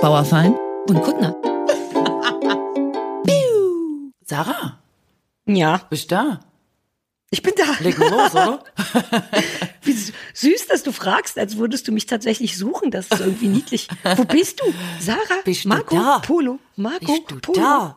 Bauerfein 0.00 0.56
und 0.88 1.02
Kuttner. 1.02 1.34
Sarah, 4.24 4.78
Ja, 5.46 5.80
bist 5.90 6.10
du 6.10 6.14
da? 6.14 6.40
ich 7.32 7.42
bin 7.42 7.52
da. 7.56 7.64
Leg 7.80 7.98
los, 7.98 8.32
oder? 8.32 8.62
Wie 9.82 9.92
sü- 9.92 10.12
süß, 10.34 10.66
dass 10.68 10.82
du 10.82 10.92
fragst, 10.92 11.38
als 11.38 11.56
würdest 11.56 11.86
du 11.88 11.92
mich 11.92 12.06
tatsächlich 12.06 12.56
suchen. 12.56 12.90
Das 12.90 13.06
ist 13.08 13.20
irgendwie 13.20 13.48
niedlich. 13.48 13.88
Wo 14.16 14.24
bist 14.24 14.60
du? 14.60 14.64
Sarah? 15.00 15.40
Bist 15.44 15.64
du 15.64 15.68
Marco? 15.68 15.94
da? 15.96 16.18
Polo? 16.20 16.58
Marco? 16.76 17.06
Bist 17.06 17.22
du 17.30 17.38
Polo? 17.40 17.60
da? 17.60 17.96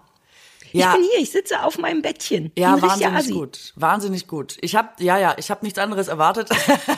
Ich 0.73 0.79
Ja. 0.81 0.93
bin 0.93 1.03
hier, 1.03 1.21
ich 1.21 1.29
sitze 1.31 1.63
auf 1.63 1.77
meinem 1.77 2.01
Bettchen. 2.01 2.51
Ja, 2.57 2.81
wahnsinnig 2.81 3.31
gut. 3.31 3.73
Wahnsinnig 3.75 4.27
gut. 4.27 4.57
Ich 4.61 4.75
hab, 4.75 4.99
ja, 4.99 5.17
ja, 5.19 5.35
ich 5.37 5.49
habe 5.51 5.63
nichts 5.63 5.77
anderes 5.79 6.07
erwartet. 6.07 6.49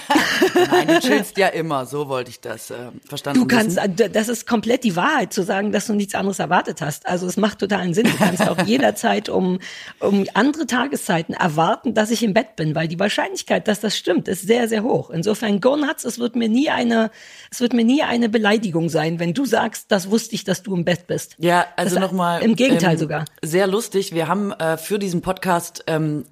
Nein, 0.72 0.88
du 0.88 1.00
chillst 1.00 1.38
ja 1.38 1.48
immer. 1.48 1.86
So 1.86 2.08
wollte 2.08 2.30
ich 2.32 2.40
das 2.42 2.72
äh, 2.72 2.76
verstanden 3.08 3.42
Du 3.42 3.48
kannst, 3.48 3.78
wissen. 3.78 4.14
das 4.14 4.30
ist 4.30 4.48
komplett 4.48 4.84
die 4.84 4.96
Wahrheit, 4.96 5.34
zu 5.34 5.44
sagen, 5.44 5.72
dass 5.72 5.88
du 5.88 5.94
nichts 5.94 6.16
anderes 6.16 6.40
erwartet 6.40 6.82
hast. 6.82 7.06
Also 7.08 7.28
es 7.28 7.38
macht 7.38 7.60
totalen 7.60 7.94
Sinn. 7.94 8.06
Du 8.06 8.16
kannst 8.18 8.48
auch 8.48 8.58
jederzeit 8.66 9.30
um, 9.30 9.60
um 10.00 10.26
andere 10.34 10.66
Tageszeiten 10.68 11.34
erwarten, 11.36 11.94
dass 11.94 12.12
ich 12.12 12.24
im 12.24 12.34
Bett 12.34 12.56
bin, 12.56 12.76
weil 12.76 12.88
die 12.88 13.00
Wahrscheinlichkeit, 13.00 13.68
dass 13.68 13.80
das 13.82 13.98
stimmt, 13.98 14.28
ist 14.28 14.48
sehr, 14.48 14.68
sehr 14.68 14.84
hoch. 14.84 15.10
Insofern, 15.10 15.60
go 15.62 15.76
nuts, 15.76 16.06
es 16.06 16.18
wird 16.20 16.36
mir 16.36 16.50
nie 16.50 16.70
eine, 16.70 17.12
es 17.52 17.60
wird 17.60 17.74
mir 17.74 17.84
nie 17.84 18.04
eine 18.04 18.30
Beleidigung 18.30 18.90
sein, 18.90 19.20
wenn 19.20 19.34
du 19.34 19.46
sagst, 19.46 19.92
das 19.92 20.10
wusste 20.10 20.36
ich, 20.36 20.44
dass 20.44 20.64
du 20.64 20.74
im 20.76 20.86
Bett 20.86 21.08
bist. 21.08 21.36
Ja, 21.40 21.66
also 21.76 22.00
nochmal. 22.00 22.42
Im 22.42 22.56
Gegenteil 22.56 22.98
sogar. 22.98 23.26
Sehr 23.42 23.65
lustig. 23.68 24.14
Wir 24.14 24.28
haben 24.28 24.52
äh, 24.52 24.78
für 24.78 25.00
diesen 25.00 25.22
Podcast 25.22 25.84
ähm, 25.88 26.26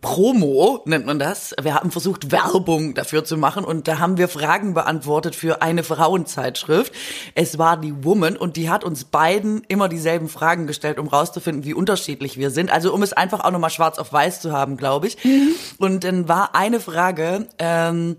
Promo, 0.00 0.82
nennt 0.84 1.06
man 1.06 1.18
das. 1.18 1.54
Wir 1.60 1.74
haben 1.74 1.90
versucht, 1.90 2.30
Werbung 2.30 2.94
dafür 2.94 3.24
zu 3.24 3.36
machen 3.36 3.64
und 3.64 3.88
da 3.88 3.98
haben 3.98 4.18
wir 4.18 4.28
Fragen 4.28 4.74
beantwortet 4.74 5.34
für 5.34 5.62
eine 5.62 5.82
Frauenzeitschrift. 5.82 6.92
Es 7.34 7.58
war 7.58 7.76
die 7.76 8.04
Woman 8.04 8.36
und 8.36 8.56
die 8.56 8.70
hat 8.70 8.84
uns 8.84 9.04
beiden 9.04 9.62
immer 9.68 9.88
dieselben 9.88 10.28
Fragen 10.28 10.66
gestellt, 10.66 10.98
um 10.98 11.08
rauszufinden, 11.08 11.64
wie 11.64 11.74
unterschiedlich 11.74 12.36
wir 12.36 12.50
sind. 12.50 12.70
Also 12.70 12.92
um 12.92 13.02
es 13.02 13.12
einfach 13.12 13.40
auch 13.40 13.50
nochmal 13.50 13.70
schwarz 13.70 13.98
auf 13.98 14.12
weiß 14.12 14.40
zu 14.40 14.52
haben, 14.52 14.76
glaube 14.76 15.06
ich. 15.06 15.22
Mhm. 15.24 15.54
Und 15.78 16.04
dann 16.04 16.28
war 16.28 16.54
eine 16.54 16.80
Frage, 16.80 17.48
ähm, 17.58 18.16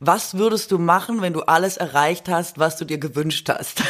was 0.00 0.38
würdest 0.38 0.72
du 0.72 0.78
machen, 0.78 1.20
wenn 1.20 1.34
du 1.34 1.42
alles 1.42 1.76
erreicht 1.76 2.28
hast, 2.28 2.58
was 2.58 2.76
du 2.76 2.86
dir 2.86 2.98
gewünscht 2.98 3.48
hast? 3.50 3.82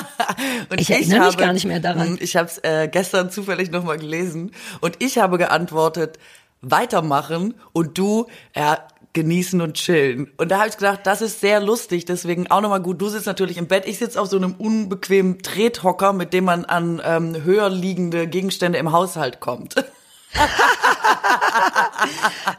und 0.70 0.80
Ich 0.80 0.90
erinnere 0.90 1.26
mich 1.26 1.36
gar 1.38 1.54
nicht 1.54 1.64
mehr 1.64 1.80
daran. 1.80 2.08
Hm, 2.08 2.18
Ich 2.20 2.36
habe 2.36 2.46
es 2.46 2.58
äh, 2.58 2.88
gestern 2.92 3.30
zufällig 3.30 3.70
nochmal 3.70 3.98
gelesen 3.98 4.52
und 4.80 5.02
ich 5.02 5.18
habe 5.18 5.38
geantwortet, 5.38 6.18
weitermachen 6.60 7.54
und 7.72 7.96
du, 7.96 8.26
ja, 8.54 8.86
genießen 9.14 9.62
und 9.62 9.74
chillen. 9.74 10.30
Und 10.36 10.50
da 10.50 10.58
habe 10.58 10.68
ich 10.68 10.76
gedacht, 10.76 11.00
das 11.04 11.22
ist 11.22 11.40
sehr 11.40 11.58
lustig, 11.60 12.04
deswegen 12.04 12.50
auch 12.50 12.60
nochmal 12.60 12.82
gut. 12.82 13.00
Du 13.00 13.08
sitzt 13.08 13.24
natürlich 13.26 13.56
im 13.56 13.66
Bett, 13.66 13.86
ich 13.86 13.96
sitze 13.98 14.20
auf 14.20 14.28
so 14.28 14.36
einem 14.36 14.52
unbequemen 14.58 15.42
Trethocker, 15.42 16.12
mit 16.12 16.34
dem 16.34 16.44
man 16.44 16.66
an 16.66 17.00
ähm, 17.02 17.42
höher 17.42 17.70
liegende 17.70 18.26
Gegenstände 18.26 18.78
im 18.78 18.92
Haushalt 18.92 19.40
kommt. 19.40 19.74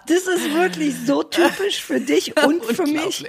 Das 0.07 0.21
ist 0.25 0.53
wirklich 0.53 0.95
so 1.05 1.21
typisch 1.23 1.81
für 1.83 1.99
dich 1.99 2.33
und 2.43 2.63
für 2.63 2.83
mich. 2.85 3.23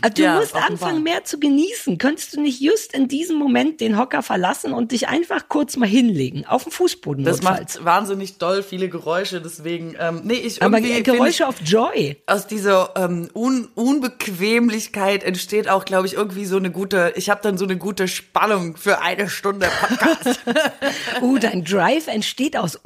Also 0.00 0.14
Du 0.14 0.22
Ja, 0.22 0.36
musst 0.36 0.52
offenbar. 0.54 0.70
anfangen, 0.70 1.02
mehr 1.02 1.24
zu 1.24 1.38
genießen. 1.38 1.98
Könntest 1.98 2.34
du 2.34 2.40
nicht 2.40 2.60
just 2.60 2.92
in 2.94 3.08
diesem 3.08 3.36
Moment 3.38 3.80
den 3.80 3.96
Hocker 3.98 4.22
verlassen 4.22 4.72
und 4.72 4.92
dich 4.92 5.08
einfach 5.08 5.48
kurz 5.48 5.76
mal 5.76 5.88
hinlegen, 5.88 6.44
auf 6.46 6.64
dem 6.64 6.72
Fußboden 6.72 7.24
Das 7.24 7.40
notfalls. 7.42 7.76
macht 7.76 7.84
wahnsinnig 7.84 8.38
doll 8.38 8.62
viele 8.62 8.88
Geräusche, 8.88 9.40
deswegen, 9.40 9.94
ähm, 9.98 10.22
nee, 10.24 10.34
ich 10.34 10.62
Aber 10.62 10.80
Geräusche 10.80 11.46
auf 11.46 11.56
Joy. 11.64 12.16
aus 12.26 12.46
dieser 12.46 12.92
ähm, 12.96 13.28
Un 13.34 13.68
Unbequemlichkeit 13.74 15.22
entsteht 15.24 15.68
auch, 15.68 15.84
glaube 15.84 16.06
ich, 16.06 16.14
irgendwie 16.14 16.46
so 16.46 16.56
eine 16.56 16.70
gute, 16.70 17.12
ich 17.16 17.30
habe 17.30 17.40
dann 17.42 17.58
so 17.58 17.64
eine 17.64 17.76
gute 17.76 18.08
Spannung 18.08 18.76
für 18.76 19.00
eine 19.00 19.28
Stunde 19.30 19.68
Podcast. 19.80 20.40
Uh, 21.20 21.38
dein 21.40 21.64
Drive 21.64 22.06
entsteht 22.08 22.56
aus 22.56 22.76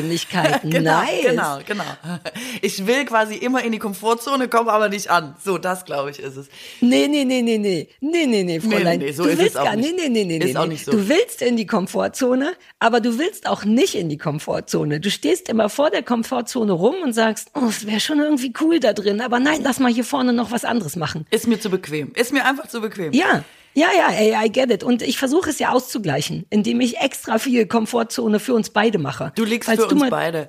Unbequemlichkeiten. 0.00 0.70
genau, 0.70 1.00
nice. 1.00 1.22
genau, 1.22 1.58
genau. 1.66 1.84
Ich 2.62 2.86
will 2.86 3.04
quasi 3.04 3.36
immer 3.36 3.62
in 3.62 3.72
die 3.72 3.78
Komfortzone, 3.78 4.48
komme 4.48 4.72
aber 4.72 4.88
nicht 4.88 5.10
an. 5.10 5.34
So, 5.42 5.58
das 5.58 5.84
glaube 5.84 6.10
ich 6.10 6.18
ist 6.18 6.36
es. 6.36 6.48
Nee, 6.80 7.08
nee, 7.08 7.24
nee, 7.24 7.42
nee, 7.42 7.58
nee. 7.58 7.88
Nee, 8.00 8.26
nee, 8.26 8.42
nee, 8.42 8.60
Fräulein. 8.60 8.98
nee, 8.98 9.12
so 9.12 9.24
du 9.24 9.30
ist 9.30 9.38
willst 9.38 9.54
es 9.54 9.56
auch 9.56 9.64
gar, 9.64 9.76
nicht. 9.76 9.96
Nee, 9.96 10.08
nee, 10.08 10.24
nee, 10.24 10.38
nee, 10.38 10.44
Ist 10.44 10.54
nee. 10.54 10.58
auch 10.58 10.66
nicht 10.66 10.84
so. 10.84 10.92
Du 10.92 11.08
willst 11.08 11.42
in 11.42 11.56
die 11.56 11.66
Komfortzone, 11.66 12.52
aber 12.78 13.00
du 13.00 13.18
willst 13.18 13.46
auch 13.46 13.64
nicht 13.64 13.94
in 13.94 14.08
die 14.08 14.18
Komfortzone. 14.18 15.00
Du 15.00 15.10
stehst 15.10 15.48
immer 15.48 15.68
vor 15.68 15.90
der 15.90 16.02
Komfortzone 16.02 16.72
rum 16.72 16.96
und 17.02 17.12
sagst, 17.12 17.50
oh, 17.54 17.66
es 17.68 17.86
wäre 17.86 18.00
schon 18.00 18.18
irgendwie 18.20 18.52
cool 18.60 18.80
da 18.80 18.92
drin, 18.92 19.20
aber 19.20 19.40
nein, 19.40 19.60
lass 19.62 19.78
mal 19.80 19.92
hier 19.92 20.04
vorne 20.04 20.32
noch 20.32 20.50
was 20.50 20.64
anderes 20.64 20.96
machen. 20.96 21.26
Ist 21.30 21.46
mir 21.46 21.60
zu 21.60 21.70
bequem. 21.70 22.12
Ist 22.14 22.32
mir 22.32 22.44
einfach 22.44 22.68
zu 22.68 22.80
bequem. 22.80 23.12
Ja, 23.12 23.44
ja, 23.74 23.88
ja, 23.96 24.10
ey, 24.10 24.34
I 24.46 24.50
get 24.50 24.70
it. 24.70 24.82
Und 24.82 25.02
ich 25.02 25.18
versuche 25.18 25.50
es 25.50 25.58
ja 25.58 25.70
auszugleichen, 25.70 26.46
indem 26.50 26.80
ich 26.80 26.98
extra 26.98 27.38
viel 27.38 27.66
Komfortzone 27.66 28.40
für 28.40 28.54
uns 28.54 28.70
beide 28.70 28.98
mache. 28.98 29.32
Du 29.36 29.44
liegst 29.44 29.68
Falls 29.68 29.82
für 29.82 29.88
du 29.88 30.00
uns 30.00 30.10
beide. 30.10 30.48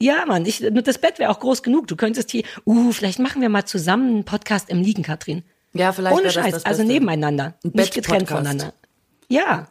Ja, 0.00 0.26
Mann, 0.26 0.44
ich, 0.44 0.62
das 0.84 0.98
Bett 0.98 1.18
wäre 1.18 1.30
auch 1.30 1.40
groß 1.40 1.62
genug. 1.62 1.86
Du 1.86 1.96
könntest 1.96 2.30
hier, 2.30 2.42
uh, 2.66 2.92
vielleicht 2.92 3.18
machen 3.18 3.40
wir 3.40 3.48
mal 3.48 3.64
zusammen 3.64 4.08
einen 4.08 4.24
Podcast 4.24 4.68
im 4.68 4.82
Liegen, 4.82 5.02
Katrin. 5.02 5.42
Ja, 5.72 5.92
vielleicht 5.92 6.14
Ohne 6.14 6.24
wäre 6.24 6.34
das 6.34 6.44
Scheiß, 6.44 6.54
das 6.54 6.64
also 6.66 6.82
nebeneinander, 6.82 7.54
Ein 7.64 7.70
nicht 7.74 7.94
getrennt 7.94 8.28
voneinander. 8.28 8.74
Ja, 9.28 9.68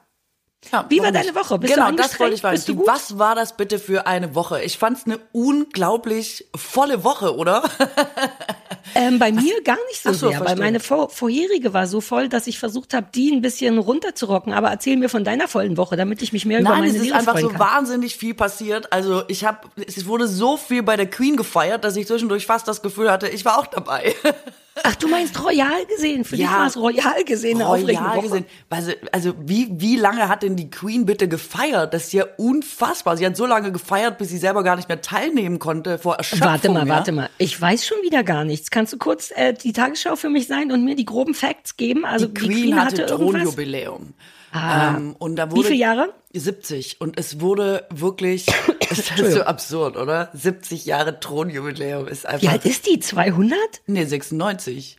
Ja, 0.71 0.85
Wie 0.89 0.99
war 0.99 1.11
deine 1.11 1.31
nicht? 1.31 1.35
Woche? 1.35 1.59
Bist 1.59 1.73
genau, 1.73 1.91
das 1.91 2.19
wollte 2.19 2.35
ich 2.35 2.65
gut? 2.75 2.87
Was 2.87 3.17
war 3.17 3.35
das 3.35 3.55
bitte 3.55 3.79
für 3.79 4.07
eine 4.07 4.35
Woche? 4.35 4.63
Ich 4.63 4.77
fand's 4.77 5.05
eine 5.05 5.19
unglaublich 5.31 6.45
volle 6.55 7.03
Woche, 7.03 7.35
oder? 7.35 7.63
ähm, 8.95 9.19
bei 9.19 9.31
mir 9.31 9.61
gar 9.63 9.77
nicht 9.89 10.01
so, 10.01 10.11
so, 10.11 10.29
sehr, 10.29 10.39
weil 10.39 10.47
verstehe. 10.47 10.63
meine 10.63 10.79
vor, 10.79 11.09
vorherige 11.09 11.73
war 11.73 11.87
so 11.87 12.01
voll, 12.01 12.29
dass 12.29 12.47
ich 12.47 12.59
versucht 12.59 12.93
habe, 12.93 13.07
die 13.13 13.31
ein 13.31 13.41
bisschen 13.41 13.77
runterzurocken. 13.77 14.53
Aber 14.53 14.69
erzähl 14.69 14.97
mir 14.97 15.09
von 15.09 15.23
deiner 15.23 15.47
vollen 15.47 15.77
Woche, 15.77 15.97
damit 15.97 16.21
ich 16.21 16.33
mich 16.33 16.45
mehr 16.45 16.59
über 16.59 16.69
Nein, 16.69 16.79
meine 16.79 16.89
es 16.91 16.95
ist 16.95 17.03
Seele 17.03 17.15
einfach 17.15 17.37
so 17.37 17.49
kann. 17.49 17.59
wahnsinnig 17.59 18.15
viel 18.15 18.33
passiert. 18.33 18.91
Also 18.91 19.23
ich 19.27 19.45
habe, 19.45 19.67
es 19.85 20.05
wurde 20.05 20.27
so 20.27 20.57
viel 20.57 20.83
bei 20.83 20.97
der 20.97 21.09
Queen 21.09 21.37
gefeiert, 21.37 21.83
dass 21.83 21.95
ich 21.95 22.07
zwischendurch 22.07 22.45
fast 22.45 22.67
das 22.67 22.81
Gefühl 22.81 23.11
hatte, 23.11 23.27
ich 23.27 23.45
war 23.45 23.59
auch 23.59 23.67
dabei. 23.67 24.15
Ach, 24.83 24.95
du 24.95 25.07
meinst 25.07 25.41
royal 25.41 25.85
gesehen? 25.85 26.25
Für 26.25 26.35
dich 26.35 26.45
Ja. 26.45 26.59
war 26.59 26.67
es 26.67 26.75
royal 26.75 27.23
gesehen, 27.23 27.61
Royal 27.61 28.21
gesehen. 28.21 28.45
Also, 28.69 28.91
also 29.11 29.33
wie, 29.39 29.69
wie 29.71 29.95
lange 29.95 30.27
hat 30.27 30.43
denn 30.43 30.57
die 30.57 30.69
Queen 30.69 31.05
bitte 31.05 31.29
gefeiert? 31.29 31.93
Das 31.93 32.05
ist 32.05 32.13
ja 32.13 32.25
unfassbar. 32.37 33.15
Sie 33.15 33.25
hat 33.25 33.37
so 33.37 33.45
lange 33.45 33.71
gefeiert, 33.71 34.17
bis 34.17 34.29
sie 34.29 34.37
selber 34.37 34.63
gar 34.63 34.75
nicht 34.75 34.89
mehr 34.89 35.01
teilnehmen 35.01 35.59
konnte 35.59 35.97
vor 35.97 36.15
Erschöpfung. 36.15 36.47
Warte 36.47 36.69
mal, 36.69 36.85
ja? 36.87 36.93
warte 36.93 37.11
mal. 37.13 37.29
Ich 37.37 37.59
weiß 37.59 37.85
schon 37.85 37.97
wieder 38.03 38.23
gar 38.23 38.43
nichts. 38.43 38.69
Kannst 38.69 38.91
du 38.91 38.97
kurz 38.97 39.31
äh, 39.35 39.53
die 39.53 39.71
Tagesschau 39.71 40.17
für 40.17 40.29
mich 40.29 40.47
sein 40.47 40.71
und 40.73 40.83
mir 40.83 40.95
die 40.95 41.05
groben 41.05 41.33
Facts 41.35 41.77
geben? 41.77 42.03
Also 42.03 42.27
Die 42.27 42.33
Queen, 42.33 42.75
hatte, 42.79 43.03
irgendwas? 43.03 43.43
Thronjubiläum. 43.43 44.13
Ah. 44.55 44.95
Ähm, 44.95 45.15
und 45.19 45.35
da 45.35 45.51
Wie 45.51 45.57
wurde 45.57 45.67
viele 45.67 45.79
Jahre? 45.79 46.13
70 46.33 47.01
und 47.01 47.19
es 47.19 47.41
wurde 47.41 47.85
wirklich, 47.93 48.47
ist 48.89 49.11
das 49.19 49.33
so 49.33 49.41
absurd, 49.43 49.97
oder? 49.97 50.29
70 50.33 50.85
Jahre 50.85 51.19
Thronjubiläum 51.19 52.07
ist 52.07 52.25
einfach. 52.25 52.41
Wie 52.41 52.47
alt 52.47 52.65
ist 52.65 52.87
die? 52.87 52.99
200? 52.99 53.57
Nee, 53.87 54.05
96. 54.05 54.97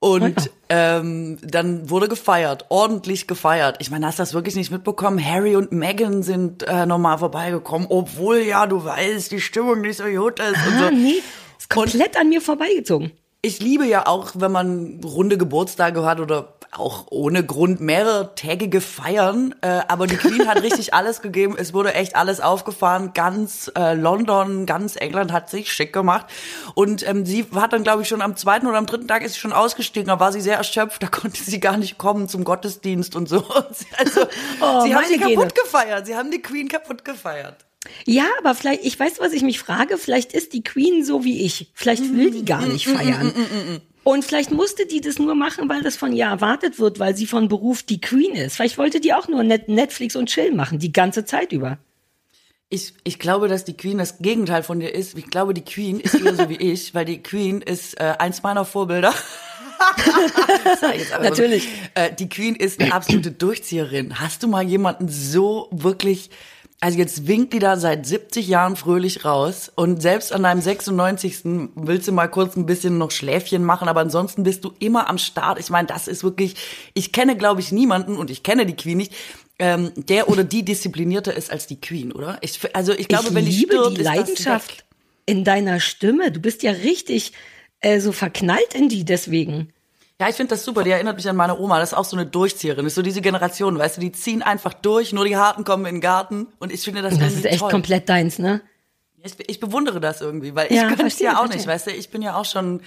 Und 0.00 0.22
Oh 0.22 0.26
ja. 0.70 0.98
ähm, 1.00 1.38
dann 1.42 1.90
wurde 1.90 2.06
gefeiert, 2.08 2.66
ordentlich 2.68 3.26
gefeiert. 3.26 3.76
Ich 3.80 3.90
meine, 3.90 4.06
hast 4.06 4.18
du 4.18 4.22
das 4.22 4.32
wirklich 4.32 4.54
nicht 4.54 4.70
mitbekommen? 4.70 5.22
Harry 5.24 5.56
und 5.56 5.72
Meghan 5.72 6.22
sind 6.22 6.62
äh, 6.62 6.86
nochmal 6.86 7.18
vorbeigekommen, 7.18 7.88
obwohl 7.90 8.38
ja, 8.38 8.66
du 8.68 8.84
weißt, 8.84 9.32
die 9.32 9.40
Stimmung 9.40 9.80
nicht 9.80 9.96
so 9.96 10.04
gut 10.04 10.38
ist 10.38 10.50
und 10.68 10.74
Ah, 10.74 10.88
so. 10.88 10.90
nee. 10.94 11.20
Ist 11.58 11.68
komplett 11.68 12.16
an 12.16 12.28
mir 12.28 12.40
vorbeigezogen. 12.40 13.10
Ich 13.42 13.60
liebe 13.60 13.86
ja 13.86 14.06
auch, 14.06 14.30
wenn 14.36 14.52
man 14.52 15.00
runde 15.04 15.36
Geburtstage 15.36 16.04
hat 16.04 16.20
oder 16.20 16.54
auch 16.70 17.06
ohne 17.10 17.44
Grund 17.44 17.80
mehrere 17.80 18.34
tägige 18.34 18.80
Feiern. 18.80 19.54
Äh, 19.62 19.80
aber 19.88 20.06
die 20.06 20.16
Queen 20.16 20.46
hat 20.46 20.62
richtig 20.62 20.92
alles 20.94 21.22
gegeben. 21.22 21.56
Es 21.58 21.72
wurde 21.72 21.94
echt 21.94 22.14
alles 22.14 22.40
aufgefahren. 22.40 23.12
Ganz 23.14 23.70
äh, 23.76 23.94
London, 23.94 24.66
ganz 24.66 24.96
England 24.96 25.32
hat 25.32 25.48
sich 25.50 25.72
schick 25.72 25.92
gemacht. 25.92 26.26
Und 26.74 27.06
ähm, 27.08 27.24
sie 27.24 27.46
hat 27.54 27.72
dann, 27.72 27.82
glaube 27.84 28.02
ich, 28.02 28.08
schon 28.08 28.20
am 28.22 28.36
zweiten 28.36 28.66
oder 28.66 28.78
am 28.78 28.86
dritten 28.86 29.08
Tag 29.08 29.22
ist 29.22 29.34
sie 29.34 29.40
schon 29.40 29.52
ausgestiegen. 29.52 30.08
Da 30.08 30.20
war 30.20 30.30
sie 30.32 30.40
sehr 30.40 30.56
erschöpft. 30.56 31.02
Da 31.02 31.06
konnte 31.08 31.42
sie 31.42 31.58
gar 31.60 31.76
nicht 31.78 31.98
kommen 31.98 32.28
zum 32.28 32.44
Gottesdienst 32.44 33.16
und 33.16 33.28
so. 33.28 33.38
Und 33.54 33.74
sie- 33.76 33.86
Also, 33.96 34.20
Oh, 34.60 34.80
sie 34.82 34.94
haben 34.94 35.04
sie 35.08 35.18
Gene. 35.18 35.34
kaputt 35.36 35.54
gefeiert. 35.54 36.06
Sie 36.06 36.14
haben 36.16 36.30
die 36.30 36.42
Queen 36.42 36.68
kaputt 36.68 37.04
gefeiert. 37.04 37.64
Ja, 38.04 38.24
aber 38.40 38.54
vielleicht, 38.54 38.84
ich 38.84 38.98
weiß, 39.00 39.20
was 39.20 39.32
ich 39.32 39.42
mich 39.42 39.58
frage, 39.58 39.96
vielleicht 39.96 40.32
ist 40.34 40.52
die 40.52 40.62
Queen 40.62 41.04
so 41.04 41.24
wie 41.24 41.44
ich. 41.46 41.70
Vielleicht 41.74 42.02
will 42.14 42.30
die 42.30 42.44
gar 42.44 42.66
nicht 42.66 42.86
feiern. 42.86 43.32
Und 44.08 44.24
vielleicht 44.24 44.50
musste 44.50 44.86
die 44.86 45.02
das 45.02 45.18
nur 45.18 45.34
machen, 45.34 45.68
weil 45.68 45.82
das 45.82 45.96
von 45.96 46.14
ihr 46.14 46.24
erwartet 46.24 46.78
wird, 46.78 46.98
weil 46.98 47.14
sie 47.14 47.26
von 47.26 47.48
Beruf 47.48 47.82
die 47.82 48.00
Queen 48.00 48.34
ist. 48.34 48.56
Vielleicht 48.56 48.78
wollte 48.78 49.00
die 49.00 49.12
auch 49.12 49.28
nur 49.28 49.42
Net 49.42 49.68
Netflix 49.68 50.16
und 50.16 50.30
Chill 50.30 50.54
machen, 50.54 50.78
die 50.78 50.92
ganze 50.92 51.26
Zeit 51.26 51.52
über. 51.52 51.76
Ich, 52.70 52.94
ich 53.04 53.18
glaube, 53.18 53.48
dass 53.48 53.66
die 53.66 53.76
Queen 53.76 53.98
das 53.98 54.16
Gegenteil 54.16 54.62
von 54.62 54.80
dir 54.80 54.94
ist. 54.94 55.18
Ich 55.18 55.26
glaube, 55.26 55.52
die 55.52 55.62
Queen 55.62 56.00
ist 56.00 56.14
eher 56.14 56.34
so 56.34 56.48
wie 56.48 56.56
ich, 56.56 56.94
weil 56.94 57.04
die 57.04 57.22
Queen 57.22 57.60
ist 57.60 58.00
äh, 58.00 58.14
eins 58.18 58.42
meiner 58.42 58.64
Vorbilder. 58.64 59.12
Sag 60.80 60.94
ich 60.94 61.02
jetzt 61.02 61.12
einfach 61.12 61.24
so. 61.24 61.42
Natürlich. 61.42 61.68
Äh, 61.92 62.10
die 62.14 62.30
Queen 62.30 62.56
ist 62.56 62.80
eine 62.80 62.94
absolute 62.94 63.30
Durchzieherin. 63.30 64.20
Hast 64.20 64.42
du 64.42 64.48
mal 64.48 64.64
jemanden 64.64 65.10
so 65.10 65.68
wirklich 65.70 66.30
Also 66.80 66.98
jetzt 66.98 67.26
winkt 67.26 67.52
die 67.52 67.58
da 67.58 67.76
seit 67.76 68.06
70 68.06 68.46
Jahren 68.46 68.76
fröhlich 68.76 69.24
raus 69.24 69.72
und 69.74 70.00
selbst 70.00 70.32
an 70.32 70.44
deinem 70.44 70.60
96. 70.60 71.40
willst 71.74 72.06
du 72.06 72.12
mal 72.12 72.28
kurz 72.28 72.56
ein 72.56 72.66
bisschen 72.66 72.98
noch 72.98 73.10
Schläfchen 73.10 73.64
machen, 73.64 73.88
aber 73.88 74.00
ansonsten 74.00 74.44
bist 74.44 74.64
du 74.64 74.72
immer 74.78 75.08
am 75.08 75.18
Start. 75.18 75.58
Ich 75.58 75.70
meine, 75.70 75.88
das 75.88 76.06
ist 76.06 76.22
wirklich, 76.22 76.54
ich 76.94 77.10
kenne 77.10 77.36
glaube 77.36 77.60
ich 77.60 77.72
niemanden 77.72 78.16
und 78.16 78.30
ich 78.30 78.44
kenne 78.44 78.64
die 78.64 78.76
Queen 78.76 78.98
nicht, 78.98 79.12
ähm, 79.58 79.90
der 79.96 80.28
oder 80.28 80.44
die 80.44 80.64
disziplinierter 80.64 81.34
ist 81.34 81.50
als 81.50 81.66
die 81.66 81.80
Queen, 81.80 82.12
oder? 82.12 82.38
Ich, 82.42 82.60
also 82.74 82.92
ich 82.92 83.08
glaube, 83.08 83.28
ich 83.28 83.34
wenn 83.34 83.44
liebe 83.44 83.74
stirbt, 83.74 83.98
die 83.98 84.02
Leidenschaft 84.02 84.84
in 85.26 85.42
deiner 85.42 85.80
Stimme. 85.80 86.30
Du 86.30 86.40
bist 86.40 86.62
ja 86.62 86.70
richtig 86.70 87.32
äh, 87.80 88.00
so 88.00 88.12
verknallt 88.12 88.74
in 88.74 88.88
die 88.88 89.04
deswegen. 89.04 89.72
Ja, 90.20 90.28
ich 90.28 90.34
finde 90.34 90.50
das 90.50 90.64
super. 90.64 90.82
Die 90.82 90.90
erinnert 90.90 91.16
mich 91.16 91.28
an 91.28 91.36
meine 91.36 91.58
Oma. 91.58 91.78
Das 91.78 91.92
ist 91.92 91.98
auch 91.98 92.04
so 92.04 92.16
eine 92.16 92.26
Durchzieherin. 92.26 92.84
Das 92.84 92.92
ist 92.92 92.96
so 92.96 93.02
diese 93.02 93.20
Generation, 93.20 93.78
weißt 93.78 93.98
du, 93.98 94.00
die 94.00 94.10
ziehen 94.12 94.42
einfach 94.42 94.74
durch, 94.74 95.12
nur 95.12 95.24
die 95.24 95.36
Harten 95.36 95.62
kommen 95.64 95.86
in 95.86 95.96
den 95.96 96.00
Garten. 96.00 96.48
Und 96.58 96.72
ich 96.72 96.82
finde 96.82 97.02
das 97.02 97.18
Das 97.18 97.34
ist 97.34 97.44
echt 97.44 97.60
toll. 97.60 97.70
komplett 97.70 98.08
deins, 98.08 98.38
ne? 98.38 98.60
Ich, 99.22 99.34
ich 99.48 99.60
bewundere 99.60 100.00
das 100.00 100.20
irgendwie, 100.20 100.54
weil 100.54 100.72
Ja, 100.72 100.82
ich 100.82 100.88
könnte 100.88 101.06
es 101.06 101.18
ja 101.20 101.32
auch 101.34 101.38
verstehe. 101.40 101.56
nicht, 101.58 101.66
weißt 101.68 101.86
du, 101.88 101.90
ich 101.92 102.10
bin 102.10 102.22
ja 102.22 102.36
auch 102.36 102.44
schon 102.44 102.80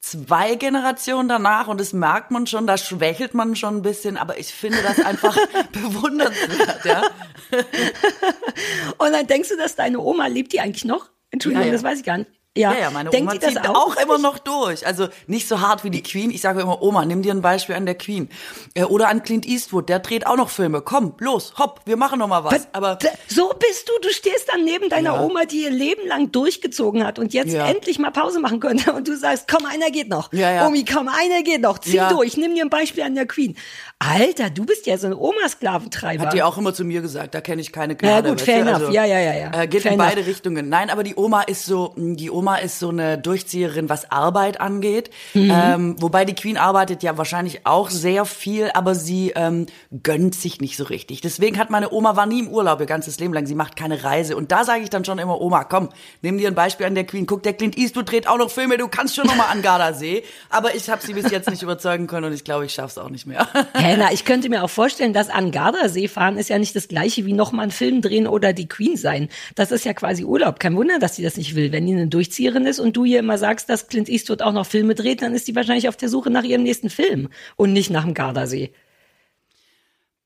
zwei 0.00 0.54
Generationen 0.54 1.28
danach 1.28 1.68
und 1.68 1.80
das 1.80 1.94
merkt 1.94 2.30
man 2.30 2.46
schon, 2.46 2.66
da 2.66 2.76
schwächelt 2.76 3.32
man 3.34 3.56
schon 3.56 3.76
ein 3.78 3.82
bisschen, 3.82 4.18
aber 4.18 4.38
ich 4.38 4.48
finde 4.52 4.78
das 4.82 5.00
einfach 5.04 5.34
bewundernswert, 5.72 6.84
ja. 6.84 7.02
Und 8.98 9.12
dann 9.12 9.26
denkst 9.26 9.48
du, 9.48 9.56
dass 9.56 9.76
deine 9.76 10.00
Oma 10.00 10.26
lebt 10.26 10.52
die 10.52 10.60
eigentlich 10.60 10.84
noch? 10.84 11.08
Entschuldigung, 11.30 11.62
Ja, 11.62 11.68
ja. 11.68 11.72
das 11.72 11.82
weiß 11.82 11.98
ich 12.00 12.04
gar 12.04 12.18
nicht. 12.18 12.30
Ja, 12.56 12.72
Ja, 12.72 12.78
ja, 12.82 12.90
meine 12.90 13.10
Denkt 13.10 13.32
Oma 13.32 13.40
zieht 13.40 13.58
auch, 13.68 13.74
auch, 13.74 13.96
immer 13.96 14.18
noch 14.18 14.38
durch. 14.38 14.86
Also 14.86 15.08
nicht 15.26 15.48
so 15.48 15.60
hart 15.60 15.82
wie 15.82 15.90
die 15.90 16.02
Queen. 16.04 16.30
Ich 16.30 16.40
sage 16.40 16.60
immer, 16.60 16.80
Oma, 16.82 17.04
nimm 17.04 17.20
dir 17.22 17.32
ein 17.34 17.42
Beispiel 17.42 17.74
an 17.74 17.84
der 17.84 17.96
Queen. 17.96 18.28
Äh, 18.74 18.84
Oder 18.84 19.08
an 19.08 19.24
Clint 19.24 19.44
Eastwood, 19.44 19.88
der 19.88 19.98
dreht 19.98 20.26
auch 20.28 20.36
noch 20.36 20.50
Filme. 20.50 20.80
Komm, 20.80 21.14
los, 21.18 21.54
hopp, 21.58 21.80
wir 21.84 21.96
machen 21.96 22.20
noch 22.20 22.28
mal 22.28 22.44
was. 22.44 22.68
Aber 22.72 22.98
so 23.26 23.52
bist 23.58 23.88
du, 23.88 23.92
du 24.02 24.08
stehst 24.14 24.48
dann 24.52 24.64
neben 24.64 24.88
deiner 24.88 25.14
Ja. 25.14 25.20
Oma, 25.24 25.46
die 25.46 25.64
ihr 25.64 25.70
Leben 25.70 26.06
lang 26.06 26.30
durchgezogen 26.30 27.04
hat 27.04 27.18
und 27.18 27.34
jetzt 27.34 27.52
Ja. 27.52 27.66
endlich 27.66 27.98
mal 27.98 28.12
Pause 28.12 28.38
machen 28.38 28.60
könnte 28.60 28.92
und 28.92 29.08
du 29.08 29.16
sagst, 29.16 29.46
komm, 29.50 29.66
einer 29.66 29.90
geht 29.90 30.08
noch. 30.08 30.32
Ja, 30.32 30.52
ja. 30.52 30.66
Omi, 30.68 30.84
komm, 30.84 31.08
einer 31.08 31.42
geht 31.42 31.60
noch. 31.60 31.78
Zieh 31.80 32.00
durch, 32.10 32.36
nimm 32.36 32.54
dir 32.54 32.64
ein 32.64 32.70
Beispiel 32.70 33.02
an 33.02 33.16
der 33.16 33.26
Queen. 33.26 33.56
Alter, 34.00 34.50
du 34.50 34.66
bist 34.66 34.86
ja 34.86 34.98
so 34.98 35.06
ein 35.06 35.14
Oma-Sklaventreiber. 35.14 36.26
hat 36.26 36.34
die 36.34 36.42
auch 36.42 36.58
immer 36.58 36.74
zu 36.74 36.84
mir 36.84 37.00
gesagt, 37.00 37.34
da 37.34 37.40
kenne 37.40 37.62
ich 37.62 37.72
keine 37.72 37.96
Gnade. 37.96 38.28
gut, 38.28 38.40
weißt 38.40 38.44
fair 38.44 38.60
enough. 38.66 38.90
Ja, 38.92 39.04
ja, 39.06 39.18
ja, 39.18 39.34
ja. 39.34 39.62
Äh, 39.62 39.66
geht 39.66 39.82
Fair 39.82 39.92
in 39.92 39.98
beide 39.98 40.16
enough. 40.16 40.26
Richtungen. 40.26 40.68
Nein, 40.68 40.90
aber 40.90 41.04
die 41.04 41.14
Oma 41.16 41.42
ist 41.42 41.64
so, 41.64 41.94
mh, 41.96 42.16
die 42.16 42.30
Oma 42.30 42.56
ist 42.56 42.78
so 42.80 42.90
eine 42.90 43.16
Durchzieherin, 43.16 43.88
was 43.88 44.10
Arbeit 44.10 44.60
angeht. 44.60 45.10
Mhm. 45.32 45.50
Ähm, 45.54 45.96
wobei 46.00 46.26
die 46.26 46.34
Queen 46.34 46.58
arbeitet 46.58 47.02
ja 47.02 47.16
wahrscheinlich 47.16 47.66
auch 47.66 47.88
sehr 47.88 48.26
viel, 48.26 48.70
aber 48.74 48.94
sie 48.94 49.32
ähm, 49.36 49.66
gönnt 50.02 50.34
sich 50.34 50.60
nicht 50.60 50.76
so 50.76 50.84
richtig. 50.84 51.22
Deswegen 51.22 51.58
hat 51.58 51.70
meine 51.70 51.90
Oma 51.90 52.14
war 52.14 52.26
nie 52.26 52.40
im 52.40 52.48
Urlaub 52.48 52.80
ihr 52.80 52.86
ganzes 52.86 53.18
Leben 53.20 53.32
lang. 53.32 53.46
Sie 53.46 53.54
macht 53.54 53.74
keine 53.74 54.04
Reise. 54.04 54.36
Und 54.36 54.52
da 54.52 54.64
sage 54.64 54.82
ich 54.82 54.90
dann 54.90 55.06
schon 55.06 55.18
immer, 55.18 55.40
Oma, 55.40 55.64
komm, 55.64 55.88
nimm 56.20 56.36
dir 56.36 56.48
ein 56.48 56.54
Beispiel 56.54 56.84
an 56.84 56.94
der 56.94 57.04
Queen. 57.04 57.24
Guck, 57.26 57.42
der 57.42 57.54
Clint 57.54 57.78
Eastwood 57.78 58.10
dreht 58.10 58.28
auch 58.28 58.38
noch 58.38 58.50
Filme. 58.50 58.76
Du 58.76 58.88
kannst 58.88 59.14
schon 59.16 59.26
noch 59.26 59.36
mal 59.36 59.46
an 59.46 59.62
Gardasee. 59.62 60.24
Aber 60.50 60.74
ich 60.74 60.90
habe 60.90 61.00
sie 61.00 61.14
bis 61.14 61.30
jetzt 61.30 61.48
nicht 61.48 61.62
überzeugen 61.62 62.06
können 62.06 62.26
und 62.26 62.32
ich 62.34 62.44
glaube, 62.44 62.66
ich 62.66 62.74
schaff's 62.74 62.98
auch 62.98 63.08
nicht 63.08 63.26
mehr. 63.26 63.48
Hä, 63.84 63.96
na, 63.98 64.10
ich 64.12 64.24
könnte 64.24 64.48
mir 64.48 64.64
auch 64.64 64.70
vorstellen, 64.70 65.12
dass 65.12 65.28
an 65.28 65.50
Gardasee 65.50 66.08
fahren 66.08 66.38
ist 66.38 66.48
ja 66.48 66.58
nicht 66.58 66.74
das 66.74 66.88
gleiche 66.88 67.26
wie 67.26 67.34
nochmal 67.34 67.64
einen 67.64 67.70
Film 67.70 68.00
drehen 68.00 68.26
oder 68.26 68.54
die 68.54 68.66
Queen 68.66 68.96
sein. 68.96 69.28
Das 69.56 69.70
ist 69.72 69.84
ja 69.84 69.92
quasi 69.92 70.24
Urlaub. 70.24 70.58
Kein 70.58 70.74
Wunder, 70.74 70.98
dass 70.98 71.16
sie 71.16 71.22
das 71.22 71.36
nicht 71.36 71.54
will. 71.54 71.70
Wenn 71.70 71.86
die 71.86 71.92
eine 71.92 72.06
Durchzieherin 72.06 72.64
ist 72.64 72.80
und 72.80 72.96
du 72.96 73.04
ihr 73.04 73.18
immer 73.18 73.36
sagst, 73.36 73.68
dass 73.68 73.88
Clint 73.88 74.08
Eastwood 74.08 74.40
auch 74.40 74.52
noch 74.54 74.64
Filme 74.64 74.94
dreht, 74.94 75.20
dann 75.20 75.34
ist 75.34 75.48
die 75.48 75.54
wahrscheinlich 75.54 75.86
auf 75.90 75.96
der 75.98 76.08
Suche 76.08 76.30
nach 76.30 76.44
ihrem 76.44 76.62
nächsten 76.62 76.88
Film 76.88 77.28
und 77.56 77.74
nicht 77.74 77.90
nach 77.90 78.04
dem 78.04 78.14
Gardasee. 78.14 78.72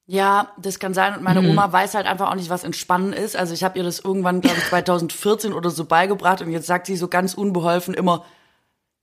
Ja, 0.06 0.52
das 0.56 0.78
kann 0.78 0.94
sein. 0.94 1.16
Und 1.16 1.22
meine 1.24 1.42
Mhm. 1.42 1.50
Oma 1.50 1.72
weiß 1.72 1.94
halt 1.96 2.06
einfach 2.06 2.30
auch 2.30 2.36
nicht, 2.36 2.50
was 2.50 2.62
Entspannen 2.62 3.12
ist. 3.12 3.36
Also 3.36 3.54
ich 3.54 3.64
habe 3.64 3.76
ihr 3.76 3.84
das 3.84 3.98
irgendwann, 3.98 4.40
glaube 4.40 4.58
ich, 4.58 4.64
2014 4.68 5.52
oder 5.52 5.70
so 5.70 5.84
beigebracht. 5.84 6.42
Und 6.42 6.52
jetzt 6.52 6.66
sagt 6.68 6.86
sie 6.86 6.96
so 6.96 7.08
ganz 7.08 7.34
unbeholfen 7.34 7.92
immer, 7.92 8.24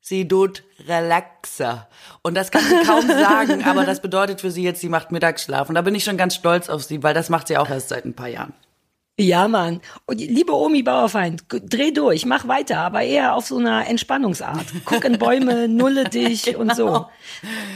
sie 0.05 0.27
tut 0.27 0.63
relaxer. 0.87 1.87
Und 2.21 2.35
das 2.35 2.51
kann 2.51 2.63
sie 2.63 2.85
kaum 2.85 3.07
sagen, 3.07 3.63
aber 3.63 3.85
das 3.85 4.01
bedeutet 4.01 4.41
für 4.41 4.51
sie 4.51 4.63
jetzt, 4.63 4.81
sie 4.81 4.89
macht 4.89 5.11
Mittagsschlaf. 5.11 5.67
Und 5.67 5.75
da 5.75 5.81
bin 5.81 5.95
ich 5.95 6.03
schon 6.03 6.17
ganz 6.17 6.35
stolz 6.35 6.69
auf 6.69 6.83
sie, 6.83 7.01
weil 7.01 7.15
das 7.15 7.29
macht 7.29 7.47
sie 7.47 7.57
auch 7.57 7.69
erst 7.69 7.89
seit 7.89 8.05
ein 8.05 8.13
paar 8.13 8.27
Jahren. 8.27 8.53
Ja, 9.17 9.47
Mann. 9.47 9.79
Und 10.05 10.19
liebe 10.19 10.53
Omi 10.53 10.83
Bauerfeind, 10.83 11.45
dreh 11.47 11.91
durch, 11.91 12.25
mach 12.25 12.49
weiter, 12.49 12.79
aber 12.79 13.01
eher 13.01 13.33
auf 13.33 13.47
so 13.47 13.57
einer 13.57 13.87
Entspannungsart. 13.87 14.65
Guck 14.83 15.05
in 15.05 15.17
Bäume, 15.17 15.67
nulle 15.69 16.03
dich 16.03 16.55
und 16.57 16.75
so. 16.75 17.05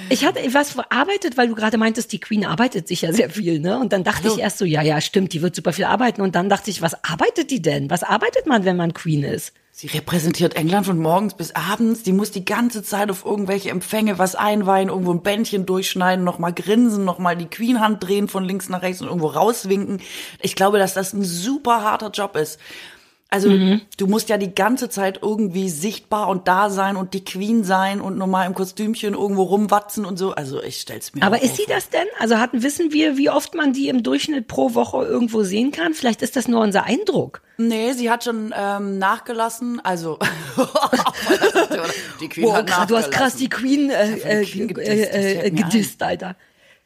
Ich 0.09 0.25
hatte 0.25 0.41
was 0.53 0.71
verarbeitet, 0.71 1.37
weil 1.37 1.47
du 1.47 1.55
gerade 1.55 1.77
meintest, 1.77 2.11
die 2.11 2.19
Queen 2.19 2.45
arbeitet 2.45 2.89
sich 2.89 3.03
ja 3.03 3.13
sehr 3.13 3.29
viel, 3.29 3.59
ne? 3.59 3.79
Und 3.79 3.93
dann 3.93 4.03
dachte 4.03 4.27
ich 4.27 4.37
erst 4.37 4.57
so, 4.57 4.65
ja, 4.65 4.81
ja, 4.81 4.99
stimmt, 4.99 5.31
die 5.33 5.41
wird 5.41 5.55
super 5.55 5.71
viel 5.71 5.85
arbeiten. 5.85 6.21
Und 6.21 6.35
dann 6.35 6.49
dachte 6.49 6.69
ich, 6.69 6.81
was 6.81 7.05
arbeitet 7.05 7.51
die 7.51 7.61
denn? 7.61 7.89
Was 7.89 8.03
arbeitet 8.03 8.45
man, 8.45 8.65
wenn 8.65 8.75
man 8.75 8.93
Queen 8.93 9.23
ist? 9.23 9.53
Sie 9.81 9.87
repräsentiert 9.87 10.57
England 10.57 10.87
von 10.87 10.99
morgens 10.99 11.35
bis 11.35 11.55
abends. 11.55 12.03
Die 12.03 12.11
muss 12.11 12.31
die 12.31 12.43
ganze 12.43 12.83
Zeit 12.83 13.09
auf 13.09 13.23
irgendwelche 13.23 13.69
Empfänge 13.69 14.19
was 14.19 14.35
einweihen, 14.35 14.89
irgendwo 14.89 15.13
ein 15.13 15.21
Bändchen 15.21 15.65
durchschneiden, 15.65 16.25
nochmal 16.25 16.53
grinsen, 16.53 17.05
nochmal 17.05 17.37
die 17.37 17.45
Queen-Hand 17.45 18.03
drehen 18.03 18.27
von 18.27 18.43
links 18.43 18.67
nach 18.67 18.81
rechts 18.81 18.99
und 18.99 19.07
irgendwo 19.07 19.27
rauswinken. 19.27 20.01
Ich 20.41 20.57
glaube, 20.57 20.79
dass 20.79 20.95
das 20.95 21.13
ein 21.13 21.23
super 21.23 21.81
harter 21.81 22.09
Job 22.09 22.35
ist. 22.35 22.59
Also 23.31 23.49
du 23.97 24.07
musst 24.07 24.27
ja 24.29 24.37
die 24.37 24.55
ganze 24.55 24.89
Zeit 24.89 25.19
irgendwie 25.21 25.69
sichtbar 25.69 26.29
und 26.29 26.47
da 26.47 26.71
sein 26.71 26.95
und 26.97 27.13
die 27.13 27.23
Queen 27.23 27.63
sein 27.63 28.01
und 28.01 28.17
normal 28.17 28.47
im 28.47 28.55
Kostümchen 28.55 29.13
irgendwo 29.13 29.43
rumwatzen 29.43 30.03
und 30.03 30.17
so. 30.17 30.31
Also 30.31 30.63
ich 30.63 30.81
stell's 30.81 31.13
mir 31.13 31.21
Aber 31.21 31.43
ist 31.43 31.55
sie 31.57 31.65
vor. 31.65 31.75
das 31.75 31.89
denn? 31.89 32.07
Also 32.19 32.37
hatten, 32.39 32.63
wissen 32.63 32.91
wir, 32.91 33.17
wie 33.17 33.29
oft 33.29 33.53
man 33.53 33.71
die 33.71 33.87
im 33.87 34.01
Durchschnitt 34.01 34.47
pro 34.47 34.73
Woche 34.73 35.05
irgendwo 35.05 35.43
sehen 35.43 35.71
kann? 35.71 35.93
Vielleicht 35.93 36.23
ist 36.23 36.35
das 36.37 36.47
nur 36.47 36.61
unser 36.61 36.85
Eindruck. 36.85 37.41
Nee, 37.57 37.91
sie 37.93 38.09
hat 38.09 38.23
schon 38.23 38.51
ähm, 38.57 38.97
nachgelassen. 38.97 39.79
Also 39.83 40.17
die 42.21 42.29
Queen 42.29 42.45
Wow, 42.45 42.55
hat 42.55 42.67
krass, 42.67 42.87
du 42.87 42.95
hast 42.97 43.11
krass 43.11 43.33
nachgelassen. 43.35 43.39
die 43.39 43.49
Queen, 43.49 43.89
äh, 43.89 44.17
Ja, 44.17 44.25
äh, 44.39 44.45
Queen 44.45 44.67
gedisst, 44.69 44.89
äh, 45.13 45.41
äh, 45.47 45.51
gedisst, 45.51 46.01
Alter. 46.03 46.35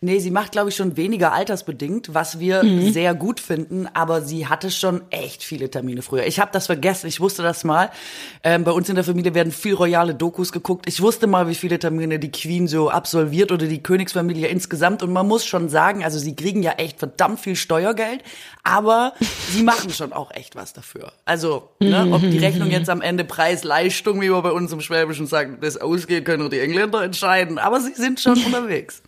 Nee, 0.04 0.20
sie 0.20 0.32
macht, 0.32 0.52
glaube 0.52 0.70
ich, 0.70 0.76
schon 0.76 0.98
weniger 0.98 1.32
altersbedingt, 1.32 2.14
was 2.14 2.40
wir 2.40 2.64
Mhm. 2.64 2.92
sehr 2.92 3.14
gut 3.16 3.40
finden, 3.40 3.88
aber 3.94 4.22
sie 4.22 4.48
hatte 4.48 4.70
schon 4.70 5.02
echt 5.10 5.44
viele 5.44 5.70
Termine 5.72 6.02
früher. 6.02 6.26
Ich 6.26 6.40
habe 6.40 6.52
das 6.52 6.66
vergessen, 6.66 7.08
ich 7.08 7.20
wusste 7.22 7.42
das 7.42 7.64
mal. 7.64 7.90
Ähm, 8.44 8.64
bei 8.66 8.72
uns 8.72 8.90
in 8.90 8.96
der 8.96 9.04
Familie 9.04 9.34
werden 9.34 9.52
viel 9.54 9.74
royale 9.76 10.14
Dokus 10.14 10.52
geguckt. 10.52 10.86
Ich 10.88 11.02
wusste 11.02 11.26
mal, 11.28 11.48
wie 11.48 11.56
viele 11.56 11.80
Termine 11.80 12.20
die 12.20 12.32
Queen 12.32 12.68
so 12.68 12.90
absolviert 12.90 13.52
oder 13.54 13.66
die 13.66 13.82
Königsfamilie 13.82 14.48
insgesamt. 14.48 15.04
Und 15.04 15.14
man 15.14 15.28
muss 15.28 15.46
schon 15.46 15.70
sagen, 15.70 16.04
also 16.04 16.20
sie 16.20 16.36
kriegen 16.36 16.62
ja 16.64 16.74
echt 16.74 17.00
verdammt 17.00 17.40
viel 17.40 17.56
Steuergeld, 17.56 18.24
aber 18.64 19.14
sie 19.52 19.64
machen 19.64 19.90
schon 19.92 20.12
auch 20.12 20.32
echt 20.32 20.56
was 20.58 20.74
dafür. 20.74 21.14
Also, 21.26 21.70
ne, 21.80 22.10
ob 22.12 22.22
die 22.22 22.40
Rechnung 22.40 22.70
jetzt 22.72 22.90
am 22.90 23.02
Ende 23.02 23.24
Preis-Leistung, 23.24 24.20
wie 24.22 24.30
man 24.30 24.44
bei 24.44 24.52
uns 24.52 24.72
im 24.74 24.82
Schwäbischen 24.82 25.28
sagt, 25.28 25.64
das 25.64 25.78
ausgeht, 25.78 26.26
können 26.26 26.42
nur 26.42 26.50
die 26.50 26.60
Engländer 26.60 27.04
entscheiden. 27.04 27.58
Aber 27.58 27.80
sie 27.80 27.94
sind 27.94 28.20
schon 28.20 28.34
unterwegs. 28.46 29.02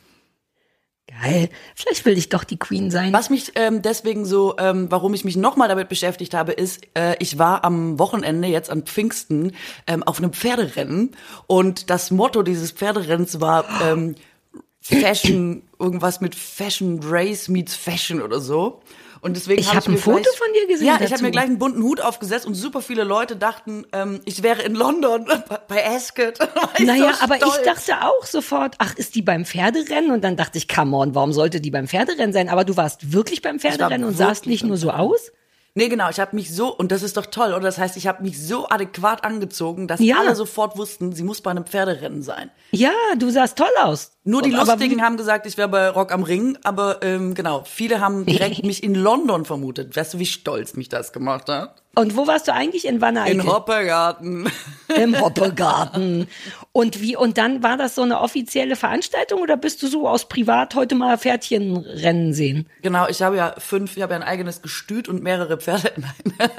Geil. 1.21 1.49
Vielleicht 1.75 2.05
will 2.05 2.17
ich 2.17 2.29
doch 2.29 2.43
die 2.43 2.57
Queen 2.57 2.91
sein. 2.91 3.13
Was 3.13 3.29
mich 3.29 3.53
ähm, 3.55 3.81
deswegen 3.81 4.25
so, 4.25 4.55
ähm, 4.57 4.87
warum 4.89 5.13
ich 5.13 5.23
mich 5.23 5.37
nochmal 5.37 5.67
damit 5.67 5.87
beschäftigt 5.87 6.33
habe, 6.33 6.51
ist, 6.51 6.81
äh, 6.93 7.15
ich 7.19 7.37
war 7.37 7.63
am 7.63 7.99
Wochenende 7.99 8.47
jetzt 8.47 8.69
an 8.69 8.83
Pfingsten 8.83 9.53
ähm, 9.87 10.03
auf 10.03 10.17
einem 10.17 10.33
Pferderennen 10.33 11.15
und 11.47 11.89
das 11.89 12.11
Motto 12.11 12.43
dieses 12.43 12.71
Pferderennens 12.71 13.39
war 13.39 13.65
ähm, 13.83 14.15
Fashion, 14.81 15.63
irgendwas 15.79 16.21
mit 16.21 16.35
Fashion 16.35 16.99
Race 17.03 17.47
meets 17.47 17.75
Fashion 17.75 18.21
oder 18.21 18.39
so. 18.39 18.81
Und 19.25 19.35
deswegen 19.35 19.59
Ich 19.59 19.69
hab 19.69 19.77
hab 19.77 19.87
ein 19.87 19.97
Foto 19.97 20.21
gleich- 20.21 20.37
von 20.37 20.47
dir 20.53 20.67
gesehen 20.67 20.85
Ja, 20.85 20.93
ich 20.93 20.99
dazu. 20.99 21.13
habe 21.13 21.23
mir 21.23 21.31
gleich 21.31 21.45
einen 21.45 21.57
bunten 21.57 21.81
Hut 21.81 21.99
aufgesetzt 21.99 22.45
und 22.45 22.53
super 22.53 22.83
viele 22.83 23.03
Leute 23.03 23.35
dachten, 23.35 23.87
ähm, 23.91 24.21
ich 24.25 24.43
wäre 24.43 24.61
in 24.61 24.75
London 24.75 25.25
bei 25.67 25.83
Ascot. 25.83 26.37
Ich 26.77 26.85
Naja, 26.85 27.11
so 27.15 27.23
aber 27.23 27.37
ich 27.37 27.63
dachte 27.65 28.03
auch 28.05 28.23
sofort, 28.27 28.75
ach, 28.77 28.95
ist 28.97 29.15
die 29.15 29.23
beim 29.23 29.43
Pferderennen? 29.43 30.11
Und 30.11 30.23
dann 30.23 30.35
dachte 30.37 30.59
ich, 30.59 30.67
come 30.67 30.95
on, 30.95 31.15
warum 31.15 31.33
sollte 31.33 31.59
die 31.59 31.71
beim 31.71 31.87
Pferderennen 31.87 32.33
sein? 32.33 32.49
Aber 32.49 32.65
du 32.65 32.77
warst 32.77 33.13
wirklich 33.13 33.41
beim 33.41 33.59
Pferderennen 33.59 34.05
und 34.07 34.15
sahst 34.15 34.45
nicht 34.45 34.63
nur 34.63 34.77
so 34.77 34.91
aus? 34.91 35.31
Nee, 35.77 35.89
genau, 35.89 36.09
ich 36.09 36.21
habe 36.21 36.33
mich 36.37 36.55
so, 36.55 36.73
und 36.73 36.93
das 36.93 37.03
ist 37.03 37.17
doch 37.17 37.25
toll, 37.25 37.49
oder? 37.49 37.59
Das 37.59 37.77
heißt, 37.77 37.97
ich 37.97 38.07
habe 38.07 38.23
mich 38.23 38.41
so 38.41 38.69
adäquat 38.69 39.25
angezogen, 39.25 39.89
dass 39.89 39.99
Ja. 39.99 40.19
alle 40.19 40.33
sofort 40.33 40.77
wussten, 40.77 41.11
sie 41.11 41.23
muss 41.23 41.41
bei 41.41 41.51
einem 41.51 41.65
Pferderennen 41.65 42.21
sein. 42.21 42.49
Ja, 42.71 42.91
du 43.17 43.29
sahst 43.29 43.57
toll 43.57 43.67
aus. 43.83 44.13
Nur 44.23 44.41
die 44.41 44.53
Und- 44.53 44.65
Lustigen 44.65 45.01
haben 45.01 45.17
gesagt, 45.17 45.45
ich 45.45 45.57
wäre 45.57 45.67
bei 45.67 45.89
Rock 45.89 46.13
am 46.13 46.23
Ring, 46.23 46.57
aber 46.63 47.03
ähm, 47.03 47.33
genau, 47.33 47.63
viele 47.65 47.99
haben 47.99 48.25
direkt 48.25 48.63
mich 48.63 48.83
in 48.83 48.95
London 48.95 49.43
vermutet. 49.43 49.97
Weißt 49.97 50.13
du, 50.13 50.19
wie 50.19 50.25
stolz 50.25 50.75
mich 50.75 50.87
das 50.87 51.11
gemacht 51.11 51.49
hat? 51.49 51.81
Und 51.95 52.15
wo 52.15 52.25
warst 52.25 52.47
du 52.47 52.53
eigentlich 52.53 52.85
in 52.87 53.01
Wanne 53.01 53.29
In 53.29 53.45
Hoppegarten. 53.45 54.49
Im 54.95 55.19
Hoppegarten. 55.19 56.29
Und 56.75 57.01
wie, 57.01 57.15
und 57.15 57.37
dann 57.37 57.63
war 57.63 57.77
das 57.77 57.95
so 57.95 58.01
eine 58.01 58.19
offizielle 58.19 58.75
Veranstaltung 58.75 59.39
oder 59.39 59.55
bist 59.55 59.81
du 59.81 59.87
so 59.87 60.09
aus 60.09 60.27
privat 60.27 60.75
heute 60.75 60.93
mal 60.95 61.17
Pferdchenrennen 61.17 62.33
sehen? 62.33 62.67
Genau, 62.81 63.07
ich 63.07 63.21
habe 63.21 63.37
ja 63.37 63.55
fünf, 63.57 63.95
ich 63.95 64.03
habe 64.03 64.13
ja 64.13 64.19
ein 64.19 64.27
eigenes 64.27 64.61
Gestüt 64.61 65.07
und 65.07 65.23
mehrere 65.23 65.57
Pferde. 65.57 65.93
Nein. 66.37 66.51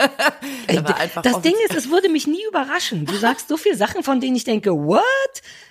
Ey, 0.68 0.78
einfach 0.78 1.20
das 1.20 1.42
Ding 1.42 1.52
ist, 1.66 1.76
es 1.76 1.90
würde 1.90 2.08
mich 2.08 2.26
nie 2.26 2.40
überraschen. 2.48 3.04
Du 3.04 3.14
sagst 3.14 3.48
so 3.48 3.58
viele 3.58 3.76
Sachen, 3.76 4.02
von 4.02 4.18
denen 4.18 4.36
ich 4.36 4.44
denke, 4.44 4.70
what? 4.70 5.02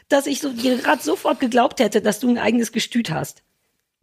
Dass 0.10 0.28
ich 0.28 0.42
so 0.42 0.54
gerade 0.54 1.02
sofort 1.02 1.40
geglaubt 1.40 1.80
hätte, 1.80 2.02
dass 2.02 2.20
du 2.20 2.30
ein 2.30 2.38
eigenes 2.38 2.72
Gestüt 2.72 3.10
hast. 3.10 3.42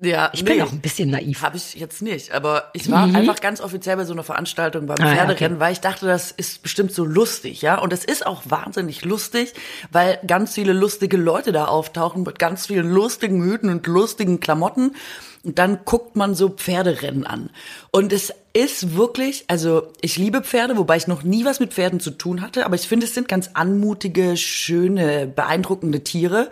Ja, 0.04 0.30
ich 0.32 0.44
bin 0.44 0.60
auch 0.62 0.72
ein 0.72 0.80
bisschen 0.80 1.10
naiv. 1.10 1.42
Habe 1.42 1.56
ich 1.56 1.74
jetzt 1.74 2.02
nicht, 2.02 2.32
aber 2.32 2.70
ich 2.72 2.90
war 2.90 3.06
Mhm. 3.06 3.14
einfach 3.14 3.40
ganz 3.40 3.60
offiziell 3.60 3.96
bei 3.96 4.04
so 4.04 4.12
einer 4.12 4.24
Veranstaltung 4.24 4.86
beim 4.86 4.96
Ah, 5.00 5.06
ja, 5.08 5.14
Pferderennen, 5.14 5.52
okay. 5.58 5.60
weil 5.60 5.72
ich 5.72 5.80
dachte, 5.80 6.06
das 6.06 6.32
ist 6.32 6.60
bestimmt 6.62 6.92
so 6.92 7.04
lustig, 7.04 7.62
ja. 7.62 7.78
Und 7.78 7.92
es 7.92 8.04
ist 8.04 8.26
auch 8.26 8.42
wahnsinnig 8.46 9.04
lustig, 9.04 9.54
weil 9.92 10.18
ganz 10.26 10.54
viele 10.54 10.72
lustige 10.72 11.16
Leute 11.16 11.52
da 11.52 11.66
auftauchen 11.66 12.24
mit 12.24 12.40
ganz 12.40 12.66
vielen 12.66 12.90
lustigen 12.90 13.42
Hüten 13.44 13.68
und 13.70 13.86
lustigen 13.86 14.40
Klamotten. 14.40 14.96
Und 15.44 15.58
dann 15.58 15.80
guckt 15.84 16.16
man 16.16 16.34
so 16.34 16.48
Pferderennen 16.50 17.24
an. 17.26 17.50
Und 17.92 18.12
es 18.12 18.32
ist 18.52 18.96
wirklich, 18.96 19.44
also 19.48 19.88
ich 20.00 20.16
liebe 20.16 20.42
Pferde, 20.42 20.76
wobei 20.76 20.96
ich 20.96 21.06
noch 21.06 21.22
nie 21.22 21.44
was 21.44 21.58
mit 21.60 21.72
Pferden 21.74 22.00
zu 22.00 22.10
tun 22.10 22.42
hatte, 22.42 22.64
aber 22.66 22.74
ich 22.74 22.86
finde, 22.88 23.06
es 23.06 23.14
sind 23.14 23.28
ganz 23.28 23.50
anmutige, 23.54 24.36
schöne, 24.36 25.26
beeindruckende 25.26 26.02
Tiere. 26.04 26.50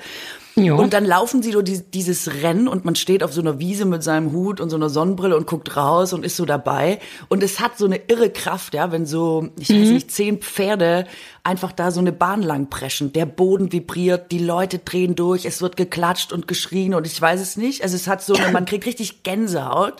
Ja. 0.64 0.74
Und 0.74 0.92
dann 0.92 1.04
laufen 1.04 1.42
sie 1.42 1.50
durch 1.52 1.64
die- 1.64 1.82
dieses 1.82 2.42
Rennen 2.42 2.68
und 2.68 2.84
man 2.84 2.94
steht 2.94 3.22
auf 3.22 3.32
so 3.32 3.40
einer 3.40 3.58
Wiese 3.58 3.84
mit 3.84 4.02
seinem 4.02 4.32
Hut 4.32 4.60
und 4.60 4.70
so 4.70 4.76
einer 4.76 4.88
Sonnenbrille 4.90 5.36
und 5.36 5.46
guckt 5.46 5.76
raus 5.76 6.12
und 6.12 6.24
ist 6.24 6.36
so 6.36 6.44
dabei. 6.44 6.98
Und 7.28 7.42
es 7.42 7.60
hat 7.60 7.78
so 7.78 7.84
eine 7.86 8.00
irre 8.08 8.30
Kraft, 8.30 8.74
ja, 8.74 8.92
wenn 8.92 9.06
so, 9.06 9.48
ich 9.58 9.70
weiß 9.70 9.90
nicht, 9.90 10.10
zehn 10.10 10.38
Pferde 10.38 11.06
einfach 11.44 11.72
da 11.72 11.90
so 11.90 12.00
eine 12.00 12.12
Bahn 12.12 12.42
lang 12.42 12.68
preschen. 12.70 13.12
Der 13.12 13.26
Boden 13.26 13.72
vibriert, 13.72 14.30
die 14.32 14.38
Leute 14.38 14.78
drehen 14.78 15.14
durch, 15.14 15.44
es 15.46 15.62
wird 15.62 15.76
geklatscht 15.76 16.32
und 16.32 16.46
geschrien 16.48 16.94
und 16.94 17.06
ich 17.06 17.20
weiß 17.20 17.40
es 17.40 17.56
nicht. 17.56 17.82
Also 17.82 17.96
es 17.96 18.06
hat 18.06 18.22
so, 18.22 18.34
eine, 18.34 18.52
man 18.52 18.64
kriegt 18.66 18.86
richtig 18.86 19.22
Gänsehaut. 19.22 19.94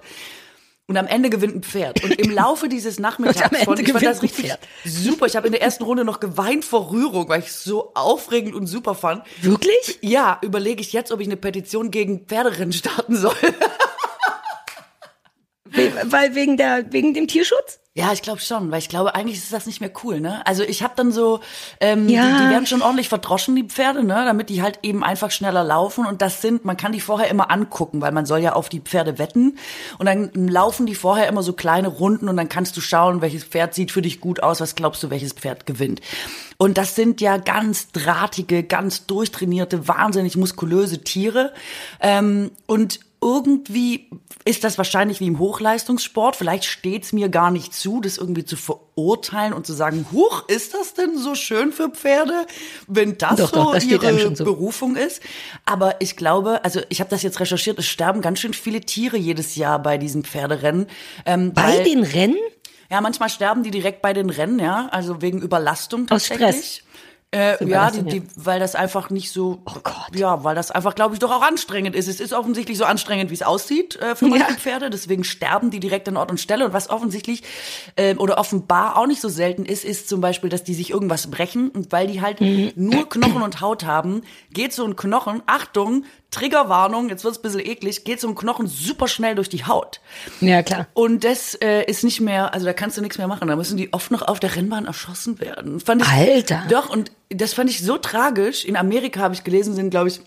Und 0.91 0.97
am 0.97 1.07
Ende 1.07 1.31
gewinnt 1.31 1.55
ein 1.55 1.63
Pferd. 1.63 2.03
Und 2.03 2.19
im 2.19 2.33
Laufe 2.33 2.69
dieses 2.69 2.99
Nachmittags 2.99 3.63
von, 3.63 3.79
ich 3.79 3.93
fand 3.93 4.05
das 4.05 4.23
richtig 4.25 4.53
super. 4.85 5.27
Ich 5.27 5.37
habe 5.37 5.47
in 5.47 5.53
der 5.53 5.63
ersten 5.63 5.85
Runde 5.85 6.05
noch 6.05 6.19
geweint 6.19 6.65
vor 6.65 6.91
Rührung, 6.91 7.29
weil 7.29 7.39
ich 7.39 7.47
es 7.47 7.63
so 7.63 7.93
aufregend 7.95 8.57
und 8.57 8.67
super 8.67 8.97
fand. 8.97 9.23
Wirklich? 9.41 10.01
Ja, 10.01 10.39
überlege 10.43 10.81
ich 10.81 10.93
jetzt, 10.93 11.13
ob 11.13 11.21
ich 11.21 11.29
eine 11.29 11.37
Petition 11.37 11.93
gegen 11.93 12.27
Pferderennen 12.27 12.73
starten 12.73 13.15
soll. 13.17 13.37
We- 15.95 16.13
Weil 16.13 16.35
wegen 16.35 16.57
der, 16.57 16.93
wegen 16.93 17.15
dem 17.15 17.29
Tierschutz? 17.29 17.79
Ja, 17.93 18.13
ich 18.13 18.23
glaube 18.23 18.39
schon, 18.41 18.71
weil 18.71 18.79
ich 18.79 18.89
glaube, 18.89 19.17
eigentlich 19.17 19.39
ist 19.39 19.53
das 19.53 19.67
nicht 19.67 19.81
mehr 19.81 19.91
cool, 20.05 20.21
ne? 20.21 20.47
Also 20.47 20.63
ich 20.63 20.85
habe 20.85 20.95
dann 20.97 21.11
so, 21.11 21.41
ähm, 21.81 22.09
Ja. 22.09 22.23
die, 22.39 22.45
die 22.45 22.51
werden 22.51 22.65
schon 22.67 22.83
ordentlich 22.83 23.09
verdroschen, 23.09 23.57
die 23.57 23.65
Pferde, 23.65 24.05
ne? 24.05 24.15
Damit 24.25 24.49
die 24.49 24.63
halt 24.63 24.79
eben 24.85 25.03
einfach 25.03 25.33
schneller 25.33 25.65
laufen. 25.65 26.07
Und 26.07 26.23
das 26.23 26.41
sind, 26.41 26.65
man 26.65 26.77
kann 26.77 26.93
die 26.93 27.01
vorher 27.01 27.29
immer 27.29 27.51
angucken, 27.51 28.01
weil 28.01 28.13
man 28.13 28.27
soll 28.27 28.39
ja 28.39 28.53
auf 28.53 28.69
die 28.69 28.79
Pferde 28.79 29.19
wetten. 29.19 29.59
Und 29.99 30.07
dann 30.07 30.31
laufen 30.35 30.87
die 30.87 30.95
vorher 30.95 31.27
immer 31.29 31.43
so 31.43 31.53
kleine 31.53 31.89
Runden 31.89 32.29
und 32.29 32.37
dann 32.37 32.49
kannst 32.49 32.77
du 32.77 32.81
schauen, 32.81 33.23
welches 33.23 33.43
Pferd 33.43 33.75
sieht 33.75 33.91
für 33.91 34.03
dich 34.03 34.21
gut 34.21 34.41
aus, 34.41 34.61
was 34.61 34.77
glaubst 34.77 35.03
du, 35.03 35.11
welches 35.11 35.33
Pferd 35.33 35.67
gewinnt. 35.67 36.01
Und 36.59 36.79
das 36.79 36.95
sind 36.95 37.21
ja 37.21 37.39
ganz 37.39 37.91
drahtige, 37.91 38.63
ganz 38.63 39.07
durchtrainierte, 39.07 39.89
wahnsinnig 39.89 40.37
muskulöse 40.37 41.03
Tiere. 41.03 41.53
Ähm, 42.01 42.53
und 42.67 43.01
irgendwie 43.23 44.11
ist 44.45 44.65
das 44.65 44.79
wahrscheinlich 44.79 45.21
wie 45.21 45.27
im 45.27 45.39
Hochleistungssport. 45.39 46.37
Vielleicht 46.37 46.65
steht's 46.65 47.13
mir 47.13 47.29
gar 47.29 47.51
nicht 47.51 47.75
zu, 47.75 48.01
das 48.01 48.17
irgendwie 48.17 48.45
zu 48.45 48.57
verurteilen 48.57 49.53
und 49.53 49.67
zu 49.67 49.73
sagen, 49.75 50.07
huch, 50.13 50.49
ist 50.49 50.75
das 50.75 50.95
denn 50.95 51.19
so 51.19 51.35
schön 51.35 51.73
für 51.73 51.91
Pferde, 51.91 52.47
wenn 52.87 53.19
das 53.19 53.37
Doch, 53.37 53.51
so 53.51 53.57
doch, 53.57 53.75
das 53.75 53.85
steht 53.85 54.03
ihre 54.03 54.33
zu. 54.35 54.45
Berufung 54.45 54.97
ist? 54.97 55.23
Aber 55.67 56.01
ich 56.01 56.17
glaube, 56.17 56.65
also 56.65 56.81
ich 56.89 57.01
habe 57.01 57.11
das 57.11 57.23
jetzt 57.23 57.41
recherchiert, 57.41 57.79
es 57.79 57.87
sterben 57.87 58.23
ganz 58.23 58.41
schön 58.41 58.55
viele 58.55 58.81
Tiere 58.81 59.19
jedes 59.19 59.57
Jahr 59.57 59.79
bei 59.81 59.99
diesen 59.99 60.25
Pferderennen. 60.25 60.87
Ähm, 61.27 61.53
Bei 61.53 61.83
den 61.83 62.03
Rennen? 62.03 62.37
ja, 62.91 63.01
manchmal 63.01 63.29
sterben 63.29 63.63
die 63.63 63.71
direkt 63.71 64.03
bei 64.03 64.13
den 64.13 64.31
Rennen, 64.31 64.59
ja, 64.59 64.89
also 64.91 65.23
wegen 65.23 65.41
Überlastung 65.41 66.03
Aus 66.11 66.29
tatsächlich. 66.29 66.49
Stress. 66.49 66.83
Äh, 67.33 67.65
ja, 67.65 67.93
die, 67.93 68.03
die, 68.03 68.23
weil 68.35 68.59
das 68.59 68.75
einfach 68.75 69.09
nicht 69.09 69.31
so. 69.31 69.63
Oh 69.65 69.79
Gott. 69.85 69.95
Ja, 70.17 70.43
weil 70.43 70.57
das 70.57 70.73
einfach, 70.73 70.97
glaube 70.97 71.15
ich, 71.15 71.21
doch 71.21 71.31
auch 71.31 71.43
anstrengend 71.43 71.95
ist. 71.95 72.09
Es 72.09 72.19
ist 72.19 72.33
offensichtlich 72.33 72.77
so 72.77 72.85
anstrengend, 72.85 73.31
wie 73.31 73.35
es 73.35 73.43
aussieht 73.43 73.95
äh, 73.97 74.17
für 74.17 74.27
manche 74.27 74.51
Ja. 74.51 74.57
Pferde. 74.57 74.91
Deswegen 74.91 75.23
sterben 75.23 75.71
die 75.71 75.79
direkt 75.79 76.09
an 76.09 76.17
Ort 76.17 76.33
und 76.33 76.41
Stelle. 76.41 76.65
Und 76.67 76.73
was 76.73 76.91
offensichtlich 76.91 77.45
äh, 77.95 78.17
oder 78.17 78.37
offenbar 78.37 78.97
auch 78.97 79.07
nicht 79.07 79.21
so 79.21 79.29
selten 79.29 79.65
ist, 79.65 79.85
ist 79.85 80.09
zum 80.09 80.21
Beispiel, 80.21 80.51
dass 80.51 80.65
die 80.65 80.75
sich 80.75 80.91
irgendwas 80.91 81.31
brechen 81.31 81.69
und 81.71 81.93
weil 81.93 82.09
die 82.09 82.21
halt 82.21 82.41
Mhm. 82.41 82.73
nur 82.75 83.09
Knochen 83.09 83.43
und 83.43 83.61
Haut 83.61 83.85
haben, 83.85 84.23
geht 84.53 84.73
so 84.73 84.85
ein 84.85 84.97
Knochen, 84.97 85.41
Achtung, 85.47 86.05
Triggerwarnung, 86.31 87.09
jetzt 87.09 87.25
wird's 87.25 87.39
ein 87.39 87.43
bisschen 87.43 87.61
eklig, 87.61 88.05
geht 88.05 88.21
so 88.21 88.29
ein 88.29 88.35
Knochen 88.35 88.67
super 88.67 89.09
schnell 89.09 89.35
durch 89.35 89.49
die 89.49 89.65
Haut. 89.65 90.01
Ja, 90.41 90.63
klar. 90.63 90.87
Und 90.95 91.25
das 91.25 91.55
äh, 91.57 91.85
ist 91.85 92.05
nicht 92.05 92.21
mehr, 92.21 92.55
also 92.55 92.67
da 92.67 92.73
kannst 92.73 92.97
du 92.97 93.03
nichts 93.03 93.19
mehr 93.19 93.27
machen. 93.27 93.49
Da 93.49 93.57
müssen 93.57 93.77
die 93.77 93.93
oft 93.93 94.11
noch 94.11 94.23
auf 94.23 94.39
der 94.41 94.55
Rennbahn 94.55 94.87
erschossen 94.87 95.41
werden. 95.41 95.81
Fand 95.81 96.03
ich, 96.03 96.09
Alter. 96.09 96.63
Doch, 96.71 96.89
und 96.89 97.11
das 97.31 97.55
fand 97.55 97.69
ich 97.71 97.83
so 97.83 97.99
tragisch. 97.99 98.65
In 98.65 98.77
Amerika 98.77 99.21
habe 99.21 99.35
ich 99.35 99.45
gelesen, 99.45 99.75
sind, 99.75 99.91
glaube 99.91 100.09
ich, 100.09 100.21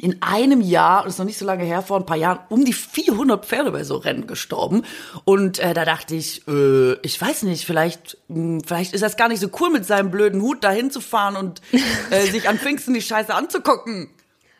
in 0.00 0.22
einem 0.22 0.60
Jahr, 0.62 1.04
das 1.04 1.14
ist 1.14 1.18
noch 1.18 1.26
nicht 1.26 1.38
so 1.38 1.44
lange 1.44 1.64
her, 1.64 1.82
vor 1.82 1.98
ein 1.98 2.06
paar 2.06 2.16
Jahren, 2.16 2.38
um 2.48 2.64
die 2.64 2.72
400 2.72 3.44
Pferde 3.44 3.72
bei 3.72 3.84
so 3.84 3.96
Rennen 3.96 4.26
gestorben. 4.26 4.84
Und 5.24 5.58
äh, 5.58 5.74
da 5.74 5.84
dachte 5.84 6.14
ich, 6.14 6.46
äh, 6.48 6.94
ich 7.02 7.20
weiß 7.20 7.42
nicht, 7.42 7.66
vielleicht, 7.66 8.16
mh, 8.28 8.60
vielleicht 8.66 8.94
ist 8.94 9.02
das 9.02 9.16
gar 9.16 9.28
nicht 9.28 9.40
so 9.40 9.48
cool, 9.60 9.70
mit 9.70 9.84
seinem 9.84 10.10
blöden 10.10 10.40
Hut 10.40 10.64
dahin 10.64 10.90
zu 10.90 11.00
fahren 11.00 11.36
und 11.36 11.60
äh, 12.10 12.22
sich 12.22 12.48
an 12.48 12.58
Pfingsten 12.58 12.94
die 12.94 13.02
Scheiße 13.02 13.34
anzugucken. 13.34 14.08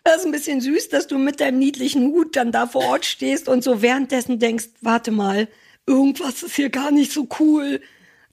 Das 0.04 0.18
ist 0.18 0.26
ein 0.26 0.32
bisschen 0.32 0.60
süß, 0.60 0.88
dass 0.88 1.06
du 1.06 1.18
mit 1.18 1.40
deinem 1.40 1.58
niedlichen 1.58 2.06
Hut 2.08 2.34
dann 2.36 2.50
da 2.50 2.66
vor 2.66 2.84
Ort 2.84 3.04
stehst 3.04 3.48
und 3.48 3.62
so 3.62 3.82
währenddessen 3.82 4.38
denkst, 4.38 4.70
warte 4.80 5.12
mal, 5.12 5.48
irgendwas 5.86 6.42
ist 6.42 6.56
hier 6.56 6.70
gar 6.70 6.90
nicht 6.90 7.12
so 7.12 7.28
cool. 7.38 7.80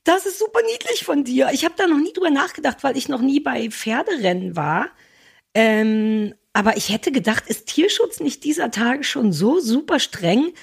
Das 0.04 0.26
ist 0.26 0.40
super 0.40 0.62
niedlich 0.72 1.04
von 1.04 1.24
dir. 1.24 1.50
Ich 1.54 1.66
habe 1.66 1.76
da 1.78 1.86
noch 1.86 1.98
nie 1.98 2.14
drüber 2.14 2.32
nachgedacht, 2.32 2.84
weil 2.84 2.98
ich 2.98 3.10
noch 3.10 3.22
nie 3.22 3.40
bei 3.40 3.70
Pferderennen 3.70 4.56
war. 4.56 4.90
Ähm, 5.54 6.34
aber 6.54 6.78
ich 6.78 6.90
hätte 6.90 7.12
gedacht, 7.12 7.48
ist 7.48 7.68
Tierschutz 7.68 8.20
nicht 8.20 8.44
dieser 8.44 8.72
Tage 8.72 9.04
schon 9.04 9.32
so 9.32 9.60
super 9.60 10.00
streng, 10.00 10.54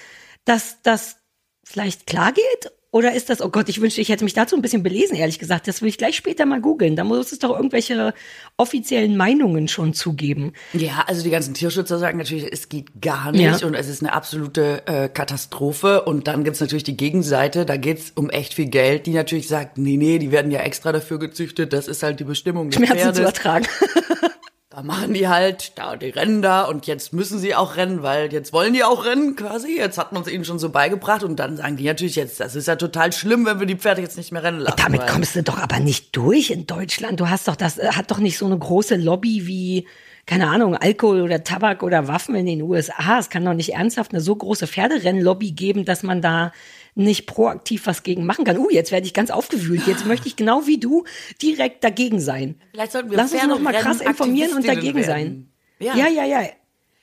dass 0.45 0.83
das 0.83 1.19
vielleicht 1.65 2.07
klar 2.07 2.33
geht? 2.33 2.73
Oder 2.97 3.13
ist 3.13 3.29
das, 3.29 3.43
oh 3.43 3.51
Gott, 3.51 3.69
ich 3.69 3.83
wünschte, 3.83 4.01
ich 4.01 4.09
hätte 4.09 4.25
mich 4.25 4.33
dazu 4.33 4.57
ein 4.57 4.63
bisschen 4.63 4.83
belesen, 4.83 5.17
ehrlich 5.17 5.39
gesagt. 5.39 5.69
Das 5.69 5.83
will 5.83 5.91
ich 5.91 5.99
gleich 5.99 6.17
später 6.17 6.47
mal 6.47 6.63
googeln. 6.63 6.97
Da 6.97 7.05
muss 7.05 7.31
es 7.31 7.39
doch 7.39 7.55
irgendwelche 7.55 8.15
offiziellen 8.57 9.19
Meinungen 9.19 9.69
schon 9.69 9.93
zugeben. 9.93 10.55
Ja, 10.73 11.05
also 11.07 11.23
die 11.23 11.29
ganzen 11.29 11.53
Tierschützer 11.53 11.99
sagen 11.99 12.17
natürlich, 12.17 12.51
es 12.51 12.71
geht 12.71 13.03
gar 13.03 13.33
nicht 13.33 13.61
Ja. 13.61 13.67
und 13.67 13.75
es 13.75 13.87
ist 13.89 14.03
eine 14.03 14.15
absolute 14.15 14.87
äh, 14.87 15.11
Katastrophe. 15.11 16.03
Und 16.05 16.27
dann 16.27 16.43
gibt's 16.43 16.61
natürlich 16.61 16.85
die 16.85 16.97
Gegenseite, 16.97 17.67
da 17.67 17.77
geht's 17.77 18.13
um 18.15 18.31
echt 18.31 18.55
viel 18.55 18.67
Geld, 18.71 19.05
die 19.05 19.13
natürlich 19.13 19.47
sagt, 19.47 19.77
nee, 19.77 19.99
nee, 19.99 20.19
die 20.19 20.33
werden 20.33 20.51
ja 20.51 20.61
extra 20.61 20.91
dafür 20.91 21.19
gezüchtet, 21.19 21.75
das 21.75 21.89
ist 21.89 22.03
halt 22.03 22.19
die 22.19 22.25
Bestimmung 22.25 22.73
Schmerzen 22.73 22.97
Pferdes. 22.97 23.17
zu 23.19 23.23
ertragen. 23.25 23.67
Da 24.77 24.83
machen 24.83 25.15
die 25.15 25.27
halt, 25.27 25.73
da 25.79 25.97
die 25.97 26.11
rennen 26.11 26.43
da 26.43 26.65
und 26.65 26.87
jetzt 26.87 27.15
müssen 27.15 27.39
sie 27.39 27.55
auch 27.55 27.77
rennen, 27.77 28.03
weil 28.03 28.31
jetzt 28.31 28.53
wollen 28.53 28.75
die 28.75 28.85
auch 28.85 29.07
rennen 29.07 29.35
quasi. 29.35 29.75
Jetzt 29.75 29.97
hat 29.97 30.13
man 30.13 30.21
es 30.21 30.29
ihnen 30.29 30.45
schon 30.45 30.59
so 30.59 30.69
beigebracht 30.69 31.23
und 31.23 31.37
dann 31.37 31.57
sagen 31.57 31.79
die 31.79 31.87
natürlich 31.87 32.15
jetzt, 32.15 32.41
das 32.41 32.55
ist 32.55 32.69
ja 32.69 32.77
total 32.77 33.11
schlimm, 33.11 33.47
wenn 33.47 33.59
wir 33.59 33.67
die 33.67 33.77
Pferde 33.77 34.03
jetzt 34.03 34.19
nicht 34.19 34.33
mehr 34.33 34.43
rennen 34.43 34.61
lassen. 34.61 34.77
Damit 34.77 35.07
kommst 35.07 35.35
du 35.35 35.43
doch 35.43 35.57
aber 35.57 35.81
nicht 35.81 36.15
durch 36.15 36.51
in 36.51 36.67
Deutschland. 36.67 37.21
Du 37.21 37.31
hast 37.31 37.49
doch 37.49 37.57
das, 37.57 37.79
äh, 37.79 37.93
hat 37.93 38.11
doch 38.11 38.19
nicht 38.19 38.37
so 38.37 38.45
eine 38.45 38.59
große 38.59 38.97
Lobby 38.97 39.47
wie, 39.47 39.87
keine 40.27 40.49
Ahnung, 40.49 40.77
Alkohol 40.77 41.23
oder 41.23 41.43
Tabak 41.43 41.83
oder 41.83 42.07
Waffen 42.07 42.35
in 42.35 42.45
den 42.45 42.61
USA. 42.61 43.19
Es 43.19 43.31
kann 43.31 43.47
doch 43.47 43.55
nicht 43.55 43.73
ernsthaft 43.73 44.13
eine 44.13 44.21
so 44.21 44.37
große 44.37 44.67
Pferderennlobby 44.67 45.53
geben, 45.53 45.87
dass 45.87 46.03
man 46.03 46.21
da 46.21 46.53
nicht 46.97 47.27
proaktiv 47.27 47.87
was 47.87 48.03
gegen 48.03 48.27
machen 48.27 48.45
kann. 48.45 48.59
Uh, 48.59 48.71
jetzt 48.71 48.91
werde 48.91 49.07
ich 49.07 49.15
ganz 49.15 49.31
aufgewühlt. 49.31 49.87
Jetzt 49.87 50.07
möchte 50.07 50.27
ich 50.27 50.37
genau 50.37 50.67
wie 50.67 50.79
du 50.79 51.05
direkt 51.41 51.85
dagegen 51.85 52.21
sein. 52.21 52.61
Vielleicht 52.73 52.93
sollten 52.93 53.11
wir 53.11 53.17
Lass 53.17 53.33
uns 53.33 53.47
noch 53.47 53.61
mal 53.61 53.75
krass 53.75 54.01
informieren 54.01 54.55
und 54.55 54.67
dagegen 54.67 55.03
sein. 55.05 55.53
werden. 55.79 55.99
Ja, 55.99 56.09
ja, 56.09 56.25
ja. 56.25 56.49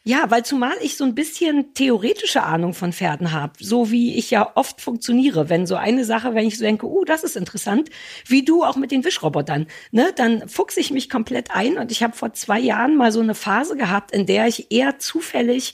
Ja, 0.05 0.29
weil 0.29 0.43
zumal 0.43 0.73
ich 0.81 0.97
so 0.97 1.05
ein 1.05 1.15
bisschen 1.15 1.73
theoretische 1.75 2.43
Ahnung 2.43 2.73
von 2.73 2.91
Pferden 2.91 3.31
habe, 3.31 3.53
so 3.61 3.89
wie 3.89 4.17
ich 4.17 4.31
ja 4.31 4.51
oft 4.55 4.81
funktioniere. 4.81 5.47
Wenn 5.47 5.65
so 5.65 5.75
eine 5.75 6.03
Sache, 6.03 6.35
wenn 6.35 6.45
ich 6.45 6.57
so 6.57 6.65
denke, 6.65 6.87
uh, 6.87 7.05
das 7.05 7.23
ist 7.23 7.37
interessant, 7.37 7.89
wie 8.27 8.43
du 8.43 8.65
auch 8.65 8.75
mit 8.75 8.91
den 8.91 9.05
Wischrobotern, 9.05 9.65
ne, 9.91 10.11
dann 10.13 10.49
fuchse 10.49 10.81
ich 10.81 10.91
mich 10.91 11.09
komplett 11.09 11.51
ein 11.51 11.77
und 11.77 11.89
ich 11.89 12.03
habe 12.03 12.17
vor 12.17 12.33
zwei 12.33 12.59
Jahren 12.59 12.97
mal 12.97 13.13
so 13.13 13.21
eine 13.21 13.33
Phase 13.33 13.77
gehabt, 13.77 14.11
in 14.11 14.25
der 14.25 14.47
ich 14.47 14.73
eher 14.73 14.99
zufällig 14.99 15.73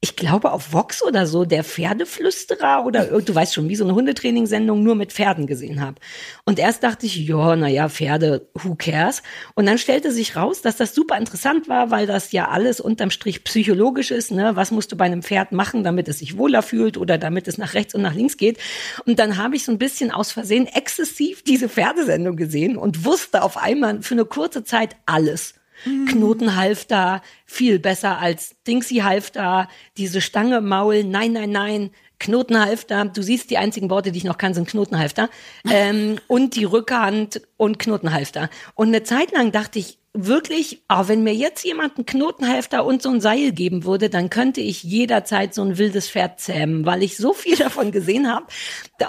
ich 0.00 0.14
glaube 0.14 0.52
auf 0.52 0.72
Vox 0.72 1.02
oder 1.02 1.26
so, 1.26 1.44
der 1.44 1.64
Pferdeflüsterer 1.64 2.84
oder 2.86 3.04
du 3.20 3.34
weißt 3.34 3.52
schon, 3.52 3.68
wie 3.68 3.74
so 3.74 3.82
eine 3.82 3.94
Hundetrainingssendung 3.94 4.80
nur 4.80 4.94
mit 4.94 5.12
Pferden 5.12 5.48
gesehen 5.48 5.80
habe. 5.80 5.96
Und 6.44 6.60
erst 6.60 6.84
dachte 6.84 7.06
ich, 7.06 7.16
ja, 7.16 7.56
naja, 7.56 7.88
Pferde, 7.88 8.48
who 8.54 8.76
cares? 8.76 9.24
Und 9.54 9.66
dann 9.66 9.76
stellte 9.76 10.12
sich 10.12 10.36
raus, 10.36 10.62
dass 10.62 10.76
das 10.76 10.94
super 10.94 11.18
interessant 11.18 11.68
war, 11.68 11.90
weil 11.90 12.06
das 12.06 12.30
ja 12.30 12.48
alles 12.48 12.80
unterm 12.80 13.10
Strich 13.10 13.42
psychologisch 13.42 14.12
ist. 14.12 14.30
Ne? 14.30 14.54
Was 14.54 14.70
musst 14.70 14.92
du 14.92 14.96
bei 14.96 15.06
einem 15.06 15.22
Pferd 15.22 15.50
machen, 15.50 15.82
damit 15.82 16.06
es 16.06 16.20
sich 16.20 16.38
wohler 16.38 16.62
fühlt 16.62 16.96
oder 16.96 17.18
damit 17.18 17.48
es 17.48 17.58
nach 17.58 17.74
rechts 17.74 17.94
und 17.94 18.02
nach 18.02 18.14
links 18.14 18.36
geht? 18.36 18.58
Und 19.04 19.18
dann 19.18 19.36
habe 19.36 19.56
ich 19.56 19.64
so 19.64 19.72
ein 19.72 19.78
bisschen 19.78 20.12
aus 20.12 20.30
Versehen 20.30 20.66
exzessiv 20.66 21.42
diese 21.42 21.68
Pferdesendung 21.68 22.36
gesehen 22.36 22.76
und 22.76 23.04
wusste 23.04 23.42
auf 23.42 23.56
einmal 23.56 24.00
für 24.02 24.14
eine 24.14 24.24
kurze 24.24 24.62
Zeit 24.62 24.94
alles. 25.06 25.57
Knotenhalfter, 25.84 27.22
viel 27.46 27.78
besser 27.78 28.18
als 28.18 28.56
Dingsy-Halfter, 28.66 29.68
diese 29.96 30.20
Stange 30.20 30.60
Maul, 30.60 31.04
nein, 31.04 31.32
nein, 31.32 31.50
nein, 31.50 31.90
Knotenhalfter, 32.18 33.04
du 33.04 33.22
siehst, 33.22 33.50
die 33.50 33.58
einzigen 33.58 33.90
Worte, 33.90 34.10
die 34.10 34.18
ich 34.18 34.24
noch 34.24 34.38
kann, 34.38 34.54
sind 34.54 34.68
Knotenhalfter. 34.68 35.28
Ähm, 35.70 36.18
und 36.28 36.56
die 36.56 36.64
Rückhand 36.64 37.42
und 37.56 37.78
Knotenhalfter. 37.78 38.48
Und 38.74 38.88
eine 38.88 39.02
Zeit 39.02 39.32
lang 39.32 39.52
dachte 39.52 39.78
ich, 39.78 39.97
wirklich, 40.14 40.82
auch 40.88 41.08
wenn 41.08 41.22
mir 41.22 41.34
jetzt 41.34 41.64
jemand 41.64 41.96
einen 41.96 42.06
Knotenhalfter 42.06 42.84
und 42.84 43.02
so 43.02 43.10
ein 43.10 43.20
Seil 43.20 43.52
geben 43.52 43.84
würde, 43.84 44.08
dann 44.08 44.30
könnte 44.30 44.60
ich 44.60 44.82
jederzeit 44.82 45.54
so 45.54 45.62
ein 45.62 45.78
wildes 45.78 46.08
Pferd 46.08 46.40
zähmen, 46.40 46.86
weil 46.86 47.02
ich 47.02 47.16
so 47.16 47.32
viel 47.32 47.56
davon 47.58 47.92
gesehen 47.92 48.32
habe. 48.32 48.46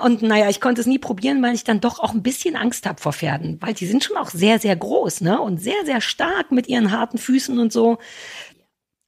Und 0.04 0.22
naja, 0.22 0.50
ich 0.50 0.62
konnte 0.62 0.82
es 0.82 0.88
nie 0.88 1.00
probieren, 1.00 1.42
weil 1.42 1.56
ich 1.56 1.64
dann 1.64 1.80
doch 1.80 2.00
auch 2.00 2.14
ein 2.14 2.24
bisschen 2.24 2.56
Angst 2.56 2.86
habe 2.86 3.02
vor 3.02 3.14
Pferden, 3.14 3.58
weil 3.62 3.74
die 3.74 3.88
sind 3.88 4.04
schon 4.04 4.18
auch 4.18 4.30
sehr, 4.30 4.60
sehr 4.60 4.76
groß, 4.76 5.22
ne? 5.22 5.42
Und 5.42 5.62
sehr, 5.62 5.86
sehr 5.86 6.02
stark 6.02 6.52
mit 6.52 6.68
ihren 6.68 6.92
harten 6.92 7.18
Füßen 7.18 7.58
und 7.60 7.72
so. 7.72 7.98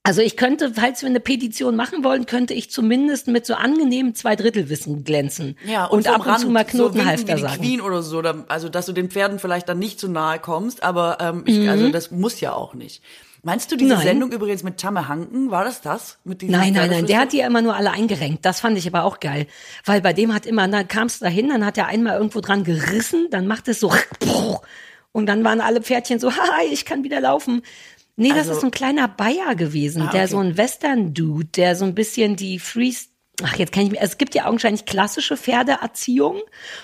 Also 0.04 0.22
ich 0.22 0.36
könnte, 0.36 0.74
falls 0.74 1.04
wir 1.04 1.10
eine 1.10 1.20
Petition 1.20 1.76
machen 1.76 2.04
wollen, 2.04 2.26
könnte 2.26 2.56
ich 2.56 2.72
zumindest 2.72 3.28
mit 3.28 3.46
so 3.46 3.54
angenehmen 3.54 4.16
Zweidrittelwissen 4.16 5.04
glänzen. 5.04 5.58
Ja, 5.66 5.86
und, 5.86 6.00
und 6.00 6.08
ab 6.08 6.22
und 6.22 6.28
Rand 6.28 6.40
zu 6.40 6.50
mal 6.50 6.66
Knotenhalfter 6.66 7.38
so 7.38 7.44
sagen. 7.44 7.62
Queen 7.62 7.82
oder 7.82 8.02
so, 8.02 8.20
also 8.48 8.70
dass 8.70 8.88
du 8.88 8.94
den 8.94 9.12
Pferden 9.12 9.38
vielleicht 9.38 9.70
dann 9.70 9.78
nicht 9.78 10.00
zu 10.00 10.10
nahe 10.10 10.40
kommst, 10.40 10.82
aber 10.82 11.18
ähm, 11.20 11.44
ich, 11.46 11.60
mhm. 11.60 11.70
also 11.70 11.90
das 11.90 12.10
muss 12.10 12.40
ja 12.40 12.54
auch 12.54 12.74
nicht. 12.74 13.04
Meinst 13.44 13.72
du 13.72 13.76
diese 13.76 13.96
nein. 13.96 14.04
Sendung 14.04 14.32
übrigens 14.32 14.62
mit 14.62 14.78
Tamme 14.78 15.08
Hanken? 15.08 15.50
War 15.50 15.64
das 15.64 15.82
das? 15.82 16.20
Mit 16.24 16.42
diesem 16.42 16.52
nein, 16.52 16.74
nein, 16.74 16.92
nein. 16.92 17.06
Der 17.08 17.20
hat 17.20 17.32
die 17.32 17.38
ja 17.38 17.48
immer 17.48 17.64
nur 17.64 17.76
alle 17.76 17.92
eingerenkt. 17.92 18.46
Das 18.46 18.60
fand 18.60 18.78
ich 18.78 18.88
aber 18.88 19.04
auch 19.04 19.20
geil. 19.20 19.48
Weil 19.84 20.02
bei 20.02 20.14
dem 20.14 20.34
hat 20.34 20.46
immer, 20.46 20.68
dann 20.68 20.88
kamst 20.88 21.22
du 21.22 21.26
dahin, 21.26 21.50
dann 21.50 21.66
hat 21.66 21.78
er 21.78 21.88
einmal 21.88 22.18
irgendwo 22.18 22.40
dran 22.40 22.64
gerissen, 22.64 23.28
dann 23.32 23.48
macht 23.48 23.68
es 23.68 23.80
so 23.80 23.92
und 25.12 25.26
dann 25.26 25.44
waren 25.44 25.60
alle 25.60 25.82
Pferdchen 25.82 26.20
so, 26.20 26.32
haha, 26.36 26.62
ich 26.72 26.86
kann 26.86 27.04
wieder 27.04 27.20
laufen. 27.20 27.64
Nee, 28.22 28.30
das 28.30 28.38
also, 28.40 28.52
ist 28.52 28.62
so 28.62 28.68
ein 28.68 28.72
kleiner 28.72 29.08
Bayer 29.08 29.56
gewesen, 29.56 30.04
ah, 30.04 30.06
okay. 30.06 30.18
der 30.18 30.28
so 30.28 30.38
ein 30.38 30.56
Western-Dude, 30.56 31.48
der 31.56 31.76
so 31.76 31.86
ein 31.86 31.96
bisschen 31.96 32.36
die 32.36 32.60
Freeze, 32.60 33.08
ach, 33.42 33.56
jetzt 33.58 33.72
kann 33.72 33.84
ich 33.84 33.92
mir, 33.92 34.00
es 34.00 34.20
gibt 34.20 34.36
ja 34.36 34.46
augenscheinlich 34.46 34.86
klassische 34.86 35.38
Pferdeerziehung 35.38 36.40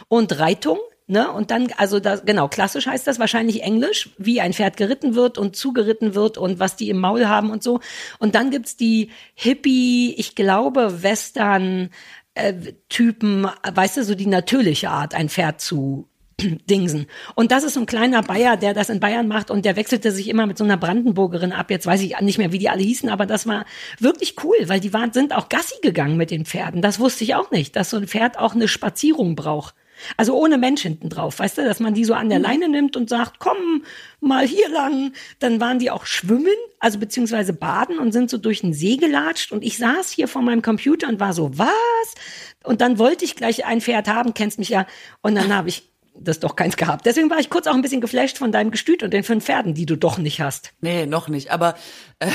und 0.08 0.39
Reitung. 0.39 0.79
Ne? 1.06 1.32
Und 1.32 1.51
dann, 1.51 1.67
also 1.77 2.00
das, 2.00 2.25
genau, 2.25 2.48
klassisch 2.48 2.88
heißt 2.88 3.06
das 3.06 3.20
wahrscheinlich 3.20 3.62
Englisch, 3.62 4.10
wie 4.17 4.41
ein 4.41 4.51
Pferd 4.51 4.77
geritten 4.77 5.13
wird 5.13 5.38
und 5.38 5.56
zugeritten 5.56 6.15
wird 6.15 6.39
und 6.39 6.60
was 6.60 6.75
die 6.75 6.89
im 6.89 7.00
Maul 7.00 7.27
haben 7.27 7.51
und 7.51 7.62
so. 7.62 7.82
Und 8.17 8.34
dann 8.34 8.50
gibt's 8.50 8.75
die 8.75 9.12
Hippie, 9.36 10.15
ich 10.17 10.34
glaube, 10.34 11.03
Western 11.03 11.91
äh, 12.34 12.53
Typen, 12.89 13.48
weißt 13.63 13.98
du, 13.98 14.03
so 14.03 14.15
die 14.15 14.25
natürliche 14.25 14.89
Art, 14.89 15.13
ein 15.13 15.29
Pferd 15.29 15.62
zu 15.62 16.10
Dingsen. 16.39 17.08
Und 17.36 17.51
das 17.51 17.63
ist 17.63 17.74
so 17.74 17.79
ein 17.79 17.86
kleiner 17.88 18.22
Bayer, 18.22 18.58
der 18.58 18.74
das 18.74 18.89
in 18.89 19.00
Bayern 19.00 19.27
macht 19.27 19.50
und 19.50 19.65
der 19.65 19.75
wechselte 19.75 20.12
sich 20.12 20.27
immer 20.27 20.46
mit 20.46 20.58
so 20.58 20.63
einer 20.63 20.77
Brandenburgerin 20.77 21.51
ab. 21.51 21.72
Jetzt 21.72 21.88
weiß 21.88 22.01
ich 22.01 22.20
nicht 22.22 22.38
mehr, 22.38 22.51
wie 22.51 22.60
die 22.60 22.70
alle 22.70 22.84
hießen, 22.84 23.10
aber 23.10 23.25
das 23.25 23.48
war 23.48 23.65
wirklich 24.00 24.36
cool, 24.44 24.58
weil 24.67 24.79
die 24.79 24.94
waren, 24.94 25.12
sind 25.13 25.34
auch 25.34 25.50
Gassi 25.50 25.75
gegangen 25.82 26.15
mit 26.15 26.29
den 26.29 26.46
Pferden. 26.46 26.82
Das 26.82 27.00
wusste 27.00 27.24
ich 27.24 27.34
auch 27.34 27.50
nicht, 27.50 27.75
dass 27.75 27.89
so 27.89 27.98
ein 27.98 28.08
Pferd 28.08 28.38
auch 28.38 28.53
eine 28.53 28.67
Spazierung 28.67 29.36
braucht. 29.36 29.74
Also 30.15 30.38
ohne 30.38 30.60
Mensch 30.60 30.84
hinten 30.84 31.10
drauf, 31.10 31.39
weißt 31.39 31.58
du, 31.58 31.63
dass 31.63 31.79
man 31.79 31.96
die 31.96 32.06
so 32.06 32.13
an 32.13 32.29
der 32.29 32.38
mhm. 32.38 32.46
Leine 32.46 32.70
nimmt 32.70 32.96
und 32.96 33.10
sagt, 33.10 33.39
komm 33.39 33.84
mal 34.20 34.46
hier 34.46 34.70
lang. 34.70 35.13
Dann 35.39 35.60
waren 35.60 35.79
die 35.79 35.89
auch 35.89 36.06
schwimmen, 36.06 36.53
also 36.79 37.00
beziehungsweise 37.00 37.53
baden 37.53 37.98
und 37.98 38.12
sind 38.12 38.29
so 38.29 38.38
durch 38.38 38.62
den 38.62 38.74
See 38.74 38.98
gelatscht 38.98 39.51
und 39.51 39.63
ich 39.63 39.77
saß 39.77 40.12
hier 40.12 40.27
vor 40.27 40.44
meinem 40.44 40.62
Computer 40.62 41.08
und 41.08 41.20
war 41.20 41.34
so, 41.34 41.58
was? 41.58 42.15
Und 42.63 42.82
dann 42.82 43.00
wollte 43.00 43.25
ich 43.25 43.36
gleich 43.36 43.65
ein 43.65 43.82
Pferd 43.82 44.08
haben, 44.08 44.36
kennst 44.36 44.60
mich 44.60 44.70
ja. 44.70 44.86
Und 45.22 45.36
dann 45.36 45.53
habe 45.56 45.70
ich 45.70 45.89
das 46.19 46.39
doch 46.39 46.55
keins 46.55 46.77
gehabt. 46.77 47.05
Deswegen 47.05 47.29
war 47.29 47.39
ich 47.39 47.50
kurz 47.50 47.67
auch 47.67 47.74
ein 47.74 47.81
bisschen 47.81 48.01
geflasht 48.01 48.38
von 48.38 48.51
deinem 48.51 48.71
Gestüt 48.71 49.03
und 49.03 49.13
den 49.13 49.24
fünf 49.24 49.45
Pferden, 49.45 49.74
die 49.74 49.86
du 49.86 49.95
doch 49.95 50.17
nicht 50.17 50.41
hast. 50.41 50.74
Nee, 50.81 51.05
noch 51.05 51.27
nicht. 51.27 51.51
Aber 51.51 51.75
oh, 52.24 52.27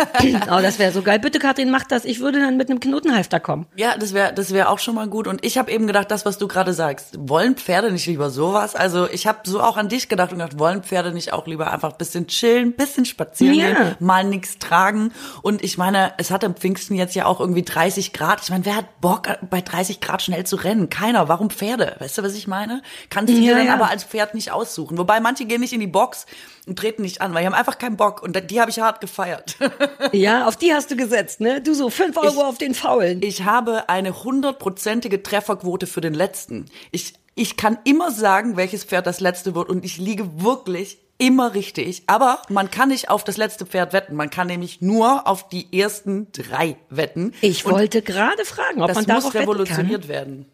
das 0.62 0.78
wäre 0.78 0.92
so 0.92 1.02
geil. 1.02 1.18
Bitte, 1.18 1.38
Kathrin, 1.38 1.70
mach 1.70 1.84
das. 1.84 2.04
Ich 2.04 2.20
würde 2.20 2.40
dann 2.40 2.56
mit 2.56 2.70
einem 2.70 2.80
Knotenhalfter 2.80 3.40
kommen. 3.40 3.66
Ja, 3.76 3.96
das 3.96 4.14
wäre 4.14 4.32
das 4.32 4.52
wäre 4.52 4.68
auch 4.68 4.78
schon 4.78 4.94
mal 4.94 5.08
gut. 5.08 5.26
Und 5.26 5.44
ich 5.44 5.58
habe 5.58 5.70
eben 5.70 5.86
gedacht, 5.86 6.10
das, 6.10 6.24
was 6.24 6.38
du 6.38 6.48
gerade 6.48 6.72
sagst, 6.72 7.16
wollen 7.18 7.54
Pferde 7.56 7.92
nicht 7.92 8.06
lieber 8.06 8.30
sowas? 8.30 8.74
Also 8.74 9.08
ich 9.08 9.26
habe 9.26 9.40
so 9.44 9.60
auch 9.60 9.76
an 9.76 9.88
dich 9.88 10.08
gedacht 10.08 10.32
und 10.32 10.38
gedacht, 10.38 10.58
wollen 10.58 10.82
Pferde 10.82 11.12
nicht 11.12 11.32
auch 11.32 11.46
lieber 11.46 11.70
einfach 11.70 11.92
bisschen 11.92 12.26
chillen, 12.26 12.72
bisschen 12.72 13.04
spazieren 13.04 13.54
ja. 13.54 13.72
gehen, 13.72 13.96
mal 14.00 14.24
nichts 14.24 14.58
tragen. 14.58 15.12
Und 15.42 15.62
ich 15.62 15.76
meine, 15.76 16.12
es 16.18 16.30
hat 16.30 16.44
am 16.44 16.54
Pfingsten 16.54 16.94
jetzt 16.94 17.14
ja 17.14 17.26
auch 17.26 17.40
irgendwie 17.40 17.62
30 17.62 18.12
Grad. 18.12 18.40
Ich 18.42 18.50
meine, 18.50 18.64
wer 18.64 18.76
hat 18.76 19.00
Bock, 19.00 19.28
bei 19.48 19.60
30 19.60 20.00
Grad 20.00 20.22
schnell 20.22 20.44
zu 20.44 20.56
rennen? 20.56 20.88
Keiner. 20.88 21.28
Warum 21.28 21.50
Pferde? 21.50 21.96
Weißt 21.98 22.18
du, 22.18 22.22
was 22.22 22.34
ich 22.34 22.46
meine? 22.46 22.82
Kannst 23.10 23.32
du 23.32 23.38
ja, 23.38 23.40
dir 23.40 23.56
dann 23.56 23.66
ja. 23.66 23.74
aber 23.74 23.90
als 23.90 24.04
Pferd 24.04 24.34
nicht 24.34 24.50
aussuchen. 24.52 24.96
Wobei 24.98 25.20
manche 25.20 25.44
gehen 25.44 25.60
nicht 25.60 25.72
in 25.72 25.80
die 25.80 25.86
Box 25.86 26.26
und 26.66 26.78
treten 26.78 27.02
nicht 27.02 27.20
an, 27.20 27.34
weil 27.34 27.42
die 27.42 27.46
haben 27.46 27.54
einfach 27.54 27.78
keinen 27.78 27.96
Bock. 27.96 28.22
Und 28.22 28.50
die 28.50 28.60
habe 28.60 28.70
ich 28.70 28.80
hart 28.80 29.00
gefeiert. 29.00 29.56
Ja, 30.12 30.46
auf 30.46 30.56
die 30.56 30.72
hast 30.72 30.90
du 30.90 30.96
gesetzt, 30.96 31.40
ne? 31.40 31.60
Du 31.60 31.72
so 31.74 31.88
fünf 31.88 32.16
Euro 32.16 32.40
ich, 32.40 32.44
auf 32.44 32.58
den 32.58 32.74
Faulen. 32.74 33.22
Ich 33.22 33.44
habe 33.44 33.88
eine 33.88 34.24
hundertprozentige 34.24 35.22
Trefferquote 35.22 35.86
für 35.86 36.00
den 36.00 36.14
letzten. 36.14 36.66
Ich, 36.90 37.14
ich 37.34 37.56
kann 37.56 37.78
immer 37.84 38.10
sagen, 38.10 38.56
welches 38.56 38.84
Pferd 38.84 39.06
das 39.06 39.20
letzte 39.20 39.54
wird 39.54 39.68
und 39.68 39.84
ich 39.84 39.98
liege 39.98 40.42
wirklich 40.42 40.98
immer 41.18 41.54
richtig. 41.54 42.02
Aber 42.06 42.42
man 42.48 42.70
kann 42.70 42.88
nicht 42.88 43.08
auf 43.08 43.22
das 43.22 43.36
letzte 43.36 43.66
Pferd 43.66 43.92
wetten. 43.92 44.16
Man 44.16 44.30
kann 44.30 44.48
nämlich 44.48 44.80
nur 44.80 45.28
auf 45.28 45.48
die 45.48 45.78
ersten 45.78 46.32
drei 46.32 46.76
wetten. 46.88 47.34
Ich 47.40 47.64
und 47.64 47.72
wollte 47.72 48.02
gerade 48.02 48.44
fragen, 48.44 48.82
ob 48.82 48.92
man 48.94 49.04
darauf. 49.06 49.24
Das 49.24 49.34
muss 49.34 49.42
revolutioniert 49.42 50.08
werden. 50.08 50.46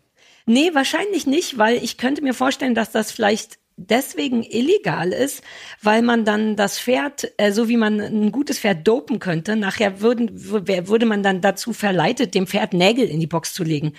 Nee, 0.44 0.74
wahrscheinlich 0.74 1.26
nicht, 1.26 1.58
weil 1.58 1.82
ich 1.82 1.98
könnte 1.98 2.22
mir 2.22 2.34
vorstellen, 2.34 2.74
dass 2.74 2.92
das 2.92 3.10
vielleicht 3.10 3.58
deswegen 3.76 4.42
illegal 4.42 5.12
ist, 5.12 5.42
weil 5.82 6.02
man 6.02 6.24
dann 6.24 6.56
das 6.56 6.78
Pferd, 6.78 7.32
äh, 7.36 7.52
so 7.52 7.68
wie 7.68 7.76
man 7.76 8.00
ein 8.00 8.32
gutes 8.32 8.58
Pferd 8.58 8.86
dopen 8.86 9.18
könnte, 9.18 9.56
nachher 9.56 10.00
würden, 10.00 10.30
würde 10.32 11.06
man 11.06 11.22
dann 11.22 11.40
dazu 11.40 11.72
verleitet, 11.72 12.34
dem 12.34 12.46
Pferd 12.46 12.72
Nägel 12.72 13.08
in 13.08 13.20
die 13.20 13.26
Box 13.26 13.52
zu 13.54 13.64
legen. 13.64 13.92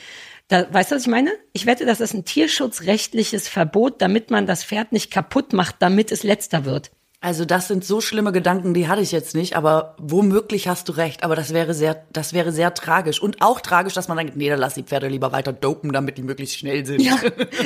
Da, 0.47 0.71
weißt 0.71 0.91
du, 0.91 0.95
was 0.95 1.03
ich 1.03 1.09
meine? 1.09 1.31
Ich 1.53 1.65
wette, 1.65 1.85
das 1.85 1.99
ist 1.99 2.13
ein 2.13 2.25
tierschutzrechtliches 2.25 3.47
Verbot, 3.47 4.01
damit 4.01 4.31
man 4.31 4.45
das 4.45 4.63
Pferd 4.63 4.91
nicht 4.91 5.11
kaputt 5.11 5.53
macht, 5.53 5.75
damit 5.79 6.11
es 6.11 6.23
letzter 6.23 6.65
wird. 6.65 6.91
Also 7.19 7.45
das 7.45 7.67
sind 7.67 7.83
so 7.83 7.99
schlimme 7.99 8.31
Gedanken, 8.31 8.75
die 8.75 8.87
hatte 8.87 9.01
ich 9.01 9.11
jetzt 9.11 9.33
nicht, 9.33 9.55
aber 9.55 9.95
womöglich 9.97 10.67
hast 10.67 10.87
du 10.87 10.91
recht, 10.93 11.23
aber 11.23 11.35
das 11.35 11.51
wäre 11.51 11.73
sehr, 11.73 12.05
das 12.13 12.31
wäre 12.31 12.51
sehr 12.51 12.75
tragisch 12.75 13.19
und 13.19 13.41
auch 13.41 13.59
tragisch, 13.59 13.95
dass 13.95 14.07
man 14.07 14.17
denkt, 14.17 14.35
nee, 14.35 14.47
dann 14.49 14.59
lass 14.59 14.75
die 14.75 14.83
Pferde 14.83 15.07
lieber 15.07 15.31
weiter 15.31 15.51
dopen, 15.51 15.91
damit 15.93 16.19
die 16.19 16.21
möglichst 16.21 16.59
schnell 16.59 16.85
sind. 16.85 17.01
Ja, 17.01 17.17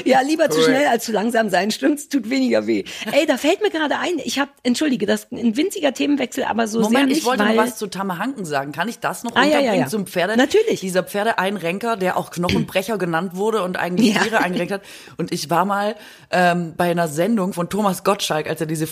ja 0.06 0.22
lieber 0.22 0.50
zu 0.50 0.62
schnell 0.62 0.88
als 0.88 1.04
zu 1.04 1.12
langsam 1.12 1.50
sein, 1.50 1.70
stimmt's, 1.70 2.08
tut 2.08 2.30
weniger 2.30 2.66
weh. 2.66 2.86
Ey, 3.12 3.26
da 3.26 3.36
fällt 3.36 3.62
mir 3.62 3.70
gerade 3.72 3.98
ein, 4.00 4.20
ich 4.24 4.40
habe, 4.40 4.52
entschuldige, 4.64 5.06
das 5.06 5.26
ist 5.26 5.34
ein 5.34 5.58
winziger 5.58 5.94
Themenwechsel, 5.94 6.46
aber 6.46 6.68
so 6.68 6.80
Moment, 6.80 6.96
sehr 6.96 7.06
nicht, 7.08 7.18
ich 7.18 7.26
wollte 7.26 7.44
weil... 7.44 7.58
noch 7.58 7.64
was 7.64 7.76
zu 7.76 7.88
Tamahanken 7.88 8.46
sagen. 8.46 8.72
Kann 8.72 8.88
ich 8.88 9.00
das 9.00 9.26
noch 9.26 9.36
ah, 9.36 9.42
unterbringen 9.42 9.66
ja, 9.66 9.74
ja, 9.74 9.82
ja. 9.82 9.88
zum 9.88 10.08
Pferde? 10.08 10.38
Natürlich. 10.38 10.80
Dieser 10.80 11.04
Pferdeeinrenker, 11.04 11.98
der 11.98 12.16
auch 12.16 12.32
Knochenbrecher 12.32 12.98
genannt 12.98 13.36
wurde 13.36 13.64
und 13.64 13.78
eigentlich 13.78 14.18
Tiere 14.18 14.40
eingerenkt 14.40 14.72
hat. 14.72 14.82
Und 15.18 15.34
ich 15.34 15.50
war 15.50 15.66
mal 15.66 15.98
ähm, 16.32 16.74
bei 16.78 16.90
einer 16.90 17.10
Sendung 17.10 17.52
von 17.52 17.70
Thomas 17.70 18.06
Gottschalk, 18.06 18.48
als 18.48 18.62
er 18.62 18.68
diese 18.68 18.88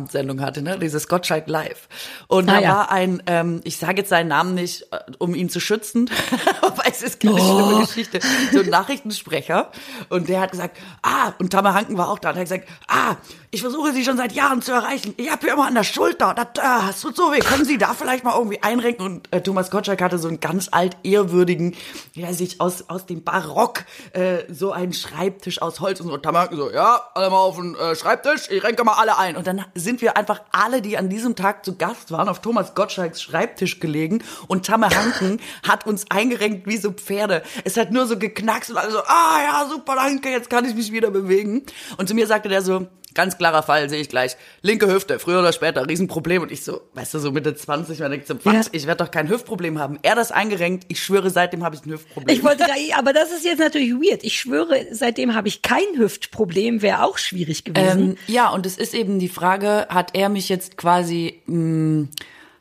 Vorabendsendung 0.00 0.40
hatte, 0.40 0.62
ne? 0.62 0.78
dieses 0.78 1.08
Gottschalk 1.08 1.48
Live. 1.48 1.88
Und 2.28 2.48
ah, 2.48 2.54
da 2.54 2.60
ja. 2.60 2.68
war 2.70 2.90
ein, 2.90 3.22
ähm, 3.26 3.60
ich 3.64 3.76
sage 3.76 3.98
jetzt 3.98 4.08
seinen 4.08 4.28
Namen 4.28 4.54
nicht, 4.54 4.82
äh, 4.92 4.98
um 5.18 5.34
ihn 5.34 5.48
zu 5.48 5.60
schützen, 5.60 6.10
aber 6.62 6.82
es 6.86 7.02
ist 7.02 7.20
keine 7.20 7.34
oh. 7.34 7.38
schlimme 7.38 7.80
Geschichte, 7.86 8.20
so 8.52 8.60
ein 8.60 8.68
Nachrichtensprecher. 8.68 9.70
Und 10.08 10.28
der 10.28 10.40
hat 10.40 10.52
gesagt, 10.52 10.78
ah, 11.02 11.32
und 11.38 11.50
Tamer 11.50 11.74
Hanken 11.74 11.98
war 11.98 12.08
auch 12.08 12.18
da, 12.18 12.30
und 12.30 12.36
er 12.36 12.40
hat 12.40 12.48
gesagt, 12.48 12.68
ah, 12.88 13.16
ich 13.52 13.62
versuche 13.62 13.92
Sie 13.92 14.04
schon 14.04 14.16
seit 14.16 14.32
Jahren 14.32 14.62
zu 14.62 14.70
erreichen. 14.70 15.14
Ich 15.16 15.28
habe 15.30 15.40
hier 15.42 15.54
immer 15.54 15.66
an 15.66 15.74
der 15.74 15.82
Schulter, 15.82 16.34
das, 16.34 16.46
das 16.54 17.00
tut 17.00 17.16
so 17.16 17.32
weh. 17.32 17.40
Können 17.40 17.64
Sie 17.64 17.78
da 17.78 17.94
vielleicht 17.94 18.22
mal 18.22 18.36
irgendwie 18.36 18.62
einrenken? 18.62 19.04
Und 19.04 19.32
äh, 19.32 19.40
Thomas 19.40 19.72
Gottschalk 19.72 20.00
hatte 20.00 20.18
so 20.18 20.28
einen 20.28 20.38
ganz 20.38 20.68
alt 20.70 20.96
ehrwürdigen, 21.02 21.74
der 22.14 22.32
sich 22.32 22.60
aus, 22.60 22.88
aus 22.88 23.06
dem 23.06 23.24
Barock 23.24 23.84
äh, 24.12 24.44
so 24.48 24.70
einen 24.70 24.92
Schreibtisch 24.92 25.60
aus 25.60 25.80
Holz 25.80 26.00
und 26.00 26.06
so. 26.06 26.14
Und 26.14 26.22
Tamer 26.22 26.40
Hanken 26.40 26.56
so, 26.56 26.70
ja, 26.70 27.02
alle 27.14 27.28
mal 27.30 27.38
auf 27.38 27.56
den 27.56 27.74
äh, 27.74 27.96
Schreibtisch, 27.96 28.48
ich 28.50 28.62
renke 28.62 28.84
mal 28.84 28.92
alle 28.92 29.18
ein. 29.18 29.36
Und 29.36 29.48
dann 29.48 29.64
sind 29.74 29.89
wir 29.98 30.16
einfach 30.16 30.42
alle, 30.52 30.82
die 30.82 30.96
an 30.96 31.08
diesem 31.08 31.36
Tag 31.36 31.64
zu 31.64 31.76
Gast 31.76 32.10
waren, 32.10 32.28
auf 32.28 32.40
Thomas 32.40 32.74
Gottschalks 32.74 33.20
Schreibtisch 33.22 33.80
gelegen 33.80 34.22
und 34.46 34.66
Tamer 34.66 34.90
Hanken 34.90 35.40
hat 35.66 35.86
uns 35.86 36.10
eingerenkt 36.10 36.66
wie 36.66 36.76
so 36.76 36.92
Pferde. 36.92 37.42
Es 37.64 37.76
hat 37.76 37.90
nur 37.90 38.06
so 38.06 38.18
geknackst 38.18 38.70
und 38.70 38.76
alle 38.76 38.92
so, 38.92 39.00
ah 39.00 39.38
ja, 39.42 39.68
super, 39.68 39.96
danke, 39.96 40.30
jetzt 40.30 40.50
kann 40.50 40.64
ich 40.64 40.74
mich 40.74 40.92
wieder 40.92 41.10
bewegen. 41.10 41.62
Und 41.96 42.08
zu 42.08 42.14
mir 42.14 42.26
sagte 42.26 42.48
der 42.48 42.62
so, 42.62 42.86
Ganz 43.14 43.36
klarer 43.38 43.62
Fall, 43.62 43.88
sehe 43.88 44.00
ich 44.00 44.08
gleich. 44.08 44.36
Linke 44.62 44.86
Hüfte, 44.86 45.18
früher 45.18 45.40
oder 45.40 45.52
später, 45.52 45.86
Riesenproblem. 45.88 46.42
Und 46.42 46.52
ich 46.52 46.62
so, 46.62 46.80
weißt 46.94 47.14
du, 47.14 47.18
so 47.18 47.32
Mitte 47.32 47.54
20, 47.54 47.98
man 47.98 48.10
denkt 48.10 48.26
so, 48.26 48.34
was, 48.44 48.66
ja. 48.66 48.72
ich 48.72 48.86
werde 48.86 49.04
doch 49.04 49.10
kein 49.10 49.28
Hüftproblem 49.28 49.78
haben. 49.78 49.98
Er 50.02 50.14
das 50.14 50.30
eingerenkt, 50.30 50.84
ich 50.88 51.02
schwöre, 51.02 51.30
seitdem 51.30 51.64
habe 51.64 51.74
ich 51.74 51.84
ein 51.84 51.90
Hüftproblem. 51.90 52.36
Ich 52.36 52.44
wollte 52.44 52.64
aber 52.96 53.12
das 53.12 53.32
ist 53.32 53.44
jetzt 53.44 53.58
natürlich 53.58 53.92
weird. 53.92 54.22
Ich 54.22 54.38
schwöre, 54.38 54.86
seitdem 54.92 55.34
habe 55.34 55.48
ich 55.48 55.62
kein 55.62 55.96
Hüftproblem, 55.96 56.82
wäre 56.82 57.02
auch 57.02 57.18
schwierig 57.18 57.64
gewesen. 57.64 58.10
Ähm, 58.10 58.16
ja, 58.26 58.50
und 58.50 58.66
es 58.66 58.78
ist 58.78 58.94
eben 58.94 59.18
die 59.18 59.28
Frage, 59.28 59.86
hat 59.88 60.14
er 60.14 60.28
mich 60.28 60.48
jetzt 60.48 60.76
quasi, 60.76 61.42
mh, 61.46 61.54
hm, 61.54 62.08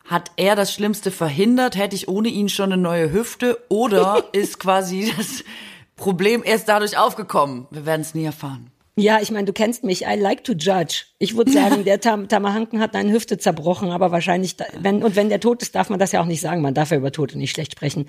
hat 0.06 0.32
er 0.38 0.56
das 0.56 0.74
Schlimmste 0.74 1.12
verhindert? 1.12 1.78
Hätte 1.78 1.96
ich 1.96 2.08
ohne 2.08 2.30
ihn 2.30 2.50
schon 2.50 2.74
eine 2.74 2.82
neue 2.82 3.12
Hüfte? 3.12 3.64
Oder 3.70 4.24
ist 4.32 4.60
quasi 4.60 5.14
das 5.16 5.44
Problem 5.96 6.42
erst 6.44 6.68
dadurch 6.68 6.98
aufgekommen? 6.98 7.68
Wir 7.70 7.86
werden 7.86 8.02
es 8.02 8.16
nie 8.16 8.26
erfahren. 8.26 8.72
Ja, 9.00 9.22
ich 9.22 9.32
meine, 9.32 9.46
du 9.46 9.54
kennst 9.54 9.86
mich. 9.86 10.02
I 10.02 10.16
like 10.20 10.44
to 10.44 10.52
judge. 10.52 11.06
Ich 11.22 11.36
würde 11.36 11.52
sagen, 11.52 11.84
der 11.84 12.00
Tam 12.00 12.30
Tamahanken 12.30 12.80
hat 12.80 12.96
eine 12.96 13.12
Hüfte 13.12 13.38
zerbrochen, 13.38 13.92
aber 13.92 14.14
wahrscheinlich, 14.14 14.56
wenn, 14.80 15.04
und 15.04 15.18
wenn 15.18 15.28
der 15.28 15.42
tot 15.42 15.62
ist, 15.62 15.76
darf 15.76 15.90
man 15.90 16.00
das 16.00 16.14
ja 16.14 16.22
auch 16.22 16.26
nicht 16.26 16.40
sagen. 16.40 16.62
Man 16.62 16.74
darf 16.74 16.92
ja 16.92 16.98
über 16.98 17.12
Tote 17.12 17.38
nicht 17.38 17.52
schlecht 17.52 17.74
sprechen. 17.74 18.08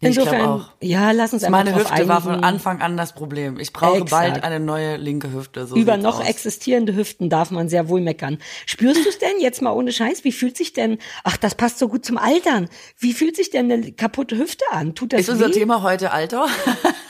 Insofern, 0.00 0.40
auch. 0.40 0.70
ja, 0.82 1.12
lass 1.12 1.32
uns 1.32 1.44
einfach 1.44 1.64
Meine 1.64 1.76
Hüfte 1.76 1.92
einigen. 1.92 2.08
war 2.08 2.20
von 2.20 2.42
Anfang 2.42 2.80
an 2.80 2.96
das 2.96 3.12
Problem. 3.12 3.60
Ich 3.60 3.72
brauche 3.72 3.98
Exakt. 3.98 4.10
bald 4.10 4.42
eine 4.42 4.58
neue 4.58 4.96
linke 4.96 5.32
Hüfte. 5.32 5.68
So 5.68 5.76
über 5.76 5.96
noch 5.96 6.18
aus. 6.18 6.28
existierende 6.28 6.96
Hüften 6.96 7.30
darf 7.30 7.52
man 7.52 7.68
sehr 7.68 7.88
wohl 7.88 8.00
meckern. 8.00 8.38
Spürst 8.66 9.04
du 9.04 9.08
es 9.08 9.18
denn 9.18 9.38
jetzt 9.38 9.62
mal 9.62 9.70
ohne 9.70 9.92
Scheiß? 9.92 10.24
Wie 10.24 10.32
fühlt 10.32 10.56
sich 10.56 10.72
denn, 10.72 10.98
ach, 11.22 11.36
das 11.36 11.54
passt 11.54 11.78
so 11.78 11.86
gut 11.86 12.04
zum 12.04 12.18
Altern. 12.18 12.68
Wie 12.98 13.12
fühlt 13.12 13.36
sich 13.36 13.50
denn 13.50 13.70
eine 13.70 13.92
kaputte 13.92 14.36
Hüfte 14.36 14.64
an? 14.72 14.96
Tut 14.96 15.12
das 15.12 15.20
Ist 15.20 15.28
unser 15.28 15.52
Thema 15.52 15.84
heute 15.84 16.10
Alter? 16.10 16.48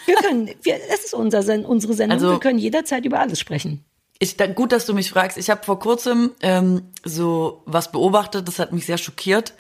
wir 0.05 0.15
können, 0.17 0.51
wir, 0.61 0.75
das 0.91 1.07
ist 1.07 1.15
unser, 1.15 1.39
unsere 1.67 1.95
Sendung. 1.95 2.19
Also, 2.19 2.33
wir 2.33 2.39
können 2.41 2.59
jederzeit 2.59 3.07
über 3.07 3.19
alles 3.19 3.41
sprechen. 3.41 3.83
Ich, 4.21 4.37
gut, 4.55 4.73
dass 4.73 4.85
du 4.85 4.95
mich 4.95 5.11
fragst. 5.11 5.39
Ich 5.39 5.49
habe 5.49 5.65
vor 5.65 5.79
kurzem 5.79 6.33
ähm, 6.41 6.91
so 7.05 7.63
was 7.67 7.93
beobachtet, 7.93 8.49
das 8.49 8.59
hat 8.59 8.73
mich 8.73 8.87
sehr 8.87 8.99
schockiert. 8.99 9.55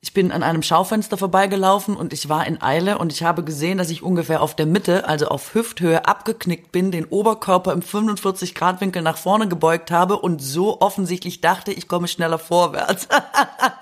Ich 0.00 0.12
bin 0.12 0.30
an 0.30 0.44
einem 0.44 0.62
Schaufenster 0.62 1.16
vorbeigelaufen 1.16 1.96
und 1.96 2.12
ich 2.12 2.28
war 2.28 2.46
in 2.46 2.62
Eile 2.62 2.98
und 2.98 3.12
ich 3.12 3.24
habe 3.24 3.42
gesehen, 3.42 3.78
dass 3.78 3.90
ich 3.90 4.04
ungefähr 4.04 4.42
auf 4.42 4.54
der 4.54 4.66
Mitte, 4.66 5.08
also 5.08 5.26
auf 5.26 5.54
Hüfthöhe, 5.54 6.06
abgeknickt 6.06 6.70
bin, 6.70 6.92
den 6.92 7.06
Oberkörper 7.06 7.72
im 7.72 7.82
45 7.82 8.54
Grad 8.54 8.80
Winkel 8.80 9.02
nach 9.02 9.16
vorne 9.16 9.48
gebeugt 9.48 9.90
habe 9.90 10.20
und 10.20 10.40
so 10.40 10.80
offensichtlich 10.80 11.40
dachte, 11.40 11.72
ich 11.72 11.88
komme 11.88 12.06
schneller 12.06 12.38
vorwärts. 12.38 13.08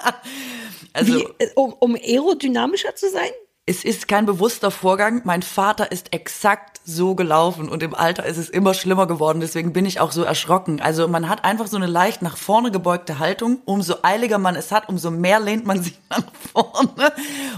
also, 0.95 1.15
Wie, 1.15 1.29
äh, 1.39 1.51
um, 1.57 1.75
um 1.75 1.95
aerodynamischer 1.95 2.95
zu 2.95 3.11
sein? 3.11 3.31
Es 3.67 3.83
ist 3.83 4.09
kein 4.09 4.27
bewusster 4.27 4.71
Vorgang. 4.71 5.23
Mein 5.25 5.43
Vater 5.43 5.91
ist 5.91 6.13
exakt 6.13 6.81
so 6.85 7.15
gelaufen 7.15 7.71
und 7.71 7.83
im 7.83 7.95
Alter 7.95 8.27
ist 8.27 8.37
es 8.37 8.51
immer 8.51 8.75
schlimmer 8.75 9.07
geworden. 9.07 9.41
Deswegen 9.41 9.73
bin 9.73 9.87
ich 9.87 10.01
auch 10.01 10.13
so 10.13 10.23
erschrocken. 10.23 10.83
Also 10.83 11.09
man 11.09 11.31
hat 11.31 11.47
einfach 11.47 11.67
so 11.67 11.79
eine 11.79 11.87
leicht 11.87 12.21
nach 12.21 12.37
vorne 12.37 12.71
gebeugte 12.71 13.19
Haltung. 13.19 13.63
Umso 13.65 13.95
eiliger 14.03 14.37
man 14.37 14.55
es 14.55 14.71
hat, 14.71 14.91
umso 14.91 15.11
mehr 15.11 15.41
lehnt 15.41 15.65
man 15.65 15.83
sich 15.83 15.99
nach 16.11 16.25
vorne 16.53 17.13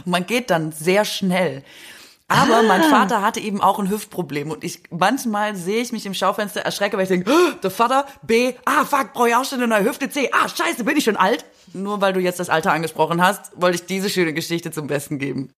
und 0.05 0.07
man 0.07 0.27
geht 0.27 0.51
dann 0.51 0.71
sehr 0.71 1.05
schnell. 1.05 1.65
Aber 2.29 2.59
ah. 2.59 2.63
mein 2.63 2.83
Vater 2.85 3.23
hatte 3.23 3.41
eben 3.41 3.61
auch 3.61 3.81
ein 3.81 3.91
Hüftproblem 3.91 4.51
und 4.51 4.63
ich 4.65 4.83
manchmal 4.91 5.55
sehe 5.57 5.81
ich 5.81 5.93
mich 5.93 6.07
im 6.07 6.15
Schaufenster 6.15 6.61
erschrecke, 6.61 6.97
weil 6.97 7.05
ich 7.05 7.09
denke, 7.09 7.31
oh, 7.31 7.53
der 7.63 7.71
Vater, 7.71 8.05
B, 8.23 8.55
ah 8.65 8.85
fuck, 8.85 9.13
brauche 9.13 9.29
ich 9.29 9.35
auch 9.37 9.45
schon 9.45 9.59
eine 9.59 9.69
neue 9.69 9.85
Hüfte, 9.85 10.09
C, 10.09 10.31
ah 10.33 10.49
scheiße, 10.49 10.83
bin 10.85 10.97
ich 10.97 11.05
schon 11.05 11.17
alt. 11.17 11.45
Nur 11.73 12.01
weil 12.01 12.13
du 12.13 12.21
jetzt 12.21 12.41
das 12.41 12.49
Alter 12.49 12.73
angesprochen 12.73 13.23
hast, 13.23 13.53
wollte 13.61 13.77
ich 13.77 13.87
diese 13.87 14.11
schöne 14.11 14.33
Geschichte 14.33 14.73
zum 14.73 14.89
Besten 14.89 15.19
geben. 15.19 15.53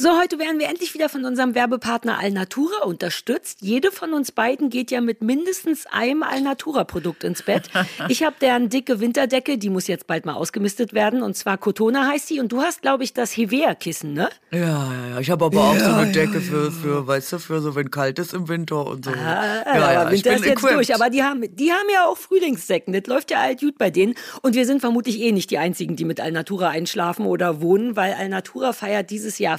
So, 0.00 0.18
heute 0.18 0.38
werden 0.38 0.58
wir 0.58 0.70
endlich 0.70 0.94
wieder 0.94 1.10
von 1.10 1.26
unserem 1.26 1.54
Werbepartner 1.54 2.18
Alnatura 2.18 2.84
unterstützt. 2.86 3.58
Jede 3.60 3.92
von 3.92 4.14
uns 4.14 4.32
beiden 4.32 4.70
geht 4.70 4.90
ja 4.90 5.02
mit 5.02 5.20
mindestens 5.20 5.84
einem 5.84 6.22
Alnatura-Produkt 6.22 7.22
ins 7.22 7.42
Bett. 7.42 7.68
Ich 8.08 8.22
habe 8.22 8.34
deren 8.40 8.70
dicke 8.70 8.98
Winterdecke, 9.00 9.58
die 9.58 9.68
muss 9.68 9.86
jetzt 9.86 10.06
bald 10.06 10.24
mal 10.24 10.32
ausgemistet 10.32 10.94
werden. 10.94 11.22
Und 11.22 11.36
zwar 11.36 11.58
Cotona 11.58 12.08
heißt 12.08 12.30
die. 12.30 12.40
Und 12.40 12.50
du 12.50 12.62
hast, 12.62 12.80
glaube 12.80 13.04
ich, 13.04 13.12
das 13.12 13.36
Hevea-Kissen, 13.36 14.14
ne? 14.14 14.30
Ja, 14.50 14.58
ja, 14.58 15.08
ja. 15.10 15.20
Ich 15.20 15.30
habe 15.30 15.44
aber 15.44 15.60
auch 15.60 15.74
ja, 15.74 15.80
so 15.80 15.92
eine 15.92 16.12
Decke 16.12 16.40
für, 16.40 16.72
für, 16.72 17.06
weißt 17.06 17.32
du, 17.34 17.38
für 17.38 17.60
so, 17.60 17.74
wenn 17.74 17.90
kalt 17.90 18.18
ist 18.18 18.32
im 18.32 18.48
Winter 18.48 18.86
und 18.86 19.04
so. 19.04 19.10
Ah, 19.10 19.62
ja, 19.66 19.92
ja, 19.92 20.10
Winter 20.10 20.34
ist 20.34 20.44
jetzt 20.44 20.58
equipped. 20.58 20.76
durch. 20.76 20.94
Aber 20.94 21.10
die 21.10 21.22
haben, 21.22 21.42
die 21.54 21.72
haben 21.72 21.88
ja 21.92 22.06
auch 22.06 22.16
Frühlingsdecken. 22.16 22.94
Das 22.94 23.06
läuft 23.06 23.30
ja 23.30 23.40
alt 23.40 23.60
gut 23.60 23.76
bei 23.76 23.90
denen. 23.90 24.14
Und 24.40 24.54
wir 24.54 24.64
sind 24.64 24.80
vermutlich 24.80 25.20
eh 25.20 25.32
nicht 25.32 25.50
die 25.50 25.58
Einzigen, 25.58 25.96
die 25.96 26.06
mit 26.06 26.20
Alnatura 26.20 26.70
einschlafen 26.70 27.26
oder 27.26 27.60
wohnen, 27.60 27.96
weil 27.96 28.14
Alnatura 28.14 28.72
feiert 28.72 29.10
dieses 29.10 29.38
Jahr 29.38 29.58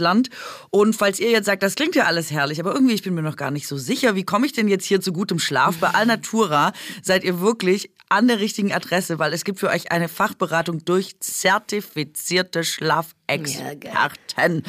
Deutschland. 0.01 0.29
Und 0.69 0.95
falls 0.95 1.19
ihr 1.19 1.29
jetzt 1.29 1.45
sagt, 1.45 1.63
das 1.63 1.75
klingt 1.75 1.95
ja 1.95 2.05
alles 2.05 2.31
herrlich, 2.31 2.59
aber 2.59 2.73
irgendwie, 2.73 2.93
ich 2.93 3.03
bin 3.03 3.13
mir 3.13 3.21
noch 3.21 3.35
gar 3.35 3.51
nicht 3.51 3.67
so 3.67 3.77
sicher, 3.77 4.15
wie 4.15 4.23
komme 4.23 4.45
ich 4.45 4.53
denn 4.53 4.67
jetzt 4.67 4.85
hier 4.85 5.01
zu 5.01 5.13
gutem 5.13 5.39
Schlaf? 5.39 5.77
Bei 5.77 5.89
Alnatura 5.89 6.73
seid 7.01 7.23
ihr 7.23 7.39
wirklich 7.39 7.91
an 8.11 8.27
der 8.27 8.39
richtigen 8.39 8.73
Adresse, 8.73 9.19
weil 9.19 9.31
es 9.33 9.45
gibt 9.45 9.59
für 9.59 9.69
euch 9.69 9.91
eine 9.91 10.09
Fachberatung 10.09 10.83
durch 10.83 11.17
zertifizierte 11.21 12.65
Schlafexperten. 12.65 14.63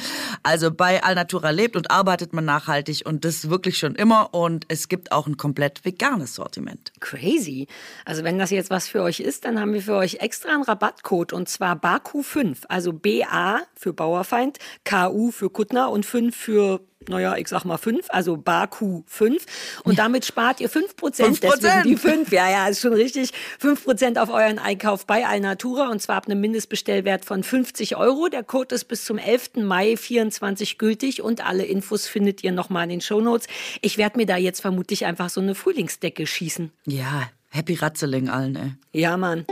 Also 0.45 0.71
bei 0.71 1.03
Alnatura 1.03 1.51
lebt 1.51 1.75
und 1.75 1.91
arbeitet 1.91 2.33
man 2.33 2.45
nachhaltig 2.45 3.03
und 3.05 3.25
das 3.25 3.51
wirklich 3.51 3.79
schon 3.79 3.97
immer 3.97 4.33
und 4.33 4.67
es 4.69 4.89
gibt 4.89 5.11
auch 5.11 5.27
ein 5.27 5.37
komplett 5.37 5.85
veganes 5.85 6.37
Sortiment. 6.37 6.93
Crazy. 7.01 7.67
Also 8.05 8.23
wenn 8.23 8.39
das 8.39 8.51
jetzt 8.51 8.71
was 8.71 8.87
für 8.87 9.03
euch 9.03 9.19
ist, 9.19 9.45
dann 9.45 9.59
haben 9.59 9.73
wir 9.73 9.83
für 9.83 9.97
euch 9.97 10.21
extra 10.21 10.55
einen 10.55 10.63
Rabattcode 10.63 11.33
und 11.33 11.49
zwar 11.49 11.75
BAKU5, 11.75 12.67
also 12.69 12.93
BA 12.93 13.63
für 13.75 13.93
Bauerfeind, 13.93 14.59
KU 14.85 15.33
für 15.33 15.51
Kuttner 15.51 15.91
und 15.91 16.07
5 16.07 16.37
für 16.37 16.81
naja, 17.09 17.37
ich 17.37 17.49
sag 17.49 17.65
mal 17.65 17.77
fünf, 17.77 18.07
also 18.09 18.37
Baku 18.37 19.03
fünf. 19.07 19.47
Und 19.85 19.99
damit 19.99 20.25
spart 20.25 20.61
ihr 20.61 20.69
fünf 20.69 20.97
Prozent. 20.97 21.43
Deswegen 21.43 21.83
die 21.85 21.97
fünf. 21.97 22.33
Ja, 22.33 22.51
ja, 22.51 22.69
ist 22.69 22.81
schon 22.81 22.93
richtig. 22.93 23.33
Fünf 23.59 23.85
Prozent 23.85 24.19
auf 24.19 24.31
euren 24.31 24.59
Einkauf 24.59 25.07
bei 25.07 25.27
Alnatura 25.27 25.89
und 25.89 26.01
zwar 26.01 26.17
ab 26.17 26.27
einem 26.27 26.41
Mindestbestellwert 26.41 27.25
von 27.25 27.43
50 27.43 27.97
Euro. 27.97 28.29
Der 28.29 28.43
Code 28.43 28.75
ist 28.75 28.85
bis 28.85 29.05
zum 29.05 29.19
11. 29.19 29.57
Mai 29.57 29.97
24 29.97 30.79
gültig 30.79 31.23
und 31.23 31.45
alle 31.47 31.65
Infos 31.65 32.07
findet 32.07 32.45
ihr 32.45 32.53
nochmal 32.53 32.85
in 32.85 32.91
den 32.91 33.01
Shownotes. 33.01 33.47
Ich 33.81 33.99
werde 33.99 34.19
mir 34.19 34.27
da 34.27 34.37
jetzt 34.37 34.61
vermutlich 34.61 35.07
einfach 35.07 35.31
so 35.31 35.41
eine 35.41 35.55
Frühlingsdecke 35.55 36.27
schießen. 36.27 36.71
Ja, 36.87 37.31
happy 37.51 37.75
Ratzeling 37.75 38.29
allen, 38.29 38.57
ey. 38.57 39.01
Ja, 39.01 39.17
Mann. 39.17 39.47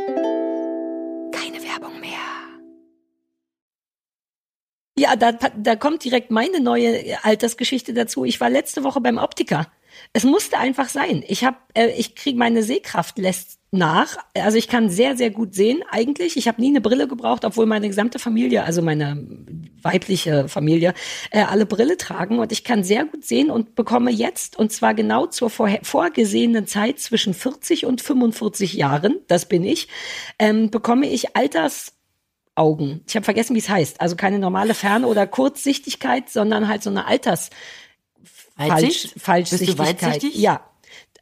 Ja, 5.00 5.16
da, 5.16 5.32
da 5.32 5.76
kommt 5.76 6.04
direkt 6.04 6.30
meine 6.30 6.60
neue 6.60 7.16
Altersgeschichte 7.24 7.94
dazu. 7.94 8.26
Ich 8.26 8.38
war 8.38 8.50
letzte 8.50 8.84
Woche 8.84 9.00
beim 9.00 9.16
Optiker. 9.16 9.66
Es 10.12 10.24
musste 10.24 10.58
einfach 10.58 10.90
sein. 10.90 11.24
Ich 11.26 11.42
habe, 11.42 11.56
äh, 11.72 11.88
ich 11.96 12.14
kriege 12.14 12.38
meine 12.38 12.62
Sehkraft 12.62 13.16
lässt 13.16 13.58
nach. 13.70 14.18
Also 14.34 14.58
ich 14.58 14.68
kann 14.68 14.90
sehr, 14.90 15.16
sehr 15.16 15.30
gut 15.30 15.54
sehen 15.54 15.82
eigentlich. 15.90 16.36
Ich 16.36 16.48
habe 16.48 16.60
nie 16.60 16.68
eine 16.68 16.82
Brille 16.82 17.08
gebraucht, 17.08 17.46
obwohl 17.46 17.64
meine 17.64 17.88
gesamte 17.88 18.18
Familie, 18.18 18.64
also 18.64 18.82
meine 18.82 19.26
weibliche 19.80 20.48
Familie, 20.48 20.92
äh, 21.30 21.44
alle 21.44 21.64
Brille 21.64 21.96
tragen. 21.96 22.38
Und 22.38 22.52
ich 22.52 22.62
kann 22.62 22.84
sehr 22.84 23.06
gut 23.06 23.24
sehen 23.24 23.50
und 23.50 23.76
bekomme 23.76 24.10
jetzt, 24.10 24.58
und 24.58 24.70
zwar 24.70 24.92
genau 24.92 25.24
zur 25.28 25.48
vorgesehenen 25.48 26.66
Zeit 26.66 26.98
zwischen 26.98 27.32
40 27.32 27.86
und 27.86 28.02
45 28.02 28.74
Jahren, 28.74 29.16
das 29.28 29.46
bin 29.46 29.64
ich, 29.64 29.88
ähm, 30.38 30.70
bekomme 30.70 31.08
ich 31.08 31.36
Alters 31.36 31.94
Augen. 32.60 33.00
Ich 33.08 33.16
habe 33.16 33.24
vergessen, 33.24 33.56
wie 33.56 33.60
es 33.60 33.68
heißt. 33.70 34.00
Also 34.00 34.16
keine 34.16 34.38
normale 34.38 34.74
Fern- 34.74 35.06
oder 35.06 35.26
Kurzsichtigkeit, 35.26 36.28
sondern 36.28 36.68
halt 36.68 36.82
so 36.82 36.90
eine 36.90 37.06
Alters 37.06 37.48
Falsch, 38.54 39.08
Falschsichtigkeit. 39.16 39.96
Bist 39.96 40.02
du 40.02 40.08
weitsichtig? 40.08 40.34
Ja. 40.36 40.66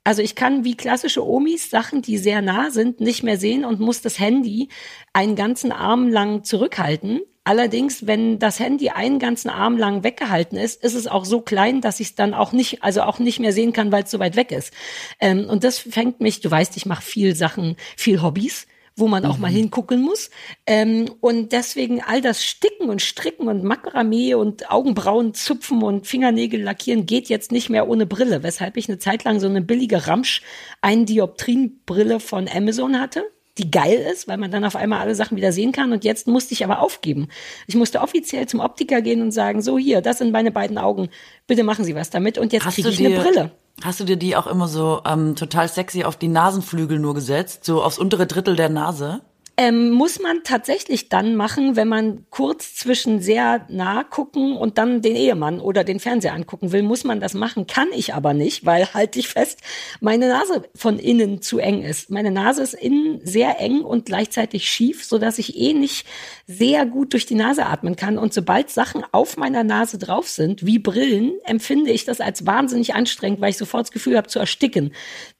Also 0.02 0.22
ich 0.22 0.34
kann 0.34 0.64
wie 0.64 0.74
klassische 0.74 1.24
Omis 1.24 1.70
Sachen, 1.70 2.02
die 2.02 2.18
sehr 2.18 2.42
nah 2.42 2.70
sind, 2.70 3.00
nicht 3.00 3.22
mehr 3.22 3.38
sehen 3.38 3.64
und 3.64 3.78
muss 3.78 4.00
das 4.00 4.18
Handy 4.18 4.68
einen 5.12 5.36
ganzen 5.36 5.70
Arm 5.70 6.08
lang 6.08 6.42
zurückhalten. 6.44 7.20
Allerdings, 7.44 8.06
wenn 8.06 8.38
das 8.38 8.58
Handy 8.58 8.90
einen 8.90 9.18
ganzen 9.18 9.48
Arm 9.48 9.78
lang 9.78 10.02
weggehalten 10.04 10.58
ist, 10.58 10.82
ist 10.82 10.94
es 10.94 11.06
auch 11.06 11.24
so 11.24 11.40
klein, 11.40 11.80
dass 11.80 12.00
ich 12.00 12.08
es 12.08 12.14
dann 12.14 12.34
auch 12.34 12.52
nicht, 12.52 12.82
also 12.82 13.02
auch 13.02 13.18
nicht 13.20 13.38
mehr 13.38 13.52
sehen 13.52 13.72
kann, 13.72 13.92
weil 13.92 14.04
es 14.04 14.10
so 14.10 14.18
weit 14.18 14.34
weg 14.36 14.50
ist. 14.50 14.72
Ähm, 15.20 15.46
und 15.48 15.62
das 15.62 15.78
fängt 15.78 16.20
mich, 16.20 16.40
du 16.40 16.50
weißt, 16.50 16.76
ich 16.76 16.86
mache 16.86 17.02
viel 17.02 17.36
Sachen, 17.36 17.76
viel 17.96 18.22
Hobbys 18.22 18.66
wo 18.98 19.08
man 19.08 19.24
auch 19.24 19.38
mal 19.38 19.50
mhm. 19.50 19.56
hingucken 19.56 20.02
muss. 20.02 20.30
Ähm, 20.66 21.10
und 21.20 21.52
deswegen 21.52 22.02
all 22.02 22.20
das 22.20 22.44
Sticken 22.44 22.88
und 22.88 23.02
Stricken 23.02 23.48
und 23.48 23.64
Makramee 23.64 24.34
und 24.34 24.70
Augenbrauen 24.70 25.34
zupfen 25.34 25.82
und 25.82 26.06
Fingernägel 26.06 26.62
lackieren 26.62 27.06
geht 27.06 27.28
jetzt 27.28 27.52
nicht 27.52 27.70
mehr 27.70 27.88
ohne 27.88 28.06
Brille, 28.06 28.42
weshalb 28.42 28.76
ich 28.76 28.88
eine 28.88 28.98
Zeit 28.98 29.24
lang 29.24 29.40
so 29.40 29.46
eine 29.46 29.62
billige 29.62 30.06
Ramsch 30.06 30.42
ein 30.80 31.06
Dioptrin-Brille 31.06 32.20
von 32.20 32.48
Amazon 32.48 33.00
hatte 33.00 33.24
die 33.58 33.70
geil 33.70 33.98
ist, 34.12 34.28
weil 34.28 34.36
man 34.36 34.50
dann 34.50 34.64
auf 34.64 34.76
einmal 34.76 35.00
alle 35.00 35.14
Sachen 35.14 35.36
wieder 35.36 35.52
sehen 35.52 35.72
kann. 35.72 35.92
Und 35.92 36.04
jetzt 36.04 36.26
musste 36.26 36.54
ich 36.54 36.64
aber 36.64 36.80
aufgeben. 36.80 37.28
Ich 37.66 37.74
musste 37.74 38.00
offiziell 38.00 38.46
zum 38.46 38.60
Optiker 38.60 39.02
gehen 39.02 39.20
und 39.20 39.32
sagen, 39.32 39.62
so 39.62 39.78
hier, 39.78 40.00
das 40.00 40.18
sind 40.18 40.32
meine 40.32 40.50
beiden 40.50 40.78
Augen. 40.78 41.08
Bitte 41.46 41.64
machen 41.64 41.84
Sie 41.84 41.94
was 41.94 42.10
damit. 42.10 42.38
Und 42.38 42.52
jetzt 42.52 42.66
kriege 42.66 42.88
ich 42.88 43.04
eine 43.04 43.20
Brille. 43.20 43.50
Hast 43.82 44.00
du 44.00 44.04
dir 44.04 44.16
die 44.16 44.36
auch 44.36 44.48
immer 44.48 44.66
so 44.66 45.02
ähm, 45.04 45.36
total 45.36 45.68
sexy 45.68 46.04
auf 46.04 46.16
die 46.16 46.28
Nasenflügel 46.28 46.98
nur 46.98 47.14
gesetzt, 47.14 47.64
so 47.64 47.82
aufs 47.82 47.98
untere 47.98 48.26
Drittel 48.26 48.56
der 48.56 48.68
Nase? 48.68 49.20
Ähm, 49.60 49.90
muss 49.90 50.20
man 50.20 50.44
tatsächlich 50.44 51.08
dann 51.08 51.34
machen, 51.34 51.74
wenn 51.74 51.88
man 51.88 52.26
kurz 52.30 52.76
zwischen 52.76 53.20
sehr 53.20 53.66
nah 53.68 54.04
gucken 54.04 54.56
und 54.56 54.78
dann 54.78 55.02
den 55.02 55.16
Ehemann 55.16 55.58
oder 55.58 55.82
den 55.82 55.98
Fernseher 55.98 56.32
angucken 56.32 56.70
will, 56.70 56.84
muss 56.84 57.02
man 57.02 57.18
das 57.18 57.34
machen. 57.34 57.66
Kann 57.66 57.88
ich 57.92 58.14
aber 58.14 58.34
nicht, 58.34 58.64
weil 58.64 58.94
halte 58.94 59.18
ich 59.18 59.26
fest, 59.26 59.58
meine 60.00 60.28
Nase 60.28 60.62
von 60.76 61.00
innen 61.00 61.42
zu 61.42 61.58
eng 61.58 61.82
ist. 61.82 62.08
Meine 62.08 62.30
Nase 62.30 62.62
ist 62.62 62.74
innen 62.74 63.20
sehr 63.24 63.58
eng 63.58 63.80
und 63.80 64.06
gleichzeitig 64.06 64.70
schief, 64.70 65.04
so 65.04 65.18
dass 65.18 65.40
ich 65.40 65.56
eh 65.56 65.72
nicht 65.74 66.06
sehr 66.46 66.86
gut 66.86 67.12
durch 67.12 67.26
die 67.26 67.34
Nase 67.34 67.66
atmen 67.66 67.96
kann. 67.96 68.16
Und 68.16 68.32
sobald 68.32 68.70
Sachen 68.70 69.02
auf 69.10 69.36
meiner 69.36 69.64
Nase 69.64 69.98
drauf 69.98 70.28
sind, 70.28 70.64
wie 70.64 70.78
Brillen, 70.78 71.32
empfinde 71.44 71.90
ich 71.90 72.04
das 72.04 72.20
als 72.20 72.46
wahnsinnig 72.46 72.94
anstrengend, 72.94 73.40
weil 73.40 73.50
ich 73.50 73.58
sofort 73.58 73.86
das 73.86 73.92
Gefühl 73.92 74.16
habe 74.16 74.28
zu 74.28 74.38
ersticken. 74.38 74.92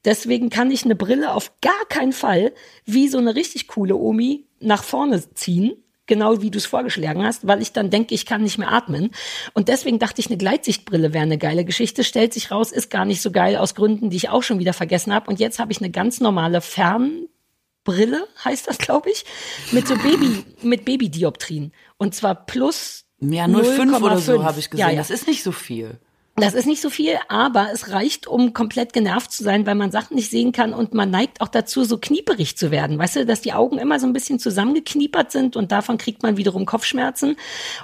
Deswegen 0.03 0.49
kann 0.49 0.71
ich 0.71 0.83
eine 0.83 0.95
Brille 0.95 1.33
auf 1.33 1.53
gar 1.61 1.85
keinen 1.87 2.11
Fall 2.11 2.51
wie 2.85 3.07
so 3.07 3.17
eine 3.17 3.35
richtig 3.35 3.69
coole 3.69 3.95
Omi 4.09 4.45
nach 4.59 4.83
vorne 4.83 5.21
ziehen, 5.35 5.73
genau 6.07 6.41
wie 6.41 6.49
du 6.49 6.57
es 6.57 6.65
vorgeschlagen 6.65 7.23
hast, 7.23 7.45
weil 7.45 7.61
ich 7.61 7.71
dann 7.71 7.91
denke, 7.91 8.15
ich 8.15 8.25
kann 8.25 8.41
nicht 8.41 8.57
mehr 8.57 8.71
atmen. 8.71 9.11
Und 9.53 9.67
deswegen 9.67 9.99
dachte 9.99 10.19
ich, 10.19 10.27
eine 10.27 10.37
Gleitsichtbrille 10.37 11.13
wäre 11.13 11.23
eine 11.23 11.37
geile 11.37 11.63
Geschichte. 11.63 12.03
Stellt 12.03 12.33
sich 12.33 12.49
raus, 12.49 12.71
ist 12.71 12.89
gar 12.89 13.05
nicht 13.05 13.21
so 13.21 13.31
geil 13.31 13.55
aus 13.55 13.75
Gründen, 13.75 14.09
die 14.09 14.17
ich 14.17 14.29
auch 14.29 14.41
schon 14.43 14.57
wieder 14.59 14.73
vergessen 14.73 15.13
habe. 15.13 15.29
Und 15.29 15.39
jetzt 15.39 15.59
habe 15.59 15.71
ich 15.71 15.79
eine 15.79 15.91
ganz 15.91 16.19
normale 16.19 16.61
Fernbrille, 16.61 18.27
heißt 18.43 18.67
das, 18.67 18.79
glaube 18.79 19.11
ich, 19.11 19.23
mit 19.71 19.87
so 19.87 19.95
Baby, 19.95 20.43
mit 20.63 20.83
Babydioptrien. 20.85 21.71
Und 21.97 22.15
zwar 22.15 22.33
plus 22.33 23.05
Ja, 23.21 23.45
0,5 23.45 24.01
oder 24.01 24.17
so 24.17 24.33
0,5. 24.39 24.43
habe 24.43 24.59
ich 24.59 24.69
gesehen. 24.71 24.87
Ja, 24.87 24.91
ja. 24.91 24.97
Das 24.97 25.11
ist 25.11 25.27
nicht 25.27 25.43
so 25.43 25.51
viel. 25.51 25.99
Das 26.39 26.53
ist 26.53 26.65
nicht 26.65 26.81
so 26.81 26.89
viel, 26.89 27.17
aber 27.27 27.69
es 27.73 27.91
reicht, 27.91 28.25
um 28.25 28.53
komplett 28.53 28.93
genervt 28.93 29.31
zu 29.31 29.43
sein, 29.43 29.65
weil 29.65 29.75
man 29.75 29.91
Sachen 29.91 30.15
nicht 30.15 30.29
sehen 30.29 30.51
kann 30.51 30.73
und 30.73 30.93
man 30.93 31.09
neigt 31.09 31.41
auch 31.41 31.49
dazu, 31.49 31.83
so 31.83 31.97
knieperig 31.97 32.55
zu 32.55 32.71
werden. 32.71 32.97
Weißt 32.97 33.17
du, 33.17 33.25
dass 33.25 33.41
die 33.41 33.53
Augen 33.53 33.77
immer 33.77 33.99
so 33.99 34.07
ein 34.07 34.13
bisschen 34.13 34.39
zusammengekniepert 34.39 35.31
sind 35.31 35.55
und 35.55 35.71
davon 35.71 35.97
kriegt 35.97 36.23
man 36.23 36.37
wiederum 36.37 36.65
Kopfschmerzen. 36.65 37.35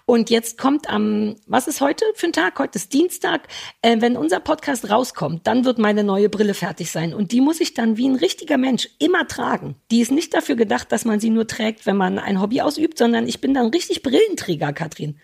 Und 0.06 0.30
jetzt 0.30 0.58
kommt 0.58 0.90
am, 0.90 1.36
was 1.48 1.68
ist 1.68 1.82
heute 1.82 2.06
für 2.16 2.28
ein 2.28 2.34
Tag? 2.34 2.58
Heute 2.58 2.78
ist 2.78 2.94
Dienstag. 2.94 3.48
Äh, 3.82 3.98
wenn 4.00 4.16
unser 4.16 4.40
Podcast 4.40 4.90
rauskommt, 4.90 5.46
dann 5.48 5.66
wird 5.66 5.78
meine 5.78 6.04
neue 6.04 6.30
Brille 6.30 6.54
fertig 6.54 6.92
sein. 6.92 7.14
Und 7.14 7.32
die 7.32 7.42
muss 7.42 7.60
ich 7.60 7.74
dann 7.74 7.98
wie 7.98 8.08
ein 8.08 8.16
richtiger 8.16 8.58
Mensch 8.58 8.90
immer 9.00 9.28
tragen. 9.28 9.76
Die 9.92 10.00
ist 10.00 10.12
nicht 10.12 10.34
dafür 10.34 10.56
gedacht, 10.56 10.92
dass 10.92 11.04
man 11.04 11.20
sie 11.20 11.30
nur 11.30 11.48
trägt, 11.48 11.86
wenn 11.86 11.98
man 11.98 12.20
ein 12.20 12.42
Hobby 12.42 12.62
ausübt, 12.62 12.98
sondern 12.98 13.28
ich 13.28 13.42
bin 13.42 13.54
dann 13.54 13.68
richtig 13.68 14.02
Brillenträger, 14.02 14.72
Katrin. 14.72 15.20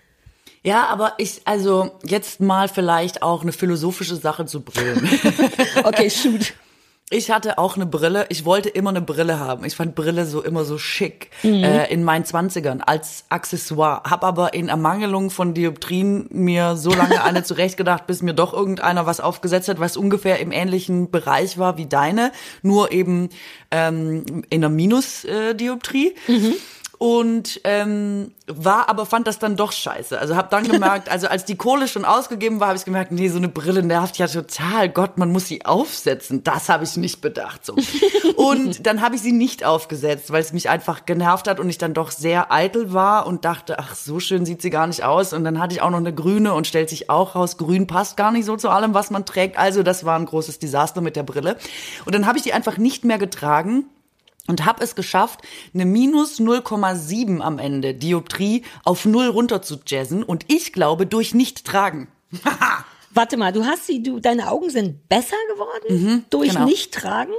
Ja, 0.64 0.88
aber 0.88 1.14
ich, 1.18 1.42
also 1.46 1.92
jetzt 2.04 2.40
mal 2.40 2.68
vielleicht 2.68 3.24
auch 3.24 3.42
eine 3.42 3.52
philosophische 3.52 4.16
Sache 4.16 4.46
zu 4.46 4.62
Brillen. 4.62 5.10
Okay, 5.84 6.10
shoot. 6.10 6.54
Ich 7.14 7.30
hatte 7.30 7.58
auch 7.58 7.76
eine 7.76 7.86
Brille. 7.86 8.26
Ich 8.30 8.46
wollte 8.46 8.70
immer 8.70 8.92
eine 8.92 9.02
Brille 9.02 9.38
haben. 9.38 9.66
Ich 9.66 9.76
fand 9.76 9.96
Brille 9.96 10.26
so 10.26 10.42
immer 10.42 10.64
so 10.64 10.78
schick 10.78 11.30
äh, 11.44 11.92
in 11.92 12.06
meinen 12.06 12.24
Zwanzigern 12.24 12.80
als 12.80 13.26
Accessoire. 13.28 14.04
Hab 14.10 14.24
aber 14.24 14.54
in 14.54 14.70
Ermangelung 14.70 15.30
von 15.30 15.54
Dioptrien 15.54 16.28
mir 16.32 16.78
so 16.78 16.94
lange 16.94 17.22
eine 17.22 17.44
zurechtgedacht, 17.44 18.08
bis 18.08 18.22
mir 18.22 18.34
doch 18.34 18.54
irgendeiner 18.54 19.06
was 19.06 19.20
aufgesetzt 19.20 19.68
hat, 19.68 19.82
was 19.82 19.98
ungefähr 19.98 20.40
im 20.40 20.54
ähnlichen 20.54 21.12
Bereich 21.12 21.58
war 21.58 21.78
wie 21.78 21.86
deine, 21.86 22.32
nur 22.62 22.94
eben 22.94 23.28
ähm, 23.72 24.44
in 24.50 24.64
einer 24.64 24.70
Minus-Dioptrie. 24.70 26.16
Und 27.02 27.62
ähm, 27.64 28.32
war 28.46 28.88
aber 28.88 29.08
fand 29.08 29.26
das 29.26 29.40
dann 29.40 29.56
doch 29.56 29.72
scheiße. 29.72 30.20
Also 30.20 30.36
habe 30.36 30.50
dann 30.52 30.68
gemerkt, 30.68 31.10
also 31.10 31.26
als 31.26 31.46
die 31.46 31.56
Kohle 31.56 31.88
schon 31.88 32.06
ausgegeben 32.06 32.60
war, 32.60 32.68
habe 32.68 32.78
ich 32.78 32.86
gemerkt, 32.86 33.12
nee, 33.12 33.28
so 33.28 33.38
eine 33.38 33.48
Brille 33.48 33.82
nervt 33.82 34.20
ja 34.20 34.28
total. 34.28 34.88
Gott, 34.88 35.18
man 35.18 35.32
muss 35.32 35.48
sie 35.48 35.66
aufsetzen. 35.66 36.44
Das 36.44 36.70
habe 36.70 36.84
ich 36.84 36.98
nicht 36.98 37.20
bedacht. 37.20 37.66
So. 37.66 37.76
Und 38.36 38.86
dann 38.86 39.02
habe 39.02 39.16
ich 39.16 39.24
sie 39.24 39.32
nicht 39.32 39.66
aufgesetzt, 39.66 40.32
weil 40.32 40.42
es 40.42 40.54
mich 40.54 40.70
einfach 40.70 41.08
genervt 41.08 41.48
hat 41.48 41.60
und 41.60 41.72
ich 41.72 41.80
dann 41.80 41.96
doch 41.96 42.12
sehr 42.12 42.52
eitel 42.52 42.94
war 42.94 43.26
und 43.26 43.46
dachte, 43.46 43.80
ach, 43.80 43.96
so 43.96 44.20
schön 44.20 44.46
sieht 44.46 44.62
sie 44.62 44.70
gar 44.70 44.86
nicht 44.86 45.04
aus. 45.04 45.34
Und 45.34 45.44
dann 45.44 45.60
hatte 45.60 45.74
ich 45.74 45.82
auch 45.82 45.90
noch 45.90 45.98
eine 45.98 46.14
grüne 46.14 46.54
und 46.54 46.68
stellt 46.68 46.92
sich 46.92 47.10
auch 47.10 47.34
raus, 47.34 47.58
grün 47.58 47.88
passt 47.88 48.16
gar 48.16 48.32
nicht 48.32 48.46
so 48.46 48.58
zu 48.58 48.70
allem, 48.70 48.94
was 48.94 49.10
man 49.10 49.26
trägt. 49.26 49.58
Also 49.58 49.82
das 49.82 50.06
war 50.06 50.20
ein 50.20 50.28
großes 50.28 50.60
Desaster 50.60 51.02
mit 51.02 51.16
der 51.16 51.24
Brille. 51.24 51.58
Und 52.06 52.14
dann 52.14 52.28
habe 52.28 52.38
ich 52.38 52.44
die 52.44 52.54
einfach 52.54 52.78
nicht 52.78 53.06
mehr 53.06 53.18
getragen 53.18 53.86
und 54.52 54.66
habe 54.66 54.84
es 54.84 54.96
geschafft, 54.96 55.40
eine 55.74 55.86
minus 55.86 56.42
0,7 56.42 57.40
am 57.40 57.58
Ende 57.58 57.94
Dioptrie 57.94 58.64
auf 58.84 59.06
null 59.06 59.28
runter 59.28 59.62
zu 59.62 59.80
jazzen 59.88 60.24
und 60.24 60.44
ich 60.50 60.74
glaube 60.74 61.06
durch 61.06 61.34
nicht 61.34 61.66
tragen. 61.66 62.10
Warte 63.14 63.36
mal, 63.36 63.52
du 63.52 63.66
hast 63.66 63.88
sie, 63.88 64.02
du, 64.02 64.20
deine 64.20 64.50
Augen 64.50 64.70
sind 64.70 65.10
besser 65.10 65.36
geworden 65.52 66.26
durch 66.30 66.50
genau. 66.50 66.66
Nicht-Tragen? 66.66 67.34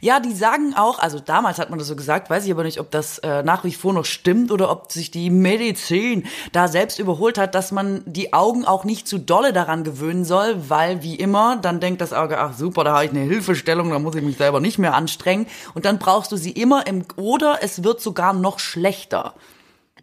Ja, 0.00 0.20
die 0.20 0.32
sagen 0.32 0.74
auch, 0.76 0.98
also 1.00 1.18
damals 1.18 1.58
hat 1.58 1.70
man 1.70 1.78
das 1.78 1.88
so 1.88 1.96
gesagt, 1.96 2.30
weiß 2.30 2.44
ich 2.44 2.52
aber 2.52 2.62
nicht, 2.62 2.78
ob 2.78 2.90
das 2.90 3.18
äh, 3.18 3.42
nach 3.42 3.64
wie 3.64 3.72
vor 3.72 3.92
noch 3.92 4.04
stimmt 4.04 4.52
oder 4.52 4.70
ob 4.70 4.92
sich 4.92 5.10
die 5.10 5.30
Medizin 5.30 6.26
da 6.52 6.68
selbst 6.68 6.98
überholt 6.98 7.38
hat, 7.38 7.54
dass 7.54 7.72
man 7.72 8.02
die 8.06 8.32
Augen 8.32 8.64
auch 8.64 8.84
nicht 8.84 9.08
zu 9.08 9.18
dolle 9.18 9.52
daran 9.52 9.82
gewöhnen 9.82 10.24
soll, 10.24 10.68
weil 10.68 11.02
wie 11.02 11.16
immer, 11.16 11.56
dann 11.56 11.80
denkt 11.80 12.00
das 12.00 12.12
Auge, 12.12 12.38
ach 12.38 12.56
super, 12.56 12.84
da 12.84 12.94
habe 12.94 13.06
ich 13.06 13.10
eine 13.10 13.20
Hilfestellung, 13.20 13.90
da 13.90 13.98
muss 13.98 14.14
ich 14.14 14.22
mich 14.22 14.36
selber 14.36 14.60
nicht 14.60 14.78
mehr 14.78 14.94
anstrengen 14.94 15.46
und 15.74 15.84
dann 15.84 15.98
brauchst 15.98 16.30
du 16.30 16.36
sie 16.36 16.52
immer 16.52 16.86
im, 16.86 17.04
oder 17.16 17.58
es 17.62 17.82
wird 17.82 18.00
sogar 18.00 18.32
noch 18.32 18.60
schlechter. 18.60 19.34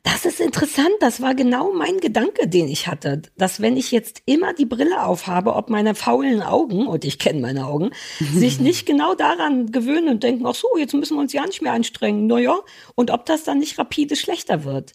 Das 0.04 0.26
ist 0.26 0.40
interessant. 0.40 0.90
Das 1.00 1.22
war 1.22 1.36
genau 1.36 1.74
mein 1.74 2.00
Gedanke, 2.00 2.48
den 2.48 2.68
ich 2.68 2.88
hatte. 2.88 3.22
Dass 3.38 3.62
wenn 3.62 3.78
ich 3.78 3.92
jetzt 3.92 4.24
immer 4.26 4.54
die 4.54 4.66
Brille 4.66 5.06
aufhabe, 5.06 5.56
ob 5.56 5.70
meine 5.70 5.94
faulen 5.96 6.42
Augen, 6.42 6.88
und 6.88 7.06
ich 7.06 7.20
kenne 7.20 7.40
meine 7.40 7.68
Augen, 7.68 7.92
sich 8.34 8.60
nicht 8.60 8.86
genau 8.86 9.14
daran 9.14 9.72
gewöhnen 9.72 10.10
und 10.10 10.24
denken, 10.24 10.46
ach 10.46 10.56
so, 10.56 10.68
jetzt 10.78 10.94
müssen 10.94 11.18
wir 11.18 11.22
uns 11.22 11.34
ja 11.34 11.46
nicht 11.46 11.62
mehr 11.62 11.74
anstrengen. 11.74 12.28
Naja, 12.28 12.60
und 12.96 13.12
ob 13.12 13.26
das 13.26 13.44
dann 13.44 13.60
nicht 13.60 13.78
rapide 13.78 14.16
schlechter 14.16 14.64
wird. 14.64 14.94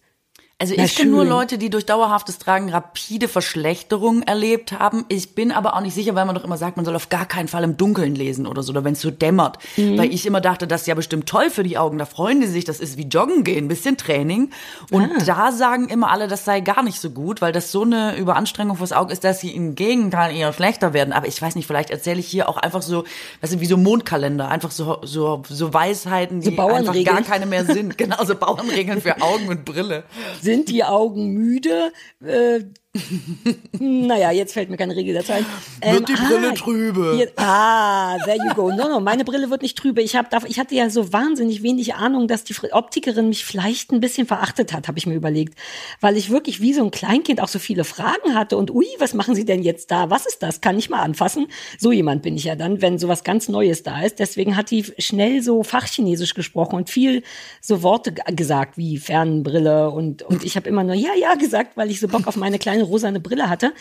Also 0.58 0.72
Na, 0.74 0.84
ich 0.84 0.94
kenne 0.96 1.10
nur. 1.10 1.26
Leute, 1.26 1.58
die 1.58 1.68
durch 1.68 1.84
dauerhaftes 1.84 2.38
Tragen 2.38 2.70
rapide 2.70 3.28
Verschlechterungen 3.28 4.22
erlebt 4.22 4.72
haben. 4.72 5.04
Ich 5.08 5.34
bin 5.34 5.52
aber 5.52 5.76
auch 5.76 5.82
nicht 5.82 5.92
sicher, 5.94 6.14
weil 6.14 6.24
man 6.24 6.34
doch 6.34 6.44
immer 6.44 6.56
sagt, 6.56 6.76
man 6.76 6.86
soll 6.86 6.96
auf 6.96 7.10
gar 7.10 7.26
keinen 7.26 7.46
Fall 7.48 7.62
im 7.62 7.76
Dunkeln 7.76 8.14
lesen 8.14 8.46
oder 8.46 8.62
so, 8.62 8.70
oder 8.72 8.82
wenn 8.82 8.94
es 8.94 9.02
so 9.02 9.10
dämmert. 9.10 9.58
Mhm. 9.76 9.98
Weil 9.98 10.14
ich 10.14 10.24
immer 10.24 10.40
dachte, 10.40 10.66
das 10.66 10.82
ist 10.82 10.86
ja 10.86 10.94
bestimmt 10.94 11.28
toll 11.28 11.50
für 11.50 11.62
die 11.62 11.76
Augen. 11.76 11.98
Da 11.98 12.06
freuen 12.06 12.40
die 12.40 12.46
sich, 12.46 12.64
das 12.64 12.80
ist 12.80 12.96
wie 12.96 13.02
Joggen 13.02 13.44
gehen, 13.44 13.68
bisschen 13.68 13.98
Training. 13.98 14.50
Und 14.90 15.02
Ah. 15.04 15.24
da 15.26 15.52
sagen 15.52 15.90
immer 15.90 16.10
alle, 16.10 16.26
das 16.26 16.46
sei 16.46 16.60
gar 16.60 16.82
nicht 16.82 17.02
so 17.02 17.10
gut, 17.10 17.42
weil 17.42 17.52
das 17.52 17.70
so 17.70 17.82
eine 17.82 18.16
Überanstrengung 18.16 18.78
fürs 18.78 18.92
Auge 18.92 19.12
ist, 19.12 19.24
dass 19.24 19.40
sie 19.40 19.50
im 19.54 19.74
Gegenteil 19.74 20.34
eher 20.34 20.54
schlechter 20.54 20.94
werden. 20.94 21.12
Aber 21.12 21.28
ich 21.28 21.40
weiß 21.42 21.54
nicht, 21.56 21.66
vielleicht 21.66 21.90
erzähle 21.90 22.18
ich 22.20 22.28
hier 22.28 22.48
auch 22.48 22.56
einfach 22.56 22.80
so, 22.80 23.04
weißt 23.42 23.52
du, 23.52 23.60
wie 23.60 23.66
so 23.66 23.76
Mondkalender, 23.76 24.48
einfach 24.48 24.70
so, 24.70 25.00
so, 25.02 25.42
so 25.50 25.74
Weisheiten, 25.74 26.40
die 26.40 26.56
So 26.56 26.62
einfach 26.66 26.94
gar 27.04 27.20
keine 27.20 27.44
mehr 27.44 27.66
sind. 27.66 27.98
Genau, 27.98 28.24
so 28.24 28.34
Bauernregeln 28.36 29.02
für 29.02 29.16
Augen 29.20 29.48
und 29.48 29.66
Brille. 29.66 30.04
Sind 30.46 30.68
die 30.68 30.84
Augen 30.84 31.32
müde? 31.32 31.92
Äh, 32.24 32.60
naja, 33.80 34.30
jetzt 34.30 34.52
fällt 34.52 34.70
mir 34.70 34.76
keine 34.76 34.96
Regel 34.96 35.14
dazu 35.14 35.32
ein. 35.32 35.46
Wird 35.82 36.08
die 36.08 36.14
Brille 36.14 36.54
trübe? 36.54 37.14
Hier, 37.16 37.30
ah, 37.36 38.16
there 38.24 38.38
you 38.38 38.54
go. 38.54 38.70
No, 38.70 38.88
no, 38.88 39.00
meine 39.00 39.24
Brille 39.24 39.50
wird 39.50 39.62
nicht 39.62 39.76
trübe. 39.76 40.02
Ich, 40.02 40.16
hab, 40.16 40.32
ich 40.48 40.58
hatte 40.58 40.74
ja 40.74 40.90
so 40.90 41.12
wahnsinnig 41.12 41.62
wenig 41.62 41.94
Ahnung, 41.94 42.28
dass 42.28 42.44
die 42.44 42.54
Optikerin 42.72 43.28
mich 43.28 43.44
vielleicht 43.44 43.92
ein 43.92 44.00
bisschen 44.00 44.26
verachtet 44.26 44.72
hat, 44.72 44.88
habe 44.88 44.98
ich 44.98 45.06
mir 45.06 45.14
überlegt. 45.14 45.58
Weil 46.00 46.16
ich 46.16 46.30
wirklich 46.30 46.60
wie 46.60 46.72
so 46.72 46.84
ein 46.84 46.90
Kleinkind 46.90 47.40
auch 47.40 47.48
so 47.48 47.58
viele 47.58 47.84
Fragen 47.84 48.34
hatte. 48.34 48.56
Und 48.56 48.70
ui, 48.70 48.86
was 48.98 49.14
machen 49.14 49.34
Sie 49.34 49.44
denn 49.44 49.62
jetzt 49.62 49.90
da? 49.90 50.10
Was 50.10 50.26
ist 50.26 50.42
das? 50.42 50.60
Kann 50.60 50.78
ich 50.78 50.90
mal 50.90 51.00
anfassen? 51.00 51.46
So 51.78 51.92
jemand 51.92 52.22
bin 52.22 52.36
ich 52.36 52.44
ja 52.44 52.56
dann, 52.56 52.82
wenn 52.82 52.98
sowas 52.98 53.24
ganz 53.24 53.48
Neues 53.48 53.82
da 53.82 54.02
ist. 54.02 54.18
Deswegen 54.18 54.56
hat 54.56 54.70
die 54.70 54.84
schnell 54.98 55.42
so 55.42 55.62
Fachchinesisch 55.62 56.34
gesprochen 56.34 56.76
und 56.76 56.90
viel 56.90 57.22
so 57.60 57.82
Worte 57.82 58.12
gesagt 58.12 58.78
wie 58.78 58.98
Fernbrille. 58.98 59.90
Und, 59.90 60.22
und 60.22 60.44
ich 60.44 60.56
habe 60.56 60.68
immer 60.68 60.84
nur 60.84 60.94
ja, 60.94 61.14
ja 61.18 61.34
gesagt, 61.34 61.76
weil 61.76 61.90
ich 61.90 62.00
so 62.00 62.08
Bock 62.08 62.26
auf 62.26 62.36
meine 62.36 62.58
kleine 62.58 62.85
rosane 62.86 63.20
Brille 63.20 63.50
hatte. 63.50 63.72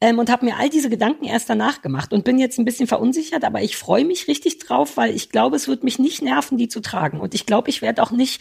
Ähm, 0.00 0.18
und 0.18 0.30
habe 0.30 0.44
mir 0.44 0.56
all 0.56 0.68
diese 0.68 0.90
Gedanken 0.90 1.24
erst 1.24 1.50
danach 1.50 1.82
gemacht 1.82 2.12
und 2.12 2.24
bin 2.24 2.38
jetzt 2.38 2.58
ein 2.58 2.64
bisschen 2.64 2.86
verunsichert, 2.86 3.44
aber 3.44 3.62
ich 3.62 3.76
freue 3.76 4.04
mich 4.04 4.28
richtig 4.28 4.58
drauf, 4.58 4.96
weil 4.96 5.14
ich 5.14 5.30
glaube, 5.30 5.56
es 5.56 5.68
wird 5.68 5.84
mich 5.84 5.98
nicht 5.98 6.22
nerven, 6.22 6.58
die 6.58 6.68
zu 6.68 6.80
tragen. 6.80 7.20
Und 7.20 7.34
ich 7.34 7.46
glaube, 7.46 7.70
ich 7.70 7.82
werde 7.82 8.02
auch 8.02 8.10
nicht 8.10 8.40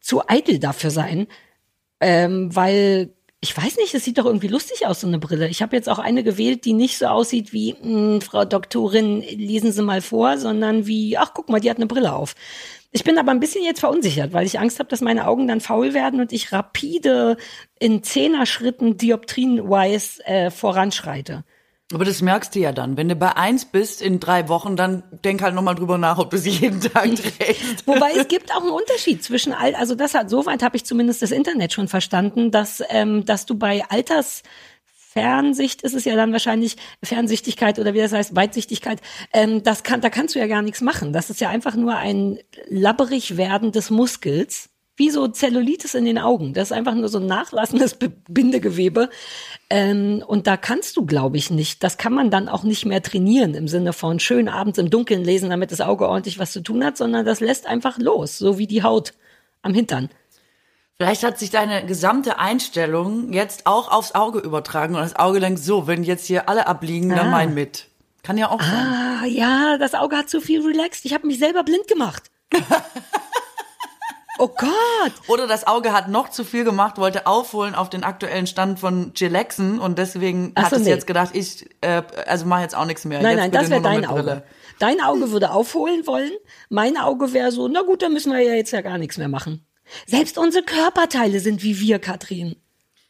zu 0.00 0.28
eitel 0.28 0.58
dafür 0.58 0.90
sein, 0.90 1.26
ähm, 2.00 2.54
weil 2.54 3.15
ich 3.46 3.56
weiß 3.56 3.76
nicht, 3.76 3.94
es 3.94 4.04
sieht 4.04 4.18
doch 4.18 4.26
irgendwie 4.26 4.48
lustig 4.48 4.88
aus, 4.88 5.00
so 5.02 5.06
eine 5.06 5.20
Brille. 5.20 5.46
Ich 5.48 5.62
habe 5.62 5.76
jetzt 5.76 5.88
auch 5.88 6.00
eine 6.00 6.24
gewählt, 6.24 6.64
die 6.64 6.72
nicht 6.72 6.98
so 6.98 7.06
aussieht 7.06 7.52
wie, 7.52 7.76
"Hm, 7.80 8.20
Frau 8.20 8.44
Doktorin, 8.44 9.20
lesen 9.22 9.70
Sie 9.70 9.82
mal 9.82 10.00
vor, 10.00 10.36
sondern 10.36 10.88
wie, 10.88 11.16
ach 11.16 11.32
guck 11.32 11.48
mal, 11.48 11.60
die 11.60 11.70
hat 11.70 11.76
eine 11.76 11.86
Brille 11.86 12.12
auf. 12.12 12.34
Ich 12.90 13.04
bin 13.04 13.18
aber 13.18 13.30
ein 13.30 13.38
bisschen 13.38 13.64
jetzt 13.64 13.80
verunsichert, 13.80 14.32
weil 14.32 14.46
ich 14.46 14.58
Angst 14.58 14.80
habe, 14.80 14.88
dass 14.88 15.00
meine 15.00 15.28
Augen 15.28 15.46
dann 15.46 15.60
faul 15.60 15.94
werden 15.94 16.20
und 16.20 16.32
ich 16.32 16.50
rapide 16.50 17.36
in 17.78 18.02
Zehner-Schritten 18.02 18.96
dioptrien-wise 18.96 20.26
äh, 20.26 20.50
voranschreite. 20.50 21.44
Aber 21.92 22.04
das 22.04 22.20
merkst 22.20 22.54
du 22.54 22.58
ja 22.58 22.72
dann. 22.72 22.96
Wenn 22.96 23.08
du 23.08 23.14
bei 23.14 23.36
eins 23.36 23.64
bist 23.64 24.02
in 24.02 24.18
drei 24.18 24.48
Wochen, 24.48 24.74
dann 24.74 25.04
denk 25.24 25.40
halt 25.42 25.54
nochmal 25.54 25.76
drüber 25.76 25.98
nach, 25.98 26.18
ob 26.18 26.30
du 26.30 26.38
sie 26.38 26.50
jeden 26.50 26.80
Tag 26.80 27.14
trägst. 27.38 27.86
Wobei 27.86 28.12
es 28.16 28.26
gibt 28.26 28.52
auch 28.52 28.62
einen 28.62 28.70
Unterschied 28.70 29.22
zwischen 29.22 29.52
all, 29.52 29.74
also 29.76 29.94
das 29.94 30.14
hat 30.14 30.28
soweit 30.28 30.64
habe 30.64 30.76
ich 30.76 30.84
zumindest 30.84 31.22
das 31.22 31.30
Internet 31.30 31.72
schon 31.72 31.86
verstanden, 31.86 32.50
dass 32.50 32.82
ähm, 32.88 33.24
dass 33.24 33.46
du 33.46 33.54
bei 33.54 33.84
Fernsicht 35.16 35.80
ist 35.80 35.94
es 35.94 36.04
ja 36.04 36.14
dann 36.14 36.32
wahrscheinlich 36.32 36.76
Fernsichtigkeit 37.02 37.78
oder 37.78 37.94
wie 37.94 38.00
das 38.00 38.12
heißt, 38.12 38.36
Weitsichtigkeit. 38.36 39.00
Ähm, 39.32 39.62
das 39.62 39.82
kann, 39.82 40.02
da 40.02 40.10
kannst 40.10 40.34
du 40.34 40.38
ja 40.38 40.46
gar 40.46 40.60
nichts 40.60 40.82
machen. 40.82 41.14
Das 41.14 41.30
ist 41.30 41.40
ja 41.40 41.48
einfach 41.48 41.74
nur 41.74 41.96
ein 41.96 42.38
labberig 42.68 43.38
werden 43.38 43.72
des 43.72 43.88
Muskels, 43.88 44.68
wie 44.96 45.10
so 45.10 45.28
Zellulitis 45.28 45.94
in 45.94 46.06
den 46.06 46.18
Augen. 46.18 46.54
Das 46.54 46.70
ist 46.70 46.72
einfach 46.72 46.94
nur 46.94 47.08
so 47.08 47.18
ein 47.18 47.26
nachlassendes 47.26 47.98
Bindegewebe. 48.28 49.10
Ähm, 49.68 50.24
und 50.26 50.46
da 50.46 50.56
kannst 50.56 50.96
du, 50.96 51.04
glaube 51.04 51.36
ich, 51.36 51.50
nicht. 51.50 51.82
Das 51.82 51.98
kann 51.98 52.14
man 52.14 52.30
dann 52.30 52.48
auch 52.48 52.62
nicht 52.62 52.86
mehr 52.86 53.02
trainieren 53.02 53.54
im 53.54 53.68
Sinne 53.68 53.92
von 53.92 54.18
schön 54.20 54.48
abends 54.48 54.78
im 54.78 54.90
Dunkeln 54.90 55.22
lesen, 55.22 55.50
damit 55.50 55.70
das 55.70 55.80
Auge 55.80 56.08
ordentlich 56.08 56.38
was 56.38 56.52
zu 56.52 56.62
tun 56.62 56.84
hat, 56.84 56.96
sondern 56.96 57.26
das 57.26 57.40
lässt 57.40 57.66
einfach 57.66 57.98
los, 57.98 58.38
so 58.38 58.58
wie 58.58 58.66
die 58.66 58.82
Haut 58.82 59.12
am 59.62 59.74
Hintern. 59.74 60.08
Vielleicht 60.96 61.24
hat 61.24 61.38
sich 61.38 61.50
deine 61.50 61.84
gesamte 61.84 62.38
Einstellung 62.38 63.34
jetzt 63.34 63.66
auch 63.66 63.92
aufs 63.92 64.14
Auge 64.14 64.38
übertragen 64.38 64.94
und 64.94 65.02
das 65.02 65.16
Auge 65.16 65.40
denkt, 65.40 65.60
so, 65.60 65.86
wenn 65.86 66.04
jetzt 66.04 66.24
hier 66.24 66.48
alle 66.48 66.66
abliegen, 66.66 67.10
dann 67.10 67.28
ah. 67.28 67.30
mein 67.30 67.52
mit. 67.52 67.88
Kann 68.22 68.38
ja 68.38 68.50
auch 68.50 68.60
sein. 68.60 68.70
Ah, 68.72 69.26
ja, 69.26 69.76
das 69.78 69.94
Auge 69.94 70.16
hat 70.16 70.30
zu 70.30 70.40
viel 70.40 70.66
relaxed. 70.66 71.04
Ich 71.04 71.12
habe 71.12 71.26
mich 71.26 71.38
selber 71.38 71.64
blind 71.64 71.86
gemacht. 71.86 72.30
Oh 74.38 74.48
Gott! 74.48 75.12
Oder 75.28 75.46
das 75.46 75.66
Auge 75.66 75.92
hat 75.92 76.08
noch 76.08 76.28
zu 76.28 76.44
viel 76.44 76.64
gemacht, 76.64 76.98
wollte 76.98 77.26
aufholen 77.26 77.74
auf 77.74 77.88
den 77.88 78.04
aktuellen 78.04 78.46
Stand 78.46 78.78
von 78.78 79.14
Chillaxen 79.14 79.78
und 79.78 79.98
deswegen 79.98 80.52
Ach 80.54 80.64
hat 80.64 80.72
es 80.72 80.80
nee. 80.80 80.90
jetzt 80.90 81.06
gedacht, 81.06 81.30
ich 81.34 81.68
äh, 81.80 82.02
also 82.26 82.46
mache 82.46 82.62
jetzt 82.62 82.76
auch 82.76 82.84
nichts 82.84 83.04
mehr. 83.04 83.22
Nein, 83.22 83.38
jetzt 83.38 83.40
nein, 83.40 83.52
das 83.52 83.70
wäre 83.70 83.82
dein 83.82 84.04
Auge. 84.06 84.42
Dein 84.78 85.00
Auge 85.00 85.30
würde 85.30 85.52
aufholen 85.52 86.06
wollen. 86.06 86.32
Mein 86.68 86.98
Auge 86.98 87.32
wäre 87.32 87.50
so, 87.50 87.66
na 87.66 87.82
gut, 87.82 88.02
dann 88.02 88.12
müssen 88.12 88.32
wir 88.32 88.40
ja 88.40 88.54
jetzt 88.54 88.72
ja 88.72 88.82
gar 88.82 88.98
nichts 88.98 89.16
mehr 89.16 89.28
machen. 89.28 89.66
Selbst 90.06 90.36
unsere 90.36 90.64
Körperteile 90.64 91.40
sind 91.40 91.62
wie 91.62 91.80
wir, 91.80 91.98
Katrin. 91.98 92.56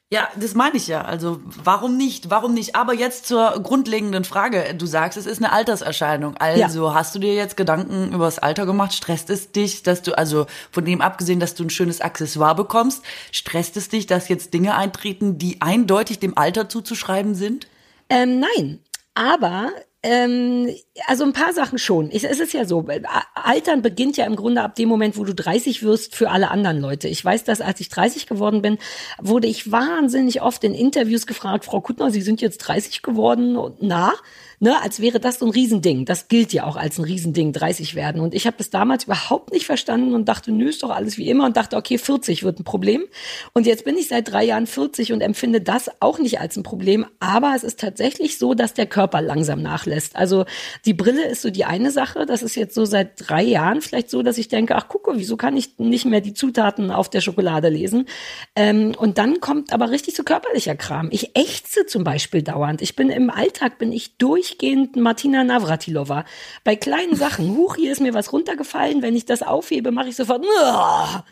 Ja, 0.09 0.29
das 0.37 0.55
meine 0.55 0.77
ich 0.77 0.87
ja. 0.87 1.03
Also 1.03 1.41
warum 1.45 1.97
nicht? 1.97 2.31
Warum 2.31 2.55
nicht? 2.55 2.77
Aber 2.77 2.95
jetzt 2.95 3.27
zur 3.27 3.61
grundlegenden 3.61 4.23
Frage. 4.23 4.75
Du 4.79 4.87
sagst, 4.87 5.19
es 5.19 5.27
ist 5.27 5.39
eine 5.39 5.51
Alterserscheinung. 5.51 6.37
Also 6.37 6.87
ja. 6.87 6.95
hast 6.95 7.17
du 7.17 7.19
dir 7.19 7.35
jetzt 7.35 7.57
Gedanken 7.57 8.13
über 8.13 8.27
das 8.27 8.39
Alter 8.39 8.67
gemacht? 8.67 8.95
Stresst 8.95 9.31
es 9.31 9.51
dich, 9.51 9.83
dass 9.83 10.03
du, 10.03 10.17
also 10.17 10.47
von 10.71 10.85
dem 10.85 11.01
abgesehen, 11.01 11.41
dass 11.41 11.57
du 11.57 11.65
ein 11.65 11.71
schönes 11.71 12.01
Accessoire 12.01 12.55
bekommst, 12.55 13.03
stresst 13.33 13.77
es 13.77 13.89
dich, 13.89 14.07
dass 14.07 14.29
jetzt 14.29 14.55
Dinge 14.55 14.77
eintreten, 14.77 15.39
die 15.39 15.61
eindeutig 15.61 16.21
dem 16.21 16.39
Alter 16.39 16.69
zuzuschreiben 16.69 17.35
sind? 17.35 17.67
Ähm, 18.09 18.39
nein. 18.39 18.79
Aber 19.15 19.71
ähm, 20.07 20.73
also 21.09 21.25
ein 21.25 21.33
paar 21.33 21.53
Sachen 21.53 21.79
schon. 21.79 22.13
Ich, 22.13 22.23
es 22.23 22.39
ist 22.39 22.53
ja 22.53 22.65
so, 22.65 22.87
Altern 23.35 23.83
beginnt 23.83 24.17
ja 24.17 24.25
im 24.25 24.37
Grunde 24.37 24.63
ab 24.63 24.77
dem 24.77 24.89
Moment, 24.89 25.17
wo 25.17 25.25
du 25.25 25.35
30 25.35 25.83
wirst 25.83 26.15
für 26.15 26.31
alle 26.31 26.53
anderen 26.53 26.81
Leute. 26.81 27.09
Ich 27.09 27.25
weiß, 27.25 27.43
dass 27.43 27.61
als 27.61 27.81
ich 27.81 27.89
30 27.89 28.29
geworden 28.29 28.63
bin, 28.63 28.79
wurde 29.19 29.49
ich 29.49 29.73
wahnsinnig 29.73 30.43
oft 30.43 30.63
in 30.63 30.75
Interviews 30.75 31.27
gefragt, 31.27 31.65
Frau 31.65 31.81
Kuttner, 31.81 32.13
Sie 32.13 32.23
sind 32.23 32.41
jetzt 32.41 32.59
30 32.59 33.03
geworden. 33.03 33.57
Und 33.57 33.79
na, 33.81 34.13
ne, 34.61 34.81
als 34.83 35.01
wäre 35.01 35.21
das 35.21 35.39
so 35.39 35.47
ein 35.47 35.51
Riesending. 35.51 36.05
Das 36.05 36.29
gilt 36.29 36.53
ja 36.53 36.65
auch 36.65 36.77
als 36.77 36.99
ein 36.99 37.05
Riesending, 37.05 37.53
30 37.53 37.95
werden. 37.95 38.21
Und 38.21 38.35
ich 38.35 38.47
habe 38.47 38.57
das 38.59 38.71
damals 38.71 39.05
überhaupt 39.05 39.53
nicht 39.53 39.67
verstanden 39.67 40.15
und 40.15 40.29
dachte, 40.29 40.53
nö, 40.53 40.69
ist 40.69 40.83
doch 40.83 40.91
alles 40.91 41.19
wie 41.19 41.29
immer 41.29 41.47
und 41.47 41.57
dachte, 41.57 41.77
okay, 41.77 41.99
40 41.99 42.43
wird 42.43 42.61
ein 42.61 42.65
Problem. 42.65 43.05
Und 43.53 43.67
jetzt 43.67 43.85
bin 43.85 43.97
ich 43.97 44.09
seit 44.09 44.31
drei 44.31 44.45
Jahren 44.45 44.67
40 44.67 45.13
und 45.13 45.21
empfinde 45.21 45.61
das 45.61 45.91
auch 46.01 46.19
nicht 46.19 46.41
als 46.41 46.57
ein 46.57 46.63
Problem. 46.63 47.07
Aber 47.21 47.53
es 47.57 47.65
ist 47.65 47.81
tatsächlich 47.81 48.39
so, 48.39 48.55
dass 48.55 48.75
der 48.75 48.87
Körper 48.87 49.21
langsam 49.21 49.63
nachlässt. 49.63 50.17
Also 50.17 50.45
die 50.85 50.95
Brille 50.95 51.27
ist 51.27 51.43
so 51.43 51.51
die 51.51 51.65
eine 51.65 51.91
Sache. 51.91 52.27
Das 52.27 52.43
ist 52.43 52.55
jetzt 52.55 52.75
so 52.75 52.85
seit 52.85 53.29
drei 53.29 53.43
Jahren 53.43 53.81
vielleicht 53.81 54.11
so, 54.11 54.23
dass 54.23 54.39
ich 54.39 54.49
denke, 54.49 54.77
ach 54.77 54.89
gucke, 54.89 55.13
wieso 55.17 55.37
kann 55.37 55.57
ich 55.57 55.79
nicht 55.79 56.05
mehr 56.05 56.21
die 56.21 56.35
Zutaten 56.35 56.91
auf 56.91 57.09
der 57.09 57.21
Schokolade 57.21 57.69
lesen? 57.69 58.07
Ähm, 58.55 58.95
und 58.97 59.19
dann 59.19 59.41
kommt 59.41 59.73
aber 59.73 59.91
richtig 59.91 60.17
so 60.17 60.23
körperlicher 60.23 60.77
Kram. 60.77 61.09
Ich 61.11 61.37
ächze 61.37 61.87
zum 61.87 62.05
Beispiel 62.05 62.43
dauernd. 62.43 62.83
Ich 62.83 62.97
bin 62.97 63.11
im 63.11 63.31
Alltag, 63.31 63.79
bin 63.79 63.93
ich 63.93 64.17
durch 64.17 64.46
durchgehend 64.47 64.97
Martina 64.97 65.45
Navratilova. 65.45 66.25
Bei 66.65 66.77
kleinen 66.77 67.17
Sachen, 67.17 67.57
huch, 67.57 67.77
hier 67.77 67.93
ist 67.93 68.01
mir 68.01 68.15
was 68.15 68.33
runtergefallen, 68.33 69.03
wenn 69.03 69.17
ich 69.17 69.27
das 69.27 69.43
aufhebe, 69.43 69.91
mache 69.91 70.09
ich 70.09 70.17
sofort. 70.17 70.45
Uah! 70.45 71.25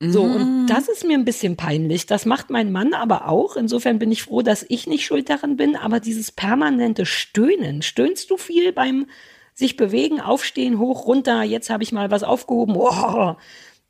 So, 0.00 0.22
und 0.22 0.62
mhm. 0.62 0.66
das 0.68 0.86
ist 0.86 1.04
mir 1.04 1.18
ein 1.18 1.24
bisschen 1.24 1.56
peinlich. 1.56 2.06
Das 2.06 2.24
macht 2.24 2.50
mein 2.50 2.70
Mann 2.70 2.94
aber 2.94 3.28
auch. 3.28 3.56
Insofern 3.56 3.98
bin 3.98 4.12
ich 4.12 4.22
froh, 4.22 4.42
dass 4.42 4.64
ich 4.68 4.86
nicht 4.86 5.04
schuld 5.04 5.28
daran 5.28 5.56
bin. 5.56 5.74
Aber 5.74 5.98
dieses 5.98 6.30
permanente 6.30 7.04
Stöhnen, 7.04 7.82
stöhnst 7.82 8.30
du 8.30 8.36
viel 8.36 8.72
beim 8.72 9.06
sich 9.54 9.76
bewegen, 9.76 10.20
aufstehen, 10.20 10.78
hoch, 10.78 11.06
runter, 11.06 11.42
jetzt 11.42 11.68
habe 11.68 11.82
ich 11.82 11.90
mal 11.90 12.12
was 12.12 12.22
aufgehoben. 12.22 12.76
Oh, 12.76 13.34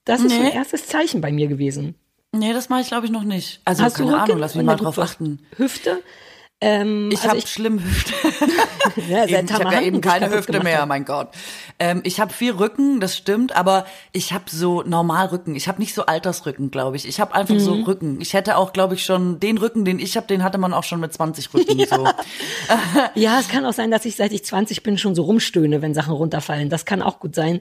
das 0.07 0.23
ist 0.23 0.33
nee. 0.33 0.47
ein 0.47 0.53
erstes 0.53 0.87
Zeichen 0.87 1.21
bei 1.21 1.31
mir 1.31 1.47
gewesen. 1.47 1.95
Nee, 2.33 2.55
das 2.55 2.71
mache 2.71 2.81
ich 2.81 2.89
glaube 2.89 3.05
ich 3.05 3.13
noch 3.13 3.25
nicht. 3.25 3.61
Also 3.67 3.83
Hast 3.83 3.99
keine 3.99 4.19
Ahnung, 4.19 4.39
lass 4.39 4.55
mich 4.55 4.65
mal 4.65 4.77
drauf 4.77 4.99
achten. 4.99 5.41
Hüfte? 5.59 6.03
Ähm, 6.61 7.11
ich 7.13 7.21
also 7.21 7.31
habe 7.31 7.47
schlimm 7.47 7.79
Hüfte. 7.79 8.15
ja, 9.09 9.27
eben, 9.27 9.47
ich 9.47 9.53
habe 9.53 9.73
ja 9.73 9.81
eben 9.81 10.01
keine 10.01 10.29
Hüfte 10.31 10.61
mehr, 10.61 10.87
mein 10.87 11.05
Gott. 11.05 11.29
Ähm, 11.79 12.01
ich 12.03 12.19
habe 12.19 12.33
viel 12.33 12.53
Rücken, 12.53 12.99
das 12.99 13.17
stimmt, 13.17 13.55
aber 13.55 13.87
ich 14.13 14.33
habe 14.33 14.45
so 14.49 14.83
normal 14.83 15.27
Rücken. 15.27 15.55
Ich 15.55 15.69
habe 15.69 15.79
nicht 15.81 15.95
so 15.95 16.07
Altersrücken, 16.07 16.73
glaube 16.73 16.97
ich. 16.97 17.07
Ich 17.07 17.21
habe 17.21 17.33
einfach 17.35 17.55
mhm. 17.55 17.61
so 17.61 17.75
Rücken. 17.75 18.21
Ich 18.21 18.35
hätte 18.35 18.57
auch, 18.57 18.73
glaube 18.73 18.95
ich, 18.95 19.05
schon 19.05 19.39
den 19.39 19.57
Rücken, 19.59 19.85
den 19.85 20.01
ich 20.01 20.17
habe, 20.17 20.27
den 20.27 20.43
hatte 20.43 20.59
man 20.59 20.75
auch 20.75 20.83
schon 20.83 20.99
mit 20.99 21.13
20 21.13 21.55
Rücken. 21.55 21.79
ja. 21.79 21.87
So. 21.87 22.09
ja, 23.15 23.39
es 23.39 23.49
kann 23.49 23.65
auch 23.65 23.73
sein, 23.73 23.93
dass 23.93 24.05
ich 24.05 24.17
seit 24.17 24.33
ich 24.33 24.45
20 24.45 24.83
bin 24.83 24.99
schon 24.99 25.15
so 25.15 25.23
rumstöhne, 25.23 25.81
wenn 25.81 25.95
Sachen 25.95 26.13
runterfallen. 26.13 26.71
Das 26.71 26.85
kann 26.85 27.03
auch 27.03 27.21
gut 27.21 27.37
sein. 27.37 27.61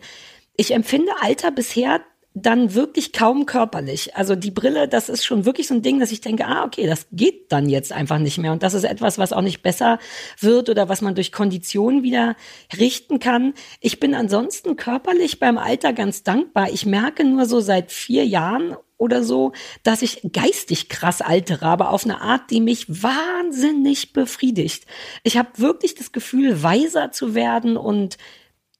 Ich 0.56 0.74
empfinde 0.74 1.12
Alter 1.22 1.52
bisher 1.52 2.02
dann 2.42 2.74
wirklich 2.74 3.14
kaum 3.14 3.46
körperlich. 3.46 4.16
Also 4.16 4.36
die 4.36 4.52
Brille, 4.52 4.88
das 4.88 5.10
ist 5.10 5.26
schon 5.26 5.46
wirklich 5.46 5.68
so 5.68 5.74
ein 5.74 5.82
Ding, 5.82 6.00
dass 6.00 6.12
ich 6.12 6.22
denke, 6.22 6.46
ah, 6.46 6.66
okay, 6.66 6.86
das 6.86 7.08
geht 7.12 7.52
dann 7.52 7.70
jetzt 7.70 7.92
einfach 7.92 8.20
nicht 8.20 8.38
mehr. 8.38 8.52
Und 8.52 8.64
das 8.64 8.74
ist 8.74 8.84
etwas, 8.84 9.18
was 9.18 9.34
auch 9.34 9.42
nicht 9.42 9.62
besser 9.62 10.00
wird 10.40 10.70
oder 10.70 10.90
was 10.90 11.02
man 11.02 11.16
durch 11.16 11.32
Konditionen 11.32 12.04
wieder 12.04 12.36
richten 12.78 13.20
kann. 13.20 13.54
Ich 13.80 14.00
bin 14.00 14.14
ansonsten 14.14 14.76
körperlich 14.76 15.40
beim 15.40 15.58
Alter 15.58 15.94
ganz 15.94 16.24
dankbar. 16.24 16.70
Ich 16.72 16.86
merke 16.86 17.24
nur 17.24 17.46
so 17.46 17.60
seit 17.60 17.92
vier 17.92 18.26
Jahren 18.26 18.76
oder 18.98 19.24
so, 19.24 19.54
dass 19.84 20.02
ich 20.02 20.22
geistig 20.34 20.90
krass 20.90 21.22
altere, 21.22 21.66
aber 21.66 21.92
auf 21.92 22.04
eine 22.04 22.22
Art, 22.22 22.50
die 22.50 22.62
mich 22.62 22.88
wahnsinnig 22.90 24.14
befriedigt. 24.14 24.86
Ich 25.24 25.38
habe 25.38 25.50
wirklich 25.58 25.96
das 25.96 26.12
Gefühl, 26.12 26.64
weiser 26.64 27.12
zu 27.12 27.36
werden 27.36 27.78
und 27.78 28.18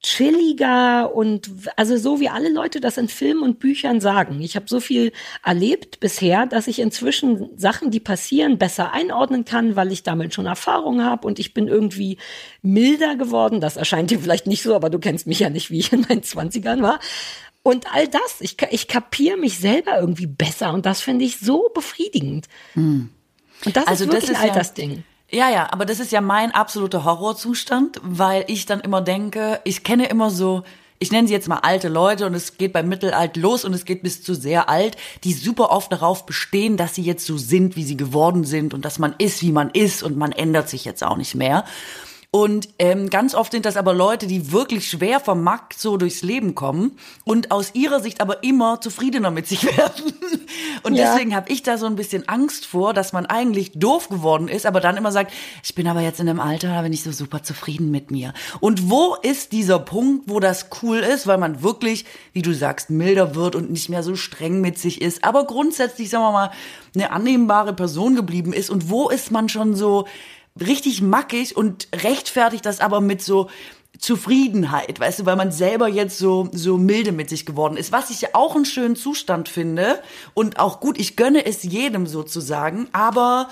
chilliger 0.00 1.12
und 1.14 1.50
also 1.76 1.96
so 1.96 2.20
wie 2.20 2.28
alle 2.28 2.52
Leute 2.52 2.80
das 2.80 2.98
in 2.98 3.08
Filmen 3.08 3.42
und 3.42 3.58
Büchern 3.58 4.00
sagen. 4.00 4.40
Ich 4.40 4.54
habe 4.54 4.66
so 4.68 4.78
viel 4.78 5.12
erlebt 5.44 5.98
bisher, 5.98 6.46
dass 6.46 6.68
ich 6.68 6.78
inzwischen 6.78 7.58
Sachen, 7.58 7.90
die 7.90 7.98
passieren, 7.98 8.58
besser 8.58 8.92
einordnen 8.92 9.44
kann, 9.44 9.74
weil 9.74 9.90
ich 9.90 10.04
damit 10.04 10.34
schon 10.34 10.46
Erfahrung 10.46 11.02
habe 11.02 11.26
und 11.26 11.40
ich 11.40 11.52
bin 11.52 11.66
irgendwie 11.66 12.18
milder 12.62 13.16
geworden. 13.16 13.60
Das 13.60 13.76
erscheint 13.76 14.10
dir 14.10 14.20
vielleicht 14.20 14.46
nicht 14.46 14.62
so, 14.62 14.74
aber 14.76 14.88
du 14.88 15.00
kennst 15.00 15.26
mich 15.26 15.40
ja 15.40 15.50
nicht, 15.50 15.70
wie 15.70 15.80
ich 15.80 15.92
in 15.92 16.02
meinen 16.08 16.22
Zwanzigern 16.22 16.80
war. 16.80 17.00
Und 17.64 17.92
all 17.92 18.06
das, 18.06 18.40
ich, 18.40 18.56
ich 18.70 18.86
kapiere 18.86 19.36
mich 19.36 19.58
selber 19.58 19.98
irgendwie 19.98 20.26
besser 20.26 20.72
und 20.72 20.86
das 20.86 21.00
finde 21.00 21.24
ich 21.24 21.38
so 21.38 21.70
befriedigend. 21.74 22.46
Hm. 22.74 23.10
Und 23.64 23.76
das 23.76 23.88
also 23.88 24.04
ist 24.04 24.12
wirklich 24.12 24.30
das 24.30 24.38
ist 24.38 24.44
ein 24.44 24.50
Altersding. 24.50 24.92
Ja 24.92 25.02
ja, 25.30 25.50
ja, 25.50 25.68
aber 25.72 25.84
das 25.84 26.00
ist 26.00 26.12
ja 26.12 26.20
mein 26.20 26.52
absoluter 26.52 27.04
Horrorzustand, 27.04 28.00
weil 28.02 28.44
ich 28.48 28.64
dann 28.64 28.80
immer 28.80 29.02
denke, 29.02 29.60
ich 29.64 29.84
kenne 29.84 30.08
immer 30.08 30.30
so, 30.30 30.62
ich 31.00 31.12
nenne 31.12 31.28
sie 31.28 31.34
jetzt 31.34 31.48
mal 31.48 31.58
alte 31.58 31.88
Leute 31.88 32.26
und 32.26 32.34
es 32.34 32.56
geht 32.56 32.72
beim 32.72 32.88
Mittelalt 32.88 33.36
los 33.36 33.64
und 33.64 33.74
es 33.74 33.84
geht 33.84 34.02
bis 34.02 34.22
zu 34.22 34.34
sehr 34.34 34.68
alt, 34.68 34.96
die 35.24 35.32
super 35.32 35.70
oft 35.70 35.92
darauf 35.92 36.26
bestehen, 36.26 36.76
dass 36.76 36.94
sie 36.94 37.02
jetzt 37.02 37.26
so 37.26 37.36
sind, 37.36 37.76
wie 37.76 37.84
sie 37.84 37.96
geworden 37.96 38.44
sind 38.44 38.74
und 38.74 38.84
dass 38.84 38.98
man 38.98 39.14
ist, 39.18 39.42
wie 39.42 39.52
man 39.52 39.70
ist 39.70 40.02
und 40.02 40.16
man 40.16 40.32
ändert 40.32 40.68
sich 40.68 40.84
jetzt 40.84 41.04
auch 41.04 41.16
nicht 41.16 41.34
mehr. 41.34 41.64
Und 42.30 42.68
ähm, 42.78 43.08
ganz 43.08 43.34
oft 43.34 43.52
sind 43.52 43.64
das 43.64 43.78
aber 43.78 43.94
Leute, 43.94 44.26
die 44.26 44.52
wirklich 44.52 44.86
schwer 44.86 45.18
vom 45.18 45.42
Markt 45.42 45.78
so 45.78 45.96
durchs 45.96 46.20
Leben 46.20 46.54
kommen 46.54 46.98
und 47.24 47.50
aus 47.50 47.74
ihrer 47.74 48.00
Sicht 48.00 48.20
aber 48.20 48.42
immer 48.42 48.82
zufriedener 48.82 49.30
mit 49.30 49.46
sich 49.46 49.64
werden. 49.78 50.12
Und 50.82 50.94
ja. 50.94 51.10
deswegen 51.10 51.34
habe 51.34 51.50
ich 51.50 51.62
da 51.62 51.78
so 51.78 51.86
ein 51.86 51.96
bisschen 51.96 52.28
Angst 52.28 52.66
vor, 52.66 52.92
dass 52.92 53.14
man 53.14 53.24
eigentlich 53.24 53.72
doof 53.72 54.10
geworden 54.10 54.48
ist, 54.48 54.66
aber 54.66 54.80
dann 54.80 54.98
immer 54.98 55.10
sagt, 55.10 55.32
ich 55.64 55.74
bin 55.74 55.88
aber 55.88 56.02
jetzt 56.02 56.20
in 56.20 56.28
einem 56.28 56.38
Alter, 56.38 56.68
da 56.68 56.82
bin 56.82 56.92
ich 56.92 57.02
so 57.02 57.12
super 57.12 57.42
zufrieden 57.42 57.90
mit 57.90 58.10
mir. 58.10 58.34
Und 58.60 58.90
wo 58.90 59.16
ist 59.22 59.52
dieser 59.52 59.78
Punkt, 59.78 60.24
wo 60.28 60.38
das 60.38 60.68
cool 60.82 60.98
ist, 60.98 61.26
weil 61.26 61.38
man 61.38 61.62
wirklich, 61.62 62.04
wie 62.34 62.42
du 62.42 62.52
sagst, 62.52 62.90
milder 62.90 63.36
wird 63.36 63.56
und 63.56 63.70
nicht 63.70 63.88
mehr 63.88 64.02
so 64.02 64.16
streng 64.16 64.60
mit 64.60 64.78
sich 64.78 65.00
ist, 65.00 65.24
aber 65.24 65.46
grundsätzlich, 65.46 66.10
sagen 66.10 66.24
wir 66.24 66.32
mal, 66.32 66.50
eine 66.94 67.10
annehmbare 67.10 67.72
Person 67.72 68.16
geblieben 68.16 68.52
ist. 68.52 68.68
Und 68.68 68.90
wo 68.90 69.08
ist 69.08 69.30
man 69.30 69.48
schon 69.48 69.74
so, 69.74 70.06
richtig 70.60 71.02
mackig 71.02 71.56
und 71.56 71.88
rechtfertigt 71.94 72.64
das 72.66 72.80
aber 72.80 73.00
mit 73.00 73.22
so 73.22 73.48
Zufriedenheit, 73.98 75.00
weißt 75.00 75.20
du, 75.20 75.26
weil 75.26 75.34
man 75.34 75.50
selber 75.50 75.88
jetzt 75.88 76.18
so 76.18 76.48
so 76.52 76.78
milde 76.78 77.10
mit 77.10 77.28
sich 77.28 77.44
geworden 77.44 77.76
ist, 77.76 77.90
was 77.90 78.10
ich 78.10 78.20
ja 78.20 78.28
auch 78.32 78.54
einen 78.54 78.64
schönen 78.64 78.94
Zustand 78.94 79.48
finde 79.48 80.00
und 80.34 80.60
auch 80.60 80.78
gut, 80.78 80.98
ich 81.00 81.16
gönne 81.16 81.44
es 81.44 81.64
jedem 81.64 82.06
sozusagen, 82.06 82.86
aber 82.92 83.48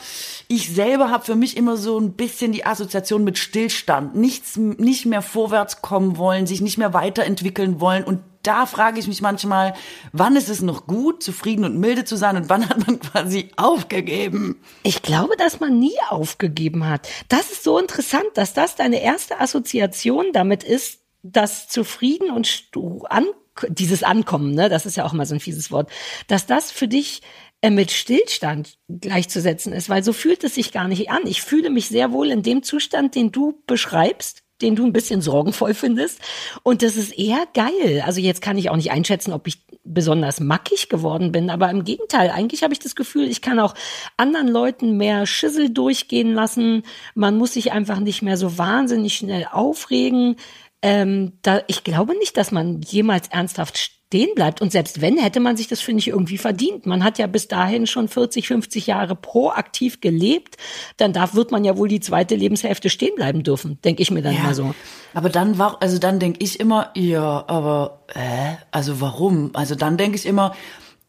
ich 0.46 0.72
selber 0.72 1.10
habe 1.10 1.24
für 1.24 1.34
mich 1.34 1.56
immer 1.56 1.76
so 1.76 1.98
ein 1.98 2.12
bisschen 2.12 2.52
die 2.52 2.64
Assoziation 2.64 3.24
mit 3.24 3.38
Stillstand, 3.38 4.14
nichts 4.14 4.56
nicht 4.56 5.04
mehr 5.04 5.22
vorwärts 5.22 5.82
kommen 5.82 6.16
wollen, 6.16 6.46
sich 6.46 6.60
nicht 6.60 6.78
mehr 6.78 6.94
weiterentwickeln 6.94 7.80
wollen 7.80 8.04
und 8.04 8.20
da 8.46 8.66
frage 8.66 8.98
ich 8.98 9.08
mich 9.08 9.22
manchmal, 9.22 9.74
wann 10.12 10.36
ist 10.36 10.48
es 10.48 10.62
noch 10.62 10.86
gut, 10.86 11.22
zufrieden 11.22 11.64
und 11.64 11.78
milde 11.78 12.04
zu 12.04 12.16
sein 12.16 12.36
und 12.36 12.48
wann 12.48 12.68
hat 12.68 12.86
man 12.86 13.00
quasi 13.00 13.50
aufgegeben? 13.56 14.60
Ich 14.82 15.02
glaube, 15.02 15.36
dass 15.36 15.60
man 15.60 15.78
nie 15.78 15.96
aufgegeben 16.08 16.86
hat. 16.86 17.08
Das 17.28 17.50
ist 17.50 17.64
so 17.64 17.78
interessant, 17.78 18.26
dass 18.34 18.54
das 18.54 18.76
deine 18.76 19.02
erste 19.02 19.40
Assoziation 19.40 20.26
damit 20.32 20.62
ist, 20.62 21.00
dass 21.22 21.68
zufrieden 21.68 22.30
und 22.30 22.70
an, 23.10 23.26
dieses 23.68 24.02
Ankommen, 24.02 24.54
ne, 24.54 24.68
das 24.68 24.86
ist 24.86 24.96
ja 24.96 25.04
auch 25.04 25.12
mal 25.12 25.26
so 25.26 25.34
ein 25.34 25.40
fieses 25.40 25.70
Wort, 25.70 25.90
dass 26.28 26.46
das 26.46 26.70
für 26.70 26.88
dich 26.88 27.22
äh, 27.62 27.70
mit 27.70 27.90
Stillstand 27.90 28.78
gleichzusetzen 28.88 29.72
ist, 29.72 29.88
weil 29.88 30.04
so 30.04 30.12
fühlt 30.12 30.44
es 30.44 30.54
sich 30.54 30.72
gar 30.72 30.88
nicht 30.88 31.10
an. 31.10 31.22
Ich 31.24 31.42
fühle 31.42 31.70
mich 31.70 31.88
sehr 31.88 32.12
wohl 32.12 32.30
in 32.30 32.42
dem 32.42 32.62
Zustand, 32.62 33.14
den 33.14 33.32
du 33.32 33.62
beschreibst, 33.66 34.42
den 34.62 34.76
du 34.76 34.84
ein 34.84 34.92
bisschen 34.92 35.20
sorgenvoll 35.20 35.74
findest. 35.74 36.20
Und 36.62 36.82
das 36.82 36.96
ist 36.96 37.18
eher 37.18 37.46
geil. 37.54 38.02
Also 38.04 38.20
jetzt 38.20 38.40
kann 38.40 38.58
ich 38.58 38.70
auch 38.70 38.76
nicht 38.76 38.90
einschätzen, 38.90 39.32
ob 39.32 39.46
ich 39.46 39.58
besonders 39.84 40.40
mackig 40.40 40.88
geworden 40.88 41.32
bin, 41.32 41.48
aber 41.50 41.70
im 41.70 41.84
Gegenteil, 41.84 42.30
eigentlich 42.30 42.62
habe 42.62 42.72
ich 42.72 42.80
das 42.80 42.96
Gefühl, 42.96 43.28
ich 43.28 43.40
kann 43.40 43.60
auch 43.60 43.74
anderen 44.16 44.48
Leuten 44.48 44.96
mehr 44.96 45.26
Schissel 45.26 45.70
durchgehen 45.70 46.32
lassen. 46.32 46.82
Man 47.14 47.36
muss 47.38 47.52
sich 47.52 47.72
einfach 47.72 48.00
nicht 48.00 48.22
mehr 48.22 48.36
so 48.36 48.58
wahnsinnig 48.58 49.14
schnell 49.14 49.46
aufregen. 49.50 50.36
Ähm, 50.82 51.32
da, 51.42 51.62
ich 51.68 51.84
glaube 51.84 52.16
nicht, 52.18 52.36
dass 52.36 52.50
man 52.50 52.82
jemals 52.82 53.28
ernsthaft 53.28 53.95
stehen 54.08 54.34
bleibt. 54.34 54.60
Und 54.60 54.70
selbst 54.70 55.00
wenn, 55.00 55.18
hätte 55.18 55.40
man 55.40 55.56
sich 55.56 55.66
das, 55.66 55.80
finde 55.80 55.98
ich, 55.98 56.08
irgendwie 56.08 56.38
verdient. 56.38 56.86
Man 56.86 57.02
hat 57.02 57.18
ja 57.18 57.26
bis 57.26 57.48
dahin 57.48 57.86
schon 57.86 58.08
40, 58.08 58.46
50 58.46 58.86
Jahre 58.86 59.16
proaktiv 59.16 60.00
gelebt. 60.00 60.56
Dann 60.96 61.12
darf, 61.12 61.34
wird 61.34 61.50
man 61.50 61.64
ja 61.64 61.76
wohl 61.76 61.88
die 61.88 62.00
zweite 62.00 62.36
Lebenshälfte 62.36 62.88
stehen 62.88 63.16
bleiben 63.16 63.42
dürfen, 63.42 63.78
denke 63.82 64.02
ich 64.02 64.10
mir 64.10 64.22
dann 64.22 64.34
ja, 64.34 64.42
mal 64.42 64.54
so. 64.54 64.74
Aber 65.12 65.28
dann 65.28 65.58
war, 65.58 65.82
also 65.82 65.98
dann 65.98 66.20
denke 66.20 66.42
ich 66.42 66.60
immer, 66.60 66.90
ja, 66.94 67.44
aber, 67.48 68.04
äh, 68.14 68.54
also 68.70 69.00
warum? 69.00 69.50
Also 69.54 69.74
dann 69.74 69.96
denke 69.96 70.16
ich 70.16 70.26
immer, 70.26 70.54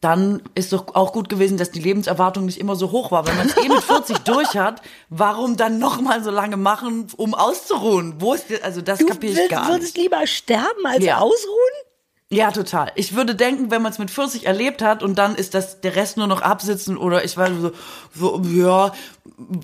dann 0.00 0.42
ist 0.54 0.72
doch 0.72 0.94
auch 0.94 1.12
gut 1.12 1.28
gewesen, 1.28 1.56
dass 1.56 1.70
die 1.70 1.80
Lebenserwartung 1.80 2.46
nicht 2.46 2.58
immer 2.58 2.74
so 2.74 2.90
hoch 2.90 3.10
war. 3.12 3.26
Wenn 3.26 3.36
man 3.36 3.46
es 3.46 3.56
eh 3.56 3.68
mit 3.68 3.82
40 3.82 4.18
durch 4.24 4.56
hat, 4.56 4.82
warum 5.08 5.56
dann 5.56 5.78
noch 5.78 6.00
mal 6.00 6.22
so 6.22 6.30
lange 6.30 6.56
machen, 6.56 7.06
um 7.16 7.34
auszuruhen? 7.34 8.14
Wo 8.18 8.34
ist, 8.34 8.46
also 8.62 8.80
das 8.80 9.04
kapiere 9.04 9.40
ich 9.40 9.48
gar 9.48 9.60
nicht. 9.60 9.68
Du 9.68 9.74
würdest 9.74 9.96
lieber 9.96 10.26
sterben 10.26 10.84
als 10.84 11.04
ja. 11.04 11.18
ausruhen? 11.18 11.87
Ja, 12.30 12.50
total. 12.50 12.92
Ich 12.94 13.14
würde 13.16 13.34
denken, 13.34 13.70
wenn 13.70 13.80
man 13.80 13.90
es 13.90 13.98
mit 13.98 14.10
40 14.10 14.44
erlebt 14.44 14.82
hat 14.82 15.02
und 15.02 15.16
dann 15.16 15.34
ist 15.34 15.54
das 15.54 15.80
der 15.80 15.96
Rest 15.96 16.18
nur 16.18 16.26
noch 16.26 16.42
absitzen 16.42 16.98
oder 16.98 17.24
ich 17.24 17.34
weiß 17.34 17.52
so, 17.58 17.72
so 18.14 18.42
ja, 18.44 18.92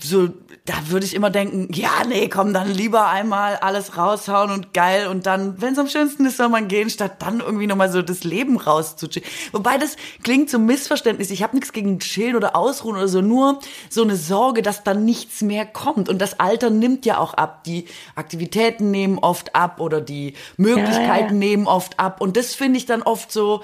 so 0.01 0.29
da 0.65 0.75
würde 0.89 1.05
ich 1.05 1.15
immer 1.15 1.31
denken, 1.31 1.69
ja, 1.75 1.91
nee, 2.09 2.29
komm, 2.29 2.55
dann 2.55 2.71
lieber 2.71 3.09
einmal 3.09 3.57
alles 3.57 3.99
raushauen 3.99 4.51
und 4.51 4.73
geil 4.73 5.09
und 5.09 5.27
dann, 5.27 5.61
wenn 5.61 5.75
es 5.75 5.79
am 5.79 5.89
schönsten 5.89 6.25
ist, 6.25 6.39
soll 6.39 6.49
man 6.49 6.69
gehen, 6.69 6.89
statt 6.89 7.17
dann 7.19 7.41
irgendwie 7.41 7.67
nochmal 7.67 7.93
so 7.93 8.01
das 8.01 8.25
Leben 8.25 8.57
rauszuchillen. 8.57 9.29
Wobei 9.53 9.77
das 9.77 9.97
klingt 10.23 10.49
so 10.49 10.59
Missverständnis. 10.59 11.31
Ich 11.31 11.43
habe 11.43 11.55
nichts 11.55 11.73
gegen 11.73 11.99
Chillen 11.99 12.37
oder 12.37 12.57
Ausruhen 12.57 12.97
oder 12.97 13.09
so, 13.09 13.21
nur 13.21 13.61
so 13.91 14.03
eine 14.03 14.17
Sorge, 14.17 14.63
dass 14.63 14.85
dann 14.85 15.05
nichts 15.05 15.43
mehr 15.43 15.67
kommt. 15.67 16.09
Und 16.09 16.19
das 16.19 16.41
Alter 16.41 16.71
nimmt 16.71 17.05
ja 17.05 17.19
auch 17.19 17.35
ab. 17.35 17.65
Die 17.65 17.85
Aktivitäten 18.15 18.91
nehmen 18.91 19.19
oft 19.19 19.55
ab 19.55 19.81
oder 19.81 20.01
die 20.01 20.35
Möglichkeiten 20.57 21.03
ja, 21.07 21.27
ja. 21.27 21.33
nehmen 21.33 21.67
oft 21.67 21.99
ab. 22.01 22.21
Und 22.21 22.37
das 22.37 22.55
finde 22.55 22.79
ich 22.79 22.87
dann 22.87 23.03
oft 23.03 23.31
so, 23.31 23.63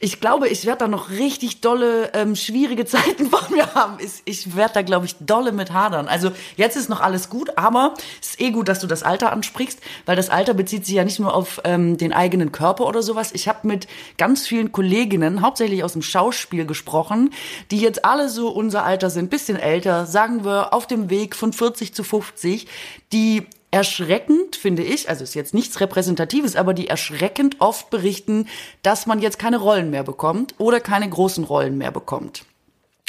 ich 0.00 0.20
glaube, 0.20 0.48
ich 0.48 0.66
werde 0.66 0.80
da 0.80 0.88
noch 0.88 1.10
richtig 1.10 1.60
dolle, 1.60 2.10
ähm, 2.14 2.36
schwierige 2.36 2.84
Zeiten 2.86 3.30
vor 3.30 3.46
mir 3.50 3.74
haben. 3.74 3.98
Ich, 4.00 4.22
ich 4.24 4.56
werde 4.56 4.74
da, 4.74 4.82
glaube 4.82 5.06
ich, 5.06 5.16
dolle 5.20 5.52
mit 5.52 5.72
hadern. 5.72 6.08
Also 6.08 6.30
jetzt 6.56 6.76
ist 6.76 6.88
noch 6.88 7.00
alles 7.00 7.30
gut, 7.30 7.56
aber 7.56 7.94
es 8.20 8.30
ist 8.30 8.40
eh 8.40 8.50
gut, 8.50 8.68
dass 8.68 8.80
du 8.80 8.86
das 8.86 9.02
Alter 9.02 9.32
ansprichst, 9.32 9.80
weil 10.04 10.16
das 10.16 10.30
Alter 10.30 10.54
bezieht 10.54 10.86
sich 10.86 10.94
ja 10.94 11.04
nicht 11.04 11.18
nur 11.18 11.34
auf 11.34 11.60
ähm, 11.64 11.96
den 11.96 12.12
eigenen 12.12 12.52
Körper 12.52 12.86
oder 12.86 13.02
sowas. 13.02 13.32
Ich 13.32 13.48
habe 13.48 13.66
mit 13.66 13.86
ganz 14.18 14.46
vielen 14.46 14.72
Kolleginnen, 14.72 15.42
hauptsächlich 15.42 15.82
aus 15.84 15.94
dem 15.94 16.02
Schauspiel 16.02 16.66
gesprochen, 16.66 17.32
die 17.70 17.78
jetzt 17.78 18.04
alle 18.04 18.28
so 18.28 18.48
unser 18.48 18.84
Alter 18.84 19.10
sind, 19.10 19.30
bisschen 19.30 19.58
älter, 19.58 20.06
sagen 20.06 20.44
wir 20.44 20.72
auf 20.74 20.86
dem 20.86 21.10
Weg 21.10 21.34
von 21.34 21.52
40 21.52 21.94
zu 21.94 22.04
50, 22.04 22.66
die 23.12 23.46
erschreckend, 23.76 24.56
finde 24.56 24.82
ich, 24.82 25.10
also 25.10 25.22
ist 25.22 25.34
jetzt 25.34 25.52
nichts 25.52 25.80
Repräsentatives, 25.80 26.56
aber 26.56 26.72
die 26.72 26.88
erschreckend 26.88 27.56
oft 27.58 27.90
berichten, 27.90 28.48
dass 28.80 29.04
man 29.04 29.20
jetzt 29.20 29.38
keine 29.38 29.58
Rollen 29.58 29.90
mehr 29.90 30.02
bekommt 30.02 30.54
oder 30.56 30.80
keine 30.80 31.10
großen 31.10 31.44
Rollen 31.44 31.76
mehr 31.76 31.90
bekommt. 31.90 32.46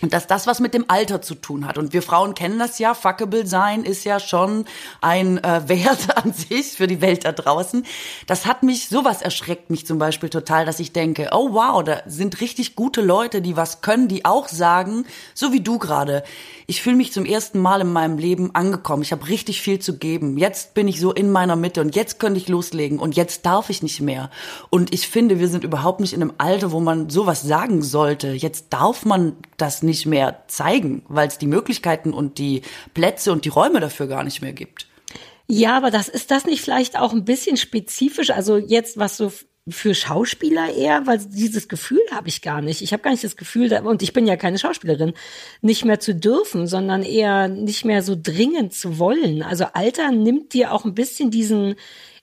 Und 0.01 0.13
dass 0.13 0.27
das 0.27 0.45
was 0.45 0.59
mit 0.59 0.73
dem 0.73 0.85
Alter 0.89 1.21
zu 1.21 1.35
tun 1.35 1.65
hat. 1.65 1.77
Und 1.77 1.91
wir 1.91 2.03
Frauen 2.03 2.35
kennen 2.35 2.59
das 2.59 2.79
ja, 2.79 2.93
fuckable 2.93 3.47
sein 3.47 3.83
ist 3.83 4.03
ja 4.03 4.19
schon 4.19 4.65
ein 4.99 5.41
äh, 5.43 5.61
Wert 5.69 6.17
an 6.17 6.33
sich 6.33 6.73
für 6.73 6.85
die 6.85 6.99
Welt 6.99 7.23
da 7.23 7.31
draußen. 7.31 7.85
Das 8.27 8.45
hat 8.45 8.61
mich, 8.61 8.89
sowas 8.89 9.21
erschreckt 9.21 9.69
mich 9.69 9.87
zum 9.87 9.99
Beispiel 9.99 10.29
total, 10.29 10.65
dass 10.65 10.81
ich 10.81 10.91
denke, 10.91 11.29
oh 11.31 11.53
wow, 11.53 11.81
da 11.81 12.01
sind 12.05 12.41
richtig 12.41 12.75
gute 12.75 13.01
Leute, 13.01 13.41
die 13.41 13.55
was 13.55 13.79
können, 13.79 14.09
die 14.09 14.25
auch 14.25 14.49
sagen, 14.49 15.05
so 15.33 15.53
wie 15.53 15.61
du 15.61 15.79
gerade, 15.79 16.23
ich 16.69 16.81
fühle 16.81 16.97
mich 16.97 17.13
zum 17.13 17.23
ersten 17.23 17.59
Mal 17.59 17.79
in 17.79 17.93
meinem 17.93 18.17
Leben 18.17 18.53
angekommen. 18.53 19.01
Ich 19.01 19.13
habe 19.13 19.29
richtig 19.29 19.61
viel 19.61 19.79
zu 19.79 19.97
geben. 19.97 20.37
Jetzt 20.37 20.73
bin 20.73 20.89
ich 20.89 20.99
so 20.99 21.13
in 21.13 21.31
meiner 21.31 21.55
Mitte 21.55 21.79
und 21.79 21.95
jetzt 21.95 22.19
könnte 22.19 22.41
ich 22.41 22.49
loslegen 22.49 22.99
und 22.99 23.15
jetzt 23.15 23.45
darf 23.45 23.69
ich 23.69 23.81
nicht 23.81 24.01
mehr. 24.01 24.29
Und 24.69 24.93
ich 24.93 25.07
finde, 25.07 25.39
wir 25.39 25.47
sind 25.47 25.63
überhaupt 25.63 26.01
nicht 26.01 26.11
in 26.11 26.21
einem 26.21 26.33
Alter, 26.37 26.73
wo 26.73 26.81
man 26.81 27.09
sowas 27.09 27.41
sagen 27.41 27.81
sollte. 27.81 28.33
Jetzt 28.33 28.65
darf 28.71 29.05
man 29.05 29.37
das 29.55 29.81
nicht 29.81 30.05
mehr 30.05 30.43
zeigen, 30.47 31.03
weil 31.07 31.29
es 31.29 31.37
die 31.37 31.47
Möglichkeiten 31.47 32.11
und 32.11 32.37
die 32.37 32.63
Plätze 32.93 33.31
und 33.31 33.45
die 33.45 33.49
Räume 33.49 33.79
dafür 33.79 34.07
gar 34.07 34.25
nicht 34.25 34.41
mehr 34.41 34.53
gibt. 34.53 34.87
Ja, 35.47 35.77
aber 35.77 35.89
das 35.89 36.09
ist 36.09 36.31
das 36.31 36.45
nicht 36.45 36.61
vielleicht 36.61 36.99
auch 36.99 37.13
ein 37.13 37.23
bisschen 37.23 37.55
spezifisch? 37.55 38.31
Also 38.31 38.57
jetzt, 38.57 38.97
was 38.97 39.15
so 39.15 39.31
für 39.69 39.93
Schauspieler 39.93 40.73
eher, 40.73 41.05
weil 41.07 41.19
dieses 41.19 41.67
Gefühl 41.67 42.01
habe 42.11 42.29
ich 42.29 42.41
gar 42.41 42.61
nicht. 42.61 42.81
Ich 42.81 42.93
habe 42.93 43.03
gar 43.03 43.11
nicht 43.11 43.23
das 43.23 43.35
Gefühl, 43.35 43.71
und 43.83 44.01
ich 44.01 44.13
bin 44.13 44.25
ja 44.25 44.35
keine 44.35 44.57
Schauspielerin, 44.57 45.13
nicht 45.61 45.85
mehr 45.85 45.99
zu 45.99 46.15
dürfen, 46.15 46.67
sondern 46.67 47.03
eher 47.03 47.47
nicht 47.47 47.85
mehr 47.85 48.01
so 48.01 48.15
dringend 48.21 48.73
zu 48.73 48.99
wollen. 48.99 49.43
Also 49.43 49.65
Alter 49.73 50.11
nimmt 50.11 50.53
dir 50.53 50.73
auch 50.73 50.85
ein 50.85 50.95
bisschen 50.95 51.31
diesen, 51.31 51.75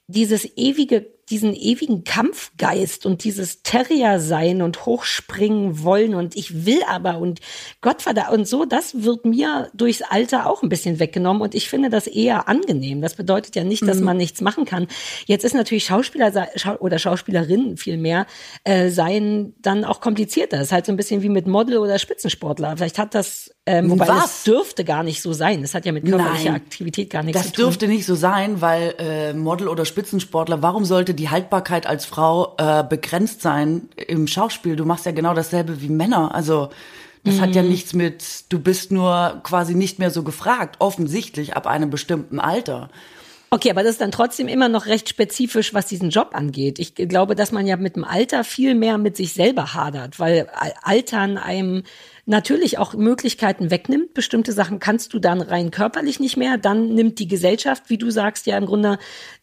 dieses 0.07 0.57
ewige 0.57 1.14
diesen 1.31 1.55
ewigen 1.55 2.05
Kampfgeist 2.05 3.07
und 3.07 3.25
dieses 3.25 3.63
Terrier 3.63 4.21
sein 4.21 4.63
und 4.63 4.87
hochspringen 4.87 5.83
wollen 5.83 6.15
und 6.15 6.37
ich 6.37 6.67
will 6.67 6.81
aber 6.89 7.19
und 7.19 7.41
Gottverdammt 7.81 8.31
und 8.31 8.49
so, 8.49 8.65
das 8.65 9.03
wird 9.03 9.25
mir 9.25 9.71
durchs 9.75 10.03
Alter 10.03 10.49
auch 10.49 10.63
ein 10.63 10.69
bisschen 10.69 10.99
weggenommen 10.99 11.43
und 11.43 11.55
ich 11.55 11.69
finde 11.69 11.91
das 11.91 12.07
eher 12.07 12.49
angenehm. 12.49 13.01
Das 13.01 13.15
bedeutet 13.15 13.57
ja 13.57 13.65
nicht, 13.65 13.87
dass 13.87 13.99
mhm. 13.99 14.05
man 14.05 14.17
nichts 14.17 14.41
machen 14.41 14.65
kann. 14.65 14.87
Jetzt 15.27 15.45
ist 15.45 15.55
natürlich 15.55 15.85
Schauspieler 15.85 16.49
oder 16.81 16.99
Schauspielerinnen 16.99 17.77
vielmehr 17.77 18.27
äh, 18.65 18.91
sein 18.91 19.55
dann 19.61 19.85
auch 19.85 20.01
komplizierter. 20.01 20.59
Das 20.59 20.67
ist 20.67 20.73
halt 20.73 20.87
so 20.87 20.93
ein 20.93 20.97
bisschen 20.97 21.23
wie 21.23 21.29
mit 21.29 21.47
Model 21.47 21.79
oder 21.79 21.99
Spitzensportler. 21.99 22.77
Vielleicht 22.77 22.99
hat 22.99 23.15
das 23.15 23.51
ähm, 23.67 23.91
wobei 23.91 24.09
Was? 24.09 24.23
das 24.23 24.45
dürfte 24.45 24.85
gar 24.85 25.03
nicht 25.03 25.23
so 25.23 25.33
sein. 25.33 25.63
Das 25.63 25.75
hat 25.75 25.87
ja 25.87 25.93
mit 25.93 26.05
körperlicher 26.05 26.51
Nein, 26.51 26.61
Aktivität 26.61 27.09
gar 27.09 27.23
nichts 27.23 27.41
zu 27.41 27.47
tun. 27.47 27.53
Das 27.53 27.65
dürfte 27.65 27.89
nicht 27.89 28.05
so 28.05 28.15
sein, 28.15 28.61
weil 28.61 28.95
äh, 28.99 29.33
Model 29.33 29.69
oder 29.69 29.87
Spitzensportler, 29.87 30.61
warum 30.61 30.85
sollte 30.85 31.14
die 31.15 31.31
Haltbarkeit 31.31 31.87
als 31.87 32.05
Frau 32.05 32.55
äh, 32.59 32.85
begrenzt 32.85 33.43
sein 33.43 33.89
im 33.97 34.27
Schauspiel? 34.27 34.77
Du 34.77 34.85
machst 34.85 35.07
ja 35.07 35.13
genau 35.13 35.35
dasselbe 35.35 35.81
wie 35.81 35.89
Männer. 35.89 36.35
Also 36.35 36.71
das 37.25 37.37
mhm. 37.37 37.41
hat 37.41 37.55
ja 37.55 37.63
mhm. 37.63 37.71
nichts 37.71 37.95
mit, 37.95 38.45
du 38.51 38.59
bist 38.59 38.93
nur 38.93 39.41
quasi 39.43 39.75
nicht 39.75 39.99
mehr 39.99 40.11
so 40.11 40.23
gefragt, 40.23 40.77
offensichtlich 40.79 41.57
ab 41.57 41.67
einem 41.67 41.91
bestimmten 41.91 42.39
Alter. 42.39 42.91
Okay, 43.55 43.71
aber 43.71 43.85
das 43.85 43.93
ist 43.93 44.01
dann 44.01 44.11
trotzdem 44.11 44.49
immer 44.49 44.69
noch 44.69 44.87
recht 44.87 45.09
spezifisch, 45.09 45.73
was 45.75 45.87
diesen 45.87 46.11
Job 46.11 46.31
angeht. 46.33 46.81
Ich 46.81 46.97
glaube, 46.97 47.37
dass 47.37 47.53
man 47.53 47.69
ja 47.69 47.77
mit 47.77 47.95
dem 47.95 48.03
Alter 48.03 48.43
viel 48.43 48.75
mehr 48.75 48.99
mit 48.99 49.17
sich 49.17 49.33
selber 49.33 49.75
hadert, 49.75 50.19
weil 50.19 50.49
Altern 50.83 51.39
einem 51.39 51.85
natürlich 52.27 52.79
auch 52.79 52.95
Möglichkeiten 52.95 53.71
wegnimmt. 53.71 54.15
Bestimmte 54.15 54.53
Sachen 54.53 54.79
kannst 54.79 55.13
du 55.13 55.19
dann 55.19 55.41
rein 55.41 55.71
körperlich 55.71 56.21
nicht 56.21 56.37
mehr. 56.37 56.59
Dann 56.59 56.95
nimmt 56.95 57.19
die 57.19 57.29
Gesellschaft, 57.29 57.85
wie 57.89 57.99
du 57.99 58.11
sagst, 58.11 58.47
ja 58.47 58.57
im 58.57 58.67
Grunde 58.67 58.99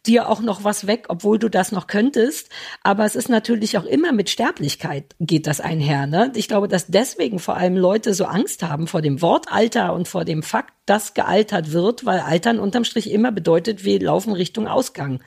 dir 0.06 0.28
auch 0.30 0.42
noch 0.42 0.64
was 0.64 0.88
weg, 0.88 1.06
obwohl 1.10 1.38
du 1.38 1.50
das 1.50 1.72
noch 1.72 1.88
könntest. 1.88 2.50
Aber 2.84 3.06
es 3.06 3.16
ist 3.16 3.30
natürlich 3.30 3.78
auch 3.78 3.86
immer 3.86 4.12
mit 4.12 4.30
Sterblichkeit 4.30 5.16
geht 5.20 5.48
das 5.48 5.62
einher. 5.62 6.08
Ne? 6.08 6.32
Ich 6.36 6.48
glaube, 6.48 6.68
dass 6.68 6.88
deswegen 6.88 7.40
vor 7.40 7.56
allem 7.56 7.78
Leute 7.78 8.14
so 8.14 8.26
Angst 8.26 8.64
haben 8.64 8.88
vor 8.88 9.02
dem 9.02 9.22
Wort 9.22 9.48
Alter 9.52 9.94
und 9.94 10.08
vor 10.08 10.26
dem 10.26 10.44
Fakt, 10.44 10.74
dass 10.86 11.14
gealtert 11.14 11.72
wird, 11.72 12.06
weil 12.06 12.20
Altern 12.20 12.60
unterm 12.60 12.84
Strich 12.84 13.12
immer 13.12 13.32
bedeutet, 13.32 13.84
wir 13.84 14.00
laufen 14.00 14.34
Richtung 14.34 14.68
Ausgang. 14.68 15.22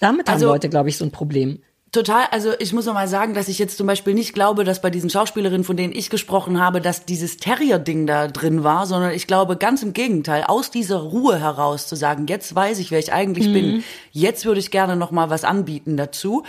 Damit 0.00 0.28
also, 0.28 0.46
haben 0.46 0.52
Leute, 0.52 0.68
glaube 0.68 0.88
ich, 0.88 0.96
so 0.96 1.04
ein 1.04 1.10
Problem. 1.10 1.62
Total, 1.90 2.26
also 2.32 2.52
ich 2.58 2.74
muss 2.74 2.84
noch 2.84 2.92
mal 2.92 3.08
sagen, 3.08 3.32
dass 3.32 3.48
ich 3.48 3.58
jetzt 3.58 3.78
zum 3.78 3.86
Beispiel 3.86 4.12
nicht 4.12 4.34
glaube, 4.34 4.64
dass 4.64 4.82
bei 4.82 4.90
diesen 4.90 5.08
Schauspielerinnen, 5.08 5.64
von 5.64 5.76
denen 5.76 5.94
ich 5.94 6.10
gesprochen 6.10 6.60
habe, 6.60 6.82
dass 6.82 7.06
dieses 7.06 7.38
Terrier-Ding 7.38 8.06
da 8.06 8.28
drin 8.28 8.62
war, 8.62 8.84
sondern 8.84 9.12
ich 9.12 9.26
glaube 9.26 9.56
ganz 9.56 9.82
im 9.82 9.94
Gegenteil, 9.94 10.44
aus 10.44 10.70
dieser 10.70 10.98
Ruhe 10.98 11.40
heraus 11.40 11.86
zu 11.86 11.96
sagen, 11.96 12.26
jetzt 12.26 12.54
weiß 12.54 12.78
ich, 12.80 12.90
wer 12.90 12.98
ich 12.98 13.14
eigentlich 13.14 13.48
mhm. 13.48 13.52
bin, 13.54 13.84
jetzt 14.12 14.44
würde 14.44 14.60
ich 14.60 14.70
gerne 14.70 14.96
noch 14.96 15.12
mal 15.12 15.30
was 15.30 15.44
anbieten 15.44 15.96
dazu. 15.96 16.42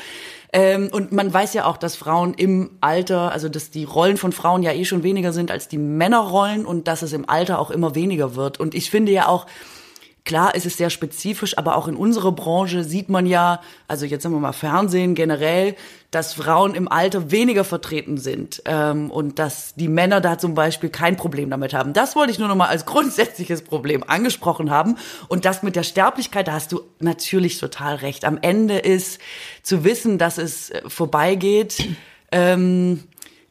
Ähm, 0.52 0.90
und 0.92 1.14
man 1.14 1.34
weiß 1.34 1.54
ja 1.54 1.66
auch, 1.66 1.78
dass 1.78 1.96
Frauen 1.96 2.34
im 2.34 2.72
Alter, 2.82 3.32
also 3.32 3.48
dass 3.48 3.72
die 3.72 3.86
Rollen 3.86 4.18
von 4.18 4.34
Frauen 4.34 4.62
ja 4.62 4.74
eh 4.74 4.84
schon 4.84 5.04
weniger 5.04 5.32
sind 5.32 5.52
als 5.52 5.70
die 5.70 5.78
Männerrollen 5.78 6.66
und 6.66 6.90
dass 6.90 7.02
es 7.02 7.14
im 7.14 7.30
Alter 7.30 7.60
auch 7.60 7.72
immer 7.72 7.96
weniger 7.96 8.36
wird. 8.36 8.60
Und 8.60 8.76
ich 8.76 8.90
finde 8.90 9.14
ja 9.14 9.28
auch, 9.28 9.46
Klar 10.26 10.54
ist 10.54 10.66
es 10.66 10.78
sehr 10.78 10.90
spezifisch, 10.90 11.58
aber 11.58 11.76
auch 11.76 11.88
in 11.88 11.96
unserer 11.96 12.32
Branche 12.32 12.84
sieht 12.84 13.10
man 13.10 13.26
ja, 13.26 13.62
also 13.88 14.06
jetzt 14.06 14.24
sagen 14.24 14.36
wir 14.36 14.40
mal 14.40 14.52
Fernsehen 14.52 15.16
generell, 15.16 15.76
dass 16.12 16.34
Frauen 16.34 16.74
im 16.74 16.88
Alter 16.88 17.32
weniger 17.32 17.64
vertreten 17.64 18.18
sind 18.18 18.62
ähm, 18.66 19.12
und 19.12 19.40
dass 19.40 19.76
die 19.76 19.88
Männer 19.88 20.22
da 20.22 20.38
zum 20.38 20.56
Beispiel 20.56 20.90
kein 20.90 21.16
Problem 21.16 21.50
damit 21.50 21.74
haben. 21.74 21.94
Das 21.94 22.16
wollte 22.16 22.32
ich 22.32 22.40
nur 22.40 22.48
noch 22.48 22.56
mal 22.56 22.68
als 22.68 22.86
grundsätzliches 22.88 23.62
Problem 23.62 24.04
angesprochen 24.06 24.72
haben. 24.72 24.98
Und 25.28 25.46
das 25.46 25.64
mit 25.64 25.76
der 25.76 25.84
Sterblichkeit, 25.84 26.48
da 26.48 26.54
hast 26.54 26.72
du 26.72 26.82
natürlich 27.00 27.60
total 27.60 27.96
recht. 27.96 28.26
Am 28.26 28.40
Ende 28.42 28.78
ist 28.78 29.20
zu 29.62 29.84
wissen, 29.84 30.18
dass 30.18 30.38
es 30.38 30.72
äh, 30.72 30.82
vorbeigeht. 30.88 31.88
Ähm, 32.32 33.04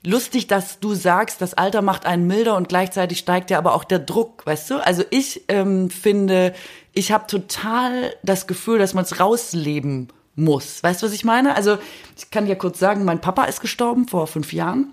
lustig, 0.05 0.47
dass 0.47 0.81
du 0.81 0.95
sagst, 0.95 1.41
das 1.41 1.55
Alter 1.55 1.83
macht 1.83 2.07
einen 2.07 2.27
milder 2.27 2.57
und 2.57 2.69
gleichzeitig 2.69 3.19
steigt 3.19 3.51
ja 3.51 3.59
aber 3.59 3.75
auch 3.75 3.85
der 3.85 3.99
Druck, 3.99 4.47
weißt 4.47 4.71
du? 4.71 4.85
Also 4.85 5.05
ich 5.11 5.45
ähm, 5.49 5.91
finde, 5.91 6.55
ich 6.93 7.13
habe 7.13 7.27
total 7.27 8.15
das 8.23 8.47
Gefühl, 8.47 8.79
dass 8.79 8.95
man 8.95 9.05
es 9.05 9.21
rausleben 9.21 10.09
muss. 10.35 10.83
Weißt 10.83 11.03
du, 11.03 11.07
was 11.07 11.13
ich 11.13 11.25
meine? 11.25 11.57
Also 11.57 11.79
ich 12.17 12.31
kann 12.31 12.47
dir 12.47 12.57
kurz 12.57 12.79
sagen, 12.79 13.05
mein 13.05 13.21
Papa 13.21 13.45
ist 13.45 13.61
gestorben 13.61 14.07
vor 14.09 14.27
fünf 14.27 14.53
Jahren. 14.53 14.93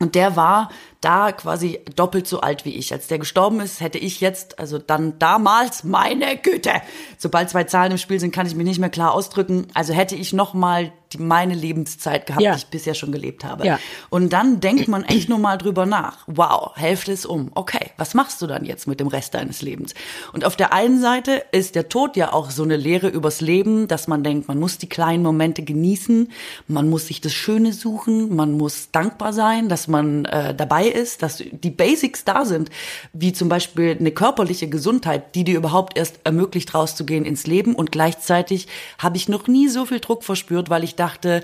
Und 0.00 0.14
der 0.14 0.34
war 0.34 0.70
da 1.00 1.32
quasi 1.32 1.80
doppelt 1.96 2.26
so 2.26 2.40
alt 2.40 2.64
wie 2.64 2.74
ich. 2.76 2.92
Als 2.92 3.06
der 3.06 3.18
gestorben 3.18 3.60
ist, 3.60 3.80
hätte 3.80 3.98
ich 3.98 4.20
jetzt, 4.20 4.58
also 4.58 4.78
dann 4.78 5.18
damals, 5.18 5.84
meine 5.84 6.36
Güte, 6.36 6.72
sobald 7.16 7.50
zwei 7.50 7.64
Zahlen 7.64 7.92
im 7.92 7.98
Spiel 7.98 8.20
sind, 8.20 8.32
kann 8.32 8.46
ich 8.46 8.54
mich 8.54 8.66
nicht 8.66 8.78
mehr 8.78 8.90
klar 8.90 9.12
ausdrücken. 9.12 9.66
Also 9.74 9.92
hätte 9.92 10.14
ich 10.14 10.32
noch 10.32 10.52
mal 10.52 10.92
die, 11.12 11.18
meine 11.18 11.54
Lebenszeit 11.54 12.26
gehabt, 12.26 12.42
ja. 12.42 12.52
die 12.52 12.58
ich 12.58 12.66
bisher 12.66 12.94
schon 12.94 13.12
gelebt 13.12 13.44
habe. 13.44 13.66
Ja. 13.66 13.78
Und 14.10 14.32
dann 14.32 14.60
denkt 14.60 14.88
man 14.88 15.04
echt 15.04 15.28
nur 15.28 15.38
mal 15.38 15.56
drüber 15.56 15.86
nach. 15.86 16.18
Wow, 16.26 16.72
Hälfte 16.76 17.12
ist 17.12 17.26
um. 17.26 17.50
Okay, 17.54 17.90
was 17.96 18.14
machst 18.14 18.40
du 18.42 18.46
dann 18.46 18.64
jetzt 18.64 18.86
mit 18.86 19.00
dem 19.00 19.08
Rest 19.08 19.34
deines 19.34 19.62
Lebens? 19.62 19.94
Und 20.32 20.44
auf 20.44 20.56
der 20.56 20.72
einen 20.72 21.00
Seite 21.00 21.42
ist 21.52 21.74
der 21.74 21.88
Tod 21.88 22.16
ja 22.16 22.32
auch 22.32 22.50
so 22.50 22.62
eine 22.62 22.76
Lehre 22.76 23.08
übers 23.08 23.40
Leben, 23.40 23.88
dass 23.88 24.06
man 24.06 24.22
denkt, 24.22 24.48
man 24.48 24.58
muss 24.58 24.78
die 24.78 24.88
kleinen 24.88 25.22
Momente 25.22 25.62
genießen, 25.62 26.30
man 26.68 26.88
muss 26.88 27.06
sich 27.06 27.20
das 27.20 27.32
Schöne 27.32 27.72
suchen, 27.72 28.36
man 28.36 28.52
muss 28.56 28.90
dankbar 28.92 29.32
sein, 29.32 29.68
dass 29.68 29.88
man 29.88 30.26
äh, 30.26 30.54
dabei 30.54 30.89
ist, 30.90 31.22
dass 31.22 31.42
die 31.50 31.70
Basics 31.70 32.24
da 32.24 32.44
sind, 32.44 32.70
wie 33.12 33.32
zum 33.32 33.48
Beispiel 33.48 33.96
eine 33.98 34.12
körperliche 34.12 34.68
Gesundheit, 34.68 35.34
die 35.34 35.44
dir 35.44 35.56
überhaupt 35.56 35.96
erst 35.96 36.20
ermöglicht, 36.24 36.74
rauszugehen 36.74 37.24
ins 37.24 37.46
Leben. 37.46 37.74
Und 37.74 37.92
gleichzeitig 37.92 38.68
habe 38.98 39.16
ich 39.16 39.28
noch 39.28 39.46
nie 39.46 39.68
so 39.68 39.86
viel 39.86 40.00
Druck 40.00 40.24
verspürt, 40.24 40.70
weil 40.70 40.84
ich 40.84 40.96
dachte, 40.96 41.42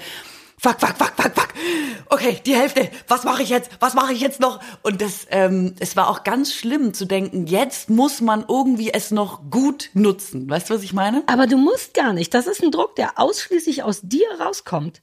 fuck, 0.59 0.81
fuck, 0.81 0.97
fuck, 0.97 1.13
fuck, 1.17 1.33
fuck. 1.35 1.49
Okay, 2.09 2.41
die 2.45 2.55
Hälfte. 2.55 2.91
Was 3.09 3.25
mache 3.25 3.43
ich 3.43 3.49
jetzt? 3.49 3.71
Was 3.81 3.95
mache 3.95 4.13
ich 4.13 4.21
jetzt 4.21 4.41
noch? 4.41 4.61
Und 4.83 5.01
das, 5.03 5.27
ähm, 5.31 5.75
es 5.81 5.97
war 5.97 6.09
auch 6.09 6.25
ganz 6.25 6.53
schlimm 6.53 6.95
zu 6.95 7.05
denken, 7.05 7.47
jetzt 7.47 7.91
muss 7.91 8.21
man 8.21 8.45
irgendwie 8.49 8.93
es 8.93 9.11
noch 9.11 9.51
gut 9.51 9.91
nutzen. 9.95 10.49
Weißt 10.49 10.71
du, 10.71 10.75
was 10.75 10.83
ich 10.83 10.93
meine? 10.93 11.23
Aber 11.27 11.47
du 11.47 11.57
musst 11.57 11.95
gar 11.95 12.13
nicht. 12.13 12.33
Das 12.35 12.47
ist 12.47 12.63
ein 12.63 12.71
Druck, 12.71 12.97
der 12.97 13.19
ausschließlich 13.19 13.83
aus 13.83 14.01
dir 14.03 14.27
rauskommt. 14.41 15.03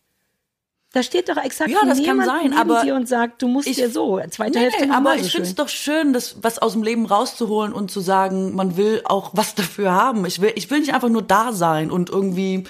Da 0.94 1.02
steht 1.02 1.28
doch 1.28 1.38
exakt 1.38 1.72
ja, 1.72 1.80
das 1.88 2.04
kann 2.04 2.24
sein, 2.24 2.54
aber 2.54 2.84
dir 2.84 2.94
und 2.94 3.08
sagt, 3.08 3.42
du 3.42 3.48
musst 3.48 3.68
ich, 3.68 3.78
dir 3.78 3.90
so 3.90 4.22
zweite 4.30 4.60
nee, 4.60 4.66
Hälfte 4.66 4.92
aber 4.94 5.16
ich 5.16 5.32
finde 5.32 5.48
es 5.48 5.56
doch 5.56 5.68
schön, 5.68 6.14
das 6.14 6.38
was 6.44 6.60
aus 6.60 6.74
dem 6.74 6.84
Leben 6.84 7.08
rauszuholen 7.08 7.74
und 7.74 7.90
zu 7.90 8.00
sagen, 8.00 8.54
man 8.54 8.78
will 8.78 9.02
auch 9.06 9.32
was 9.34 9.56
dafür 9.56 9.92
haben. 9.92 10.24
Ich 10.28 10.40
will 10.40 10.54
ich 10.54 10.70
will 10.70 10.80
nicht 10.80 10.94
einfach 10.94 11.10
nur 11.10 11.24
da 11.24 11.52
sein 11.52 11.90
und 11.90 12.12
irgendwie 12.12 12.66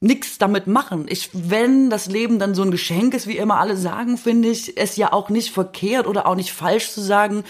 nichts 0.00 0.36
damit 0.38 0.66
machen. 0.66 1.06
Ich, 1.08 1.30
wenn 1.32 1.90
das 1.90 2.06
Leben 2.06 2.40
dann 2.40 2.56
so 2.56 2.62
ein 2.62 2.72
Geschenk 2.72 3.14
ist, 3.14 3.28
wie 3.28 3.36
immer 3.36 3.58
alle 3.58 3.76
sagen, 3.76 4.18
finde 4.18 4.48
ich 4.48 4.76
es 4.76 4.96
ja 4.96 5.12
auch 5.12 5.30
nicht 5.30 5.52
verkehrt 5.52 6.08
oder 6.08 6.26
auch 6.26 6.34
nicht 6.34 6.52
falsch 6.52 6.90
zu 6.90 7.00
sagen, 7.00 7.44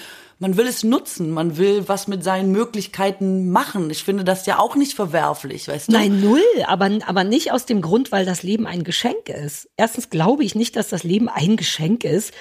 man 0.45 0.59
will 0.59 0.67
es 0.67 0.85
nutzen, 0.85 1.31
man 1.31 1.57
will 1.57 1.89
was 1.89 2.07
mit 2.07 2.23
seinen 2.23 2.53
Möglichkeiten 2.53 3.49
machen. 3.49 3.89
Ich 3.89 4.05
finde 4.05 4.25
das 4.25 4.45
ja 4.45 4.59
auch 4.59 4.77
nicht 4.77 4.93
verwerflich, 4.93 5.69
weißt 5.69 5.89
du? 5.89 5.93
Nein, 5.93 6.21
null, 6.21 6.43
aber, 6.67 6.91
aber 7.07 7.25
nicht 7.25 7.51
aus 7.51 7.65
dem 7.65 7.81
Grund, 7.81 8.13
weil 8.13 8.27
das 8.27 8.43
Leben 8.43 8.67
ein 8.67 8.85
Geschenk 8.85 9.31
ist. 9.31 9.71
Erstens 9.79 10.11
glaube 10.11 10.45
ich 10.45 10.55
nicht, 10.55 10.77
dass 10.77 10.91
das 10.91 11.03
Leben 11.03 11.31
ein 11.31 11.57
Geschenk 11.57 12.05
ist 12.05 12.35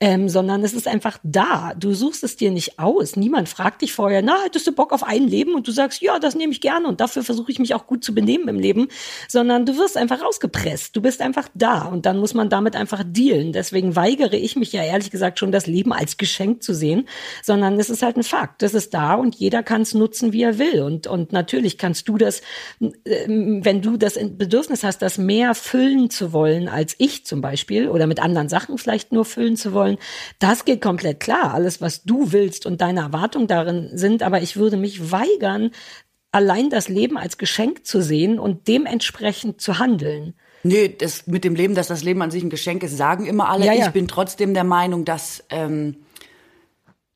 ähm, 0.00 0.30
sondern 0.30 0.64
es 0.64 0.72
ist 0.72 0.88
einfach 0.88 1.18
da. 1.22 1.74
Du 1.78 1.92
suchst 1.92 2.24
es 2.24 2.36
dir 2.36 2.50
nicht 2.50 2.78
aus. 2.78 3.16
Niemand 3.16 3.50
fragt 3.50 3.82
dich 3.82 3.92
vorher, 3.92 4.22
na, 4.22 4.36
hättest 4.44 4.66
du 4.66 4.72
Bock 4.72 4.92
auf 4.92 5.02
ein 5.02 5.28
Leben? 5.28 5.54
Und 5.54 5.68
du 5.68 5.72
sagst, 5.72 6.00
ja, 6.00 6.18
das 6.18 6.34
nehme 6.34 6.52
ich 6.52 6.62
gerne 6.62 6.88
und 6.88 7.00
dafür 7.00 7.22
versuche 7.22 7.52
ich 7.52 7.58
mich 7.58 7.74
auch 7.74 7.86
gut 7.86 8.02
zu 8.02 8.14
benehmen 8.14 8.48
im 8.48 8.58
Leben, 8.58 8.88
sondern 9.28 9.66
du 9.66 9.76
wirst 9.76 9.98
einfach 9.98 10.22
rausgepresst. 10.22 10.96
Du 10.96 11.02
bist 11.02 11.20
einfach 11.20 11.48
da 11.54 11.82
und 11.82 12.06
dann 12.06 12.18
muss 12.18 12.32
man 12.32 12.48
damit 12.48 12.76
einfach 12.76 13.02
dealen. 13.04 13.52
Deswegen 13.52 13.94
weigere 13.94 14.36
ich 14.36 14.56
mich 14.56 14.72
ja 14.72 14.82
ehrlich 14.82 15.10
gesagt 15.10 15.38
schon, 15.38 15.52
das 15.52 15.66
Leben 15.66 15.92
als 15.92 16.16
Geschenk 16.16 16.62
zu 16.62 16.74
sehen, 16.74 17.06
sondern 17.42 17.78
es 17.78 17.90
ist 17.90 18.02
halt 18.02 18.16
ein 18.16 18.22
Fakt. 18.22 18.62
Das 18.62 18.72
ist 18.72 18.94
da 18.94 19.14
und 19.14 19.34
jeder 19.34 19.62
kann 19.62 19.82
es 19.82 19.92
nutzen, 19.92 20.32
wie 20.32 20.42
er 20.42 20.58
will. 20.58 20.80
Und, 20.80 21.06
und 21.08 21.32
natürlich 21.32 21.76
kannst 21.76 22.08
du 22.08 22.16
das, 22.16 22.40
ähm, 22.80 23.64
wenn 23.64 23.82
du 23.82 23.98
das 23.98 24.18
Bedürfnis 24.18 24.82
hast, 24.82 25.02
das 25.02 25.18
mehr 25.18 25.54
füllen 25.54 26.08
zu 26.08 26.32
wollen 26.32 26.68
als 26.68 26.94
ich 26.98 27.26
zum 27.26 27.40
Beispiel 27.40 27.88
oder 27.88 28.06
mit 28.06 28.20
anderen 28.20 28.48
Sachen 28.48 28.78
vielleicht 28.78 29.12
nur 29.12 29.24
füllen 29.24 29.56
zu 29.56 29.72
wollen, 29.72 29.89
wollen. 29.90 29.98
Das 30.38 30.64
geht 30.64 30.80
komplett 30.80 31.20
klar, 31.20 31.54
alles, 31.54 31.80
was 31.80 32.02
du 32.04 32.32
willst 32.32 32.66
und 32.66 32.80
deine 32.80 33.00
Erwartungen 33.00 33.46
darin 33.46 33.90
sind. 33.92 34.22
Aber 34.22 34.42
ich 34.42 34.56
würde 34.56 34.76
mich 34.76 35.10
weigern, 35.12 35.70
allein 36.32 36.70
das 36.70 36.88
Leben 36.88 37.18
als 37.18 37.38
Geschenk 37.38 37.86
zu 37.86 38.00
sehen 38.02 38.38
und 38.38 38.68
dementsprechend 38.68 39.60
zu 39.60 39.78
handeln. 39.78 40.34
Nee, 40.62 40.94
das 40.96 41.26
mit 41.26 41.44
dem 41.44 41.54
Leben, 41.54 41.74
dass 41.74 41.88
das 41.88 42.04
Leben 42.04 42.20
an 42.22 42.30
sich 42.30 42.42
ein 42.42 42.50
Geschenk 42.50 42.82
ist, 42.82 42.96
sagen 42.96 43.26
immer 43.26 43.48
alle. 43.48 43.66
Ja, 43.66 43.72
ja. 43.72 43.86
Ich 43.86 43.92
bin 43.92 44.08
trotzdem 44.08 44.52
der 44.54 44.64
Meinung, 44.64 45.04
dass, 45.04 45.44
ähm, 45.48 45.96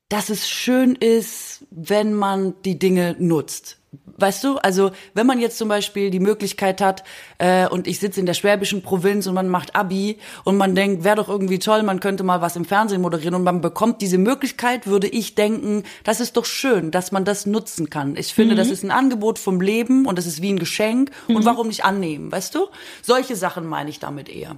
dass 0.09 0.29
es 0.29 0.49
schön 0.49 0.95
ist, 0.95 1.65
wenn 1.69 2.13
man 2.13 2.55
die 2.63 2.79
Dinge 2.79 3.15
nutzt. 3.19 3.77
Weißt 4.17 4.43
du, 4.43 4.57
also 4.57 4.91
wenn 5.13 5.27
man 5.27 5.39
jetzt 5.39 5.57
zum 5.57 5.67
Beispiel 5.67 6.09
die 6.09 6.19
Möglichkeit 6.19 6.81
hat 6.81 7.03
äh, 7.37 7.67
und 7.67 7.87
ich 7.87 7.99
sitze 7.99 8.19
in 8.19 8.25
der 8.25 8.33
schwäbischen 8.33 8.81
Provinz 8.81 9.27
und 9.27 9.33
man 9.33 9.49
macht 9.49 9.75
Abi 9.75 10.17
und 10.43 10.57
man 10.57 10.75
denkt, 10.75 11.03
wäre 11.03 11.17
doch 11.17 11.29
irgendwie 11.29 11.59
toll, 11.59 11.83
man 11.83 11.99
könnte 11.99 12.23
mal 12.23 12.41
was 12.41 12.55
im 12.55 12.65
Fernsehen 12.65 13.01
moderieren 13.01 13.35
und 13.35 13.43
man 13.43 13.61
bekommt 13.61 14.01
diese 14.01 14.17
Möglichkeit, 14.17 14.87
würde 14.87 15.07
ich 15.07 15.35
denken, 15.35 15.83
das 16.03 16.19
ist 16.19 16.37
doch 16.37 16.45
schön, 16.45 16.91
dass 16.91 17.11
man 17.11 17.25
das 17.25 17.45
nutzen 17.45 17.89
kann. 17.89 18.15
Ich 18.15 18.33
finde, 18.33 18.53
mhm. 18.53 18.57
das 18.57 18.69
ist 18.69 18.83
ein 18.83 18.91
Angebot 18.91 19.39
vom 19.39 19.61
Leben 19.61 20.05
und 20.05 20.17
das 20.17 20.25
ist 20.25 20.41
wie 20.41 20.51
ein 20.51 20.59
Geschenk 20.59 21.11
mhm. 21.27 21.37
und 21.37 21.45
warum 21.45 21.67
nicht 21.67 21.83
annehmen, 21.83 22.31
weißt 22.31 22.55
du? 22.55 22.67
Solche 23.01 23.35
Sachen 23.35 23.65
meine 23.65 23.89
ich 23.89 23.99
damit 23.99 24.29
eher. 24.29 24.55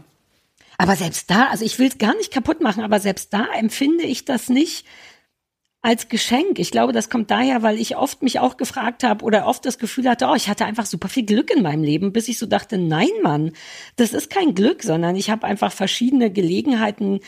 Aber 0.77 0.95
selbst 0.95 1.29
da, 1.31 1.47
also 1.47 1.65
ich 1.65 1.79
will 1.79 1.87
es 1.87 1.97
gar 1.97 2.15
nicht 2.15 2.31
kaputt 2.31 2.61
machen, 2.61 2.83
aber 2.83 2.99
selbst 2.99 3.33
da 3.33 3.47
empfinde 3.57 4.03
ich 4.03 4.25
das 4.25 4.49
nicht 4.49 4.85
als 5.81 6.09
Geschenk. 6.09 6.59
Ich 6.59 6.71
glaube, 6.71 6.91
das 6.91 7.09
kommt 7.09 7.31
daher, 7.31 7.61
weil 7.63 7.79
ich 7.79 7.95
oft 7.95 8.21
mich 8.21 8.39
auch 8.39 8.57
gefragt 8.57 9.03
habe 9.03 9.23
oder 9.23 9.45
oft 9.45 9.65
das 9.65 9.77
Gefühl 9.77 10.09
hatte, 10.09 10.27
oh, 10.29 10.35
ich 10.35 10.49
hatte 10.49 10.65
einfach 10.65 10.85
super 10.85 11.07
viel 11.07 11.25
Glück 11.25 11.49
in 11.55 11.63
meinem 11.63 11.83
Leben, 11.83 12.11
bis 12.11 12.27
ich 12.27 12.37
so 12.37 12.45
dachte, 12.45 12.77
nein, 12.77 13.09
Mann, 13.23 13.51
das 13.95 14.13
ist 14.13 14.29
kein 14.29 14.55
Glück, 14.55 14.83
sondern 14.83 15.15
ich 15.15 15.29
habe 15.29 15.45
einfach 15.45 15.71
verschiedene 15.71 16.31
Gelegenheiten 16.31 17.19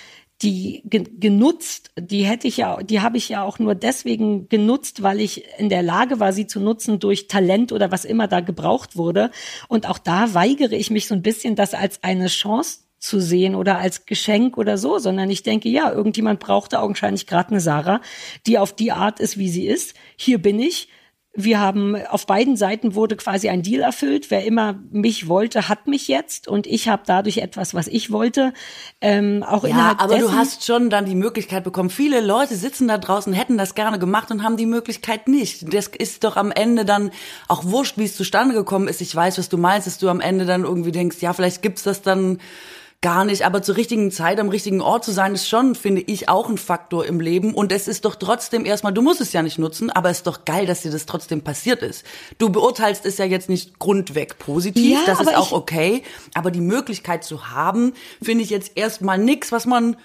die 0.41 0.83
genutzt, 0.85 1.91
die 1.99 2.23
hätte 2.23 2.47
ich 2.47 2.57
ja, 2.57 2.81
die 2.81 3.01
habe 3.01 3.17
ich 3.17 3.27
ja 3.27 3.43
auch 3.43 3.59
nur 3.59 3.75
deswegen 3.75 4.47
genutzt, 4.47 5.03
weil 5.03 5.19
ich 5.19 5.43
in 5.57 5.67
der 5.67 5.83
Lage 5.83 6.21
war, 6.21 6.31
sie 6.31 6.47
zu 6.47 6.61
nutzen 6.61 6.99
durch 6.99 7.27
Talent 7.27 7.73
oder 7.73 7.91
was 7.91 8.05
immer 8.05 8.27
da 8.27 8.39
gebraucht 8.39 8.95
wurde. 8.95 9.31
Und 9.67 9.89
auch 9.89 9.97
da 9.97 10.33
weigere 10.33 10.75
ich 10.75 10.91
mich 10.91 11.07
so 11.07 11.15
ein 11.15 11.23
bisschen, 11.23 11.55
das 11.55 11.73
als 11.73 12.03
eine 12.03 12.27
Chance 12.27 12.79
zu 12.99 13.19
sehen 13.19 13.55
oder 13.55 13.77
als 13.77 14.05
Geschenk 14.05 14.57
oder 14.57 14.77
so, 14.77 14.99
sondern 14.99 15.29
ich 15.29 15.43
denke, 15.43 15.69
ja, 15.69 15.91
irgendjemand 15.91 16.39
brauchte 16.39 16.79
augenscheinlich 16.79 17.27
gerade 17.27 17.49
eine 17.49 17.61
Sarah, 17.61 18.01
die 18.45 18.59
auf 18.59 18.73
die 18.73 18.91
Art 18.91 19.19
ist, 19.19 19.37
wie 19.37 19.49
sie 19.49 19.67
ist. 19.67 19.95
Hier 20.15 20.41
bin 20.41 20.59
ich. 20.59 20.89
Wir 21.35 21.59
haben 21.59 21.95
auf 22.07 22.25
beiden 22.25 22.57
Seiten 22.57 22.95
wurde 22.95 23.15
quasi 23.15 23.49
ein 23.49 23.61
Deal 23.61 23.81
erfüllt. 23.81 24.31
Wer 24.31 24.43
immer 24.45 24.79
mich 24.91 25.27
wollte, 25.27 25.69
hat 25.69 25.87
mich 25.87 26.07
jetzt 26.07 26.47
und 26.47 26.65
ich 26.65 26.89
habe 26.89 27.03
dadurch 27.05 27.37
etwas, 27.37 27.73
was 27.75 27.87
ich 27.87 28.11
wollte. 28.11 28.51
Ähm, 28.99 29.43
auch 29.43 29.63
ja, 29.63 29.69
innerhalb 29.69 30.01
aber 30.01 30.15
dessen, 30.15 30.31
du 30.31 30.35
hast 30.35 30.65
schon 30.65 30.89
dann 30.89 31.05
die 31.05 31.15
Möglichkeit 31.15 31.63
bekommen. 31.63 31.91
Viele 31.91 32.19
Leute 32.19 32.55
sitzen 32.55 32.87
da 32.87 32.97
draußen, 32.97 33.31
hätten 33.31 33.57
das 33.59 33.75
gerne 33.75 33.99
gemacht 33.99 34.31
und 34.31 34.43
haben 34.43 34.57
die 34.57 34.65
Möglichkeit 34.65 35.27
nicht. 35.27 35.71
Das 35.73 35.87
ist 35.87 36.23
doch 36.23 36.35
am 36.35 36.51
Ende 36.51 36.83
dann 36.83 37.11
auch 37.47 37.63
wurscht, 37.63 37.97
wie 37.97 38.05
es 38.05 38.17
zustande 38.17 38.55
gekommen 38.55 38.87
ist. 38.87 38.99
Ich 38.99 39.15
weiß, 39.15 39.37
was 39.37 39.49
du 39.49 39.57
meinst, 39.57 39.85
dass 39.85 39.99
du 39.99 40.09
am 40.09 40.19
Ende 40.21 40.45
dann 40.45 40.63
irgendwie 40.63 40.91
denkst, 40.91 41.17
ja, 41.21 41.31
vielleicht 41.33 41.61
gibt's 41.61 41.83
das 41.83 42.01
dann 42.01 42.39
gar 43.01 43.25
nicht. 43.25 43.45
Aber 43.45 43.61
zur 43.61 43.77
richtigen 43.77 44.11
Zeit 44.11 44.39
am 44.39 44.49
richtigen 44.49 44.81
Ort 44.81 45.05
zu 45.05 45.11
sein, 45.11 45.33
ist 45.33 45.47
schon, 45.47 45.75
finde 45.75 46.01
ich, 46.01 46.29
auch 46.29 46.49
ein 46.49 46.57
Faktor 46.57 47.05
im 47.05 47.19
Leben. 47.19 47.53
Und 47.53 47.71
es 47.71 47.87
ist 47.87 48.05
doch 48.05 48.15
trotzdem 48.15 48.65
erstmal, 48.65 48.93
du 48.93 49.01
musst 49.01 49.21
es 49.21 49.33
ja 49.33 49.41
nicht 49.41 49.57
nutzen, 49.57 49.89
aber 49.89 50.09
es 50.09 50.17
ist 50.17 50.27
doch 50.27 50.45
geil, 50.45 50.65
dass 50.65 50.81
dir 50.81 50.91
das 50.91 51.05
trotzdem 51.05 51.41
passiert 51.41 51.81
ist. 51.81 52.05
Du 52.37 52.49
beurteilst 52.49 53.05
es 53.05 53.17
ja 53.17 53.25
jetzt 53.25 53.49
nicht 53.49 53.79
grundweg 53.79 54.37
positiv, 54.39 54.93
ja, 54.93 55.05
das 55.05 55.21
ist 55.21 55.35
auch 55.35 55.51
okay. 55.51 56.03
Aber 56.33 56.51
die 56.51 56.61
Möglichkeit 56.61 57.23
zu 57.23 57.49
haben, 57.51 57.93
finde 58.21 58.43
ich 58.43 58.49
jetzt 58.49 58.73
erstmal 58.75 59.17
nix, 59.17 59.51
was 59.51 59.65
man 59.65 59.95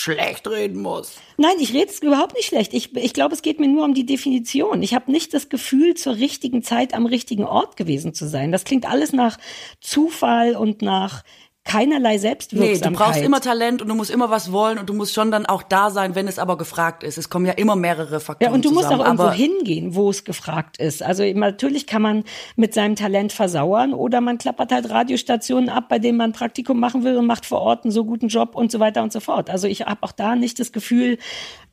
schlecht 0.00 0.48
reden 0.48 0.80
muss. 0.80 1.16
Nein, 1.36 1.56
ich 1.60 1.74
rede 1.74 1.90
es 1.90 2.00
überhaupt 2.00 2.34
nicht 2.34 2.46
schlecht. 2.46 2.72
Ich, 2.72 2.96
ich 2.96 3.12
glaube, 3.12 3.34
es 3.34 3.42
geht 3.42 3.60
mir 3.60 3.68
nur 3.68 3.84
um 3.84 3.92
die 3.92 4.06
Definition. 4.06 4.82
Ich 4.82 4.94
habe 4.94 5.12
nicht 5.12 5.34
das 5.34 5.50
Gefühl, 5.50 5.94
zur 5.94 6.14
richtigen 6.14 6.62
Zeit 6.62 6.94
am 6.94 7.04
richtigen 7.04 7.44
Ort 7.44 7.76
gewesen 7.76 8.14
zu 8.14 8.26
sein. 8.26 8.50
Das 8.50 8.64
klingt 8.64 8.88
alles 8.88 9.12
nach 9.12 9.36
Zufall 9.80 10.56
und 10.56 10.80
nach 10.80 11.22
keinerlei 11.64 12.18
Selbstwirksamkeit. 12.18 12.80
Nee, 12.82 12.90
du 12.90 12.96
brauchst 12.96 13.22
immer 13.22 13.40
Talent 13.40 13.82
und 13.82 13.88
du 13.88 13.94
musst 13.94 14.10
immer 14.10 14.30
was 14.30 14.50
wollen 14.50 14.78
und 14.78 14.88
du 14.88 14.94
musst 14.94 15.14
schon 15.14 15.30
dann 15.30 15.46
auch 15.46 15.62
da 15.62 15.90
sein, 15.90 16.14
wenn 16.14 16.26
es 16.26 16.38
aber 16.38 16.56
gefragt 16.56 17.02
ist. 17.02 17.18
Es 17.18 17.28
kommen 17.28 17.44
ja 17.44 17.52
immer 17.52 17.76
mehrere 17.76 18.18
Faktoren 18.20 18.50
Ja, 18.50 18.54
und 18.54 18.64
du 18.64 18.70
zusammen, 18.70 18.98
musst 18.98 19.00
auch 19.00 19.06
irgendwo 19.06 19.30
hingehen, 19.30 19.94
wo 19.94 20.10
es 20.10 20.24
gefragt 20.24 20.78
ist. 20.78 21.02
Also 21.02 21.22
natürlich 21.22 21.86
kann 21.86 22.02
man 22.02 22.24
mit 22.56 22.72
seinem 22.72 22.96
Talent 22.96 23.32
versauern 23.32 23.92
oder 23.92 24.20
man 24.20 24.38
klappert 24.38 24.72
halt 24.72 24.88
Radiostationen 24.88 25.68
ab, 25.68 25.88
bei 25.88 25.98
denen 25.98 26.16
man 26.16 26.30
ein 26.30 26.32
Praktikum 26.32 26.80
machen 26.80 27.04
will 27.04 27.16
und 27.16 27.26
macht 27.26 27.44
vor 27.44 27.60
Ort 27.60 27.84
einen 27.84 27.92
so 27.92 28.04
guten 28.04 28.28
Job 28.28 28.54
und 28.54 28.72
so 28.72 28.80
weiter 28.80 29.02
und 29.02 29.12
so 29.12 29.20
fort. 29.20 29.50
Also 29.50 29.68
ich 29.68 29.82
habe 29.82 30.02
auch 30.02 30.12
da 30.12 30.36
nicht 30.36 30.58
das 30.58 30.72
Gefühl, 30.72 31.18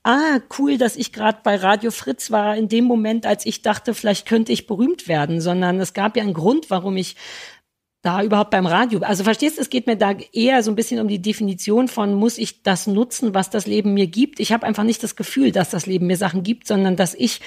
ah, 0.04 0.40
cool, 0.58 0.78
dass 0.78 0.96
ich 0.96 1.12
gerade 1.12 1.40
bei 1.44 1.56
Radio 1.56 1.92
Fritz 1.92 2.32
war 2.32 2.56
in 2.56 2.70
dem 2.70 2.86
Moment, 2.86 3.26
als 3.26 3.46
ich 3.46 3.62
dachte, 3.62 3.94
vielleicht 3.94 4.28
könnte 4.28 4.52
ich 4.52 4.68
berühmt 4.68 5.08
werden, 5.08 5.42
sondern 5.42 5.80
es 5.80 5.94
gab 5.94 6.16
ja 6.16 6.24
einen 6.24 6.34
Grund, 6.34 6.70
warum 6.70 6.98
ich 6.98 7.16
da 8.08 8.24
überhaupt 8.24 8.52
beim 8.52 8.66
Radio? 8.66 9.02
Also 9.02 9.26
verstehst 9.26 9.58
du, 9.58 9.62
es 9.62 9.70
geht 9.70 9.86
mir 9.86 9.98
da 9.98 10.14
eher 10.32 10.64
so 10.64 10.72
ein 10.72 10.76
bisschen 10.76 11.02
um 11.02 11.10
die 11.10 11.22
Definition 11.22 11.90
von, 11.90 12.14
muss 12.14 12.38
ich 12.38 12.64
das 12.64 12.88
nutzen, 12.88 13.34
was 13.34 13.50
das 13.50 13.68
Leben 13.68 13.94
mir 13.94 14.08
gibt? 14.08 14.40
Ich 14.40 14.54
habe 14.54 14.66
einfach 14.66 14.84
nicht 14.84 15.04
das 15.04 15.18
Gefühl, 15.18 15.52
dass 15.52 15.72
das 15.72 15.86
Leben 15.86 16.08
mir 16.08 16.16
Sachen 16.16 16.42
gibt, 16.42 16.68
sondern 16.68 16.96
dass 16.96 17.14
ich 17.14 17.42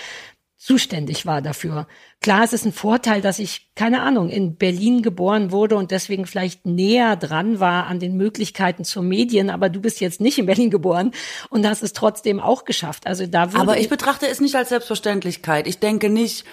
zuständig 0.58 1.24
war 1.24 1.40
dafür. 1.40 1.86
Klar, 2.20 2.44
es 2.44 2.52
ist 2.52 2.66
ein 2.66 2.74
Vorteil, 2.74 3.22
dass 3.22 3.38
ich, 3.38 3.70
keine 3.74 4.02
Ahnung, 4.02 4.28
in 4.28 4.56
Berlin 4.56 5.00
geboren 5.00 5.50
wurde 5.50 5.76
und 5.76 5.90
deswegen 5.90 6.26
vielleicht 6.26 6.66
näher 6.66 7.16
dran 7.16 7.60
war 7.60 7.86
an 7.86 7.98
den 7.98 8.18
Möglichkeiten 8.18 8.84
zur 8.84 9.02
Medien, 9.02 9.48
aber 9.48 9.70
du 9.70 9.80
bist 9.80 10.00
jetzt 10.00 10.20
nicht 10.20 10.36
in 10.36 10.44
Berlin 10.44 10.68
geboren 10.68 11.12
und 11.48 11.66
hast 11.66 11.82
es 11.82 11.94
trotzdem 11.94 12.38
auch 12.38 12.66
geschafft. 12.66 13.06
Also 13.06 13.26
da 13.26 13.48
Aber 13.54 13.78
ich 13.78 13.88
betrachte 13.88 14.28
es 14.28 14.42
nicht 14.42 14.54
als 14.54 14.68
Selbstverständlichkeit. 14.68 15.66
Ich 15.66 15.78
denke 15.78 16.10
nicht, 16.10 16.44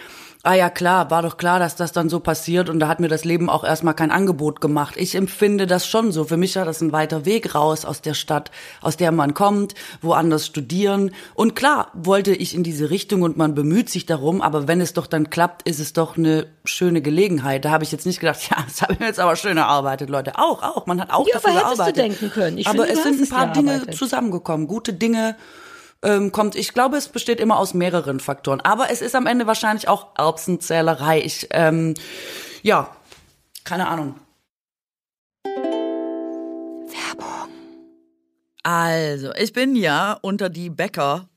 ah 0.48 0.54
ja 0.54 0.70
klar, 0.70 1.12
war 1.12 1.22
doch 1.24 1.36
klar, 1.36 1.60
dass 1.60 1.76
das 1.76 1.91
dann 1.91 2.08
so 2.08 2.22
passiert 2.22 2.70
und 2.70 2.80
da 2.80 2.88
hat 2.88 3.02
mir 3.02 3.10
das 3.10 3.26
Leben 3.26 3.50
auch 3.50 3.66
erstmal 3.66 3.93
kein 3.93 4.12
Angebot 4.12 4.62
gemacht. 4.62 4.95
Ich 4.98 5.14
empfinde 5.14 5.68
das 5.68 5.86
schon 5.86 6.14
so. 6.14 6.24
Für 6.24 6.38
mich 6.38 6.56
war 6.56 6.64
das 6.64 6.80
ein 6.80 6.93
weiter 6.93 7.26
Weg 7.26 7.54
raus 7.54 7.84
aus 7.84 8.02
der 8.02 8.14
Stadt, 8.14 8.50
aus 8.82 8.95
der 8.95 9.12
man 9.12 9.34
kommt, 9.34 9.76
woanders 10.02 10.45
studieren. 10.45 11.12
Und 11.36 11.54
klar, 11.56 11.91
wollte 11.93 12.34
ich 12.34 12.56
in 12.56 12.64
diese 12.64 12.89
Richtung 12.89 13.24
und 13.24 13.36
man 13.36 13.56
bemüht 13.56 13.89
sich 13.89 14.06
darum, 14.06 14.41
aber 14.41 14.70
wenn 14.70 14.80
es 14.80 14.93
doch 14.93 15.08
dann 15.08 15.30
klappt, 15.30 15.68
ist 15.68 15.82
es 15.82 15.91
doch 15.91 16.18
eine 16.18 16.48
schöne 16.64 17.02
Gelegenheit. 17.02 17.66
Da 17.66 17.72
habe 17.72 17.84
ich 17.84 17.91
jetzt 17.91 18.06
nicht 18.06 18.22
gedacht, 18.22 18.39
ja, 18.50 18.56
das 18.66 18.82
habe 18.82 18.93
ich 18.93 19.00
mir 19.00 19.08
jetzt 19.08 19.20
aber 19.20 19.36
schön 19.36 19.58
erarbeitet, 19.58 20.10
Leute. 20.10 20.38
Auch, 20.39 20.64
auch, 20.64 20.86
man 20.86 21.02
hat 21.02 21.12
auch 21.12 21.28
Ja, 21.28 21.34
dafür 21.34 21.50
aber 21.50 21.60
hättest 21.60 21.74
du 21.74 21.78
gearbeitet. 21.78 21.98
denken 22.22 22.32
können. 22.32 22.58
Ich 22.58 22.68
aber 22.68 22.86
finde, 22.86 22.93
es 22.93 23.04
sind 23.04 23.22
ein 23.22 23.30
paar 23.30 23.52
Dinge 23.52 23.72
gearbeitet. 23.74 23.95
zusammengekommen, 23.98 24.68
gute 24.68 24.93
Dinge 24.93 25.36
ähm, 26.04 26.32
kommt. 26.32 26.56
Ich 26.56 26.74
glaube, 26.74 26.98
es 26.98 27.10
besteht 27.10 27.39
immer 27.39 27.58
aus 27.58 27.74
mehreren 27.74 28.20
Faktoren. 28.20 28.62
Aber 28.62 28.89
es 28.91 29.02
ist 29.02 29.16
am 29.16 29.28
Ende 29.28 29.48
wahrscheinlich 29.48 29.88
auch 29.88 30.08
Erbsenzählerei. 30.18 31.22
Ich, 31.22 31.48
ähm, 31.52 31.93
ja, 32.62 32.95
keine 33.64 33.88
Ahnung. 33.88 34.16
Also, 38.64 39.34
ich 39.36 39.54
bin 39.54 39.78
ja 39.78 40.18
unter 40.22 40.50
die 40.50 40.70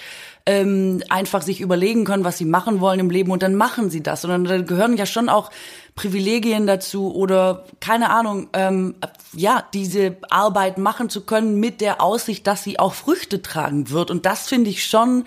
ähm, 0.46 1.02
einfach 1.08 1.42
sich 1.42 1.60
überlegen 1.60 2.04
können, 2.04 2.24
was 2.24 2.38
sie 2.38 2.44
machen 2.44 2.80
wollen 2.80 3.00
im 3.00 3.10
Leben 3.10 3.32
und 3.32 3.42
dann 3.42 3.56
machen 3.56 3.90
sie 3.90 4.02
das. 4.02 4.24
Und 4.24 4.48
dann 4.48 4.66
gehören 4.66 4.96
ja 4.96 5.04
schon 5.04 5.28
auch 5.28 5.50
Privilegien 5.96 6.66
dazu 6.66 7.12
oder 7.14 7.64
keine 7.80 8.10
Ahnung, 8.10 8.48
ähm, 8.52 8.94
ja, 9.32 9.64
diese 9.74 10.16
Arbeit 10.30 10.78
machen 10.78 11.10
zu 11.10 11.22
können 11.22 11.58
mit 11.58 11.80
der 11.80 12.00
Aussicht, 12.00 12.46
dass 12.46 12.62
sie 12.62 12.78
auch 12.78 12.94
Früchte 12.94 13.42
tragen 13.42 13.90
wird. 13.90 14.10
Und 14.10 14.24
das 14.24 14.48
finde 14.48 14.70
ich 14.70 14.86
schon 14.86 15.24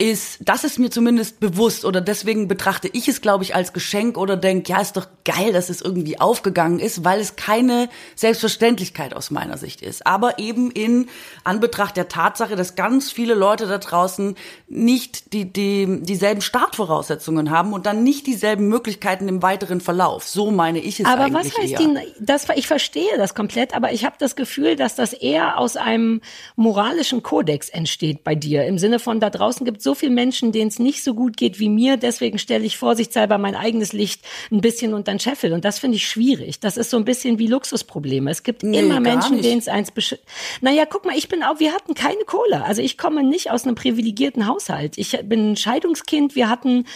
ist, 0.00 0.38
das 0.40 0.64
ist 0.64 0.78
mir 0.78 0.90
zumindest 0.90 1.40
bewusst 1.40 1.84
oder 1.84 2.00
deswegen 2.00 2.48
betrachte 2.48 2.88
ich 2.90 3.06
es, 3.06 3.20
glaube 3.20 3.44
ich, 3.44 3.54
als 3.54 3.74
Geschenk 3.74 4.16
oder 4.16 4.36
denke, 4.36 4.72
ja, 4.72 4.80
ist 4.80 4.96
doch 4.96 5.06
geil, 5.30 5.52
dass 5.52 5.68
es 5.68 5.80
irgendwie 5.80 6.20
aufgegangen 6.20 6.80
ist, 6.80 7.04
weil 7.04 7.20
es 7.20 7.36
keine 7.36 7.88
Selbstverständlichkeit 8.16 9.14
aus 9.14 9.30
meiner 9.30 9.58
Sicht 9.58 9.80
ist. 9.80 10.04
Aber 10.06 10.38
eben 10.38 10.70
in 10.72 11.08
Anbetracht 11.44 11.96
der 11.96 12.08
Tatsache, 12.08 12.56
dass 12.56 12.74
ganz 12.74 13.12
viele 13.12 13.34
Leute 13.34 13.66
da 13.66 13.78
draußen 13.78 14.34
nicht 14.68 15.32
die, 15.32 15.52
die, 15.52 16.00
dieselben 16.02 16.40
Startvoraussetzungen 16.40 17.50
haben 17.50 17.72
und 17.72 17.86
dann 17.86 18.02
nicht 18.02 18.26
dieselben 18.26 18.68
Möglichkeiten 18.68 19.28
im 19.28 19.40
weiteren 19.42 19.80
Verlauf. 19.80 20.26
So 20.26 20.50
meine 20.50 20.80
ich 20.80 20.98
es 20.98 21.06
aber 21.06 21.24
eigentlich. 21.24 21.36
Aber 21.36 21.44
was 21.44 21.58
heißt 21.58 21.72
eher. 21.72 21.78
die, 21.78 22.14
das, 22.18 22.46
ich 22.56 22.66
verstehe 22.66 23.16
das 23.16 23.34
komplett, 23.34 23.74
aber 23.74 23.92
ich 23.92 24.04
habe 24.04 24.16
das 24.18 24.34
Gefühl, 24.34 24.74
dass 24.74 24.96
das 24.96 25.12
eher 25.12 25.58
aus 25.58 25.76
einem 25.76 26.22
moralischen 26.56 27.22
Kodex 27.22 27.68
entsteht 27.68 28.24
bei 28.24 28.34
dir. 28.34 28.64
Im 28.64 28.78
Sinne 28.78 28.98
von, 28.98 29.20
da 29.20 29.30
draußen 29.30 29.64
gibt 29.64 29.78
es 29.78 29.84
so 29.84 29.94
viele 29.94 30.12
Menschen, 30.12 30.50
denen 30.50 30.68
es 30.68 30.80
nicht 30.80 31.04
so 31.04 31.14
gut 31.14 31.36
geht 31.36 31.60
wie 31.60 31.68
mir, 31.68 31.96
deswegen 31.96 32.38
stelle 32.38 32.64
ich 32.64 32.76
vorsichtshalber 32.76 33.38
mein 33.38 33.54
eigenes 33.54 33.92
Licht 33.92 34.22
ein 34.50 34.60
bisschen 34.60 34.92
unter 34.92 35.12
den 35.12 35.19
Scheffel. 35.20 35.52
Und 35.52 35.64
das 35.64 35.78
finde 35.78 35.96
ich 35.96 36.06
schwierig. 36.06 36.60
Das 36.60 36.76
ist 36.76 36.90
so 36.90 36.96
ein 36.96 37.04
bisschen 37.04 37.38
wie 37.38 37.46
Luxusprobleme. 37.46 38.30
Es 38.30 38.42
gibt 38.42 38.62
nee, 38.62 38.80
immer 38.80 39.00
Menschen, 39.00 39.40
denen 39.42 39.58
es 39.58 39.68
eins 39.68 39.90
besch 39.90 40.16
Naja, 40.60 40.84
guck 40.86 41.04
mal, 41.04 41.16
ich 41.16 41.28
bin 41.28 41.42
auch, 41.42 41.60
wir 41.60 41.72
hatten 41.72 41.94
keine 41.94 42.24
Kohle. 42.24 42.64
Also 42.64 42.82
ich 42.82 42.98
komme 42.98 43.22
nicht 43.22 43.50
aus 43.50 43.64
einem 43.64 43.74
privilegierten 43.74 44.46
Haushalt. 44.46 44.98
Ich 44.98 45.18
bin 45.24 45.52
ein 45.52 45.56
Scheidungskind. 45.56 46.34
Wir 46.34 46.48
hatten 46.48 46.86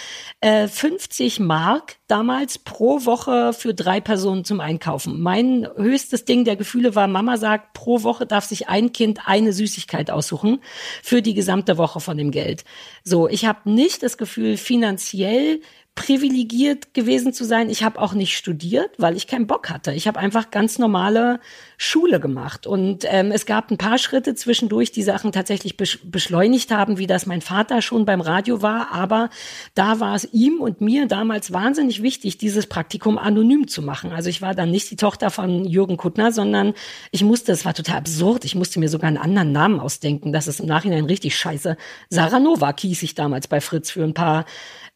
äh, 0.41 0.69
50 0.69 1.41
Mark 1.41 1.97
damals 2.07 2.59
pro 2.59 3.05
Woche 3.05 3.53
für 3.53 3.75
drei 3.75 4.01
Personen 4.01 4.45
zum 4.45 4.61
Einkaufen. 4.61 5.21
Mein 5.21 5.67
höchstes 5.77 6.25
Ding 6.25 6.45
der 6.45 6.57
Gefühle 6.57 6.95
war, 6.95 7.09
Mama 7.09 7.37
sagt, 7.37 7.73
pro 7.73 8.03
Woche 8.03 8.27
darf 8.27 8.45
sich 8.45 8.69
ein 8.69 8.93
Kind 8.93 9.21
eine 9.27 9.53
Süßigkeit 9.53 10.11
aussuchen 10.11 10.61
für 11.03 11.23
die 11.23 11.35
gesamte 11.35 11.79
Woche 11.79 12.01
von 12.01 12.17
dem 12.17 12.31
Geld. 12.31 12.65
So, 13.05 13.29
ich 13.29 13.47
habe 13.47 13.71
nicht 13.71 14.03
das 14.03 14.19
Gefühl, 14.19 14.57
finanziell 14.57 15.61
privilegiert 15.95 16.93
gewesen 16.93 17.33
zu 17.33 17.45
sein. 17.45 17.71
Ich 17.71 17.85
habe 17.85 18.01
auch 18.01 18.15
nicht 18.15 18.37
studiert, 18.37 18.91
weil 18.99 19.17
ich 19.17 19.29
keinen 19.29 19.47
Bock 19.47 19.71
hatte. 19.71 19.93
Ich 19.93 20.09
habe 20.09 20.19
einfach 20.19 20.51
ganz 20.51 20.79
normale 20.79 21.39
Schule 21.77 22.19
gemacht. 22.19 22.67
Und 22.67 23.05
ähm, 23.09 23.31
es 23.31 23.47
gab 23.47 23.71
ein 23.71 23.79
paar 23.79 23.99
Schritte 23.99 24.35
zwischendurch, 24.35 24.91
die 24.91 25.05
Sachen 25.05 25.31
tatsächlich 25.31 25.77
beschleunigt 25.77 26.73
haben, 26.73 26.99
wie 26.99 27.07
das 27.07 27.27
mein 27.27 27.41
Vater 27.41 27.81
schon 27.81 28.07
beim 28.07 28.21
Radio 28.21 28.61
war. 28.61 28.93
Aber 28.93 29.31
da 29.75 30.01
war 30.01 30.17
es 30.17 30.29
ihm 30.33 30.61
und 30.61 30.81
mir 30.81 31.07
damals 31.07 31.53
wahnsinnig 31.53 32.03
wichtig, 32.03 32.39
dieses 32.39 32.67
Praktikum 32.67 33.17
anonym 33.17 33.69
zu 33.69 33.81
machen. 33.81 34.11
Also 34.11 34.29
ich 34.31 34.43
war 34.43 34.55
dann 34.55 34.73
nicht 34.73 34.91
die 34.91 34.97
Tochter 34.97 35.31
von 35.31 35.65
Jürgen 35.65 35.97
Kuttner, 35.97 36.33
sondern 36.33 36.75
ich 37.13 37.23
musste, 37.23 37.53
es 37.53 37.65
war 37.65 37.75
total 37.75 37.99
absurd, 37.99 38.45
ich 38.45 38.57
musste 38.57 38.81
mir 38.81 38.89
sogar 38.89 39.07
einen 39.07 39.19
anderen 39.19 39.53
Namen 39.53 39.79
ausdenken. 39.79 40.33
Das 40.33 40.49
ist 40.49 40.59
im 40.59 40.67
Nachhinein 40.67 41.05
richtig 41.05 41.37
scheiße. 41.37 41.77
Sarah 42.11 42.41
Novak 42.41 42.81
hieß 42.81 43.05
ich 43.05 43.15
damals 43.15 43.47
bei 43.47 43.61
Fritz 43.61 43.93
für 43.93 44.03
ein 44.03 44.15
paar 44.15 44.45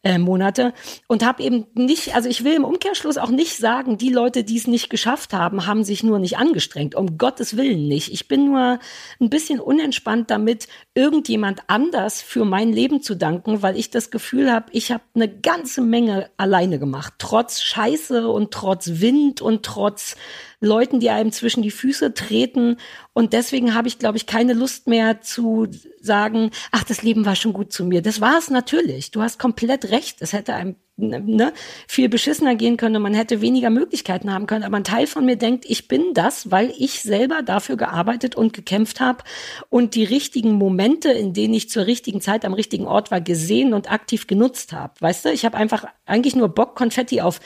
äh, 0.03 0.17
Monate 0.17 0.73
und 1.07 1.25
habe 1.25 1.43
eben 1.43 1.65
nicht, 1.73 2.15
also 2.15 2.29
ich 2.29 2.43
will 2.43 2.53
im 2.53 2.63
Umkehrschluss 2.63 3.17
auch 3.17 3.29
nicht 3.29 3.57
sagen, 3.57 3.97
die 3.97 4.11
Leute, 4.11 4.45
die 4.45 4.57
es 4.57 4.65
nicht 4.65 4.89
geschafft 4.89 5.33
haben, 5.33 5.65
haben 5.65 5.83
sich 5.83 6.03
nur 6.03 6.19
nicht 6.19 6.37
angestrengt. 6.37 6.95
Um 6.95 7.17
Gottes 7.17 7.57
Willen 7.57 7.87
nicht. 7.87 8.13
Ich 8.13 8.27
bin 8.29 8.45
nur 8.45 8.79
ein 9.19 9.29
bisschen 9.29 9.59
unentspannt 9.59 10.31
damit, 10.31 10.67
irgendjemand 10.95 11.63
anders 11.67 12.21
für 12.21 12.45
mein 12.45 12.71
Leben 12.71 13.01
zu 13.01 13.15
danken, 13.15 13.61
weil 13.61 13.77
ich 13.77 13.89
das 13.89 14.09
Gefühl 14.09 14.51
habe, 14.51 14.67
ich 14.71 14.91
habe 14.91 15.03
eine 15.15 15.27
ganze 15.27 15.81
Menge 15.81 16.29
alleine 16.37 16.79
gemacht. 16.79 17.15
Trotz 17.17 17.61
Scheiße 17.61 18.29
und 18.29 18.51
trotz 18.51 19.01
Wind 19.01 19.41
und 19.41 19.63
trotz 19.63 20.15
Leuten, 20.61 20.99
die 20.99 21.09
einem 21.09 21.31
zwischen 21.31 21.61
die 21.61 21.71
Füße 21.71 22.13
treten. 22.13 22.77
Und 23.13 23.33
deswegen 23.33 23.73
habe 23.73 23.87
ich, 23.87 23.99
glaube 23.99 24.17
ich, 24.17 24.25
keine 24.25 24.53
Lust 24.53 24.87
mehr 24.87 25.21
zu 25.21 25.67
sagen, 26.01 26.51
ach, 26.71 26.83
das 26.83 27.01
Leben 27.01 27.25
war 27.25 27.35
schon 27.35 27.53
gut 27.53 27.71
zu 27.71 27.85
mir. 27.85 28.01
Das 28.01 28.21
war 28.21 28.37
es 28.37 28.49
natürlich. 28.49 29.11
Du 29.11 29.21
hast 29.21 29.39
komplett 29.39 29.91
recht. 29.91 30.21
Es 30.21 30.33
hätte 30.33 30.53
einem 30.53 30.75
ne, 30.99 31.53
viel 31.87 32.09
beschissener 32.09 32.55
gehen 32.55 32.77
können 32.77 32.97
und 32.97 33.01
man 33.01 33.13
hätte 33.13 33.41
weniger 33.41 33.69
Möglichkeiten 33.69 34.33
haben 34.33 34.47
können. 34.47 34.63
Aber 34.63 34.77
ein 34.77 34.83
Teil 34.83 35.07
von 35.07 35.25
mir 35.25 35.37
denkt, 35.37 35.65
ich 35.67 35.87
bin 35.87 36.13
das, 36.13 36.51
weil 36.51 36.73
ich 36.77 37.01
selber 37.01 37.41
dafür 37.41 37.77
gearbeitet 37.77 38.35
und 38.35 38.53
gekämpft 38.53 38.99
habe 38.99 39.23
und 39.69 39.95
die 39.95 40.03
richtigen 40.03 40.53
Momente, 40.53 41.11
in 41.11 41.33
denen 41.33 41.53
ich 41.53 41.69
zur 41.69 41.85
richtigen 41.85 42.21
Zeit 42.21 42.45
am 42.45 42.53
richtigen 42.53 42.85
Ort 42.85 43.11
war, 43.11 43.21
gesehen 43.21 43.73
und 43.73 43.91
aktiv 43.91 44.27
genutzt 44.27 44.73
habe. 44.73 44.93
Weißt 44.99 45.25
du, 45.25 45.29
ich 45.29 45.45
habe 45.45 45.57
einfach 45.57 45.85
eigentlich 46.05 46.35
nur 46.35 46.49
Bock, 46.49 46.75
Konfetti 46.75 47.21
auf 47.21 47.39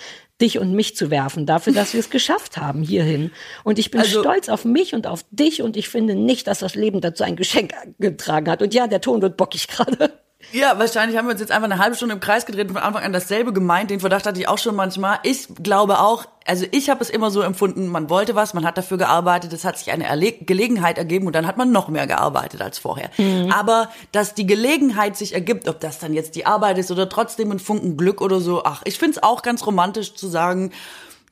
dich 0.43 0.59
und 0.59 0.73
mich 0.73 0.95
zu 0.95 1.09
werfen, 1.09 1.45
dafür, 1.45 1.73
dass 1.73 1.93
wir 1.93 2.01
es 2.01 2.09
geschafft 2.09 2.57
haben 2.57 2.83
hierhin. 2.83 3.31
Und 3.63 3.79
ich 3.79 3.89
bin 3.89 4.01
also, 4.01 4.19
stolz 4.19 4.49
auf 4.49 4.65
mich 4.65 4.93
und 4.93 5.07
auf 5.07 5.25
dich 5.31 5.61
und 5.61 5.77
ich 5.77 5.89
finde 5.89 6.15
nicht, 6.15 6.47
dass 6.47 6.59
das 6.59 6.75
Leben 6.75 7.01
dazu 7.01 7.23
ein 7.23 7.35
Geschenk 7.35 7.73
getragen 7.97 8.51
hat. 8.51 8.61
Und 8.61 8.73
ja, 8.73 8.87
der 8.87 9.01
Ton 9.01 9.21
wird 9.21 9.37
bockig 9.37 9.67
gerade. 9.69 10.22
Ja, 10.51 10.77
wahrscheinlich 10.77 11.17
haben 11.17 11.25
wir 11.25 11.31
uns 11.31 11.41
jetzt 11.41 11.51
einfach 11.51 11.69
eine 11.69 11.79
halbe 11.79 11.95
Stunde 11.95 12.13
im 12.13 12.19
Kreis 12.19 12.45
gedreht 12.45 12.67
und 12.67 12.73
von 12.73 12.83
Anfang 12.83 13.03
an 13.03 13.13
dasselbe 13.13 13.53
gemeint. 13.53 13.89
Den 13.89 13.99
Verdacht 13.99 14.25
hatte 14.25 14.39
ich 14.39 14.47
auch 14.47 14.57
schon 14.57 14.75
manchmal. 14.75 15.19
Ich 15.23 15.47
glaube 15.61 15.99
auch, 15.99 16.25
also 16.45 16.65
ich 16.71 16.89
habe 16.89 17.01
es 17.01 17.09
immer 17.09 17.31
so 17.31 17.41
empfunden, 17.41 17.87
man 17.87 18.09
wollte 18.09 18.35
was, 18.35 18.53
man 18.53 18.65
hat 18.65 18.77
dafür 18.77 18.97
gearbeitet, 18.97 19.53
es 19.53 19.65
hat 19.65 19.77
sich 19.77 19.91
eine 19.91 20.05
Erle 20.05 20.33
Gelegenheit 20.33 20.97
ergeben 20.97 21.25
und 21.27 21.33
dann 21.33 21.47
hat 21.47 21.57
man 21.57 21.71
noch 21.71 21.87
mehr 21.87 22.07
gearbeitet 22.07 22.61
als 22.61 22.77
vorher. 22.77 23.09
Mhm. 23.17 23.51
Aber 23.51 23.89
dass 24.11 24.33
die 24.35 24.45
Gelegenheit 24.45 25.17
sich 25.17 25.33
ergibt, 25.33 25.67
ob 25.67 25.79
das 25.79 25.99
dann 25.99 26.13
jetzt 26.13 26.35
die 26.35 26.45
Arbeit 26.45 26.77
ist 26.77 26.91
oder 26.91 27.09
trotzdem 27.09 27.51
ein 27.51 27.59
Funken 27.59 27.97
Glück 27.97 28.21
oder 28.21 28.39
so, 28.39 28.63
ach, 28.63 28.81
ich 28.85 28.99
find's 28.99 29.21
auch 29.21 29.41
ganz 29.41 29.65
romantisch 29.65 30.13
zu 30.13 30.27
sagen, 30.27 30.71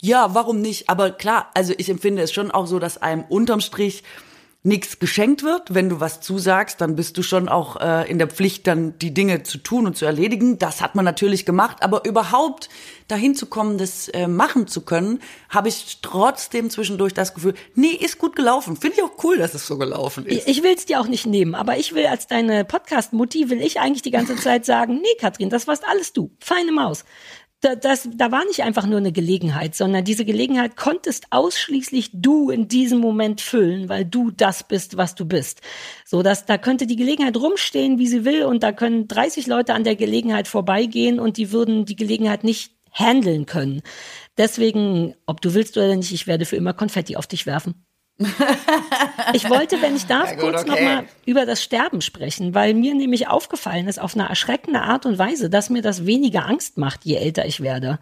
ja, 0.01 0.33
warum 0.33 0.61
nicht? 0.61 0.89
Aber 0.89 1.11
klar, 1.11 1.49
also 1.53 1.73
ich 1.77 1.89
empfinde 1.89 2.23
es 2.23 2.33
schon 2.33 2.49
auch 2.49 2.65
so, 2.65 2.79
dass 2.79 3.01
einem 3.01 3.23
unterm 3.29 3.61
Strich 3.61 4.03
nichts 4.63 4.99
geschenkt 4.99 5.41
wird. 5.43 5.73
Wenn 5.73 5.89
du 5.89 5.99
was 5.99 6.21
zusagst, 6.21 6.81
dann 6.81 6.95
bist 6.95 7.17
du 7.17 7.23
schon 7.23 7.49
auch 7.49 7.77
äh, 7.81 8.09
in 8.09 8.19
der 8.19 8.27
Pflicht, 8.27 8.67
dann 8.67 8.97
die 8.99 9.11
Dinge 9.11 9.41
zu 9.41 9.57
tun 9.57 9.87
und 9.87 9.97
zu 9.97 10.05
erledigen. 10.05 10.59
Das 10.59 10.81
hat 10.81 10.93
man 10.93 11.03
natürlich 11.03 11.45
gemacht, 11.47 11.77
aber 11.81 12.05
überhaupt 12.05 12.69
dahin 13.07 13.33
zu 13.33 13.47
kommen, 13.47 13.79
das 13.79 14.07
äh, 14.09 14.27
machen 14.27 14.67
zu 14.67 14.81
können, 14.81 15.19
habe 15.49 15.67
ich 15.67 15.97
trotzdem 16.03 16.69
zwischendurch 16.69 17.13
das 17.13 17.33
Gefühl, 17.33 17.55
nee, 17.73 17.87
ist 17.87 18.19
gut 18.19 18.35
gelaufen. 18.35 18.77
Finde 18.77 18.97
ich 18.97 19.03
auch 19.03 19.23
cool, 19.23 19.37
dass 19.37 19.55
es 19.55 19.65
so 19.65 19.79
gelaufen 19.79 20.25
ist. 20.27 20.47
Ich, 20.47 20.57
ich 20.57 20.63
will 20.63 20.75
es 20.75 20.85
dir 20.85 21.01
auch 21.01 21.07
nicht 21.07 21.25
nehmen, 21.25 21.55
aber 21.55 21.77
ich 21.77 21.93
will 21.95 22.05
als 22.05 22.27
deine 22.27 22.63
Podcast-Mutti, 22.63 23.49
will 23.49 23.61
ich 23.61 23.79
eigentlich 23.79 24.03
die 24.03 24.11
ganze 24.11 24.35
Zeit 24.35 24.65
sagen, 24.65 25.01
nee, 25.01 25.15
Katrin, 25.19 25.49
das 25.49 25.67
warst 25.67 25.83
alles 25.87 26.13
du. 26.13 26.29
Feine 26.39 26.71
Maus 26.71 27.03
da, 27.61 27.75
das, 27.75 28.09
da 28.13 28.31
war 28.31 28.43
nicht 28.45 28.63
einfach 28.63 28.87
nur 28.87 28.97
eine 28.97 29.11
Gelegenheit, 29.11 29.75
sondern 29.75 30.03
diese 30.03 30.25
Gelegenheit 30.25 30.75
konntest 30.75 31.27
ausschließlich 31.29 32.09
du 32.13 32.49
in 32.49 32.67
diesem 32.67 32.99
Moment 32.99 33.39
füllen, 33.39 33.87
weil 33.87 34.03
du 34.03 34.31
das 34.31 34.63
bist, 34.63 34.97
was 34.97 35.13
du 35.13 35.25
bist. 35.25 35.61
So 36.05 36.23
dass 36.23 36.45
da 36.45 36.57
könnte 36.57 36.87
die 36.87 36.95
Gelegenheit 36.95 37.37
rumstehen, 37.37 37.99
wie 37.99 38.07
sie 38.07 38.25
will, 38.25 38.43
und 38.43 38.63
da 38.63 38.71
können 38.71 39.07
30 39.07 39.45
Leute 39.45 39.75
an 39.75 39.83
der 39.83 39.95
Gelegenheit 39.95 40.47
vorbeigehen 40.47 41.19
und 41.19 41.37
die 41.37 41.51
würden 41.51 41.85
die 41.85 41.95
Gelegenheit 41.95 42.43
nicht 42.43 42.75
handeln 42.91 43.45
können. 43.45 43.83
Deswegen, 44.37 45.15
ob 45.27 45.41
du 45.41 45.53
willst 45.53 45.77
oder 45.77 45.95
nicht, 45.95 46.11
ich 46.11 46.27
werde 46.27 46.45
für 46.45 46.55
immer 46.55 46.73
Konfetti 46.73 47.15
auf 47.15 47.27
dich 47.27 47.45
werfen. 47.45 47.85
Ich 49.33 49.49
wollte, 49.49 49.81
wenn 49.81 49.95
ich 49.95 50.05
darf, 50.07 50.31
Ja, 50.31 50.35
gut, 50.35 50.51
kurz 50.51 50.61
okay. 50.61 50.69
nochmal 50.69 51.05
über 51.25 51.45
das 51.45 51.63
Sterben 51.63 52.01
sprechen, 52.01 52.53
weil 52.53 52.73
mir 52.73 52.93
nämlich 52.95 53.27
aufgefallen 53.27 53.87
ist 53.87 53.99
auf 53.99 54.15
eine 54.15 54.27
erschreckende 54.27 54.81
Art 54.81 55.05
und 55.05 55.17
Weise, 55.17 55.49
dass 55.49 55.69
mir 55.69 55.81
das 55.81 56.05
weniger 56.05 56.45
Angst 56.47 56.77
macht, 56.77 57.05
je 57.05 57.15
älter 57.15 57.45
ich 57.45 57.61
werde. 57.61 57.99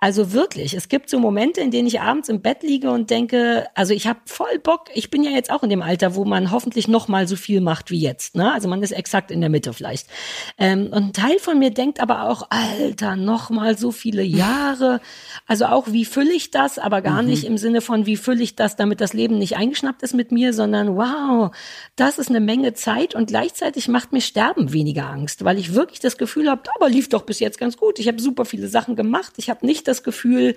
Also 0.00 0.32
wirklich, 0.32 0.74
es 0.74 0.88
gibt 0.88 1.10
so 1.10 1.18
Momente, 1.18 1.60
in 1.60 1.70
denen 1.70 1.86
ich 1.86 2.00
abends 2.00 2.28
im 2.28 2.40
Bett 2.40 2.62
liege 2.62 2.90
und 2.90 3.10
denke, 3.10 3.66
also 3.74 3.94
ich 3.94 4.06
habe 4.06 4.20
voll 4.26 4.58
Bock, 4.58 4.90
ich 4.94 5.10
bin 5.10 5.22
ja 5.22 5.30
jetzt 5.30 5.50
auch 5.50 5.62
in 5.62 5.70
dem 5.70 5.82
Alter, 5.82 6.14
wo 6.14 6.24
man 6.24 6.50
hoffentlich 6.50 6.88
noch 6.88 7.08
mal 7.08 7.28
so 7.28 7.36
viel 7.36 7.60
macht 7.60 7.90
wie 7.90 8.00
jetzt. 8.00 8.34
Ne? 8.34 8.52
Also 8.52 8.68
man 8.68 8.82
ist 8.82 8.92
exakt 8.92 9.30
in 9.30 9.40
der 9.40 9.50
Mitte 9.50 9.72
vielleicht. 9.72 10.08
Ähm, 10.58 10.86
und 10.86 10.94
ein 10.94 11.12
Teil 11.12 11.38
von 11.38 11.58
mir 11.58 11.70
denkt 11.70 12.00
aber 12.00 12.28
auch, 12.28 12.48
Alter, 12.50 13.16
noch 13.16 13.50
mal 13.50 13.76
so 13.78 13.92
viele 13.92 14.22
Jahre. 14.22 15.00
Also 15.46 15.66
auch, 15.66 15.88
wie 15.88 16.04
fülle 16.04 16.32
ich 16.32 16.50
das, 16.50 16.78
aber 16.78 17.02
gar 17.02 17.22
nicht 17.22 17.44
im 17.44 17.58
Sinne 17.58 17.80
von, 17.80 18.06
wie 18.06 18.16
fülle 18.16 18.42
ich 18.42 18.56
das, 18.56 18.76
damit 18.76 19.00
das 19.00 19.12
Leben 19.12 19.38
nicht 19.38 19.53
eingeschnappt 19.56 20.02
ist 20.02 20.14
mit 20.14 20.32
mir, 20.32 20.52
sondern 20.52 20.96
wow, 20.96 21.54
das 21.96 22.18
ist 22.18 22.28
eine 22.28 22.40
Menge 22.40 22.74
Zeit 22.74 23.14
und 23.14 23.26
gleichzeitig 23.26 23.88
macht 23.88 24.12
mir 24.12 24.20
Sterben 24.20 24.72
weniger 24.72 25.06
Angst, 25.06 25.44
weil 25.44 25.58
ich 25.58 25.74
wirklich 25.74 26.00
das 26.00 26.18
Gefühl 26.18 26.50
habe, 26.50 26.62
aber 26.76 26.88
lief 26.88 27.08
doch 27.08 27.22
bis 27.22 27.40
jetzt 27.40 27.58
ganz 27.58 27.76
gut. 27.76 27.98
Ich 27.98 28.08
habe 28.08 28.20
super 28.20 28.44
viele 28.44 28.68
Sachen 28.68 28.96
gemacht. 28.96 29.34
Ich 29.36 29.50
habe 29.50 29.64
nicht 29.66 29.86
das 29.88 30.02
Gefühl, 30.02 30.56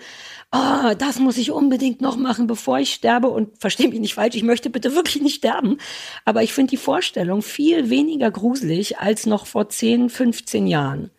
oh, 0.51 0.93
das 0.97 1.19
muss 1.19 1.37
ich 1.37 1.51
unbedingt 1.51 2.01
noch 2.01 2.17
machen, 2.17 2.47
bevor 2.47 2.79
ich 2.79 2.93
sterbe. 2.93 3.27
Und 3.27 3.57
verstehe 3.59 3.89
mich 3.89 3.99
nicht 3.99 4.15
falsch, 4.15 4.35
ich 4.35 4.43
möchte 4.43 4.69
bitte 4.69 4.95
wirklich 4.95 5.21
nicht 5.21 5.35
sterben. 5.35 5.77
Aber 6.25 6.43
ich 6.43 6.53
finde 6.53 6.71
die 6.71 6.77
Vorstellung 6.77 7.41
viel 7.41 7.89
weniger 7.89 8.31
gruselig 8.31 8.99
als 8.99 9.25
noch 9.25 9.45
vor 9.45 9.69
10, 9.69 10.09
15 10.09 10.67
Jahren. 10.67 11.11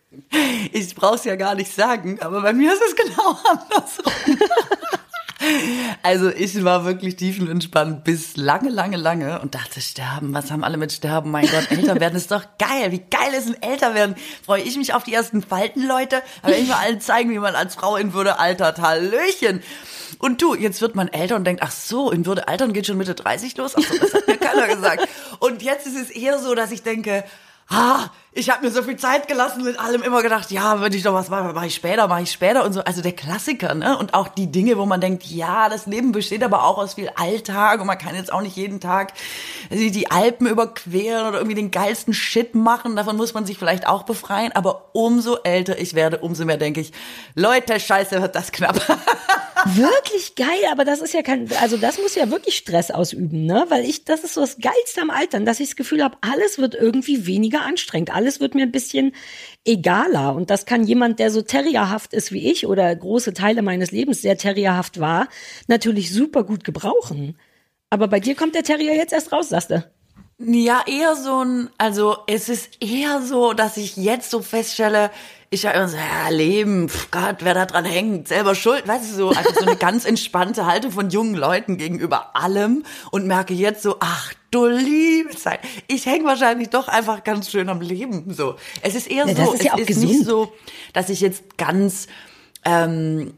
Ich 0.71 0.95
brauch's 0.95 1.23
ja 1.23 1.35
gar 1.35 1.55
nicht 1.55 1.73
sagen, 1.73 2.19
aber 2.21 2.41
bei 2.41 2.53
mir 2.53 2.73
ist 2.73 2.81
es 2.81 2.95
genau 2.95 3.37
andersrum. 3.49 4.37
Also 6.03 6.29
ich 6.29 6.63
war 6.63 6.85
wirklich 6.85 7.15
tiefenentspannt 7.15 8.03
bis 8.03 8.35
lange, 8.35 8.69
lange, 8.69 8.97
lange 8.97 9.39
und 9.39 9.55
dachte, 9.55 9.79
sterben, 9.79 10.33
was 10.33 10.51
haben 10.51 10.63
alle 10.63 10.77
mit 10.77 10.91
sterben? 10.91 11.31
Mein 11.31 11.47
Gott, 11.47 11.71
älter 11.71 11.99
werden 11.99 12.15
ist 12.15 12.31
doch 12.31 12.43
geil. 12.57 12.91
Wie 12.91 12.99
geil 13.09 13.33
ist 13.37 13.47
ein 13.47 13.61
älter 13.61 13.93
werden? 13.93 14.15
Freue 14.45 14.61
ich 14.61 14.77
mich 14.77 14.93
auf 14.93 15.03
die 15.03 15.13
ersten 15.13 15.41
Falten, 15.41 15.87
Leute. 15.87 16.21
Aber 16.41 16.57
ich 16.57 16.67
mal 16.67 16.75
allen 16.75 16.99
zeigen, 16.99 17.31
wie 17.31 17.39
man 17.39 17.55
als 17.55 17.75
Frau 17.75 17.95
in 17.95 18.13
Würde 18.13 18.39
altert. 18.39 18.79
Hallöchen. 18.79 19.63
Und 20.19 20.41
du, 20.41 20.55
jetzt 20.55 20.81
wird 20.81 20.95
man 20.95 21.07
älter 21.07 21.37
und 21.37 21.45
denkt, 21.45 21.63
ach 21.63 21.71
so, 21.71 22.11
in 22.11 22.25
Würde 22.25 22.47
altern 22.47 22.73
geht 22.73 22.87
schon 22.87 22.97
Mitte 22.97 23.15
30 23.15 23.55
los? 23.57 23.75
Ach 23.77 23.81
so, 23.81 23.97
das 23.97 24.13
hat 24.13 24.27
mir 24.27 24.37
keiner 24.37 24.67
gesagt. 24.67 25.07
Und 25.39 25.61
jetzt 25.61 25.87
ist 25.87 25.95
es 25.95 26.09
eher 26.09 26.39
so, 26.39 26.55
dass 26.55 26.71
ich 26.71 26.83
denke, 26.83 27.23
ah, 27.69 28.09
ich 28.31 28.51
habe 28.51 28.63
mir 28.63 28.71
so 28.71 28.83
viel 28.83 28.95
Zeit 28.95 29.27
gelassen, 29.27 29.63
mit 29.63 29.79
allem 29.79 30.03
immer 30.03 30.21
gedacht, 30.21 30.51
ja, 30.51 30.81
wenn 30.81 30.93
ich 30.93 31.01
doch 31.01 31.15
was 31.15 31.29
mache, 31.29 31.51
mache 31.51 31.65
ich 31.65 31.73
später, 31.73 32.07
mache 32.07 32.21
ich 32.21 32.31
später 32.31 32.63
und 32.63 32.73
so. 32.73 32.81
Also 32.81 33.01
der 33.01 33.11
Klassiker, 33.11 33.73
ne? 33.73 33.97
Und 33.97 34.13
auch 34.13 34.27
die 34.27 34.51
Dinge, 34.51 34.77
wo 34.77 34.85
man 34.85 35.01
denkt, 35.01 35.25
ja, 35.25 35.67
das 35.67 35.87
Leben 35.87 36.11
besteht 36.11 36.43
aber 36.43 36.63
auch 36.63 36.77
aus 36.77 36.93
viel 36.93 37.09
Alltag 37.15 37.81
und 37.81 37.87
man 37.87 37.97
kann 37.97 38.15
jetzt 38.15 38.31
auch 38.31 38.41
nicht 38.41 38.55
jeden 38.55 38.79
Tag 38.79 39.13
die 39.71 40.11
Alpen 40.11 40.45
überqueren 40.45 41.27
oder 41.27 41.39
irgendwie 41.39 41.55
den 41.55 41.71
geilsten 41.71 42.13
Shit 42.13 42.53
machen. 42.53 42.95
Davon 42.95 43.17
muss 43.17 43.33
man 43.33 43.47
sich 43.47 43.57
vielleicht 43.57 43.87
auch 43.87 44.03
befreien. 44.03 44.51
Aber 44.51 44.89
umso 44.93 45.37
älter 45.43 45.79
ich 45.79 45.95
werde, 45.95 46.19
umso 46.19 46.45
mehr 46.45 46.57
denke 46.57 46.81
ich, 46.81 46.91
Leute, 47.33 47.79
scheiße, 47.79 48.21
wird 48.21 48.35
das 48.35 48.51
knapp. 48.51 48.79
Wirklich 49.65 50.35
geil, 50.35 50.47
aber 50.71 50.85
das 50.85 51.01
ist 51.01 51.13
ja 51.13 51.21
kein, 51.21 51.49
also 51.59 51.75
das 51.75 51.97
muss 51.97 52.15
ja 52.15 52.31
wirklich 52.31 52.55
Stress 52.55 52.91
ausüben, 52.91 53.45
ne? 53.45 53.65
Weil 53.67 53.83
ich, 53.83 54.05
das 54.05 54.23
ist 54.23 54.35
so 54.35 54.41
das 54.41 54.57
Geilste 54.57 55.01
am 55.01 55.09
Altern, 55.09 55.45
dass 55.45 55.59
ich 55.59 55.69
das 55.69 55.75
Gefühl 55.75 56.01
habe, 56.01 56.17
alles 56.21 56.59
wird 56.59 56.75
irgendwie 56.75 57.25
weniger 57.25 57.61
anstrengend, 57.61 58.13
alles 58.19 58.41
wird 58.41 58.53
mir 58.53 58.63
ein 58.63 58.71
bisschen 58.71 59.13
egaler. 59.65 60.35
Und 60.35 60.49
das 60.49 60.65
kann 60.65 60.83
jemand, 60.83 61.19
der 61.19 61.31
so 61.31 61.41
terrierhaft 61.41 62.13
ist 62.13 62.33
wie 62.33 62.51
ich 62.51 62.67
oder 62.67 62.93
große 62.93 63.33
Teile 63.33 63.61
meines 63.61 63.91
Lebens 63.91 64.21
sehr 64.21 64.37
terrierhaft 64.37 64.99
war, 64.99 65.29
natürlich 65.67 66.13
super 66.13 66.43
gut 66.43 66.65
gebrauchen. 66.65 67.37
Aber 67.89 68.09
bei 68.09 68.19
dir 68.19 68.35
kommt 68.35 68.55
der 68.55 68.63
Terrier 68.63 68.95
jetzt 68.95 69.13
erst 69.13 69.31
raus, 69.31 69.49
sagst 69.49 69.71
du. 69.71 69.83
Ja, 70.37 70.83
eher 70.85 71.15
so 71.15 71.43
ein, 71.43 71.69
also 71.77 72.17
es 72.27 72.49
ist 72.49 72.81
eher 72.81 73.21
so, 73.21 73.53
dass 73.53 73.77
ich 73.77 73.97
jetzt 73.97 74.31
so 74.31 74.41
feststelle, 74.41 75.11
ich 75.49 75.63
ja 75.63 75.71
immer 75.71 75.87
so, 75.87 75.97
ja, 75.97 76.29
Leben, 76.29 76.87
pf, 76.87 77.11
Gott, 77.11 77.37
wer 77.39 77.53
da 77.53 77.65
dran 77.65 77.83
hängt, 77.85 78.27
selber 78.27 78.55
schuld, 78.55 78.87
weißt 78.87 79.11
du, 79.11 79.15
so, 79.15 79.29
also 79.29 79.49
so 79.53 79.65
eine 79.65 79.75
ganz 79.79 80.05
entspannte 80.05 80.65
Haltung 80.65 80.91
von 80.91 81.09
jungen 81.09 81.35
Leuten 81.35 81.77
gegenüber 81.77 82.35
allem 82.35 82.83
und 83.11 83.27
merke 83.27 83.53
jetzt 83.53 83.81
so, 83.81 83.97
ach 83.99 84.33
du 84.51 84.65
liebe 84.67 85.29
Zeit, 85.35 85.59
ich 85.87 86.05
hänge 86.05 86.25
wahrscheinlich 86.25 86.69
doch 86.69 86.87
einfach 86.87 87.23
ganz 87.23 87.49
schön 87.51 87.69
am 87.69 87.81
Leben, 87.81 88.33
so. 88.33 88.55
Es 88.81 88.95
ist 88.95 89.09
eher 89.09 89.27
Ja, 89.27 89.35
so, 89.35 89.53
ist 89.53 89.65
es 89.65 89.79
ist 89.79 89.87
gesund. 89.87 90.07
nicht 90.07 90.25
so, 90.25 90.51
dass 90.93 91.09
ich 91.09 91.21
jetzt 91.21 91.57
ganz 91.57 92.07
ähm, 92.65 93.33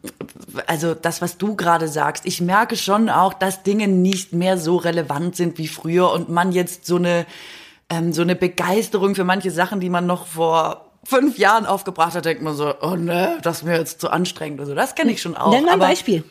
also 0.68 0.96
das, 0.96 1.22
was 1.22 1.38
du 1.38 1.56
gerade 1.56 1.88
sagst, 1.88 2.26
ich 2.26 2.42
merke 2.42 2.76
schon 2.76 3.10
auch, 3.10 3.34
dass 3.34 3.64
Dinge 3.64 3.88
nicht 3.88 4.34
mehr 4.34 4.58
so 4.58 4.78
relevant 4.78 5.36
sind 5.36 5.58
wie 5.58 5.68
früher 5.68 6.12
und 6.12 6.30
man 6.30 6.52
jetzt 6.52 6.86
so 6.86 6.96
eine, 6.96 7.26
ähm, 7.90 8.14
so 8.14 8.24
eine 8.24 8.36
Begeisterung 8.36 9.14
für 9.14 9.24
manche 9.24 9.52
Sachen, 9.52 9.80
die 9.80 9.90
man 9.90 10.08
noch 10.08 10.26
vor 10.26 10.92
fünf 11.04 11.38
Jahren 11.38 11.66
aufgebracht 11.66 12.16
hat, 12.16 12.26
denkt 12.26 12.42
man 12.42 12.56
so, 12.56 12.74
oh 12.82 12.96
ne, 12.96 13.38
das 13.44 13.58
ist 13.58 13.64
mir 13.64 13.78
jetzt 13.78 14.02
zu 14.02 14.10
anstrengend 14.10 14.60
oder 14.60 14.70
so. 14.70 14.76
Das 14.76 14.96
kenne 14.96 15.12
ich 15.12 15.22
schon 15.22 15.36
auch. 15.38 15.52
Nenn 15.52 15.66
mal 15.66 15.74
ein 15.74 15.80
Beispiel. 15.80 16.24